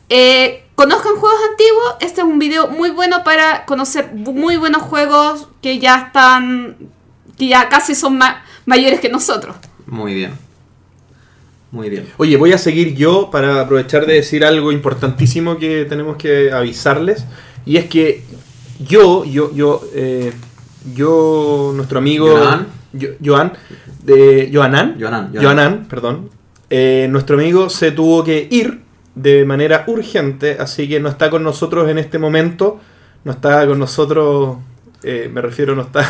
Eh, 0.09 0.65
conozcan 0.73 1.15
juegos 1.17 1.39
antiguos. 1.51 1.95
Este 1.99 2.21
es 2.21 2.27
un 2.27 2.39
video 2.39 2.69
muy 2.69 2.89
bueno 2.89 3.23
para 3.23 3.65
conocer 3.65 4.11
muy 4.15 4.57
buenos 4.57 4.81
juegos 4.81 5.49
que 5.61 5.77
ya 5.77 6.07
están, 6.07 6.75
que 7.37 7.47
ya 7.49 7.69
casi 7.69 7.93
son 7.93 8.17
ma- 8.17 8.43
mayores 8.65 8.99
que 8.99 9.09
nosotros. 9.09 9.55
Muy 9.85 10.15
bien. 10.15 10.33
Muy 11.71 11.89
bien. 11.89 12.07
Oye, 12.17 12.37
voy 12.37 12.53
a 12.53 12.57
seguir 12.57 12.95
yo 12.95 13.29
para 13.31 13.61
aprovechar 13.61 14.05
de 14.05 14.13
decir 14.13 14.45
algo 14.45 14.71
importantísimo 14.71 15.57
que 15.57 15.85
tenemos 15.85 16.15
que 16.17 16.51
avisarles. 16.51 17.25
Y 17.65 17.77
es 17.77 17.85
que 17.85 18.23
yo, 18.79 19.25
yo, 19.25 19.53
yo, 19.53 19.81
eh, 19.93 20.31
yo, 20.95 21.73
nuestro 21.75 21.99
amigo 21.99 22.29
Joan. 22.37 22.67
Yo- 22.93 23.09
Joan, 23.23 23.53
de 24.03 24.49
Joanan, 24.53 24.95
Joanan, 24.99 25.29
Joanan. 25.33 25.43
Joanan, 25.43 25.85
perdón, 25.89 26.29
eh, 26.69 27.07
nuestro 27.09 27.35
amigo 27.37 27.69
se 27.69 27.91
tuvo 27.91 28.23
que 28.23 28.47
ir 28.49 28.81
de 29.15 29.43
manera 29.45 29.83
urgente, 29.87 30.57
así 30.59 30.87
que 30.87 30.99
no 30.99 31.09
está 31.09 31.29
con 31.29 31.43
nosotros 31.43 31.89
en 31.89 31.97
este 31.97 32.17
momento, 32.17 32.79
no 33.25 33.31
está 33.33 33.67
con 33.67 33.77
nosotros, 33.77 34.57
eh, 35.03 35.29
me 35.33 35.41
refiero, 35.41 35.75
no 35.75 35.81
está, 35.81 36.03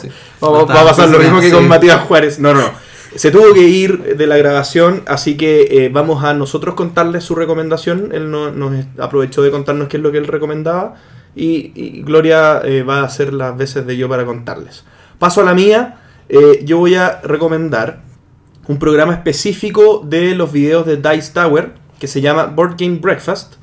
Sí. 0.00 0.08
va, 0.42 0.48
No 0.50 0.60
está 0.62 0.74
va 0.74 0.80
a 0.80 0.84
pasar 0.86 1.08
lo 1.08 1.18
mismo 1.18 1.40
que 1.40 1.50
con. 1.52 1.68
Matías 1.68 2.00
Juárez, 2.00 2.38
no, 2.40 2.52
no, 2.52 2.62
no. 2.62 2.70
Se 3.16 3.30
tuvo 3.30 3.52
que 3.54 3.60
ir 3.68 4.16
de 4.16 4.26
la 4.26 4.36
grabación, 4.36 5.02
así 5.06 5.36
que 5.36 5.68
eh, 5.70 5.88
vamos 5.88 6.24
a 6.24 6.34
nosotros 6.34 6.74
contarles 6.74 7.22
su 7.24 7.34
recomendación. 7.36 8.10
Él 8.12 8.30
no- 8.30 8.50
nos 8.50 8.72
aprovechó 8.98 9.42
de 9.42 9.50
contarnos 9.52 9.88
qué 9.88 9.98
es 9.98 10.02
lo 10.02 10.10
que 10.10 10.18
él 10.18 10.26
recomendaba. 10.26 10.94
Y, 11.36 12.02
Gloria 12.02 12.60
eh, 12.64 12.82
va 12.82 13.00
a 13.00 13.04
hacer 13.04 13.32
las 13.32 13.56
veces 13.56 13.86
de 13.86 13.96
yo 13.96 14.08
para 14.08 14.24
contarles. 14.24 14.84
Paso 15.18 15.40
a 15.40 15.44
la 15.44 15.54
mía. 15.54 16.00
eh, 16.28 16.62
yo 16.64 16.78
voy 16.78 16.94
a 16.94 17.20
recomendar 17.22 18.00
un 18.66 18.78
programa 18.78 19.12
específico 19.12 20.02
de 20.04 20.34
los 20.34 20.50
videos 20.52 20.86
de 20.86 20.96
Dice 20.96 21.32
Tower 21.34 21.74
que 22.00 22.06
se 22.08 22.20
llama 22.22 22.46
Board 22.46 22.76
Game 22.78 22.98
Breakfast. 22.98 23.54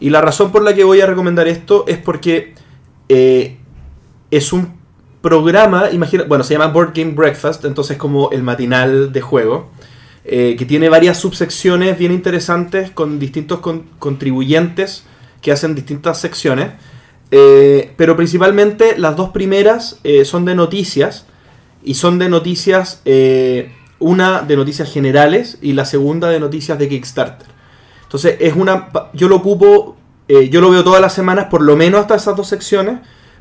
Y 0.00 0.10
la 0.10 0.20
razón 0.20 0.50
por 0.50 0.62
la 0.62 0.74
que 0.74 0.82
voy 0.84 1.00
a 1.00 1.06
recomendar 1.06 1.46
esto 1.46 1.84
es 1.86 1.98
porque 1.98 2.54
es 3.08 4.52
un 4.52 4.79
programa, 5.20 5.90
imagina, 5.90 6.24
bueno, 6.24 6.44
se 6.44 6.54
llama 6.54 6.68
Board 6.68 6.92
Game 6.94 7.12
Breakfast, 7.12 7.64
entonces 7.64 7.96
como 7.96 8.30
el 8.30 8.42
matinal 8.42 9.12
de 9.12 9.20
juego, 9.20 9.70
eh, 10.24 10.56
que 10.58 10.64
tiene 10.64 10.88
varias 10.88 11.18
subsecciones 11.18 11.98
bien 11.98 12.12
interesantes 12.12 12.90
con 12.90 13.18
distintos 13.18 13.60
con- 13.60 13.84
contribuyentes 13.98 15.04
que 15.42 15.52
hacen 15.52 15.74
distintas 15.74 16.20
secciones, 16.20 16.72
eh, 17.30 17.92
pero 17.96 18.16
principalmente 18.16 18.98
las 18.98 19.16
dos 19.16 19.30
primeras 19.30 19.98
eh, 20.04 20.24
son 20.24 20.44
de 20.44 20.54
noticias 20.54 21.26
y 21.82 21.94
son 21.94 22.18
de 22.18 22.28
noticias, 22.28 23.02
una 23.98 24.42
de 24.42 24.56
noticias 24.56 24.92
generales 24.92 25.58
y 25.62 25.72
la 25.72 25.84
segunda 25.86 26.28
de 26.28 26.38
noticias 26.38 26.78
de 26.78 26.88
Kickstarter. 26.88 27.46
Entonces 28.02 28.36
es 28.40 28.54
una, 28.54 28.88
yo 29.14 29.28
lo 29.28 29.36
ocupo, 29.36 29.96
yo 30.28 30.60
lo 30.60 30.70
veo 30.70 30.84
todas 30.84 31.00
las 31.00 31.14
semanas, 31.14 31.46
por 31.50 31.62
lo 31.62 31.76
menos 31.76 32.02
hasta 32.02 32.16
esas 32.16 32.36
dos 32.36 32.48
secciones, 32.48 33.00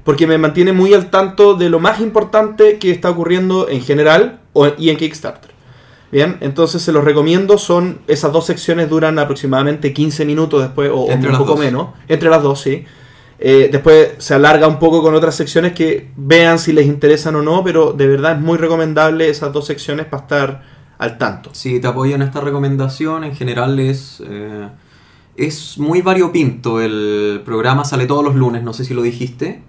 porque 0.10 0.26
me 0.26 0.40
mantiene 0.40 0.74
muy 0.74 0.96
al 0.96 1.12
tanto 1.12 1.54
de 1.54 1.70
lo 1.70 1.80
más 1.80 2.00
importante 2.00 2.80
que 2.80 2.90
está 2.90 3.12
ocurriendo 3.12 3.70
en 3.70 3.80
general 3.80 4.40
y 4.80 4.90
en 4.90 4.98
Kickstarter. 4.98 5.52
Bien, 6.12 6.38
entonces 6.42 6.82
se 6.82 6.92
los 6.92 7.04
recomiendo, 7.04 7.60
son 7.60 8.00
esas 8.08 8.32
dos 8.32 8.48
secciones 8.48 8.90
duran 8.90 9.20
aproximadamente 9.20 9.94
15 9.94 10.26
minutos 10.26 10.64
después 10.64 10.90
o, 10.92 11.12
Entre 11.12 11.30
un 11.30 11.38
poco 11.38 11.52
dos. 11.52 11.60
menos, 11.60 11.90
entre 12.08 12.28
las 12.28 12.42
dos, 12.42 12.60
sí. 12.60 12.86
Eh, 13.38 13.70
después 13.72 14.14
se 14.18 14.34
alarga 14.34 14.68
un 14.68 14.80
poco 14.80 15.04
con 15.04 15.14
otras 15.14 15.36
secciones 15.36 15.74
que 15.74 16.10
vean 16.16 16.58
si 16.58 16.74
les 16.74 16.88
interesan 16.88 17.36
o 17.36 17.44
no, 17.44 17.64
pero 17.64 17.94
de 17.94 18.08
verdad 18.08 18.32
es 18.32 18.40
muy 18.40 18.58
recomendable 18.58 19.30
esas 19.30 19.54
dos 19.54 19.68
secciones 19.68 20.08
para 20.08 20.24
estar 20.24 20.64
al 20.98 21.20
tanto. 21.20 21.52
Si 21.54 21.80
te 21.80 21.86
apoyo 21.86 22.16
en 22.16 22.24
esta 22.24 22.42
recomendación, 22.42 23.26
en 23.26 23.36
general 23.36 23.80
es, 23.80 24.24
eh, 24.28 24.70
es 25.36 25.78
muy 25.78 26.02
variopinto. 26.02 26.82
El 26.82 27.44
programa 27.46 27.86
sale 27.86 28.08
todos 28.08 28.24
los 28.24 28.34
lunes, 28.34 28.64
no 28.64 28.74
sé 28.74 28.86
si 28.86 28.96
lo 28.96 29.04
dijiste. 29.04 29.69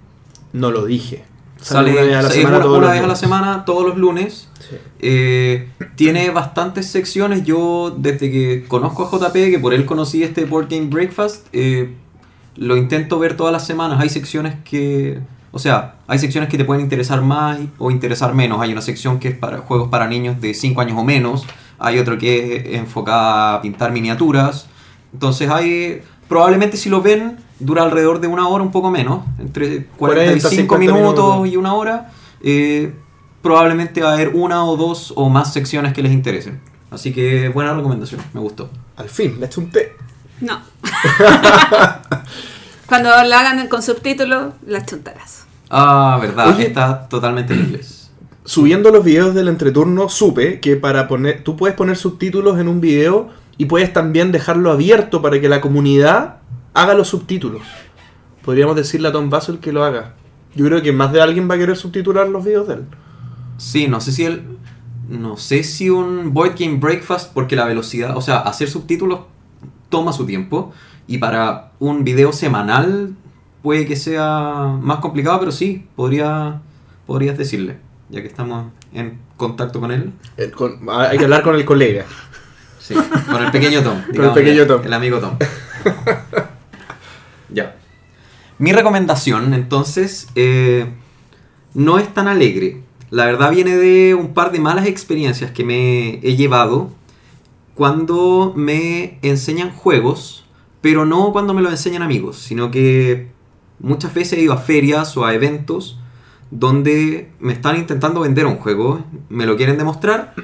No 0.53 0.71
lo 0.71 0.85
dije. 0.85 1.23
Sale 1.59 1.91
una 1.91 2.01
vez 2.01 2.15
a 2.15 2.21
la 2.23 2.27
es 2.29 2.33
semana. 2.33 2.55
una, 2.57 2.63
todos 2.65 2.77
una 2.77 2.87
los 2.87 2.91
vez 2.91 2.97
a 2.97 3.01
la 3.01 3.07
lunes. 3.07 3.19
semana, 3.19 3.65
todos 3.65 3.85
los 3.87 3.97
lunes. 3.97 4.49
Sí. 4.67 4.75
Eh, 4.99 5.69
tiene 5.95 6.29
bastantes 6.31 6.87
secciones. 6.87 7.43
Yo, 7.43 7.95
desde 7.97 8.31
que 8.31 8.65
conozco 8.67 9.03
a 9.05 9.09
JP, 9.29 9.33
que 9.33 9.59
por 9.59 9.73
él 9.73 9.85
conocí 9.85 10.23
este 10.23 10.45
Board 10.45 10.67
Game 10.69 10.87
Breakfast, 10.87 11.47
eh, 11.53 11.93
lo 12.55 12.77
intento 12.77 13.19
ver 13.19 13.37
todas 13.37 13.53
las 13.53 13.65
semanas. 13.65 13.99
Hay 14.01 14.09
secciones 14.09 14.55
que. 14.63 15.19
O 15.51 15.59
sea, 15.59 15.95
hay 16.07 16.17
secciones 16.17 16.49
que 16.49 16.57
te 16.57 16.63
pueden 16.65 16.81
interesar 16.83 17.21
más 17.21 17.59
o 17.77 17.91
interesar 17.91 18.33
menos. 18.33 18.61
Hay 18.61 18.71
una 18.71 18.81
sección 18.81 19.19
que 19.19 19.27
es 19.27 19.37
para 19.37 19.57
juegos 19.59 19.89
para 19.89 20.07
niños 20.07 20.39
de 20.41 20.53
5 20.53 20.79
años 20.81 20.97
o 20.97 21.03
menos. 21.03 21.45
Hay 21.77 21.99
otro 21.99 22.17
que 22.17 22.55
es 22.55 22.79
enfocada 22.79 23.55
a 23.55 23.61
pintar 23.61 23.91
miniaturas. 23.91 24.67
Entonces 25.13 25.49
hay. 25.49 26.01
Probablemente 26.27 26.77
si 26.77 26.89
lo 26.89 27.01
ven, 27.01 27.37
dura 27.61 27.83
alrededor 27.83 28.19
de 28.19 28.27
una 28.27 28.47
hora, 28.47 28.63
un 28.63 28.71
poco 28.71 28.91
menos. 28.91 29.23
Entre 29.39 29.85
45 29.85 30.49
50 30.49 30.77
minutos, 30.77 31.25
minutos. 31.25 31.47
y 31.47 31.57
una 31.57 31.73
hora. 31.73 32.11
Eh, 32.41 32.93
probablemente 33.41 34.01
va 34.01 34.11
a 34.11 34.13
haber 34.13 34.29
una 34.29 34.65
o 34.65 34.77
dos 34.77 35.13
o 35.15 35.29
más 35.29 35.53
secciones 35.53 35.93
que 35.93 36.01
les 36.01 36.11
interesen. 36.11 36.59
Así 36.89 37.13
que 37.13 37.49
buena 37.49 37.73
recomendación, 37.73 38.21
me 38.33 38.41
gustó. 38.41 38.69
Al 38.97 39.09
fin, 39.09 39.37
le 39.39 39.45
eché 39.45 39.59
un 39.59 39.71
té. 39.71 39.95
No. 40.41 40.59
Cuando 42.85 43.09
la 43.23 43.39
hagan 43.39 43.67
con 43.67 43.81
subtítulos, 43.81 44.53
las 44.65 44.85
chuntarás. 44.85 45.45
Ah, 45.69 46.17
verdad, 46.21 46.49
Oye. 46.49 46.67
está 46.67 47.07
totalmente 47.07 47.53
en 47.53 47.61
inglés. 47.61 48.11
Subiendo 48.43 48.91
los 48.91 49.05
videos 49.05 49.33
del 49.33 49.47
entreturno, 49.47 50.09
supe 50.09 50.59
que 50.59 50.75
para 50.75 51.07
poner. 51.07 51.43
Tú 51.43 51.55
puedes 51.55 51.75
poner 51.75 51.95
subtítulos 51.95 52.59
en 52.59 52.67
un 52.67 52.81
video 52.81 53.29
y 53.57 53.65
puedes 53.65 53.93
también 53.93 54.31
dejarlo 54.31 54.71
abierto 54.71 55.21
para 55.21 55.39
que 55.39 55.47
la 55.47 55.61
comunidad 55.61 56.37
haga 56.73 56.93
los 56.93 57.07
subtítulos. 57.09 57.61
Podríamos 58.43 58.75
decirle 58.75 59.07
a 59.09 59.11
Tom 59.11 59.29
Basel 59.29 59.59
que 59.59 59.71
lo 59.71 59.83
haga. 59.83 60.13
Yo 60.55 60.65
creo 60.65 60.81
que 60.81 60.91
más 60.91 61.11
de 61.13 61.21
alguien 61.21 61.49
va 61.49 61.55
a 61.55 61.57
querer 61.57 61.77
subtitular 61.77 62.27
los 62.27 62.43
videos 62.43 62.67
de 62.67 62.73
él. 62.75 62.85
Sí, 63.57 63.87
no 63.87 64.01
sé 64.01 64.11
si 64.11 64.25
el. 64.25 64.43
No 65.07 65.35
sé 65.37 65.63
si 65.63 65.89
un 65.89 66.33
Board 66.33 66.55
Game 66.57 66.77
Breakfast, 66.79 67.33
porque 67.33 67.55
la 67.55 67.65
velocidad, 67.65 68.15
o 68.15 68.21
sea, 68.21 68.37
hacer 68.39 68.69
subtítulos 68.69 69.21
toma 69.89 70.13
su 70.13 70.25
tiempo. 70.25 70.73
Y 71.07 71.17
para 71.17 71.71
un 71.79 72.03
video 72.05 72.31
semanal 72.31 73.13
puede 73.61 73.85
que 73.85 73.95
sea 73.97 74.77
más 74.81 74.99
complicado, 74.99 75.39
pero 75.39 75.51
sí, 75.51 75.85
podría, 75.95 76.61
podrías 77.05 77.37
decirle, 77.37 77.77
ya 78.09 78.21
que 78.21 78.27
estamos 78.27 78.67
en 78.93 79.19
contacto 79.35 79.79
con 79.81 79.91
él. 79.91 80.13
El 80.37 80.51
con- 80.51 80.79
hay 80.89 81.17
que 81.17 81.25
hablar 81.25 81.43
con 81.43 81.55
el 81.55 81.65
colega. 81.65 82.05
Sí, 82.79 82.95
con 83.29 83.43
el 83.43 83.51
pequeño 83.51 83.81
Tom. 83.83 84.01
Con 84.15 84.25
el 84.25 84.31
pequeño 84.31 84.65
Tom. 84.65 84.81
El 84.83 84.93
amigo 84.93 85.19
Tom. 85.19 85.37
ya. 87.51 87.77
Mi 88.57 88.73
recomendación, 88.73 89.53
entonces, 89.53 90.27
eh, 90.35 90.87
no 91.73 91.97
es 91.97 92.13
tan 92.13 92.27
alegre. 92.27 92.81
La 93.09 93.25
verdad 93.25 93.51
viene 93.51 93.75
de 93.75 94.15
un 94.15 94.33
par 94.33 94.51
de 94.51 94.59
malas 94.59 94.85
experiencias 94.87 95.51
que 95.51 95.63
me 95.63 96.19
he 96.19 96.35
llevado 96.35 96.91
cuando 97.75 98.53
me 98.55 99.17
enseñan 99.21 99.71
juegos, 99.71 100.45
pero 100.81 101.05
no 101.05 101.31
cuando 101.31 101.53
me 101.53 101.61
lo 101.61 101.69
enseñan 101.69 102.03
amigos, 102.03 102.37
sino 102.37 102.71
que 102.71 103.29
muchas 103.79 104.13
veces 104.13 104.37
he 104.37 104.43
ido 104.43 104.53
a 104.53 104.57
ferias 104.57 105.17
o 105.17 105.25
a 105.25 105.33
eventos 105.33 105.97
donde 106.51 107.31
me 107.39 107.53
están 107.53 107.77
intentando 107.77 108.21
vender 108.21 108.45
un 108.45 108.57
juego, 108.57 109.03
me 109.29 109.45
lo 109.45 109.55
quieren 109.55 109.77
demostrar 109.77 110.35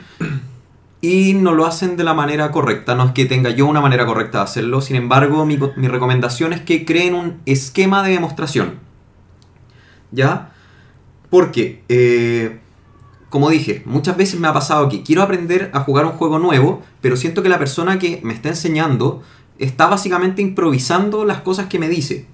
y 1.07 1.33
no 1.33 1.53
lo 1.53 1.65
hacen 1.65 1.95
de 1.95 2.03
la 2.03 2.13
manera 2.13 2.51
correcta. 2.51 2.93
No 2.93 3.05
es 3.05 3.11
que 3.13 3.25
tenga 3.25 3.49
yo 3.49 3.65
una 3.65 3.79
manera 3.79 4.05
correcta 4.05 4.39
de 4.39 4.43
hacerlo, 4.43 4.81
sin 4.81 4.97
embargo, 4.97 5.45
mi, 5.45 5.57
mi 5.77 5.87
recomendación 5.87 6.51
es 6.51 6.59
que 6.59 6.83
creen 6.83 7.13
un 7.13 7.37
esquema 7.45 8.03
de 8.03 8.11
demostración. 8.11 8.79
¿Ya? 10.11 10.51
Porque, 11.29 11.83
eh, 11.87 12.59
como 13.29 13.49
dije, 13.49 13.83
muchas 13.85 14.17
veces 14.17 14.37
me 14.39 14.49
ha 14.49 14.53
pasado 14.53 14.89
que 14.89 15.01
quiero 15.01 15.21
aprender 15.21 15.71
a 15.73 15.79
jugar 15.79 16.05
un 16.05 16.11
juego 16.11 16.39
nuevo, 16.39 16.81
pero 16.99 17.15
siento 17.15 17.41
que 17.41 17.49
la 17.49 17.59
persona 17.59 17.99
que 17.99 18.19
me 18.23 18.33
está 18.33 18.49
enseñando 18.49 19.23
está 19.59 19.87
básicamente 19.87 20.41
improvisando 20.41 21.23
las 21.23 21.39
cosas 21.39 21.67
que 21.67 21.79
me 21.79 21.87
dice. 21.87 22.25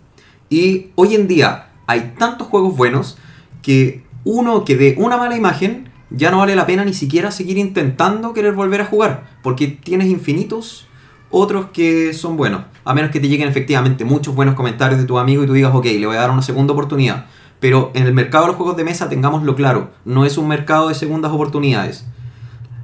Y 0.49 0.87
hoy 0.95 1.13
en 1.13 1.27
día 1.27 1.69
hay 1.85 2.13
tantos 2.17 2.47
juegos 2.47 2.75
buenos 2.75 3.17
que 3.61 4.03
uno 4.23 4.65
que 4.65 4.75
dé 4.75 4.95
una 4.97 5.17
mala 5.17 5.37
imagen 5.37 5.92
ya 6.13 6.31
no 6.31 6.37
vale 6.37 6.55
la 6.55 6.65
pena 6.65 6.85
ni 6.85 6.93
siquiera 6.93 7.31
seguir 7.31 7.57
intentando 7.57 8.33
querer 8.33 8.53
volver 8.53 8.81
a 8.81 8.85
jugar, 8.85 9.25
porque 9.41 9.67
tienes 9.67 10.07
infinitos 10.07 10.87
otros 11.29 11.67
que 11.73 12.13
son 12.13 12.37
buenos. 12.37 12.61
a 12.85 12.93
menos 12.93 13.09
que 13.09 13.19
te 13.19 13.27
lleguen 13.27 13.47
efectivamente 13.47 14.05
muchos 14.05 14.35
buenos 14.35 14.55
comentarios 14.55 14.99
de 14.99 15.07
tu 15.07 15.17
amigo 15.17 15.43
y 15.43 15.47
tú 15.47 15.53
digas, 15.53 15.73
ok, 15.73 15.85
le 15.85 16.05
voy 16.05 16.15
a 16.15 16.21
dar 16.21 16.31
una 16.31 16.43
segunda 16.43 16.73
oportunidad. 16.73 17.25
Pero 17.59 17.91
en 17.95 18.05
el 18.05 18.13
mercado 18.13 18.43
de 18.43 18.47
los 18.49 18.57
juegos 18.57 18.77
de 18.77 18.83
mesa, 18.83 19.09
tengámoslo 19.09 19.55
claro, 19.55 19.91
no 20.05 20.25
es 20.25 20.37
un 20.37 20.47
mercado 20.47 20.89
de 20.89 20.95
segundas 20.95 21.31
oportunidades. 21.31 22.05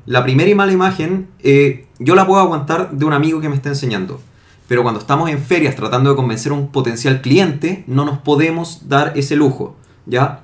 La 0.06 0.24
primera 0.24 0.50
y 0.50 0.56
mala 0.56 0.72
imagen, 0.72 1.28
eh, 1.40 1.86
yo 2.00 2.16
la 2.16 2.26
puedo 2.26 2.42
aguantar 2.42 2.92
de 2.92 3.06
un 3.06 3.14
amigo 3.14 3.42
que 3.42 3.50
me 3.50 3.56
está 3.56 3.70
enseñando. 3.70 4.20
Pero 4.68 4.82
cuando 4.82 5.00
estamos 5.00 5.30
en 5.30 5.40
ferias 5.40 5.76
tratando 5.76 6.10
de 6.10 6.16
convencer 6.16 6.52
a 6.52 6.56
un 6.56 6.70
potencial 6.70 7.22
cliente, 7.22 7.84
no 7.86 8.06
nos 8.06 8.20
podemos 8.20 8.88
dar 8.90 9.14
ese 9.16 9.36
lujo. 9.36 9.76
¿Ya? 10.06 10.42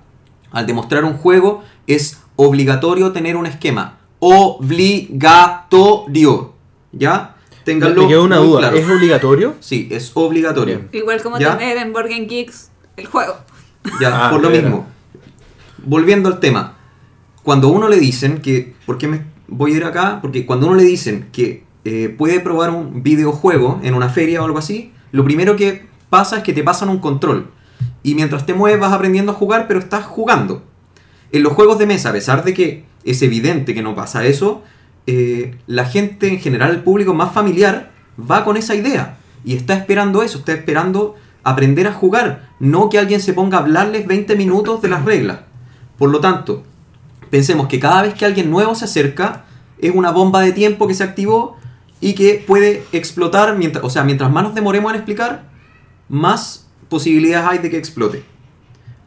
Al 0.52 0.68
demostrar 0.68 1.06
un 1.06 1.14
juego, 1.14 1.64
es 1.88 2.20
obligatorio 2.36 3.12
tener 3.12 3.36
un 3.38 3.46
esquema. 3.46 3.98
Obligatorio. 4.20 6.54
¿Ya? 6.92 7.36
Ténganlo 7.64 8.04
Me 8.04 8.08
quedó 8.08 8.24
una 8.24 8.40
muy 8.40 8.48
duda. 8.48 8.60
claro. 8.60 8.78
¿Es 8.78 8.90
obligatorio? 8.90 9.56
Sí, 9.60 9.88
es 9.92 10.12
obligatorio. 10.14 10.82
Igual 10.92 11.22
como 11.22 11.40
¿Ya? 11.40 11.58
tener 11.58 11.78
en 11.78 11.94
Board 11.94 12.10
Game 12.10 12.26
Geeks 12.26 12.70
el 12.98 13.08
juego. 13.08 13.36
Ya, 14.00 14.28
Ah, 14.28 14.32
por 14.32 14.42
lo 14.42 14.50
mismo. 14.50 14.86
Volviendo 15.84 16.30
al 16.30 16.40
tema. 16.40 16.76
Cuando 17.44 17.68
uno 17.70 17.88
le 17.90 17.98
dicen 17.98 18.40
que. 18.42 18.74
¿Por 18.86 18.98
qué 18.98 19.08
me 19.08 19.24
voy 19.48 19.74
a 19.74 19.78
ir 19.78 19.84
acá? 19.84 20.20
Porque 20.22 20.46
cuando 20.46 20.68
uno 20.68 20.76
le 20.76 20.84
dicen 20.84 21.28
que 21.32 21.64
eh, 21.84 22.14
puede 22.18 22.40
probar 22.40 22.72
un 22.72 23.04
videojuego 23.04 23.80
en 23.84 23.94
una 23.94 24.10
feria 24.10 24.42
o 24.42 24.46
algo 24.46 24.58
así, 24.58 24.92
lo 25.12 25.24
primero 25.24 25.56
que 25.56 25.86
pasa 26.10 26.38
es 26.38 26.44
que 26.44 26.54
te 26.54 26.64
pasan 26.64 26.90
un 26.90 27.00
control. 27.00 27.52
Y 28.04 28.16
mientras 28.16 28.46
te 28.46 28.54
mueves 28.54 28.80
vas 28.80 28.94
aprendiendo 28.94 29.32
a 29.32 29.36
jugar, 29.36 29.68
pero 29.68 29.80
estás 29.80 30.06
jugando. 30.06 30.64
En 31.32 31.44
los 31.44 31.54
juegos 31.54 31.80
de 31.80 31.86
mesa, 31.86 32.10
a 32.10 32.14
pesar 32.14 32.44
de 32.44 32.54
que 32.54 32.86
es 33.04 33.22
evidente 33.22 33.74
que 33.74 33.82
no 33.82 33.96
pasa 33.96 34.26
eso, 34.26 34.64
eh, 35.08 35.56
la 35.68 35.86
gente 35.86 36.28
en 36.28 36.40
general, 36.40 36.72
el 36.72 36.84
público 36.84 37.14
más 37.14 37.34
familiar, 37.34 37.92
va 38.20 38.44
con 38.44 38.58
esa 38.58 38.76
idea. 38.76 39.18
Y 39.44 39.56
está 39.56 39.76
esperando 39.76 40.24
eso, 40.24 40.40
está 40.40 40.54
esperando 40.54 41.16
aprender 41.44 41.88
a 41.88 41.94
jugar, 41.94 42.50
no 42.60 42.90
que 42.90 42.98
alguien 42.98 43.22
se 43.22 43.34
ponga 43.34 43.60
a 43.60 43.62
hablarles 43.62 44.08
20 44.08 44.36
minutos 44.36 44.82
de 44.82 44.90
las 44.90 45.06
reglas. 45.06 45.42
Por 45.98 46.10
lo 46.10 46.20
tanto, 46.20 46.64
pensemos 47.30 47.68
que 47.68 47.80
cada 47.80 48.02
vez 48.02 48.16
que 48.16 48.26
alguien 48.26 48.50
nuevo 48.50 48.74
se 48.74 48.86
acerca, 48.86 49.46
es 49.78 49.94
una 49.94 50.12
bomba 50.12 50.42
de 50.42 50.54
tiempo 50.54 50.88
que 50.88 50.96
se 50.96 51.04
activó 51.04 51.58
y 52.02 52.14
que 52.14 52.44
puede 52.46 52.84
explotar, 52.92 53.56
mientras, 53.58 53.84
o 53.84 53.90
sea, 53.90 54.04
mientras 54.04 54.32
más 54.32 54.44
nos 54.44 54.56
demoremos 54.56 54.92
en 54.92 54.96
explicar, 54.98 55.44
más 56.10 56.68
posibilidades 56.90 57.48
hay 57.48 57.58
de 57.60 57.70
que 57.70 57.78
explote. 57.78 58.24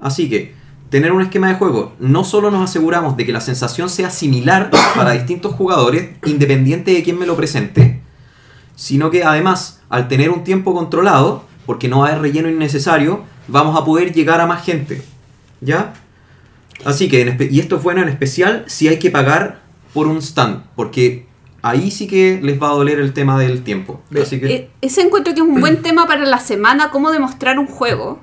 Así 0.01 0.29
que, 0.29 0.55
tener 0.91 1.13
un 1.13 1.21
esquema 1.23 1.49
de 1.49 1.55
juego, 1.55 1.93
no 1.99 2.25
solo 2.25 2.51
nos 2.51 2.69
aseguramos 2.69 3.17
de 3.17 3.27
que 3.27 3.33
la 3.33 3.41
sensación 3.41 3.89
sea 3.91 4.11
similar 4.11 4.71
para 4.97 5.13
distintos 5.13 5.55
jugadores, 5.55 6.11
independiente 6.25 6.93
de 6.93 7.03
quién 7.03 7.19
me 7.19 7.27
lo 7.27 7.37
presente, 7.37 8.01
sino 8.75 9.11
que 9.11 9.25
además, 9.25 9.81
al 9.89 10.09
tener 10.09 10.31
un 10.31 10.45
tiempo 10.45 10.75
controlado, 10.75 11.45
porque 11.67 11.89
no 11.89 12.05
hay 12.05 12.15
relleno 12.15 12.49
innecesario, 12.49 13.25
vamos 13.49 13.79
a 13.81 13.85
poder 13.85 14.13
llegar 14.13 14.41
a 14.41 14.47
más 14.47 14.65
gente. 14.65 15.03
¿Ya? 15.61 15.93
Así 16.85 17.09
que, 17.09 17.49
y 17.51 17.59
esto 17.61 17.77
es 17.77 17.83
bueno 17.83 18.03
en 18.03 18.09
especial 18.09 18.65
si 18.69 18.87
hay 18.89 18.99
que 18.99 19.11
pagar 19.11 19.61
por 19.93 20.07
un 20.07 20.19
stand, 20.19 20.63
porque 20.77 21.27
ahí 21.63 21.91
sí 21.91 22.07
que 22.07 22.39
les 22.43 22.63
va 22.63 22.69
a 22.71 22.75
doler 22.75 23.01
el 23.01 23.13
tema 23.13 23.39
del 23.39 23.63
tiempo. 23.65 24.01
Así 24.23 24.39
que, 24.39 24.47
E- 24.55 24.71
Ese 24.81 25.03
encuentro 25.03 25.35
que 25.35 25.41
es 25.41 25.47
un 25.47 25.61
buen 25.61 25.83
tema 25.83 26.07
para 26.07 26.25
la 26.25 26.39
semana, 26.39 26.91
cómo 26.91 27.11
demostrar 27.11 27.59
un 27.59 27.67
juego. 27.67 28.21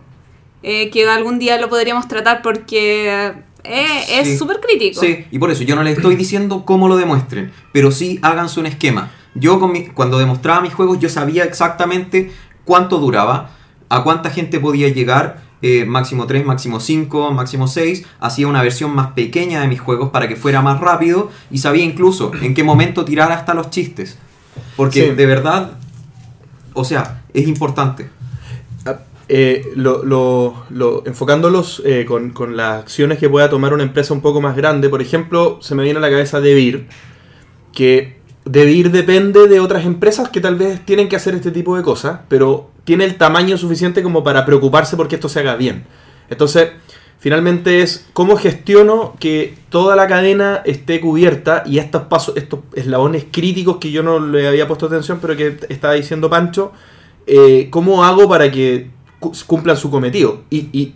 Eh, 0.67 0.89
que 0.89 1.07
algún 1.07 1.37
día 1.37 1.59
lo 1.61 1.69
podríamos 1.69 2.07
tratar 2.07 2.41
porque 2.41 3.33
eh, 3.63 3.85
Sí. 4.23 4.31
es 4.31 4.39
súper 4.39 4.59
crítico. 4.59 4.99
Sí, 4.99 5.25
y 5.31 5.37
por 5.39 5.51
eso 5.51 5.63
yo 5.63 5.75
no 5.75 5.83
les 5.83 5.95
estoy 5.97 6.15
diciendo 6.15 6.65
cómo 6.65 6.87
lo 6.87 6.97
demuestren, 6.97 7.51
pero 7.71 7.91
sí 7.91 8.19
háganse 8.23 8.59
un 8.59 8.65
esquema. 8.65 9.11
Yo 9.35 9.59
con 9.59 9.71
mi- 9.71 9.85
cuando 9.87 10.17
demostraba 10.17 10.61
mis 10.61 10.73
juegos 10.73 10.99
yo 10.99 11.09
sabía 11.09 11.43
exactamente 11.43 12.31
cuánto 12.63 12.97
duraba, 12.97 13.51
a 13.89 14.03
cuánta 14.03 14.29
gente 14.31 14.59
podía 14.59 14.87
llegar, 14.89 15.41
eh, 15.61 15.85
máximo 15.85 16.25
3, 16.27 16.45
máximo 16.45 16.79
5, 16.79 17.31
máximo 17.31 17.67
6, 17.67 18.05
hacía 18.19 18.47
una 18.47 18.61
versión 18.63 18.93
más 18.95 19.11
pequeña 19.13 19.61
de 19.61 19.67
mis 19.67 19.79
juegos 19.79 20.09
para 20.09 20.27
que 20.27 20.35
fuera 20.35 20.61
más 20.61 20.79
rápido 20.79 21.29
y 21.51 21.57
sabía 21.59 21.83
incluso 21.83 22.31
en 22.41 22.53
qué 22.53 22.63
momento 22.63 23.03
tirar 23.05 23.31
hasta 23.31 23.53
los 23.53 23.69
chistes. 23.69 24.17
Porque 24.75 25.09
Sí. 25.09 25.15
de 25.15 25.25
verdad, 25.25 25.77
o 26.73 26.83
sea, 26.83 27.21
es 27.33 27.47
importante. 27.47 28.09
Eh, 29.27 29.71
lo, 29.75 30.03
lo- 30.05 30.65
lo- 30.69 31.03
enfocándolos 31.07 31.81
eh, 31.83 32.05
con, 32.07 32.29
con 32.29 32.55
las 32.55 32.81
acciones 32.81 33.17
que 33.17 33.27
pueda 33.27 33.49
tomar 33.49 33.73
una 33.73 33.81
empresa 33.81 34.13
un 34.13 34.21
poco 34.21 34.39
más 34.39 34.55
grande, 34.55 34.87
por 34.87 35.01
ejemplo, 35.01 35.57
se 35.61 35.73
me 35.73 35.83
viene 35.83 35.97
a 35.97 36.01
la 36.01 36.11
cabeza 36.11 36.41
DeVir, 36.41 36.85
que 37.73 38.17
DeVir 38.45 38.91
depende 38.91 39.47
de 39.47 39.59
otras 39.59 39.85
empresas 39.85 40.29
que 40.29 40.41
tal 40.41 40.55
vez 40.55 40.85
tienen 40.85 41.09
que 41.09 41.15
hacer 41.15 41.33
este 41.33 41.49
tipo 41.51 41.75
de 41.75 41.81
cosas, 41.81 42.19
pero 42.29 42.69
tiene 42.83 43.03
el 43.05 43.15
tamaño 43.15 43.57
suficiente 43.57 44.03
como 44.03 44.23
para 44.23 44.45
preocuparse 44.45 44.95
porque 44.95 45.15
esto 45.15 45.27
se 45.27 45.39
haga 45.39 45.55
bien. 45.55 45.85
Entonces, 46.29 46.69
finalmente 47.19 47.81
es 47.81 48.05
cómo 48.13 48.37
gestiono 48.37 49.15
que 49.19 49.55
toda 49.69 49.95
la 49.95 50.05
cadena 50.07 50.61
esté 50.65 51.01
cubierta 51.01 51.63
y 51.65 51.79
estos 51.79 52.03
pasos, 52.03 52.37
estos 52.37 52.59
eslabones 52.75 53.25
críticos 53.31 53.77
que 53.77 53.89
yo 53.91 54.03
no 54.03 54.19
le 54.19 54.47
había 54.47 54.67
puesto 54.67 54.85
atención, 54.85 55.17
pero 55.19 55.35
que 55.35 55.57
estaba 55.69 55.95
diciendo 55.95 56.29
Pancho, 56.29 56.71
eh, 57.25 57.69
cómo 57.71 58.03
hago 58.05 58.29
para 58.29 58.51
que 58.51 58.93
cumplan 59.47 59.77
su 59.77 59.89
cometido 59.91 60.41
y, 60.49 60.69
y, 60.71 60.93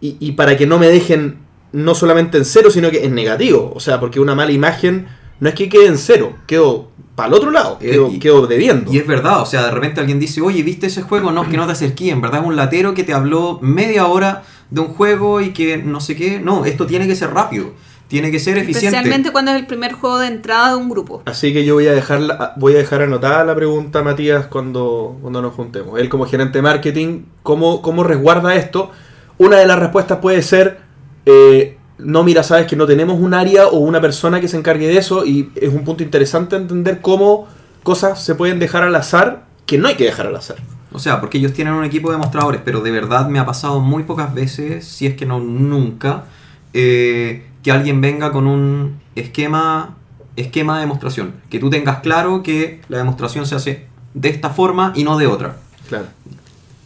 y- 0.00 0.16
y 0.20 0.32
para 0.32 0.56
que 0.56 0.66
no 0.66 0.78
me 0.78 0.88
dejen 0.88 1.38
no 1.72 1.94
solamente 1.94 2.38
en 2.38 2.44
cero, 2.44 2.70
sino 2.70 2.90
que 2.90 3.04
en 3.04 3.14
negativo. 3.14 3.72
O 3.74 3.80
sea, 3.80 4.00
porque 4.00 4.20
una 4.20 4.34
mala 4.34 4.52
imagen 4.52 5.06
no 5.40 5.48
es 5.48 5.54
que 5.54 5.68
quede 5.68 5.86
en 5.86 5.98
cero, 5.98 6.34
quedo 6.46 6.88
para 7.14 7.28
el 7.28 7.34
otro 7.34 7.50
lado, 7.50 7.78
Eh, 7.80 7.90
quedo, 7.90 8.08
y- 8.12 8.18
quedo 8.18 8.46
debiendo. 8.46 8.92
Y 8.92 8.98
es 8.98 9.06
verdad, 9.06 9.42
o 9.42 9.46
sea, 9.46 9.64
de 9.64 9.70
repente 9.72 10.00
alguien 10.00 10.20
dice, 10.20 10.40
oye, 10.40 10.62
¿viste 10.62 10.86
ese 10.86 11.02
juego? 11.02 11.32
No, 11.32 11.42
es 11.42 11.48
que 11.48 11.56
no 11.56 11.66
te 11.66 11.72
acerqué, 11.72 12.10
en 12.10 12.20
verdad 12.20 12.40
es 12.42 12.46
un 12.46 12.56
latero 12.56 12.94
que 12.94 13.02
te 13.04 13.12
habló 13.12 13.58
media 13.60 14.06
hora 14.06 14.44
de 14.70 14.80
un 14.80 14.88
juego 14.88 15.40
y 15.40 15.50
que 15.52 15.78
no 15.78 16.00
sé 16.00 16.14
qué. 16.16 16.38
No, 16.40 16.64
esto 16.64 16.86
tiene 16.86 17.06
que 17.08 17.16
ser 17.16 17.30
rápido, 17.34 17.72
tiene 18.08 18.30
que 18.30 18.38
ser 18.40 18.56
eficiente. 18.58 18.86
Especialmente 18.88 19.30
cuando 19.32 19.52
es 19.52 19.58
el 19.58 19.66
primer 19.66 19.92
juego 19.92 20.18
de 20.18 20.28
entrada 20.28 20.70
de 20.70 20.76
un 20.76 20.88
grupo. 20.88 21.22
Así 21.26 21.52
que 21.52 21.64
yo 21.64 21.74
voy 21.74 21.86
a 21.88 21.92
dejar 21.92 22.20
la- 22.20 22.54
voy 22.56 22.74
a 22.74 22.78
dejar 22.78 23.02
anotada 23.02 23.44
la 23.44 23.54
pregunta 23.54 23.98
a 24.00 24.02
Matías 24.02 24.46
cuando, 24.46 25.16
cuando 25.20 25.42
nos 25.42 25.54
juntemos. 25.54 26.00
Él 26.00 26.08
como 26.08 26.26
gerente 26.26 26.58
de 26.58 26.62
marketing, 26.62 27.22
¿cómo, 27.42 27.82
cómo 27.82 28.02
resguarda 28.04 28.54
esto? 28.56 28.90
Una 29.36 29.58
de 29.58 29.66
las 29.66 29.78
respuestas 29.78 30.18
puede 30.18 30.42
ser, 30.42 30.80
eh, 31.26 31.76
no, 31.98 32.24
mira, 32.24 32.42
sabes 32.42 32.66
que 32.66 32.76
no 32.76 32.86
tenemos 32.86 33.20
un 33.20 33.34
área 33.34 33.66
o 33.68 33.78
una 33.78 34.00
persona 34.00 34.40
que 34.40 34.48
se 34.48 34.56
encargue 34.56 34.86
de 34.88 34.96
eso 34.98 35.26
y 35.26 35.50
es 35.56 35.72
un 35.72 35.84
punto 35.84 36.02
interesante 36.02 36.56
entender 36.56 37.00
cómo 37.00 37.46
cosas 37.82 38.24
se 38.24 38.34
pueden 38.34 38.58
dejar 38.58 38.82
al 38.84 38.94
azar 38.96 39.44
que 39.66 39.76
no 39.78 39.86
hay 39.88 39.96
que 39.96 40.04
dejar 40.04 40.26
al 40.28 40.36
azar. 40.36 40.56
O 40.92 40.98
sea, 40.98 41.20
porque 41.20 41.36
ellos 41.36 41.52
tienen 41.52 41.74
un 41.74 41.84
equipo 41.84 42.08
de 42.08 42.16
demostradores, 42.16 42.62
pero 42.64 42.80
de 42.80 42.90
verdad 42.90 43.28
me 43.28 43.38
ha 43.38 43.44
pasado 43.44 43.80
muy 43.80 44.04
pocas 44.04 44.32
veces, 44.32 44.86
si 44.86 45.06
es 45.06 45.14
que 45.14 45.26
no 45.26 45.38
nunca, 45.40 46.24
eh, 46.72 47.44
que 47.62 47.72
alguien 47.72 48.00
venga 48.00 48.32
con 48.32 48.46
un 48.46 49.00
esquema, 49.14 49.96
esquema 50.36 50.74
de 50.76 50.80
demostración. 50.82 51.34
Que 51.50 51.58
tú 51.58 51.70
tengas 51.70 52.00
claro 52.00 52.42
que 52.42 52.80
la 52.88 52.98
demostración 52.98 53.46
se 53.46 53.54
hace 53.56 53.86
de 54.14 54.28
esta 54.28 54.50
forma 54.50 54.92
y 54.94 55.04
no 55.04 55.18
de 55.18 55.26
otra. 55.26 55.56
Claro. 55.88 56.06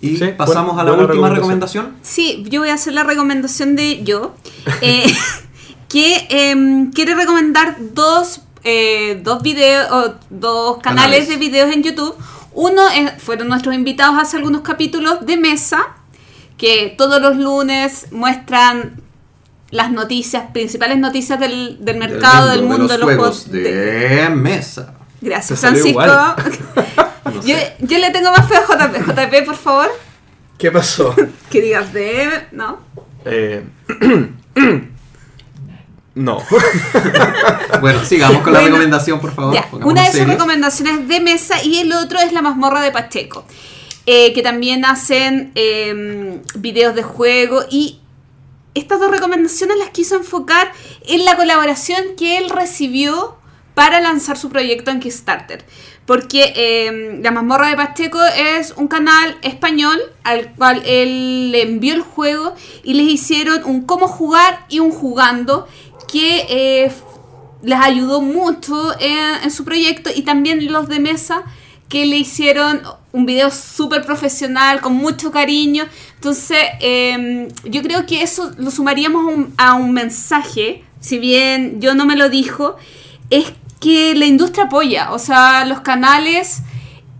Y 0.00 0.16
Sí, 0.16 0.24
pasamos 0.36 0.74
buena- 0.74 0.82
a 0.82 0.84
la 0.96 1.02
última 1.02 1.28
recomendación. 1.28 1.84
recomendación. 1.86 1.92
Sí, 2.02 2.44
yo 2.48 2.60
voy 2.60 2.70
a 2.70 2.74
hacer 2.74 2.92
la 2.94 3.04
recomendación 3.04 3.76
de 3.76 4.02
yo, 4.02 4.34
eh, 4.80 5.04
que 5.88 6.26
em, 6.30 6.90
quiere 6.90 7.14
recomendar 7.14 7.76
dos, 7.94 8.40
eh, 8.64 9.20
dos 9.22 9.42
videos, 9.42 10.12
dos 10.30 10.78
canales, 10.78 11.04
Canales. 11.18 11.28
de 11.28 11.36
videos 11.36 11.72
en 11.72 11.82
YouTube. 11.82 12.16
Uno 12.54 12.82
es- 12.88 13.22
fueron 13.22 13.48
nuestros 13.48 13.74
invitados 13.74 14.16
hace 14.20 14.36
algunos 14.38 14.62
capítulos 14.62 15.24
de 15.24 15.36
mesa, 15.36 15.80
que 16.58 16.94
todos 16.98 17.20
los 17.22 17.36
lunes 17.36 18.06
muestran 18.10 19.01
las 19.72 19.90
noticias, 19.90 20.44
principales 20.52 20.98
noticias 20.98 21.40
del, 21.40 21.78
del 21.80 21.96
mercado, 21.96 22.50
del 22.50 22.62
mundo, 22.62 22.86
de 22.86 22.98
los, 22.98 23.04
juegos. 23.04 23.50
de, 23.50 23.62
de- 23.62 24.28
mesa. 24.30 24.94
Gracias, 25.20 25.58
Francisco. 25.60 26.00
No 27.24 27.40
yo, 27.42 27.56
sé. 27.56 27.76
yo 27.80 27.98
le 27.98 28.10
tengo 28.10 28.30
más 28.30 28.46
fe 28.46 28.56
a 28.56 28.66
JP. 28.66 29.06
JP, 29.06 29.46
por 29.46 29.56
favor, 29.56 29.90
¿Qué 30.58 30.70
pasó? 30.70 31.14
que 31.50 31.60
digas 31.62 31.92
de... 31.92 32.28
¿No? 32.52 32.78
Eh, 33.24 33.64
no. 36.14 36.38
Bueno, 37.80 38.04
sigamos 38.04 38.42
con 38.42 38.52
la 38.52 38.60
Bueno, 38.60 38.76
recomendación, 38.76 39.18
por 39.20 39.32
favor. 39.34 39.54
Ya, 39.54 39.66
una 39.72 40.04
de 40.04 40.12
sus 40.12 40.26
recomendaciones 40.26 41.08
de 41.08 41.20
mesa 41.20 41.62
y 41.64 41.78
el 41.78 41.92
otro 41.94 42.18
es 42.20 42.32
la 42.32 42.42
mazmorra 42.42 42.80
de 42.82 42.92
Pacheco, 42.92 43.44
eh, 44.06 44.32
que 44.34 44.42
también 44.42 44.84
hacen 44.84 45.50
eh, 45.54 46.40
videos 46.56 46.94
de 46.94 47.02
juego 47.02 47.64
y 47.70 47.98
estas 48.74 49.00
dos 49.00 49.10
recomendaciones 49.10 49.76
las 49.78 49.90
quiso 49.90 50.16
enfocar 50.16 50.72
en 51.06 51.24
la 51.24 51.36
colaboración 51.36 52.16
que 52.16 52.38
él 52.38 52.50
recibió 52.50 53.36
para 53.74 54.00
lanzar 54.00 54.36
su 54.36 54.48
proyecto 54.50 54.90
en 54.90 55.00
Kickstarter. 55.00 55.64
Porque 56.06 56.52
eh, 56.56 57.20
La 57.22 57.30
Mazmorra 57.30 57.68
de 57.68 57.76
Pacheco 57.76 58.18
es 58.24 58.74
un 58.76 58.88
canal 58.88 59.38
español 59.42 60.00
al 60.24 60.52
cual 60.54 60.82
él 60.84 61.52
le 61.52 61.62
envió 61.62 61.94
el 61.94 62.02
juego 62.02 62.54
y 62.82 62.94
les 62.94 63.06
hicieron 63.06 63.62
un 63.64 63.82
cómo 63.82 64.08
jugar 64.08 64.66
y 64.68 64.80
un 64.80 64.90
jugando 64.90 65.68
que 66.10 66.46
eh, 66.48 66.92
les 67.62 67.78
ayudó 67.78 68.20
mucho 68.20 68.92
en, 69.00 69.44
en 69.44 69.50
su 69.50 69.64
proyecto 69.64 70.10
y 70.14 70.22
también 70.22 70.70
los 70.72 70.88
de 70.88 70.98
mesa 70.98 71.44
que 71.88 72.04
le 72.04 72.16
hicieron 72.16 72.82
un 73.12 73.26
video 73.26 73.50
súper 73.50 74.04
profesional, 74.04 74.80
con 74.80 74.94
mucho 74.94 75.30
cariño. 75.30 75.84
Entonces, 76.14 76.58
eh, 76.80 77.48
yo 77.64 77.82
creo 77.82 78.06
que 78.06 78.22
eso 78.22 78.52
lo 78.56 78.70
sumaríamos 78.70 79.26
a 79.26 79.34
un, 79.34 79.54
a 79.58 79.74
un 79.74 79.92
mensaje, 79.92 80.84
si 81.00 81.18
bien 81.18 81.80
yo 81.80 81.94
no 81.94 82.06
me 82.06 82.16
lo 82.16 82.28
dijo, 82.28 82.76
es 83.30 83.52
que 83.80 84.14
la 84.14 84.26
industria 84.26 84.64
apoya, 84.64 85.12
o 85.12 85.18
sea, 85.18 85.64
los 85.66 85.80
canales 85.80 86.62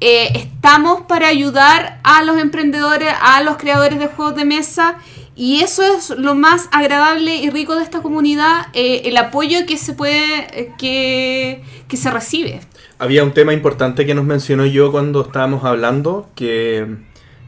eh, 0.05 0.33
estamos 0.35 1.03
para 1.03 1.29
ayudar 1.29 2.01
a 2.03 2.23
los 2.25 2.37
emprendedores, 2.39 3.15
a 3.21 3.41
los 3.43 3.57
creadores 3.57 4.01
de 4.01 4.09
juegos 4.09 4.35
de 4.35 4.45
mesa. 4.45 4.97
Y 5.37 5.61
eso 5.61 5.83
es 5.83 6.11
lo 6.11 6.35
más 6.35 6.69
agradable 6.73 7.37
y 7.37 7.51
rico 7.51 7.77
de 7.77 7.85
esta 7.85 8.03
comunidad, 8.03 8.67
eh, 8.75 9.03
el 9.05 9.17
apoyo 9.17 9.65
que 9.65 9.79
se 9.79 9.95
puede, 9.95 10.61
eh, 10.61 10.73
que, 10.77 11.63
que 11.89 11.97
se 11.97 12.11
recibe. 12.11 12.61
Había 12.99 13.25
un 13.25 13.33
tema 13.33 13.53
importante 13.53 14.07
que 14.07 14.15
nos 14.15 14.25
mencionó 14.25 14.65
yo 14.67 14.93
cuando 14.93 15.23
estábamos 15.23 15.65
hablando, 15.65 16.29
que 16.35 16.87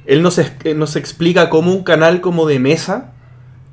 él 0.07 0.23
nos, 0.23 0.41
nos 0.75 0.97
explica 0.97 1.51
cómo 1.51 1.73
un 1.73 1.85
canal 1.85 2.21
como 2.21 2.47
de 2.47 2.59
mesa, 2.59 3.13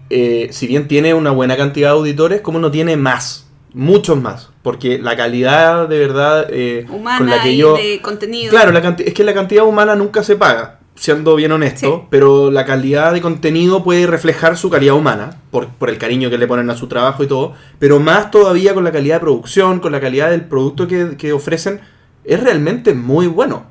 eh, 0.10 0.50
si 0.52 0.68
bien 0.68 0.88
tiene 0.88 1.14
una 1.14 1.32
buena 1.32 1.58
cantidad 1.58 1.90
de 1.90 1.98
auditores, 1.98 2.42
cómo 2.42 2.60
no 2.60 2.70
tiene 2.70 2.98
más, 2.98 3.48
muchos 3.74 4.22
más, 4.22 4.50
porque 4.62 5.00
la 5.00 5.16
calidad 5.16 5.88
de 5.88 6.00
verdad 6.00 6.48
eh, 6.50 6.86
Humana 6.90 7.18
con 7.18 7.30
la 7.30 7.42
que 7.42 7.56
yo... 7.56 7.78
de 7.78 8.02
contenido. 8.02 8.50
Claro, 8.50 8.72
la 8.72 8.96
es 9.00 9.14
que 9.14 9.24
la 9.24 9.34
cantidad 9.34 9.66
humana 9.66 9.96
nunca 9.96 10.24
se 10.24 10.36
paga, 10.36 10.81
siendo 11.02 11.36
bien 11.36 11.52
honesto, 11.52 11.98
Sí. 12.02 12.08
pero 12.12 12.52
la 12.52 12.64
calidad 12.64 13.12
de 13.12 13.22
contenido 13.22 13.84
puede 13.84 14.06
reflejar 14.06 14.56
su 14.56 14.70
calidad 14.70 14.94
humana, 14.94 15.40
por, 15.50 15.68
por 15.70 15.90
el 15.90 15.98
cariño 15.98 16.30
que 16.30 16.38
le 16.38 16.46
ponen 16.46 16.70
a 16.70 16.76
su 16.76 16.88
trabajo 16.88 17.24
y 17.24 17.28
todo, 17.28 17.54
pero 17.80 18.00
más 18.00 18.30
todavía 18.30 18.76
con 18.76 18.84
la 18.84 18.92
calidad 18.92 19.16
de 19.16 19.22
producción, 19.22 19.80
con 19.80 19.92
la 19.92 20.00
calidad 20.00 20.30
del 20.30 20.46
producto 20.46 20.88
que, 20.88 21.18
que 21.18 21.34
ofrecen, 21.34 21.82
es 22.24 22.40
realmente 22.44 22.94
muy 22.94 23.26
bueno. 23.26 23.66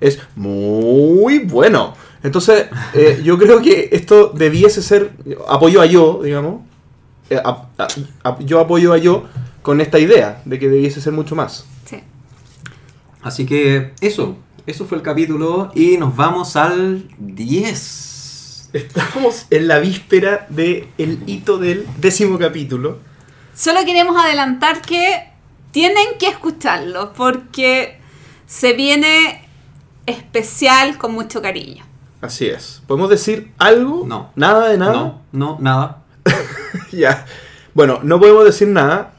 Es 0.00 0.18
muy 0.36 1.38
bueno. 1.38 1.94
Entonces, 2.22 2.66
eh, 2.92 3.22
yo 3.24 3.38
creo 3.38 3.62
que 3.62 3.88
esto 3.92 4.32
debiese 4.34 4.82
ser, 4.82 5.12
apoyo 5.48 5.80
a 5.80 5.86
yo, 5.86 6.20
digamos, 6.22 6.60
eh, 7.30 7.40
a- 7.42 7.68
a- 7.78 7.88
a- 8.22 8.38
yo 8.40 8.60
apoyo 8.60 8.92
a 8.92 8.98
yo 8.98 9.24
con 9.62 9.80
esta 9.80 9.98
idea 9.98 10.42
de 10.44 10.58
que 10.58 10.68
debiese 10.68 11.00
ser 11.00 11.14
mucho 11.14 11.34
más. 11.34 11.64
Sí. 11.86 12.00
Así 13.22 13.46
que 13.46 13.92
eso, 14.02 14.36
eso 14.66 14.84
fue 14.84 14.98
el 14.98 15.02
capítulo 15.02 15.70
y 15.74 15.96
nos 15.96 16.16
vamos 16.16 16.56
al 16.56 17.08
10. 17.18 18.70
Estamos 18.72 19.46
en 19.50 19.68
la 19.68 19.78
víspera 19.78 20.46
del 20.50 20.88
hito 21.26 21.58
del 21.58 21.86
décimo 21.98 22.36
capítulo. 22.36 22.98
Solo 23.54 23.84
queremos 23.84 24.16
adelantar 24.16 24.82
que 24.82 25.30
tienen 25.70 26.18
que 26.18 26.26
escucharlo 26.26 27.12
porque 27.12 28.00
se 28.46 28.72
viene 28.72 29.48
especial 30.04 30.98
con 30.98 31.14
mucho 31.14 31.40
cariño. 31.40 31.84
Así 32.20 32.46
es. 32.46 32.82
¿Podemos 32.88 33.08
decir 33.08 33.52
algo? 33.58 34.04
No. 34.04 34.32
¿Nada 34.34 34.68
de 34.68 34.78
nada? 34.78 34.92
No, 34.92 35.22
no, 35.30 35.58
nada. 35.60 36.02
ya. 36.92 37.24
Bueno, 37.72 38.00
no 38.02 38.18
podemos 38.18 38.44
decir 38.44 38.66
nada. 38.66 39.14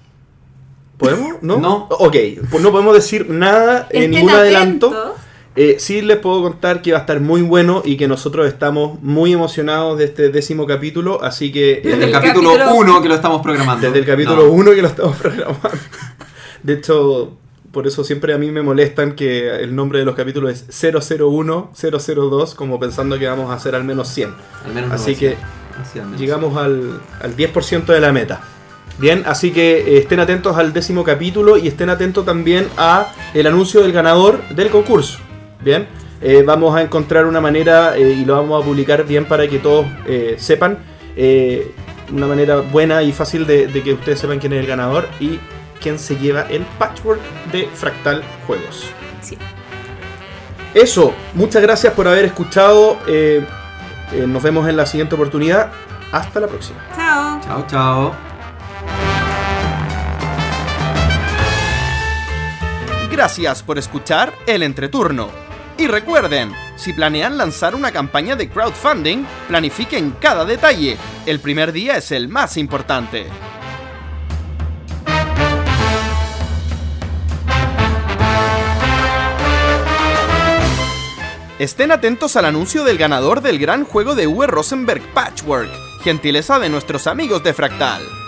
¿Podemos? 0.97 1.41
¿No? 1.41 1.57
No. 1.57 1.87
Ok, 1.89 2.15
pues 2.51 2.61
no 2.61 2.71
podemos 2.71 2.93
decir 2.95 3.29
nada, 3.29 3.87
Estén 3.89 4.11
ningún 4.11 4.31
adelanto. 4.31 5.15
Eh, 5.59 5.77
sí 5.79 6.01
les 6.03 6.17
puedo 6.17 6.43
contar 6.43 6.83
que 6.83 6.91
va 6.91 6.99
a 6.99 7.01
estar 7.01 7.19
muy 7.19 7.41
bueno 7.41 7.81
y 7.83 7.97
que 7.97 8.07
nosotros 8.07 8.47
estamos 8.47 9.01
muy 9.01 9.33
emocionados 9.33 9.97
de 9.97 10.05
este 10.05 10.29
décimo 10.29 10.67
capítulo, 10.67 11.23
así 11.23 11.51
que... 11.51 11.81
Desde 11.83 11.89
eh, 11.89 11.93
el 11.95 12.03
El 12.03 12.11
capítulo 12.11 12.51
capítulo- 12.55 12.75
1 12.75 13.01
que 13.01 13.09
lo 13.09 13.15
estamos 13.15 13.41
programando. 13.41 13.87
Desde 13.87 13.99
el 13.99 14.05
capítulo 14.05 14.43
No. 14.43 14.51
1 14.51 14.71
que 14.71 14.81
lo 14.83 14.87
estamos 14.87 15.17
programando. 15.21 15.69
De 16.61 16.73
hecho, 16.73 17.33
por 17.71 17.87
eso 17.87 18.03
siempre 18.03 18.33
a 18.33 18.37
mí 18.37 18.51
me 18.51 18.61
molestan 18.61 19.15
que 19.15 19.49
el 19.63 19.75
nombre 19.75 19.97
de 19.99 20.05
los 20.05 20.13
capítulos 20.15 20.51
es 20.69 20.83
001, 21.19 21.71
002, 21.75 22.53
como 22.55 22.79
pensando 22.79 23.17
que 23.17 23.27
vamos 23.27 23.49
a 23.49 23.55
hacer 23.55 23.73
al 23.73 23.83
menos 23.83 24.09
100. 24.09 24.33
Al 24.65 24.73
menos 24.73 24.91
Así 24.91 25.13
no 25.13 25.17
que. 25.19 25.37
Así 25.81 25.97
al 25.99 26.05
menos. 26.05 26.21
llegamos 26.21 26.55
al, 26.57 26.99
al 27.21 27.35
10% 27.35 27.85
de 27.85 27.99
la 27.99 28.11
meta. 28.11 28.41
Bien, 28.99 29.23
así 29.27 29.51
que 29.51 29.77
eh, 29.79 29.97
estén 29.97 30.19
atentos 30.19 30.55
al 30.57 30.71
décimo 30.73 31.03
capítulo 31.03 31.57
y 31.57 31.67
estén 31.67 31.89
atentos 31.89 32.25
también 32.25 32.67
a 32.77 33.11
el 33.33 33.45
anuncio 33.47 33.81
del 33.81 33.91
ganador 33.91 34.41
del 34.49 34.69
concurso. 34.69 35.19
Bien, 35.61 35.87
eh, 36.21 36.43
vamos 36.45 36.75
a 36.75 36.81
encontrar 36.81 37.25
una 37.25 37.41
manera 37.41 37.97
eh, 37.97 38.01
y 38.11 38.25
lo 38.25 38.35
vamos 38.35 38.61
a 38.61 38.65
publicar 38.65 39.05
bien 39.05 39.25
para 39.25 39.47
que 39.47 39.59
todos 39.59 39.85
eh, 40.05 40.35
sepan 40.37 40.77
eh, 41.15 41.73
una 42.11 42.27
manera 42.27 42.57
buena 42.57 43.01
y 43.03 43.11
fácil 43.11 43.45
de, 43.47 43.67
de 43.67 43.83
que 43.83 43.93
ustedes 43.93 44.19
sepan 44.19 44.39
quién 44.39 44.53
es 44.53 44.59
el 44.61 44.67
ganador 44.67 45.07
y 45.19 45.39
quién 45.81 45.99
se 45.99 46.15
lleva 46.15 46.43
el 46.43 46.61
patchwork 46.79 47.19
de 47.51 47.67
Fractal 47.73 48.23
Juegos. 48.45 48.85
Sí. 49.21 49.37
Eso, 50.73 51.13
muchas 51.33 51.61
gracias 51.61 51.93
por 51.93 52.07
haber 52.07 52.25
escuchado. 52.25 52.97
eh, 53.07 53.43
eh, 54.13 54.25
nos 54.27 54.41
vemos 54.43 54.69
en 54.69 54.77
la 54.77 54.85
siguiente 54.85 55.15
oportunidad. 55.15 55.71
Hasta 56.11 56.39
la 56.39 56.47
próxima. 56.47 56.79
Chao. 56.95 57.41
Chao, 57.41 57.65
chao. 57.67 58.15
Gracias 63.11 63.63
por 63.63 63.77
escuchar 63.79 64.31
el 64.45 64.61
entreturno. 64.63 65.46
Y 65.79 65.85
recuerden, 65.85 66.53
si 66.75 66.91
planean 66.91 67.37
lanzar 67.37 67.75
una 67.75 67.91
campaña 67.91 68.35
de 68.35 68.49
crowdfunding, 68.49 69.25
planifiquen 69.47 70.15
cada 70.19 70.43
detalle. 70.43 70.97
El 71.27 71.39
primer 71.39 71.71
día 71.71 71.97
es 71.97 72.11
el 72.11 72.27
más 72.29 72.57
importante. 72.57 73.27
Estén 81.59 81.91
atentos 81.91 82.35
al 82.35 82.45
anuncio 82.45 82.83
del 82.83 82.97
ganador 82.97 83.41
del 83.41 83.59
gran 83.59 83.83
juego 83.83 84.15
de 84.15 84.27
Uwe 84.27 84.47
Rosenberg 84.47 85.01
Patchwork, 85.13 85.69
gentileza 86.03 86.57
de 86.59 86.69
nuestros 86.69 87.05
amigos 87.05 87.43
de 87.43 87.53
Fractal. 87.53 88.26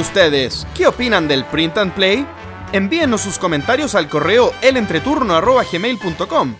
¿Y 0.00 0.02
ustedes 0.02 0.66
qué 0.74 0.86
opinan 0.86 1.28
del 1.28 1.44
print 1.44 1.76
and 1.76 1.92
play? 1.92 2.26
Envíenos 2.72 3.20
sus 3.20 3.38
comentarios 3.38 3.94
al 3.94 4.08
correo 4.08 4.54
elentreturno.gmail.com. 4.62 6.54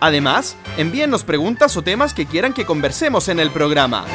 Además, 0.00 0.56
envíenos 0.78 1.22
preguntas 1.22 1.76
o 1.76 1.82
temas 1.82 2.14
que 2.14 2.24
quieran 2.24 2.54
que 2.54 2.64
conversemos 2.64 3.28
en 3.28 3.38
el 3.38 3.50
programa. 3.50 4.06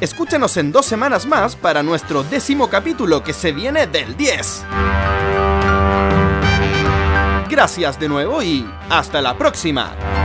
Escúchenos 0.00 0.56
en 0.56 0.72
dos 0.72 0.86
semanas 0.86 1.26
más 1.26 1.56
para 1.56 1.82
nuestro 1.82 2.22
décimo 2.22 2.70
capítulo 2.70 3.22
que 3.22 3.34
se 3.34 3.52
viene 3.52 3.86
del 3.86 4.16
10. 4.16 4.64
Gracias 7.50 8.00
de 8.00 8.08
nuevo 8.08 8.42
y 8.42 8.66
hasta 8.88 9.20
la 9.20 9.36
próxima. 9.36 10.23